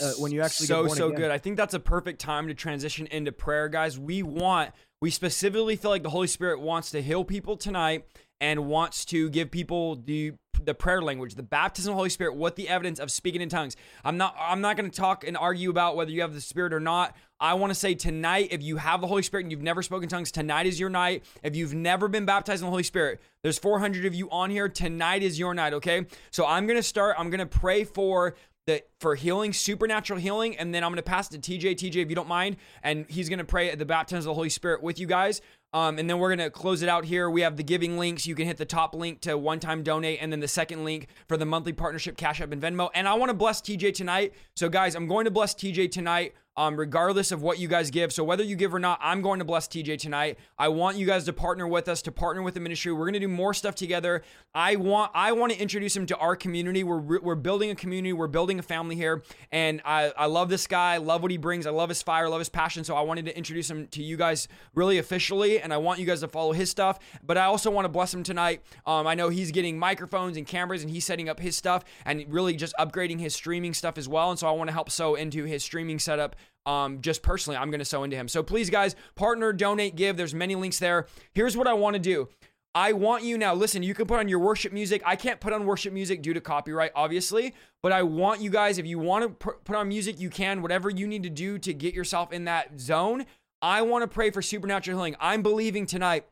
uh, 0.00 0.12
when 0.18 0.32
you 0.32 0.42
actually 0.42 0.66
so 0.66 0.88
so 0.88 1.08
again. 1.08 1.20
good. 1.20 1.30
I 1.30 1.38
think 1.38 1.56
that's 1.56 1.74
a 1.74 1.80
perfect 1.80 2.20
time 2.20 2.48
to 2.48 2.54
transition 2.54 3.06
into 3.08 3.32
prayer, 3.32 3.68
guys. 3.68 3.98
We 3.98 4.22
want 4.22 4.70
we 5.00 5.10
specifically 5.10 5.76
feel 5.76 5.90
like 5.90 6.02
the 6.02 6.10
Holy 6.10 6.26
Spirit 6.26 6.60
wants 6.60 6.90
to 6.92 7.02
heal 7.02 7.24
people 7.24 7.56
tonight 7.56 8.06
and 8.40 8.66
wants 8.66 9.04
to 9.06 9.28
give 9.30 9.50
people 9.50 9.96
the 9.96 10.32
the 10.64 10.74
prayer 10.74 11.02
language, 11.02 11.34
the 11.34 11.42
baptism 11.42 11.90
of 11.90 11.94
the 11.94 11.98
Holy 11.98 12.08
Spirit, 12.08 12.36
what 12.36 12.56
the 12.56 12.68
evidence 12.68 12.98
of 12.98 13.10
speaking 13.10 13.40
in 13.40 13.48
tongues. 13.48 13.76
I'm 14.04 14.16
not 14.16 14.34
I'm 14.38 14.60
not 14.60 14.76
going 14.76 14.90
to 14.90 14.96
talk 14.96 15.26
and 15.26 15.36
argue 15.36 15.70
about 15.70 15.96
whether 15.96 16.10
you 16.10 16.20
have 16.20 16.34
the 16.34 16.40
Spirit 16.40 16.72
or 16.72 16.80
not. 16.80 17.16
I 17.40 17.54
want 17.54 17.72
to 17.72 17.74
say 17.74 17.94
tonight, 17.94 18.48
if 18.52 18.62
you 18.62 18.76
have 18.76 19.00
the 19.00 19.08
Holy 19.08 19.22
Spirit 19.22 19.44
and 19.44 19.50
you've 19.50 19.62
never 19.62 19.82
spoken 19.82 20.08
tongues, 20.08 20.30
tonight 20.30 20.66
is 20.66 20.78
your 20.78 20.90
night. 20.90 21.24
If 21.42 21.56
you've 21.56 21.74
never 21.74 22.06
been 22.06 22.24
baptized 22.24 22.62
in 22.62 22.66
the 22.66 22.70
Holy 22.70 22.84
Spirit, 22.84 23.20
there's 23.42 23.58
400 23.58 24.04
of 24.04 24.14
you 24.14 24.30
on 24.30 24.50
here. 24.50 24.68
Tonight 24.68 25.24
is 25.24 25.38
your 25.38 25.52
night, 25.52 25.72
okay? 25.72 26.06
So 26.30 26.46
I'm 26.46 26.66
going 26.66 26.78
to 26.78 26.84
start. 26.84 27.16
I'm 27.18 27.30
going 27.30 27.40
to 27.40 27.46
pray 27.46 27.82
for 27.82 28.36
the 28.66 28.82
for 29.00 29.14
healing, 29.14 29.52
supernatural 29.52 30.20
healing, 30.20 30.56
and 30.56 30.74
then 30.74 30.84
I'm 30.84 30.90
gonna 30.90 31.02
pass 31.02 31.32
it 31.32 31.42
to 31.42 31.58
TJ. 31.58 31.74
TJ, 31.74 31.96
if 31.96 32.08
you 32.08 32.14
don't 32.14 32.28
mind, 32.28 32.56
and 32.82 33.06
he's 33.08 33.28
gonna 33.28 33.44
pray 33.44 33.70
at 33.70 33.78
the 33.78 33.84
baptism 33.84 34.18
of 34.18 34.24
the 34.24 34.34
Holy 34.34 34.48
Spirit 34.48 34.82
with 34.82 34.98
you 34.98 35.06
guys. 35.06 35.40
Um, 35.74 35.98
and 35.98 36.08
then 36.08 36.18
we're 36.18 36.28
gonna 36.28 36.50
close 36.50 36.82
it 36.82 36.88
out 36.88 37.04
here. 37.04 37.30
We 37.30 37.40
have 37.40 37.56
the 37.56 37.62
giving 37.62 37.98
links. 37.98 38.26
You 38.26 38.34
can 38.34 38.46
hit 38.46 38.58
the 38.58 38.66
top 38.66 38.94
link 38.94 39.20
to 39.22 39.38
one-time 39.38 39.82
donate, 39.82 40.18
and 40.20 40.30
then 40.30 40.40
the 40.40 40.48
second 40.48 40.84
link 40.84 41.08
for 41.28 41.36
the 41.36 41.46
monthly 41.46 41.72
partnership, 41.72 42.16
Cash 42.16 42.40
App 42.40 42.52
and 42.52 42.62
Venmo. 42.62 42.90
And 42.94 43.08
I 43.08 43.14
want 43.14 43.30
to 43.30 43.34
bless 43.34 43.60
TJ 43.60 43.94
tonight. 43.94 44.34
So 44.54 44.68
guys, 44.68 44.94
I'm 44.94 45.06
going 45.06 45.24
to 45.24 45.30
bless 45.30 45.54
TJ 45.54 45.90
tonight 45.90 46.34
um, 46.56 46.76
regardless 46.76 47.32
of 47.32 47.42
what 47.42 47.58
you 47.58 47.68
guys 47.68 47.90
give. 47.90 48.12
So 48.12 48.24
whether 48.24 48.42
you 48.42 48.56
give 48.56 48.74
or 48.74 48.78
not, 48.78 48.98
I'm 49.02 49.22
going 49.22 49.38
to 49.38 49.44
bless 49.44 49.66
TJ 49.66 49.98
tonight. 49.98 50.38
I 50.58 50.68
want 50.68 50.96
you 50.96 51.06
guys 51.06 51.24
to 51.24 51.32
partner 51.32 51.66
with 51.66 51.88
us, 51.88 52.02
to 52.02 52.12
partner 52.12 52.42
with 52.42 52.54
the 52.54 52.60
ministry. 52.60 52.92
We're 52.92 53.04
going 53.04 53.14
to 53.14 53.20
do 53.20 53.28
more 53.28 53.54
stuff 53.54 53.74
together. 53.74 54.22
I 54.54 54.76
want 54.76 55.12
I 55.14 55.32
want 55.32 55.52
to 55.52 55.58
introduce 55.58 55.96
him 55.96 56.06
to 56.06 56.16
our 56.18 56.36
community. 56.36 56.84
We're 56.84 57.20
we're 57.20 57.34
building 57.34 57.70
a 57.70 57.74
community. 57.74 58.12
We're 58.12 58.26
building 58.26 58.58
a 58.58 58.62
family 58.62 58.96
here, 58.96 59.22
and 59.50 59.80
I 59.84 60.12
I 60.16 60.26
love 60.26 60.50
this 60.50 60.66
guy. 60.66 60.94
I 60.94 60.98
love 60.98 61.22
what 61.22 61.30
he 61.30 61.38
brings. 61.38 61.66
I 61.66 61.70
love 61.70 61.88
his 61.88 62.02
fire. 62.02 62.26
I 62.26 62.28
love 62.28 62.40
his 62.40 62.50
passion. 62.50 62.84
So 62.84 62.94
I 62.94 63.00
wanted 63.00 63.24
to 63.26 63.36
introduce 63.36 63.70
him 63.70 63.86
to 63.88 64.02
you 64.02 64.16
guys 64.16 64.48
really 64.74 64.98
officially, 64.98 65.60
and 65.60 65.72
I 65.72 65.78
want 65.78 66.00
you 66.00 66.06
guys 66.06 66.20
to 66.20 66.28
follow 66.28 66.52
his 66.52 66.70
stuff. 66.70 66.98
But 67.22 67.38
I 67.38 67.44
also 67.44 67.70
want 67.70 67.86
to 67.86 67.88
bless 67.88 68.12
him 68.12 68.22
tonight. 68.22 68.62
Um, 68.84 69.06
I 69.06 69.14
know 69.14 69.30
he's 69.30 69.52
getting 69.52 69.78
microphones 69.78 70.36
and 70.36 70.46
cameras, 70.46 70.82
and 70.82 70.90
he's 70.90 71.06
setting 71.06 71.28
up 71.28 71.40
his 71.40 71.56
stuff 71.56 71.84
and 72.04 72.24
really 72.28 72.54
just 72.54 72.74
upgrading 72.78 73.20
his 73.20 73.34
streaming 73.34 73.72
stuff 73.72 73.96
as 73.96 74.08
well. 74.08 74.30
And 74.30 74.38
so 74.38 74.46
I 74.46 74.52
want 74.52 74.68
to 74.68 74.74
help 74.74 74.90
sow 74.90 75.14
into 75.14 75.44
his 75.44 75.62
streaming 75.62 75.98
setup 75.98 76.36
um, 76.66 77.00
just 77.00 77.22
personally, 77.22 77.56
I'm 77.56 77.70
going 77.70 77.80
to 77.80 77.84
sow 77.84 78.02
into 78.04 78.16
him. 78.16 78.28
So 78.28 78.42
please, 78.42 78.70
guys, 78.70 78.96
partner, 79.14 79.52
donate, 79.52 79.96
give. 79.96 80.16
There's 80.16 80.34
many 80.34 80.54
links 80.54 80.78
there. 80.78 81.06
Here's 81.32 81.56
what 81.56 81.66
I 81.66 81.72
want 81.72 81.94
to 81.94 82.00
do. 82.00 82.28
I 82.74 82.94
want 82.94 83.22
you 83.22 83.36
now. 83.36 83.54
Listen, 83.54 83.82
you 83.82 83.94
can 83.94 84.06
put 84.06 84.18
on 84.18 84.28
your 84.28 84.38
worship 84.38 84.72
music. 84.72 85.02
I 85.04 85.14
can't 85.14 85.40
put 85.40 85.52
on 85.52 85.66
worship 85.66 85.92
music 85.92 86.22
due 86.22 86.32
to 86.32 86.40
copyright, 86.40 86.92
obviously, 86.94 87.54
but 87.82 87.92
I 87.92 88.02
want 88.02 88.40
you 88.40 88.48
guys, 88.48 88.78
if 88.78 88.86
you 88.86 88.98
want 88.98 89.38
to 89.40 89.52
put 89.64 89.76
on 89.76 89.88
music, 89.88 90.18
you 90.18 90.30
can. 90.30 90.62
Whatever 90.62 90.88
you 90.88 91.06
need 91.06 91.22
to 91.24 91.30
do 91.30 91.58
to 91.58 91.74
get 91.74 91.92
yourself 91.92 92.32
in 92.32 92.44
that 92.46 92.80
zone. 92.80 93.26
I 93.60 93.82
want 93.82 94.02
to 94.02 94.08
pray 94.08 94.30
for 94.30 94.42
supernatural 94.42 94.96
healing. 94.96 95.16
I'm 95.20 95.42
believing 95.42 95.86
tonight 95.86 96.24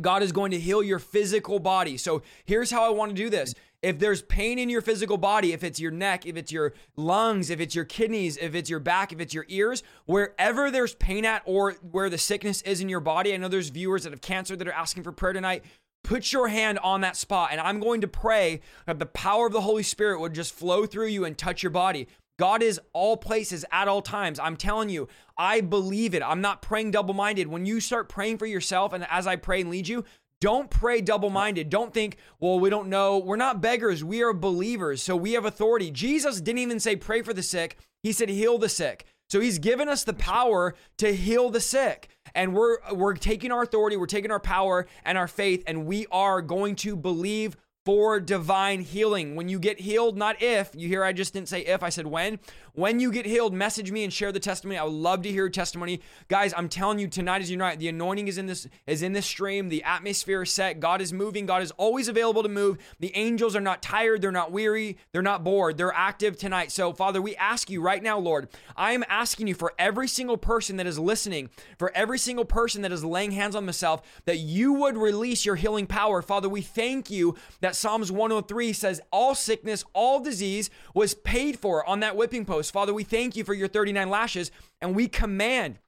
God 0.00 0.22
is 0.22 0.32
going 0.32 0.52
to 0.52 0.60
heal 0.60 0.82
your 0.82 0.98
physical 0.98 1.58
body. 1.58 1.96
So 1.96 2.22
here's 2.44 2.70
how 2.70 2.84
I 2.84 2.90
want 2.90 3.10
to 3.10 3.16
do 3.16 3.28
this. 3.28 3.52
If 3.82 3.98
there's 3.98 4.20
pain 4.20 4.58
in 4.58 4.68
your 4.68 4.82
physical 4.82 5.16
body, 5.16 5.52
if 5.52 5.64
it's 5.64 5.80
your 5.80 5.90
neck, 5.90 6.26
if 6.26 6.36
it's 6.36 6.52
your 6.52 6.74
lungs, 6.96 7.48
if 7.48 7.60
it's 7.60 7.74
your 7.74 7.86
kidneys, 7.86 8.36
if 8.36 8.54
it's 8.54 8.68
your 8.68 8.78
back, 8.78 9.12
if 9.12 9.20
it's 9.20 9.32
your 9.32 9.46
ears, 9.48 9.82
wherever 10.04 10.70
there's 10.70 10.94
pain 10.94 11.24
at 11.24 11.42
or 11.46 11.72
where 11.90 12.10
the 12.10 12.18
sickness 12.18 12.60
is 12.62 12.82
in 12.82 12.90
your 12.90 13.00
body, 13.00 13.32
I 13.32 13.38
know 13.38 13.48
there's 13.48 13.70
viewers 13.70 14.04
that 14.04 14.12
have 14.12 14.20
cancer 14.20 14.54
that 14.54 14.68
are 14.68 14.72
asking 14.72 15.02
for 15.02 15.12
prayer 15.12 15.32
tonight. 15.32 15.64
Put 16.04 16.32
your 16.32 16.48
hand 16.48 16.78
on 16.80 17.00
that 17.02 17.16
spot, 17.16 17.50
and 17.52 17.60
I'm 17.60 17.80
going 17.80 18.02
to 18.02 18.08
pray 18.08 18.60
that 18.86 18.98
the 18.98 19.06
power 19.06 19.46
of 19.46 19.52
the 19.52 19.60
Holy 19.62 19.82
Spirit 19.82 20.20
would 20.20 20.34
just 20.34 20.54
flow 20.54 20.84
through 20.84 21.08
you 21.08 21.24
and 21.24 21.36
touch 21.36 21.62
your 21.62 21.70
body. 21.70 22.06
God 22.38 22.62
is 22.62 22.80
all 22.94 23.18
places 23.18 23.66
at 23.70 23.86
all 23.86 24.00
times. 24.00 24.38
I'm 24.38 24.56
telling 24.56 24.88
you, 24.88 25.08
I 25.36 25.60
believe 25.60 26.14
it. 26.14 26.22
I'm 26.22 26.40
not 26.40 26.62
praying 26.62 26.92
double 26.92 27.12
minded. 27.12 27.48
When 27.48 27.66
you 27.66 27.80
start 27.80 28.08
praying 28.08 28.38
for 28.38 28.46
yourself, 28.46 28.94
and 28.94 29.06
as 29.10 29.26
I 29.26 29.36
pray 29.36 29.60
and 29.60 29.68
lead 29.68 29.88
you, 29.88 30.04
don't 30.40 30.70
pray 30.70 31.00
double 31.00 31.30
minded. 31.30 31.68
Don't 31.68 31.92
think, 31.92 32.16
well, 32.38 32.58
we 32.58 32.70
don't 32.70 32.88
know. 32.88 33.18
We're 33.18 33.36
not 33.36 33.60
beggars. 33.60 34.02
We 34.02 34.22
are 34.22 34.32
believers. 34.32 35.02
So 35.02 35.14
we 35.14 35.32
have 35.32 35.44
authority. 35.44 35.90
Jesus 35.90 36.40
didn't 36.40 36.60
even 36.60 36.80
say 36.80 36.96
pray 36.96 37.22
for 37.22 37.34
the 37.34 37.42
sick, 37.42 37.76
he 38.02 38.12
said 38.12 38.28
heal 38.28 38.58
the 38.58 38.68
sick. 38.68 39.04
So 39.28 39.38
he's 39.38 39.60
given 39.60 39.88
us 39.88 40.02
the 40.02 40.14
power 40.14 40.74
to 40.98 41.14
heal 41.14 41.50
the 41.50 41.60
sick. 41.60 42.08
And 42.34 42.54
we're 42.54 42.78
we're 42.92 43.14
taking 43.14 43.52
our 43.52 43.62
authority, 43.62 43.96
we're 43.96 44.06
taking 44.06 44.30
our 44.30 44.40
power 44.40 44.86
and 45.04 45.16
our 45.16 45.28
faith 45.28 45.62
and 45.66 45.86
we 45.86 46.06
are 46.10 46.42
going 46.42 46.74
to 46.76 46.96
believe 46.96 47.56
for 47.84 48.20
divine 48.20 48.80
healing. 48.80 49.36
When 49.36 49.48
you 49.48 49.58
get 49.58 49.80
healed, 49.80 50.16
not 50.16 50.42
if, 50.42 50.70
you 50.74 50.86
hear 50.86 51.02
I 51.02 51.12
just 51.12 51.32
didn't 51.32 51.48
say 51.48 51.60
if, 51.60 51.82
I 51.82 51.88
said 51.88 52.06
when. 52.06 52.38
When 52.74 53.00
you 53.00 53.10
get 53.10 53.26
healed, 53.26 53.54
message 53.54 53.90
me 53.90 54.04
and 54.04 54.12
share 54.12 54.32
the 54.32 54.40
testimony. 54.40 54.78
I 54.78 54.84
would 54.84 54.92
love 54.92 55.22
to 55.22 55.28
hear 55.28 55.44
your 55.44 55.50
testimony. 55.50 56.00
Guys, 56.28 56.52
I'm 56.56 56.68
telling 56.68 56.98
you 56.98 57.08
tonight 57.08 57.42
as 57.42 57.50
you 57.50 57.56
know, 57.56 57.74
the 57.74 57.88
anointing 57.88 58.28
is 58.28 58.38
in 58.38 58.46
this 58.46 58.68
is 58.86 59.02
in 59.02 59.12
this 59.12 59.26
stream. 59.26 59.68
The 59.68 59.82
atmosphere 59.82 60.42
is 60.42 60.52
set. 60.52 60.78
God 60.78 61.00
is 61.00 61.12
moving. 61.12 61.46
God 61.46 61.62
is 61.62 61.72
always 61.72 62.08
available 62.08 62.42
to 62.42 62.48
move. 62.48 62.78
The 63.00 63.16
angels 63.16 63.56
are 63.56 63.60
not 63.60 63.82
tired, 63.82 64.22
they're 64.22 64.30
not 64.30 64.52
weary, 64.52 64.98
they're 65.12 65.22
not 65.22 65.42
bored. 65.42 65.78
They're 65.78 65.92
active 65.92 66.36
tonight. 66.36 66.70
So, 66.72 66.92
Father, 66.92 67.20
we 67.22 67.34
ask 67.36 67.70
you 67.70 67.80
right 67.80 68.02
now, 68.02 68.18
Lord, 68.18 68.48
I 68.76 68.92
am 68.92 69.04
asking 69.08 69.46
you 69.46 69.54
for 69.54 69.72
every 69.78 70.06
single 70.06 70.36
person 70.36 70.76
that 70.76 70.86
is 70.86 70.98
listening, 70.98 71.50
for 71.78 71.90
every 71.94 72.18
single 72.18 72.44
person 72.44 72.82
that 72.82 72.92
is 72.92 73.04
laying 73.04 73.32
hands 73.32 73.56
on 73.56 73.66
themselves, 73.66 74.02
that 74.26 74.38
you 74.38 74.74
would 74.74 74.96
release 74.96 75.44
your 75.44 75.56
healing 75.56 75.86
power. 75.86 76.22
Father, 76.22 76.48
we 76.48 76.62
thank 76.62 77.10
you 77.10 77.36
that 77.60 77.69
Psalms 77.76 78.10
103 78.12 78.72
says 78.72 79.00
all 79.10 79.34
sickness, 79.34 79.84
all 79.92 80.20
disease 80.20 80.70
was 80.94 81.14
paid 81.14 81.58
for 81.58 81.86
on 81.86 82.00
that 82.00 82.16
whipping 82.16 82.44
post. 82.44 82.72
Father, 82.72 82.94
we 82.94 83.04
thank 83.04 83.36
you 83.36 83.44
for 83.44 83.54
your 83.54 83.68
39 83.68 84.08
lashes 84.08 84.50
and 84.80 84.94
we 84.94 85.08
command 85.08 85.78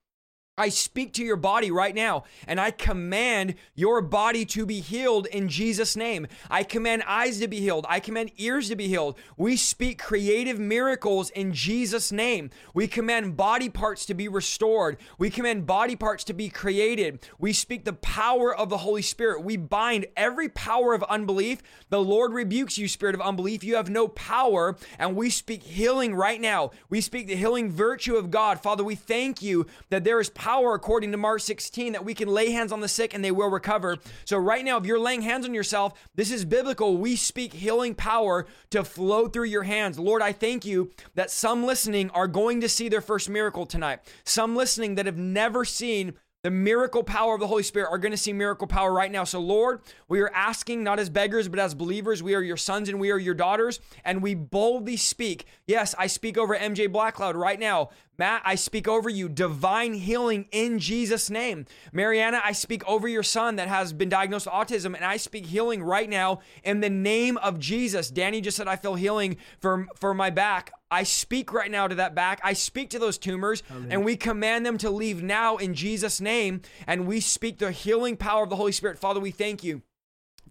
I 0.58 0.68
speak 0.68 1.14
to 1.14 1.24
your 1.24 1.36
body 1.36 1.70
right 1.70 1.94
now 1.94 2.24
and 2.46 2.60
I 2.60 2.72
command 2.72 3.54
your 3.74 4.02
body 4.02 4.44
to 4.44 4.66
be 4.66 4.80
healed 4.80 5.24
in 5.28 5.48
Jesus' 5.48 5.96
name. 5.96 6.26
I 6.50 6.62
command 6.62 7.04
eyes 7.06 7.40
to 7.40 7.48
be 7.48 7.58
healed. 7.58 7.86
I 7.88 8.00
command 8.00 8.32
ears 8.36 8.68
to 8.68 8.76
be 8.76 8.86
healed. 8.86 9.16
We 9.38 9.56
speak 9.56 9.98
creative 9.98 10.58
miracles 10.58 11.30
in 11.30 11.54
Jesus' 11.54 12.12
name. 12.12 12.50
We 12.74 12.86
command 12.86 13.34
body 13.34 13.70
parts 13.70 14.04
to 14.04 14.12
be 14.12 14.28
restored. 14.28 14.98
We 15.16 15.30
command 15.30 15.64
body 15.64 15.96
parts 15.96 16.22
to 16.24 16.34
be 16.34 16.50
created. 16.50 17.26
We 17.38 17.54
speak 17.54 17.86
the 17.86 17.94
power 17.94 18.54
of 18.54 18.68
the 18.68 18.76
Holy 18.76 19.00
Spirit. 19.00 19.42
We 19.42 19.56
bind 19.56 20.04
every 20.18 20.50
power 20.50 20.92
of 20.92 21.02
unbelief. 21.04 21.62
The 21.88 22.02
Lord 22.02 22.34
rebukes 22.34 22.76
you, 22.76 22.88
spirit 22.88 23.14
of 23.14 23.22
unbelief. 23.22 23.64
You 23.64 23.76
have 23.76 23.88
no 23.88 24.06
power. 24.06 24.76
And 24.98 25.16
we 25.16 25.30
speak 25.30 25.62
healing 25.62 26.14
right 26.14 26.42
now. 26.42 26.72
We 26.90 27.00
speak 27.00 27.26
the 27.26 27.36
healing 27.36 27.70
virtue 27.70 28.16
of 28.16 28.30
God. 28.30 28.60
Father, 28.60 28.84
we 28.84 28.96
thank 28.96 29.40
you 29.40 29.64
that 29.88 30.04
there 30.04 30.20
is 30.20 30.28
power, 30.42 30.74
according 30.74 31.12
to 31.12 31.16
Mark 31.16 31.40
16, 31.40 31.92
that 31.92 32.04
we 32.04 32.14
can 32.14 32.26
lay 32.26 32.50
hands 32.50 32.72
on 32.72 32.80
the 32.80 32.88
sick 32.88 33.14
and 33.14 33.24
they 33.24 33.30
will 33.30 33.48
recover. 33.48 33.98
So, 34.24 34.36
right 34.36 34.64
now, 34.64 34.76
if 34.76 34.84
you're 34.84 34.98
laying 34.98 35.22
hands 35.22 35.46
on 35.46 35.54
yourself, 35.54 35.92
this 36.16 36.32
is 36.32 36.44
biblical. 36.44 36.96
We 36.96 37.14
speak 37.14 37.52
healing 37.52 37.94
power 37.94 38.48
to 38.70 38.82
flow 38.82 39.28
through 39.28 39.44
your 39.44 39.62
hands. 39.62 40.00
Lord, 40.00 40.20
I 40.20 40.32
thank 40.32 40.64
you 40.64 40.90
that 41.14 41.30
some 41.30 41.64
listening 41.64 42.10
are 42.10 42.26
going 42.26 42.60
to 42.60 42.68
see 42.68 42.88
their 42.88 43.00
first 43.00 43.30
miracle 43.30 43.66
tonight. 43.66 44.00
Some 44.24 44.56
listening 44.56 44.96
that 44.96 45.06
have 45.06 45.16
never 45.16 45.64
seen 45.64 46.14
the 46.42 46.50
miracle 46.50 47.04
power 47.04 47.34
of 47.34 47.40
the 47.40 47.46
Holy 47.46 47.62
Spirit 47.62 47.88
are 47.90 47.98
going 47.98 48.10
to 48.10 48.18
see 48.18 48.32
miracle 48.32 48.66
power 48.66 48.92
right 48.92 49.12
now. 49.12 49.22
So, 49.22 49.38
Lord, 49.38 49.80
we 50.08 50.20
are 50.20 50.30
asking 50.34 50.82
not 50.82 50.98
as 50.98 51.08
beggars, 51.08 51.48
but 51.48 51.60
as 51.60 51.72
believers. 51.72 52.20
We 52.20 52.34
are 52.34 52.42
your 52.42 52.56
sons 52.56 52.88
and 52.88 52.98
we 52.98 53.12
are 53.12 53.18
your 53.18 53.34
daughters, 53.34 53.78
and 54.04 54.20
we 54.20 54.34
boldly 54.34 54.96
speak. 54.96 55.46
Yes, 55.68 55.94
I 55.96 56.08
speak 56.08 56.36
over 56.36 56.56
MJ 56.56 56.88
Blackcloud 56.88 57.34
right 57.34 57.60
now. 57.60 57.90
Matt, 58.18 58.42
I 58.44 58.56
speak 58.56 58.86
over 58.86 59.08
you 59.08 59.28
divine 59.28 59.94
healing 59.94 60.46
in 60.52 60.78
Jesus' 60.78 61.30
name. 61.30 61.66
Mariana, 61.92 62.40
I 62.44 62.52
speak 62.52 62.86
over 62.86 63.08
your 63.08 63.22
son 63.22 63.56
that 63.56 63.68
has 63.68 63.92
been 63.92 64.10
diagnosed 64.10 64.46
with 64.46 64.54
autism, 64.54 64.94
and 64.94 65.04
I 65.04 65.16
speak 65.16 65.46
healing 65.46 65.82
right 65.82 66.08
now 66.08 66.40
in 66.62 66.80
the 66.80 66.90
name 66.90 67.38
of 67.38 67.58
Jesus. 67.58 68.10
Danny 68.10 68.40
just 68.40 68.56
said, 68.56 68.68
I 68.68 68.76
feel 68.76 68.94
healing 68.96 69.38
for, 69.60 69.86
for 69.98 70.12
my 70.12 70.30
back. 70.30 70.72
I 70.90 71.04
speak 71.04 71.54
right 71.54 71.70
now 71.70 71.88
to 71.88 71.94
that 71.94 72.14
back. 72.14 72.40
I 72.44 72.52
speak 72.52 72.90
to 72.90 72.98
those 72.98 73.16
tumors, 73.16 73.62
Amen. 73.70 73.90
and 73.90 74.04
we 74.04 74.16
command 74.16 74.66
them 74.66 74.76
to 74.78 74.90
leave 74.90 75.22
now 75.22 75.56
in 75.56 75.72
Jesus' 75.72 76.20
name. 76.20 76.60
And 76.86 77.06
we 77.06 77.20
speak 77.20 77.58
the 77.58 77.72
healing 77.72 78.18
power 78.18 78.44
of 78.44 78.50
the 78.50 78.56
Holy 78.56 78.72
Spirit. 78.72 78.98
Father, 78.98 79.20
we 79.20 79.30
thank 79.30 79.64
you 79.64 79.82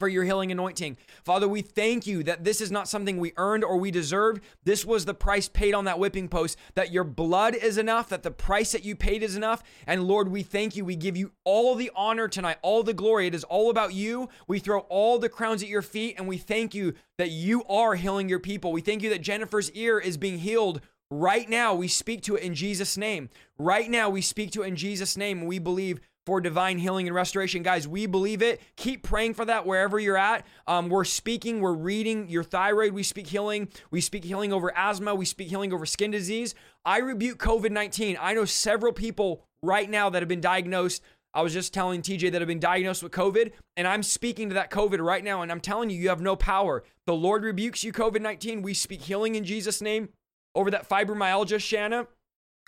for 0.02 0.08
your 0.08 0.24
healing 0.24 0.52
anointing. 0.52 0.98
Father, 1.24 1.48
we 1.48 1.62
thank 1.62 2.08
you 2.08 2.24
that 2.24 2.44
this 2.44 2.60
is 2.60 2.72
not 2.72 2.90
something 2.90 3.20
we 3.20 3.34
earned 3.38 3.64
or 3.64 3.78
we 3.78 3.92
deserved. 3.92 4.42
This 4.64 4.84
was 4.84 5.06
the 5.06 5.14
price 5.14 5.48
paid 5.48 5.76
on 5.76 5.86
that 5.86 6.00
whipping 6.00 6.28
post, 6.28 6.58
that 6.74 6.92
your 6.92 7.04
blood 7.04 7.54
is 7.54 7.78
enough, 7.78 8.10
that 8.10 8.24
the 8.24 8.32
price 8.32 8.72
that 8.72 8.84
you 8.84 8.96
paid 8.96 9.22
is 9.22 9.36
enough. 9.36 9.62
And 9.86 10.06
Lord, 10.06 10.30
we 10.30 10.42
thank 10.42 10.76
you. 10.76 10.84
We 10.84 10.96
give 10.96 11.16
you 11.16 11.34
all 11.44 11.76
the 11.76 11.92
honor 11.96 12.28
tonight, 12.28 12.58
all 12.64 12.82
the 12.82 12.96
glory. 12.96 13.28
It 13.28 13.36
is 13.36 13.44
all 13.44 13.70
about 13.70 13.94
you. 13.94 14.28
We 14.48 14.58
throw 14.58 14.80
all 14.90 15.20
the 15.20 15.30
crowns 15.30 15.62
at 15.62 15.70
your 15.70 15.84
feet 15.84 16.16
and 16.18 16.28
we 16.28 16.40
thank 16.40 16.74
you 16.74 16.96
that 17.20 17.30
you 17.30 17.64
are 17.66 17.94
healing 17.94 18.28
your 18.28 18.40
people. 18.40 18.72
We 18.72 18.82
thank 18.82 19.04
you 19.04 19.12
that 19.12 19.22
Jennifer's 19.22 19.70
ear 19.74 20.00
is 20.00 20.18
being 20.18 20.40
healed 20.40 20.82
Right 21.14 21.50
now, 21.50 21.76
we 21.76 21.90
speak 21.90 22.22
to 22.22 22.38
it 22.38 22.44
in 22.44 22.56
Jesus' 22.56 22.96
name. 22.96 23.30
Right 23.58 23.92
now, 23.92 24.10
we 24.10 24.22
speak 24.22 24.52
to 24.52 24.62
it 24.62 24.68
in 24.68 24.78
Jesus' 24.78 25.18
name. 25.18 25.46
We 25.46 25.60
believe 25.60 26.00
for 26.26 26.40
divine 26.40 26.78
healing 26.78 27.08
and 27.08 27.16
restoration. 27.16 27.64
Guys, 27.64 27.88
we 27.88 28.06
believe 28.06 28.42
it. 28.42 28.62
Keep 28.76 29.04
praying 29.04 29.34
for 29.34 29.46
that 29.46 29.66
wherever 29.66 30.00
you're 30.00 30.18
at. 30.18 30.46
Um, 30.68 30.90
we're 30.90 31.04
speaking, 31.04 31.62
we're 31.62 31.74
reading 31.74 32.30
your 32.30 32.44
thyroid. 32.44 32.94
We 32.94 33.04
speak 33.04 33.28
healing. 33.28 33.70
We 33.90 34.02
speak 34.02 34.24
healing 34.24 34.54
over 34.54 34.76
asthma. 34.78 35.16
We 35.16 35.26
speak 35.26 35.50
healing 35.50 35.74
over 35.74 35.86
skin 35.86 36.12
disease. 36.12 36.54
I 36.86 37.00
rebuke 37.00 37.40
COVID 37.40 37.72
19. 37.72 38.18
I 38.20 38.34
know 38.34 38.46
several 38.46 38.94
people 38.94 39.46
right 39.64 39.90
now 39.90 40.10
that 40.10 40.22
have 40.22 40.30
been 40.30 40.42
diagnosed. 40.42 41.02
I 41.34 41.42
was 41.42 41.54
just 41.54 41.74
telling 41.74 42.02
TJ 42.02 42.32
that 42.34 42.42
have 42.42 42.48
been 42.48 42.60
diagnosed 42.60 43.02
with 43.02 43.14
COVID, 43.14 43.54
and 43.78 43.88
I'm 43.88 44.04
speaking 44.04 44.50
to 44.50 44.56
that 44.56 44.70
COVID 44.70 45.00
right 45.00 45.24
now, 45.24 45.42
and 45.42 45.50
I'm 45.50 45.62
telling 45.62 45.90
you, 45.90 45.98
you 45.98 46.10
have 46.10 46.20
no 46.20 46.36
power. 46.36 46.84
The 47.08 47.14
Lord 47.14 47.44
rebukes 47.44 47.86
you, 47.86 47.94
COVID 47.94 48.22
19. 48.22 48.62
We 48.62 48.74
speak 48.74 49.04
healing 49.04 49.36
in 49.36 49.46
Jesus' 49.46 49.82
name 49.82 50.10
over 50.56 50.70
that 50.72 50.90
fibromyalgia, 50.90 51.60
Shanna. 51.60 52.08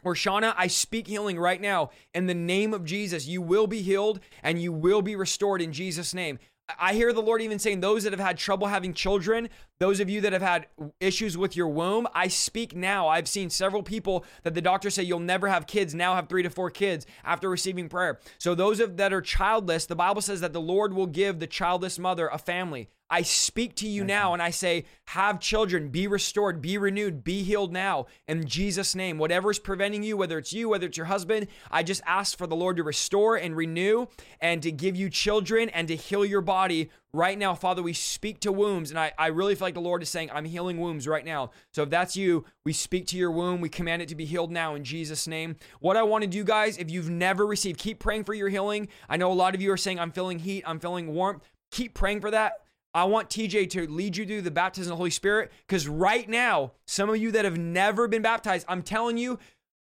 Or 0.03 0.15
Shauna, 0.15 0.53
I 0.57 0.67
speak 0.67 1.07
healing 1.07 1.39
right 1.39 1.61
now 1.61 1.91
in 2.13 2.27
the 2.27 2.33
name 2.33 2.73
of 2.73 2.85
Jesus. 2.85 3.27
You 3.27 3.41
will 3.41 3.67
be 3.67 3.81
healed 3.81 4.19
and 4.41 4.61
you 4.61 4.71
will 4.71 5.01
be 5.01 5.15
restored 5.15 5.61
in 5.61 5.71
Jesus' 5.71 6.13
name. 6.13 6.39
I 6.79 6.93
hear 6.93 7.11
the 7.11 7.21
Lord 7.21 7.41
even 7.41 7.59
saying, 7.59 7.81
those 7.81 8.03
that 8.03 8.13
have 8.13 8.19
had 8.19 8.37
trouble 8.37 8.67
having 8.67 8.93
children, 8.93 9.49
those 9.79 9.99
of 9.99 10.09
you 10.09 10.21
that 10.21 10.33
have 10.33 10.41
had 10.41 10.67
issues 10.99 11.37
with 11.37 11.55
your 11.55 11.67
womb, 11.67 12.07
I 12.13 12.27
speak 12.27 12.75
now. 12.75 13.07
I've 13.07 13.27
seen 13.27 13.49
several 13.49 13.83
people 13.83 14.25
that 14.43 14.53
the 14.53 14.61
doctors 14.61 14.93
say 14.95 15.03
you'll 15.03 15.19
never 15.19 15.47
have 15.47 15.67
kids 15.67 15.95
now 15.95 16.15
have 16.15 16.29
three 16.29 16.43
to 16.43 16.49
four 16.49 16.69
kids 16.69 17.05
after 17.23 17.49
receiving 17.49 17.89
prayer. 17.89 18.19
So, 18.37 18.55
those 18.55 18.79
of, 18.79 18.97
that 18.97 19.13
are 19.13 19.21
childless, 19.21 19.85
the 19.85 19.95
Bible 19.95 20.21
says 20.21 20.41
that 20.41 20.53
the 20.53 20.61
Lord 20.61 20.93
will 20.93 21.07
give 21.07 21.39
the 21.39 21.47
childless 21.47 21.97
mother 21.97 22.27
a 22.27 22.37
family. 22.37 22.89
I 23.13 23.21
speak 23.21 23.75
to 23.75 23.87
you 23.87 24.03
now 24.03 24.33
and 24.33 24.41
I 24.41 24.49
say, 24.49 24.85
have 25.09 25.39
children, 25.39 25.89
be 25.89 26.07
restored, 26.07 26.63
be 26.63 26.79
renewed, 26.79 27.23
be 27.23 27.43
healed 27.43 27.71
now 27.71 28.07
in 28.27 28.47
Jesus' 28.47 28.95
name. 28.95 29.19
Whatever 29.19 29.51
is 29.51 29.59
preventing 29.59 30.01
you, 30.01 30.17
whether 30.17 30.39
it's 30.39 30.51
you, 30.51 30.69
whether 30.69 30.87
it's 30.87 30.97
your 30.97 31.05
husband, 31.05 31.47
I 31.69 31.83
just 31.83 32.01
ask 32.07 32.35
for 32.35 32.47
the 32.47 32.55
Lord 32.55 32.77
to 32.77 32.83
restore 32.83 33.35
and 33.35 33.55
renew 33.55 34.07
and 34.41 34.63
to 34.63 34.71
give 34.71 34.95
you 34.95 35.11
children 35.11 35.69
and 35.69 35.87
to 35.89 35.95
heal 35.95 36.25
your 36.25 36.41
body 36.41 36.89
right 37.13 37.37
now. 37.37 37.53
Father, 37.55 37.83
we 37.83 37.93
speak 37.93 38.39
to 38.41 38.51
wombs 38.51 38.89
and 38.89 38.99
I, 38.99 39.13
I 39.17 39.27
really 39.27 39.55
feel 39.55 39.67
like 39.67 39.73
the 39.75 39.81
Lord 39.81 40.01
is 40.01 40.09
saying, 40.09 40.29
I'm 40.33 40.45
healing 40.45 40.79
wombs 40.79 41.07
right 41.07 41.23
now. 41.23 41.51
So 41.71 41.83
if 41.83 41.89
that's 41.89 42.17
you, 42.17 42.45
we 42.65 42.73
speak 42.73 43.07
to 43.07 43.17
your 43.17 43.31
womb. 43.31 43.61
We 43.61 43.69
command 43.69 44.01
it 44.01 44.09
to 44.09 44.15
be 44.15 44.25
healed 44.25 44.51
now 44.51 44.75
in 44.75 44.83
Jesus' 44.83 45.27
name. 45.27 45.55
What 45.79 45.95
I 45.95 46.03
want 46.03 46.23
to 46.23 46.29
do, 46.29 46.43
guys, 46.43 46.77
if 46.77 46.89
you've 46.89 47.09
never 47.09 47.45
received, 47.45 47.79
keep 47.79 47.99
praying 47.99 48.23
for 48.23 48.33
your 48.33 48.49
healing. 48.49 48.87
I 49.07 49.17
know 49.17 49.31
a 49.31 49.33
lot 49.33 49.55
of 49.55 49.61
you 49.61 49.71
are 49.71 49.77
saying, 49.77 49.99
I'm 49.99 50.11
feeling 50.11 50.39
heat, 50.39 50.63
I'm 50.65 50.79
feeling 50.79 51.13
warmth. 51.13 51.49
Keep 51.71 51.93
praying 51.93 52.21
for 52.21 52.31
that 52.31 52.63
I 52.95 53.05
want 53.05 53.29
TJ 53.29 53.71
to 53.71 53.89
lead 53.89 54.17
you 54.17 54.25
through 54.25 54.43
the 54.43 54.51
baptism 54.51 54.91
of 54.91 54.95
the 54.95 54.97
Holy 54.97 55.09
Spirit 55.09 55.51
because 55.67 55.87
right 55.87 56.29
now, 56.29 56.73
some 56.85 57.09
of 57.09 57.17
you 57.17 57.31
that 57.31 57.43
have 57.43 57.57
never 57.57 58.07
been 58.07 58.21
baptized, 58.21 58.65
I'm 58.69 58.83
telling 58.83 59.17
you, 59.17 59.39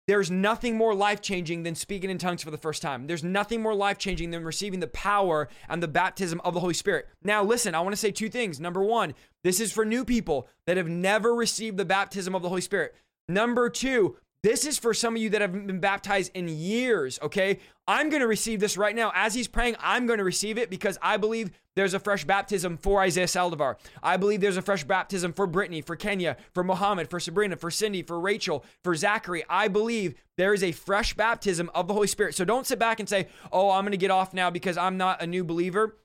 there's 0.06 0.30
nothing 0.30 0.76
more 0.76 0.94
life 0.94 1.20
changing 1.20 1.62
than 1.62 1.74
speaking 1.74 2.10
in 2.10 2.18
tongues 2.18 2.42
for 2.42 2.50
the 2.50 2.58
first 2.58 2.82
time. 2.82 3.06
There's 3.06 3.22
nothing 3.22 3.62
more 3.62 3.74
life 3.74 3.98
changing 3.98 4.30
than 4.30 4.42
receiving 4.42 4.80
the 4.80 4.88
power 4.88 5.48
and 5.68 5.82
the 5.82 5.88
baptism 5.88 6.40
of 6.44 6.54
the 6.54 6.60
Holy 6.60 6.74
Spirit. 6.74 7.06
Now, 7.22 7.44
listen, 7.44 7.74
I 7.74 7.80
want 7.80 7.92
to 7.92 7.96
say 7.96 8.10
two 8.10 8.28
things. 8.28 8.58
Number 8.58 8.82
one, 8.82 9.14
this 9.44 9.60
is 9.60 9.72
for 9.72 9.84
new 9.84 10.04
people 10.04 10.48
that 10.66 10.76
have 10.76 10.88
never 10.88 11.34
received 11.34 11.76
the 11.76 11.84
baptism 11.84 12.34
of 12.34 12.42
the 12.42 12.48
Holy 12.48 12.60
Spirit. 12.60 12.94
Number 13.28 13.70
two, 13.70 14.16
this 14.42 14.64
is 14.64 14.78
for 14.78 14.94
some 14.94 15.16
of 15.16 15.22
you 15.22 15.28
that 15.30 15.42
haven't 15.42 15.66
been 15.66 15.80
baptized 15.80 16.30
in 16.34 16.48
years, 16.48 17.18
okay? 17.22 17.58
I'm 17.86 18.08
going 18.08 18.22
to 18.22 18.26
receive 18.26 18.58
this 18.58 18.78
right 18.78 18.96
now. 18.96 19.12
As 19.14 19.34
he's 19.34 19.48
praying, 19.48 19.76
I'm 19.80 20.06
going 20.06 20.18
to 20.18 20.24
receive 20.24 20.56
it 20.56 20.70
because 20.70 20.96
I 21.02 21.18
believe 21.18 21.50
there's 21.76 21.92
a 21.92 22.00
fresh 22.00 22.24
baptism 22.24 22.78
for 22.78 23.02
Isaiah 23.02 23.26
Saldivar. 23.26 23.76
I 24.02 24.16
believe 24.16 24.40
there's 24.40 24.56
a 24.56 24.62
fresh 24.62 24.84
baptism 24.84 25.34
for 25.34 25.46
Brittany, 25.46 25.82
for 25.82 25.94
Kenya, 25.94 26.38
for 26.54 26.64
Mohammed, 26.64 27.10
for 27.10 27.20
Sabrina, 27.20 27.56
for 27.56 27.70
Cindy, 27.70 28.02
for 28.02 28.18
Rachel, 28.18 28.64
for 28.82 28.94
Zachary. 28.94 29.44
I 29.48 29.68
believe 29.68 30.14
there 30.38 30.54
is 30.54 30.62
a 30.62 30.72
fresh 30.72 31.12
baptism 31.12 31.70
of 31.74 31.86
the 31.86 31.94
Holy 31.94 32.06
Spirit. 32.06 32.34
So 32.34 32.46
don't 32.46 32.66
sit 32.66 32.78
back 32.78 32.98
and 32.98 33.08
say, 33.08 33.28
oh, 33.52 33.70
I'm 33.70 33.84
going 33.84 33.92
to 33.92 33.98
get 33.98 34.10
off 34.10 34.32
now 34.32 34.48
because 34.48 34.78
I'm 34.78 34.96
not 34.96 35.22
a 35.22 35.26
new 35.26 35.44
believer. 35.44 35.98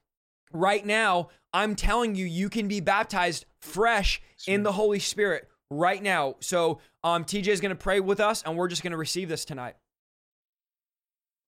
Right 0.52 0.86
now, 0.86 1.30
I'm 1.54 1.76
telling 1.76 2.16
you, 2.16 2.26
you 2.26 2.50
can 2.50 2.68
be 2.68 2.82
baptized 2.82 3.46
fresh 3.62 4.22
in 4.46 4.64
the 4.64 4.74
Holy 4.74 5.00
Spirit 5.00 5.50
right 5.70 6.02
now. 6.02 6.36
So 6.40 6.80
um, 7.04 7.26
TJ 7.26 7.48
is 7.48 7.62
going 7.62 7.70
to 7.70 7.76
pray 7.76 8.00
with 8.00 8.20
us, 8.20 8.44
and 8.44 8.58
we're 8.58 8.68
just 8.68 8.84
going 8.84 8.92
to 8.92 8.98
receive 8.98 9.30
this 9.30 9.46
tonight. 9.46 9.76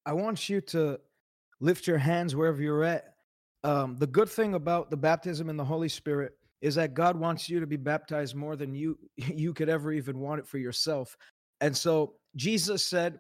I 0.06 0.14
want 0.14 0.50
you 0.50 0.62
to 0.62 1.00
lift 1.60 1.88
your 1.88 1.98
hands 1.98 2.36
wherever 2.36 2.62
you're 2.62 2.84
at. 2.84 3.16
Um, 3.64 3.98
the 3.98 4.08
good 4.08 4.30
thing 4.30 4.54
about 4.54 4.90
the 4.90 4.98
baptism 4.98 5.50
in 5.50 5.58
the 5.58 5.66
Holy 5.66 5.90
Spirit 5.90 6.34
is 6.62 6.76
that 6.76 6.94
God 6.94 7.20
wants 7.20 7.50
you 7.50 7.60
to 7.60 7.68
be 7.68 7.78
baptized 7.78 8.36
more 8.36 8.56
than 8.56 8.74
you 8.74 8.98
you 9.16 9.54
could 9.54 9.70
ever 9.70 9.92
even 9.92 10.20
want 10.20 10.40
it 10.40 10.48
for 10.48 10.58
yourself. 10.58 11.18
And 11.62 11.76
so 11.76 12.14
Jesus 12.36 12.86
said, 12.86 13.20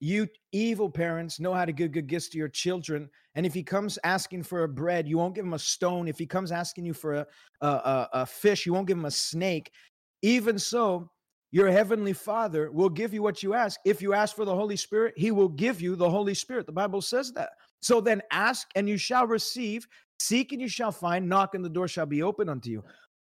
you 0.00 0.28
evil 0.52 0.90
parents 0.90 1.40
know 1.40 1.54
how 1.54 1.64
to 1.64 1.72
give 1.72 1.92
good 1.92 2.06
gifts 2.06 2.28
to 2.28 2.38
your 2.38 2.48
children. 2.48 3.08
And 3.34 3.46
if 3.46 3.54
he 3.54 3.62
comes 3.62 3.98
asking 4.04 4.42
for 4.42 4.64
a 4.64 4.68
bread, 4.68 5.08
you 5.08 5.16
won't 5.16 5.34
give 5.34 5.44
him 5.44 5.54
a 5.54 5.58
stone. 5.58 6.06
If 6.06 6.18
he 6.18 6.26
comes 6.26 6.52
asking 6.52 6.84
you 6.84 6.92
for 6.92 7.14
a, 7.14 7.26
a, 7.62 7.66
a, 7.66 8.08
a 8.12 8.26
fish, 8.26 8.66
you 8.66 8.74
won't 8.74 8.86
give 8.86 8.98
him 8.98 9.06
a 9.06 9.10
snake. 9.10 9.72
Even 10.22 10.58
so, 10.58 11.10
your 11.52 11.70
heavenly 11.70 12.12
Father 12.12 12.70
will 12.70 12.88
give 12.88 13.14
you 13.14 13.22
what 13.22 13.42
you 13.42 13.54
ask. 13.54 13.80
If 13.84 14.02
you 14.02 14.12
ask 14.12 14.34
for 14.34 14.44
the 14.44 14.54
Holy 14.54 14.76
Spirit, 14.76 15.14
he 15.16 15.30
will 15.30 15.48
give 15.48 15.80
you 15.80 15.96
the 15.96 16.10
Holy 16.10 16.34
Spirit. 16.34 16.66
The 16.66 16.72
Bible 16.72 17.00
says 17.00 17.32
that. 17.32 17.50
So 17.80 18.00
then 18.00 18.20
ask 18.30 18.68
and 18.74 18.88
you 18.88 18.96
shall 18.96 19.26
receive, 19.26 19.86
seek 20.18 20.52
and 20.52 20.60
you 20.60 20.68
shall 20.68 20.92
find, 20.92 21.28
knock 21.28 21.54
and 21.54 21.64
the 21.64 21.70
door 21.70 21.88
shall 21.88 22.06
be 22.06 22.22
open 22.22 22.48
unto 22.48 22.70
you. 22.70 22.84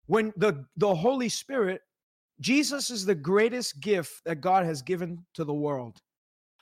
When 0.08 0.34
the, 0.38 0.66
the 0.78 0.94
Holy 0.94 1.30
Spirit, 1.30 1.82
Jesus 2.40 2.90
is 2.90 3.06
the 3.06 3.16
greatest 3.16 3.80
gift 3.80 4.22
that 4.26 4.42
God 4.42 4.66
has 4.66 4.82
given 4.82 5.26
to 5.36 5.44
the 5.44 5.54
world. 5.54 6.02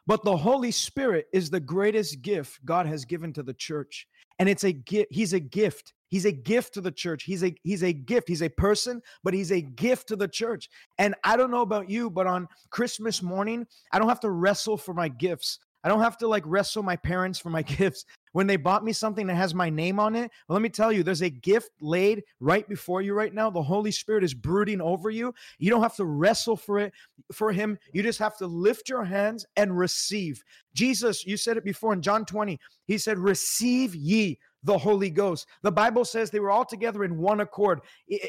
But 0.06 0.24
the 0.24 0.38
Holy 0.38 0.72
Spirit 0.72 1.28
is 1.34 1.50
the 1.50 1.60
greatest 1.60 2.22
gift 2.22 2.64
God 2.66 2.86
has 2.86 3.04
given 3.04 3.34
to 3.34 3.44
the 3.44 3.54
church. 3.54 4.08
And 4.40 4.48
it's 4.48 4.64
a 4.64 4.72
gift. 4.72 5.12
He's 5.12 5.34
a 5.34 5.40
gift. 5.40 5.94
He's 6.10 6.26
a 6.26 6.32
gift 6.32 6.74
to 6.76 6.82
the 6.82 6.92
church. 6.92 7.24
He's 7.24 7.44
a 7.44 7.56
he's 7.64 7.84
a 7.84 7.94
gift. 7.94 8.28
He's 8.28 8.42
a 8.42 8.50
person, 8.50 9.02
but 9.24 9.34
he's 9.34 9.52
a 9.52 9.62
gift 9.62 10.08
to 10.10 10.16
the 10.16 10.28
church. 10.28 10.70
And 10.98 11.16
I 11.24 11.38
don't 11.38 11.52
know 11.52 11.62
about 11.62 11.90
you, 11.90 12.10
but 12.10 12.28
on 12.28 12.48
Christmas 12.70 13.22
morning, 13.22 13.66
I 13.92 14.00
don't 14.00 14.10
have 14.10 14.20
to 14.22 14.32
wrestle 14.32 14.78
for 14.78 14.94
my 14.94 15.10
gifts. 15.10 15.60
I 15.84 15.90
don't 15.90 16.02
have 16.02 16.18
to 16.18 16.28
like 16.28 16.44
wrestle 16.46 16.84
my 16.84 16.96
parents 16.96 17.40
for 17.40 17.50
my 17.50 17.62
gifts. 17.78 18.06
When 18.34 18.46
they 18.46 18.58
bought 18.58 18.84
me 18.84 18.92
something 18.92 19.26
that 19.28 19.36
has 19.36 19.56
my 19.56 19.70
name 19.70 20.00
on 20.00 20.16
it, 20.16 20.30
well, 20.48 20.56
let 20.56 20.62
me 20.62 20.70
tell 20.70 20.92
you, 20.92 21.02
there's 21.02 21.22
a 21.22 21.30
gift 21.30 21.72
laid 21.82 22.24
right 22.40 22.68
before 22.68 23.02
you 23.02 23.14
right 23.14 23.34
now. 23.34 23.50
The 23.50 23.64
Holy 23.64 23.90
Spirit 23.90 24.24
is 24.24 24.34
brooding 24.34 24.82
over 24.82 25.10
you. 25.10 25.34
You 25.60 25.70
don't 25.70 25.82
have 25.82 25.96
to 25.96 26.06
wrestle 26.06 26.58
for 26.58 26.80
it 26.80 26.94
for 27.32 27.52
him. 27.52 27.80
You 27.94 28.04
just 28.04 28.20
have 28.20 28.38
to 28.38 28.48
lift 28.48 28.90
your 28.90 29.06
hands 29.06 29.46
and 29.56 29.78
receive. 29.78 30.44
Jesus, 30.74 31.26
you 31.26 31.38
said 31.38 31.58
it 31.58 31.64
before 31.64 31.94
in 31.94 32.02
John 32.02 32.26
20. 32.26 32.60
He 32.86 32.98
said, 32.98 33.18
"Receive 33.18 33.96
ye 33.96 34.38
the 34.64 34.78
Holy 34.78 35.10
Ghost. 35.10 35.48
The 35.62 35.72
Bible 35.72 36.04
says 36.04 36.30
they 36.30 36.40
were 36.40 36.52
all 36.52 36.66
together 36.66 37.04
in 37.04 37.18
one 37.18 37.42
accord. 37.42 37.82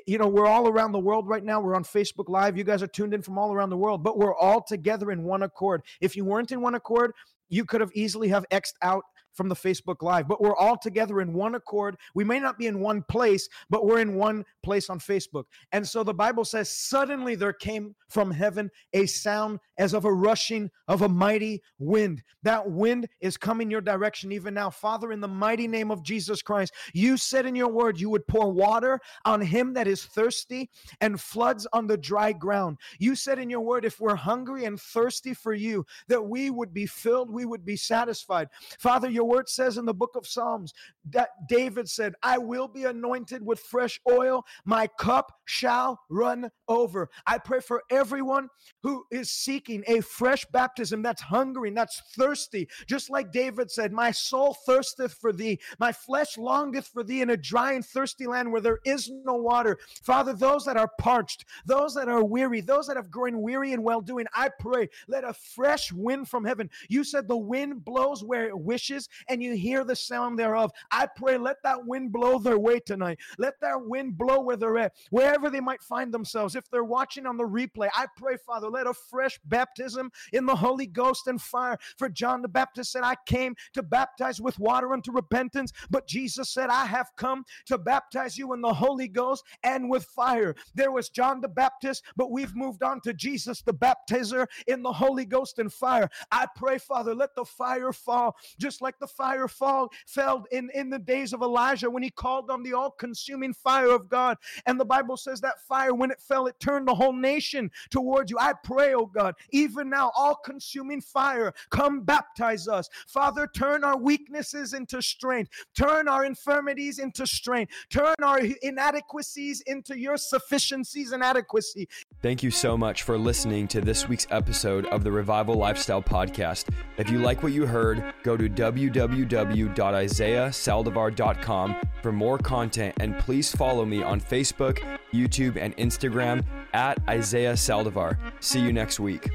You 0.07 0.19
know, 0.19 0.29
we're 0.29 0.47
all 0.47 0.69
around 0.69 0.93
the 0.93 0.99
world 0.99 1.27
right 1.27 1.45
now. 1.45 1.61
We're 1.61 1.75
on 1.75 1.85
Facebook 1.85 2.29
Live. 2.29 2.57
You 2.57 2.65
guys 2.65 2.83
are 2.83 2.87
tuned 2.89 3.15
in 3.15 3.23
from 3.23 3.39
all 3.39 3.53
around 3.53 3.71
the 3.71 3.77
world, 3.77 4.03
but 4.03 4.19
we're 4.19 4.37
all 4.37 4.63
together 4.63 5.11
in 5.11 5.25
one 5.25 5.43
accord. 5.43 5.83
If 6.01 6.17
you 6.17 6.25
weren't 6.25 6.53
in 6.53 6.61
one 6.61 6.75
accord, 6.75 7.13
you 7.49 7.65
could 7.65 7.81
have 7.81 7.93
easily 7.95 8.29
have 8.29 8.45
xed 8.51 8.75
out 8.83 9.05
from 9.39 9.49
the 9.49 9.55
Facebook 9.55 10.03
Live, 10.03 10.27
but 10.27 10.43
we're 10.43 10.57
all 10.57 10.77
together 10.77 11.21
in 11.21 11.33
one 11.33 11.55
accord. 11.55 11.97
We 12.13 12.25
may 12.25 12.41
not 12.41 12.59
be 12.59 12.67
in 12.67 12.81
one 12.81 13.05
place, 13.09 13.49
but 13.71 13.87
we're 13.87 14.01
in 14.01 14.17
one 14.17 14.45
place 14.65 14.91
on 14.91 14.99
Facebook. 14.99 15.45
And 15.71 15.87
so 15.87 16.03
the 16.03 16.13
Bible 16.13 16.45
says, 16.45 16.69
suddenly 16.71 17.37
there 17.37 17.53
came 17.53 17.95
from 18.09 18.33
heaven 18.33 18.69
a 18.93 19.07
sound 19.07 19.61
as 19.79 19.95
of 19.95 20.05
a 20.05 20.13
rushing 20.13 20.71
of 20.89 21.03
a 21.03 21.09
mighty 21.09 21.63
wind. 21.79 22.25
That 22.43 22.69
wind 22.69 23.09
is 23.21 23.37
coming 23.37 23.71
your 23.71 23.81
direction 23.81 24.33
even 24.33 24.55
now. 24.55 24.71
Father, 24.71 25.13
in 25.13 25.21
the 25.21 25.29
mighty 25.29 25.69
name 25.69 25.93
of 25.93 26.03
Jesus 26.03 26.43
Christ, 26.43 26.75
you 26.93 27.17
said 27.17 27.47
in 27.47 27.55
your 27.55 27.69
word 27.69 28.01
you 28.01 28.11
would 28.11 28.27
pour 28.27 28.51
water 28.51 28.99
on 29.25 29.41
him 29.41 29.73
that 29.75 29.87
is 29.87 30.05
thirsty 30.05 30.69
and 31.01 31.21
floods 31.21 31.65
on 31.73 31.87
the 31.87 31.97
dry 31.97 32.33
ground. 32.33 32.79
You 32.99 33.15
said 33.15 33.39
in 33.39 33.49
your 33.49 33.61
word, 33.61 33.85
if 33.85 34.01
we're 34.01 34.17
hungry 34.17 34.65
and 34.65 34.81
thirsty 34.81 35.33
for 35.33 35.55
you, 35.55 35.87
that 36.09 36.25
we 36.27 36.51
would 36.51 36.75
be 36.75 36.87
filled, 36.87 37.31
we 37.31 37.45
would 37.45 37.65
be 37.65 37.77
satisfied. 37.77 38.49
Father, 38.81 39.09
your 39.09 39.28
word 39.29 39.49
says 39.49 39.79
in 39.79 39.85
the 39.85 39.95
book 39.95 40.17
of 40.17 40.27
Psalms 40.27 40.73
that 41.11 41.31
David 41.49 41.89
said, 41.89 42.15
I 42.23 42.39
will 42.39 42.69
be 42.69 42.85
anointed 42.85 43.45
with 43.45 43.61
fresh 43.61 44.01
oil, 44.11 44.45
my 44.65 44.87
cup 44.87 45.33
shall 45.45 46.01
run 46.11 46.51
over. 46.69 47.09
I 47.27 47.39
pray 47.39 47.61
for 47.61 47.83
everyone 47.91 48.49
who 48.83 49.05
is 49.11 49.31
seeking 49.31 49.85
a 49.87 50.01
fresh 50.01 50.45
baptism 50.47 51.03
that's 51.03 51.23
hungry, 51.23 51.71
that's 51.71 52.03
thirsty, 52.17 52.69
just 52.87 53.11
like 53.11 53.33
David 53.33 53.71
said, 53.71 53.93
My 53.93 54.11
soul 54.11 54.57
thirsteth 54.67 55.15
for 55.15 55.33
thee, 55.33 55.61
my 55.79 55.93
flesh 55.93 56.37
longeth 56.37 56.89
for 56.89 57.03
thee 57.05 57.23
in 57.23 57.31
a 57.31 57.37
dry 57.37 57.73
and 57.73 57.85
thirsty 57.85 58.27
land 58.27 58.51
where 58.51 58.61
there 58.61 58.81
is 58.85 59.11
no 59.25 59.35
water. 59.35 59.79
Father, 60.03 60.33
those 60.33 60.65
that 60.65 60.77
are 60.77 60.91
parched, 61.01 61.45
those 61.67 61.95
that 61.95 62.09
are 62.09 62.25
weary, 62.25 62.61
those 62.61 62.87
that 62.87 62.97
have 62.97 63.11
grown 63.11 63.41
weary 63.41 63.73
and 63.73 63.85
well 63.85 64.01
doing, 64.01 64.27
I 64.35 64.51
pray, 64.61 64.89
let 65.07 65.25
a 65.25 65.33
fresh 65.33 65.93
wind 65.93 66.29
from 66.29 66.45
heaven. 66.45 66.71
You 66.89 67.05
said 67.05 67.29
the 67.29 67.37
wind 67.37 67.85
blows 67.85 68.25
where 68.25 68.47
it 68.49 68.59
wishes 68.59 69.09
and 69.29 69.43
you 69.43 69.55
hear 69.55 69.85
the 69.85 69.97
sound 69.97 70.39
thereof. 70.39 70.71
I 70.91 71.07
pray, 71.17 71.39
let 71.39 71.63
that 71.65 71.85
wind 71.85 72.13
blow 72.13 72.39
their 72.39 72.59
way 72.59 72.81
tonight. 72.81 73.19
Let 73.39 73.61
that 73.61 73.81
wind 73.81 74.17
blow 74.17 74.41
where 74.41 74.57
they're 74.57 74.79
at, 74.79 74.95
wherever 75.11 75.51
they 75.51 75.61
might 75.61 75.83
find 75.83 76.13
themselves. 76.13 76.55
If 76.55 76.71
they're 76.71 76.85
watching 76.85 77.27
on 77.27 77.37
the 77.37 77.45
replay, 77.45 77.89
I 77.95 78.07
pray, 78.17 78.37
Father, 78.37 78.69
let 78.69 78.87
a 78.87 78.95
fresh 78.95 79.39
baptism 79.45 80.11
in 80.33 80.47
the 80.47 80.55
Holy 80.55 80.87
Ghost 80.87 81.27
and 81.27 81.41
fire. 81.41 81.79
For 81.97 82.09
John 82.09 82.43
the 82.43 82.49
Baptist 82.49 82.93
said, 82.93 83.03
I 83.03 83.17
came 83.27 83.55
to 83.75 83.83
baptize 83.83 84.41
with 84.41 84.59
water 84.59 84.93
unto 84.93 85.13
repentance, 85.13 85.73
but 85.91 86.07
Jesus 86.07 86.51
said, 86.51 86.71
I 86.71 86.87
have 86.87 87.11
come 87.17 87.45
to 87.67 87.79
baptize 87.79 88.37
you 88.37 88.53
in 88.53 88.61
the 88.61 88.73
Holy 88.73 89.09
Ghost 89.09 89.45
and 89.63 89.91
with 89.91 90.05
fire. 90.05 90.55
There 90.75 90.93
was 90.93 91.09
John 91.09 91.41
the 91.41 91.49
Baptist, 91.49 92.05
but 92.17 92.31
we've 92.31 92.55
moved 92.55 92.83
on 92.83 93.01
to 93.03 93.13
Jesus 93.15 93.63
the 93.63 93.75
baptizer 93.75 94.47
in 94.67 94.83
the 94.83 94.93
Holy 94.93 95.25
Ghost 95.25 95.59
and 95.59 95.73
fire. 95.73 96.09
I 96.31 96.47
pray, 96.57 96.79
Father, 96.79 97.15
let 97.15 97.35
the 97.35 97.45
fire 97.45 97.93
fall 97.93 98.37
just 98.59 98.83
like 98.83 98.98
the 98.99 99.07
fire 99.07 99.49
fall 99.49 99.91
fell 100.07 100.45
in, 100.51 100.71
in 100.75 100.91
the 100.91 100.99
days 100.99 101.33
of 101.33 101.43
Elijah 101.43 101.91
when 101.91 102.03
he 102.03 102.11
called 102.11 102.51
on 102.51 102.63
the 102.63 102.73
all-consuming 102.73 103.55
fire 103.55 103.91
of 103.91 104.09
God. 104.09 104.37
And 104.67 104.79
the 104.79 104.85
Bible 104.85 105.17
says 105.17 105.41
that 105.41 105.61
fire, 105.67 105.95
when 105.95 106.11
it 106.11 106.21
fell, 106.21 106.47
it 106.47 106.59
turned 106.61 106.89
the 106.89 106.95
whole 106.95 107.13
nation 107.13 107.71
towards 107.91 108.31
you. 108.31 108.39
I 108.39 108.53
pray, 108.65 108.95
oh 108.95 109.07
God, 109.07 109.35
even 109.51 109.89
now, 109.89 110.13
all-consuming 110.17 111.01
fire, 111.01 111.53
come 111.71 112.03
baptize 112.03 112.69
us. 112.69 112.89
Father, 113.07 113.47
turn 113.47 113.85
our 113.85 113.97
weaknesses 113.97 114.75
into 114.75 115.03
strength, 115.03 115.51
turn 115.75 116.09
our 116.09 116.25
infirmities 116.25 116.99
into 116.99 117.27
strength, 117.27 117.73
turn 117.91 118.15
our 118.23 118.41
inadequacies 118.63 119.63
into 119.63 119.99
your 119.99 120.17
sufficiencies 120.17 121.13
and 121.13 121.23
adequacy. 121.23 121.89
Thank 122.23 122.43
you 122.43 122.51
so 122.51 122.77
much 122.77 123.03
for 123.03 123.19
listening 123.19 123.69
to 123.69 123.81
this 123.81 124.09
week's 124.09 124.27
episode 124.31 124.87
of 124.87 125.05
the 125.05 125.13
Revival 125.13 125.55
Lifestyle 125.55 126.03
Podcast. 126.03 126.69
If 126.97 127.11
you 127.11 127.19
like 127.19 127.43
what 127.43 127.53
you 127.53 127.67
heard, 127.67 128.15
go 128.23 128.37
to 128.37 128.49
www.isaiahsaldivar.com 128.91 131.77
for 132.03 132.13
more 132.13 132.39
content 132.39 132.95
and 133.01 133.19
please 133.19 133.55
follow 133.55 133.85
me 133.85 134.03
on 134.03 134.21
Facebook, 134.21 134.79
YouTube, 135.13 135.57
and 135.57 135.77
Instagram 135.77 136.45
at 136.73 136.99
Isaiah 137.09 137.55
Saldivar. 137.55 138.17
See 138.41 138.61
you 138.61 138.73
next 138.73 139.01
week. 139.01 139.29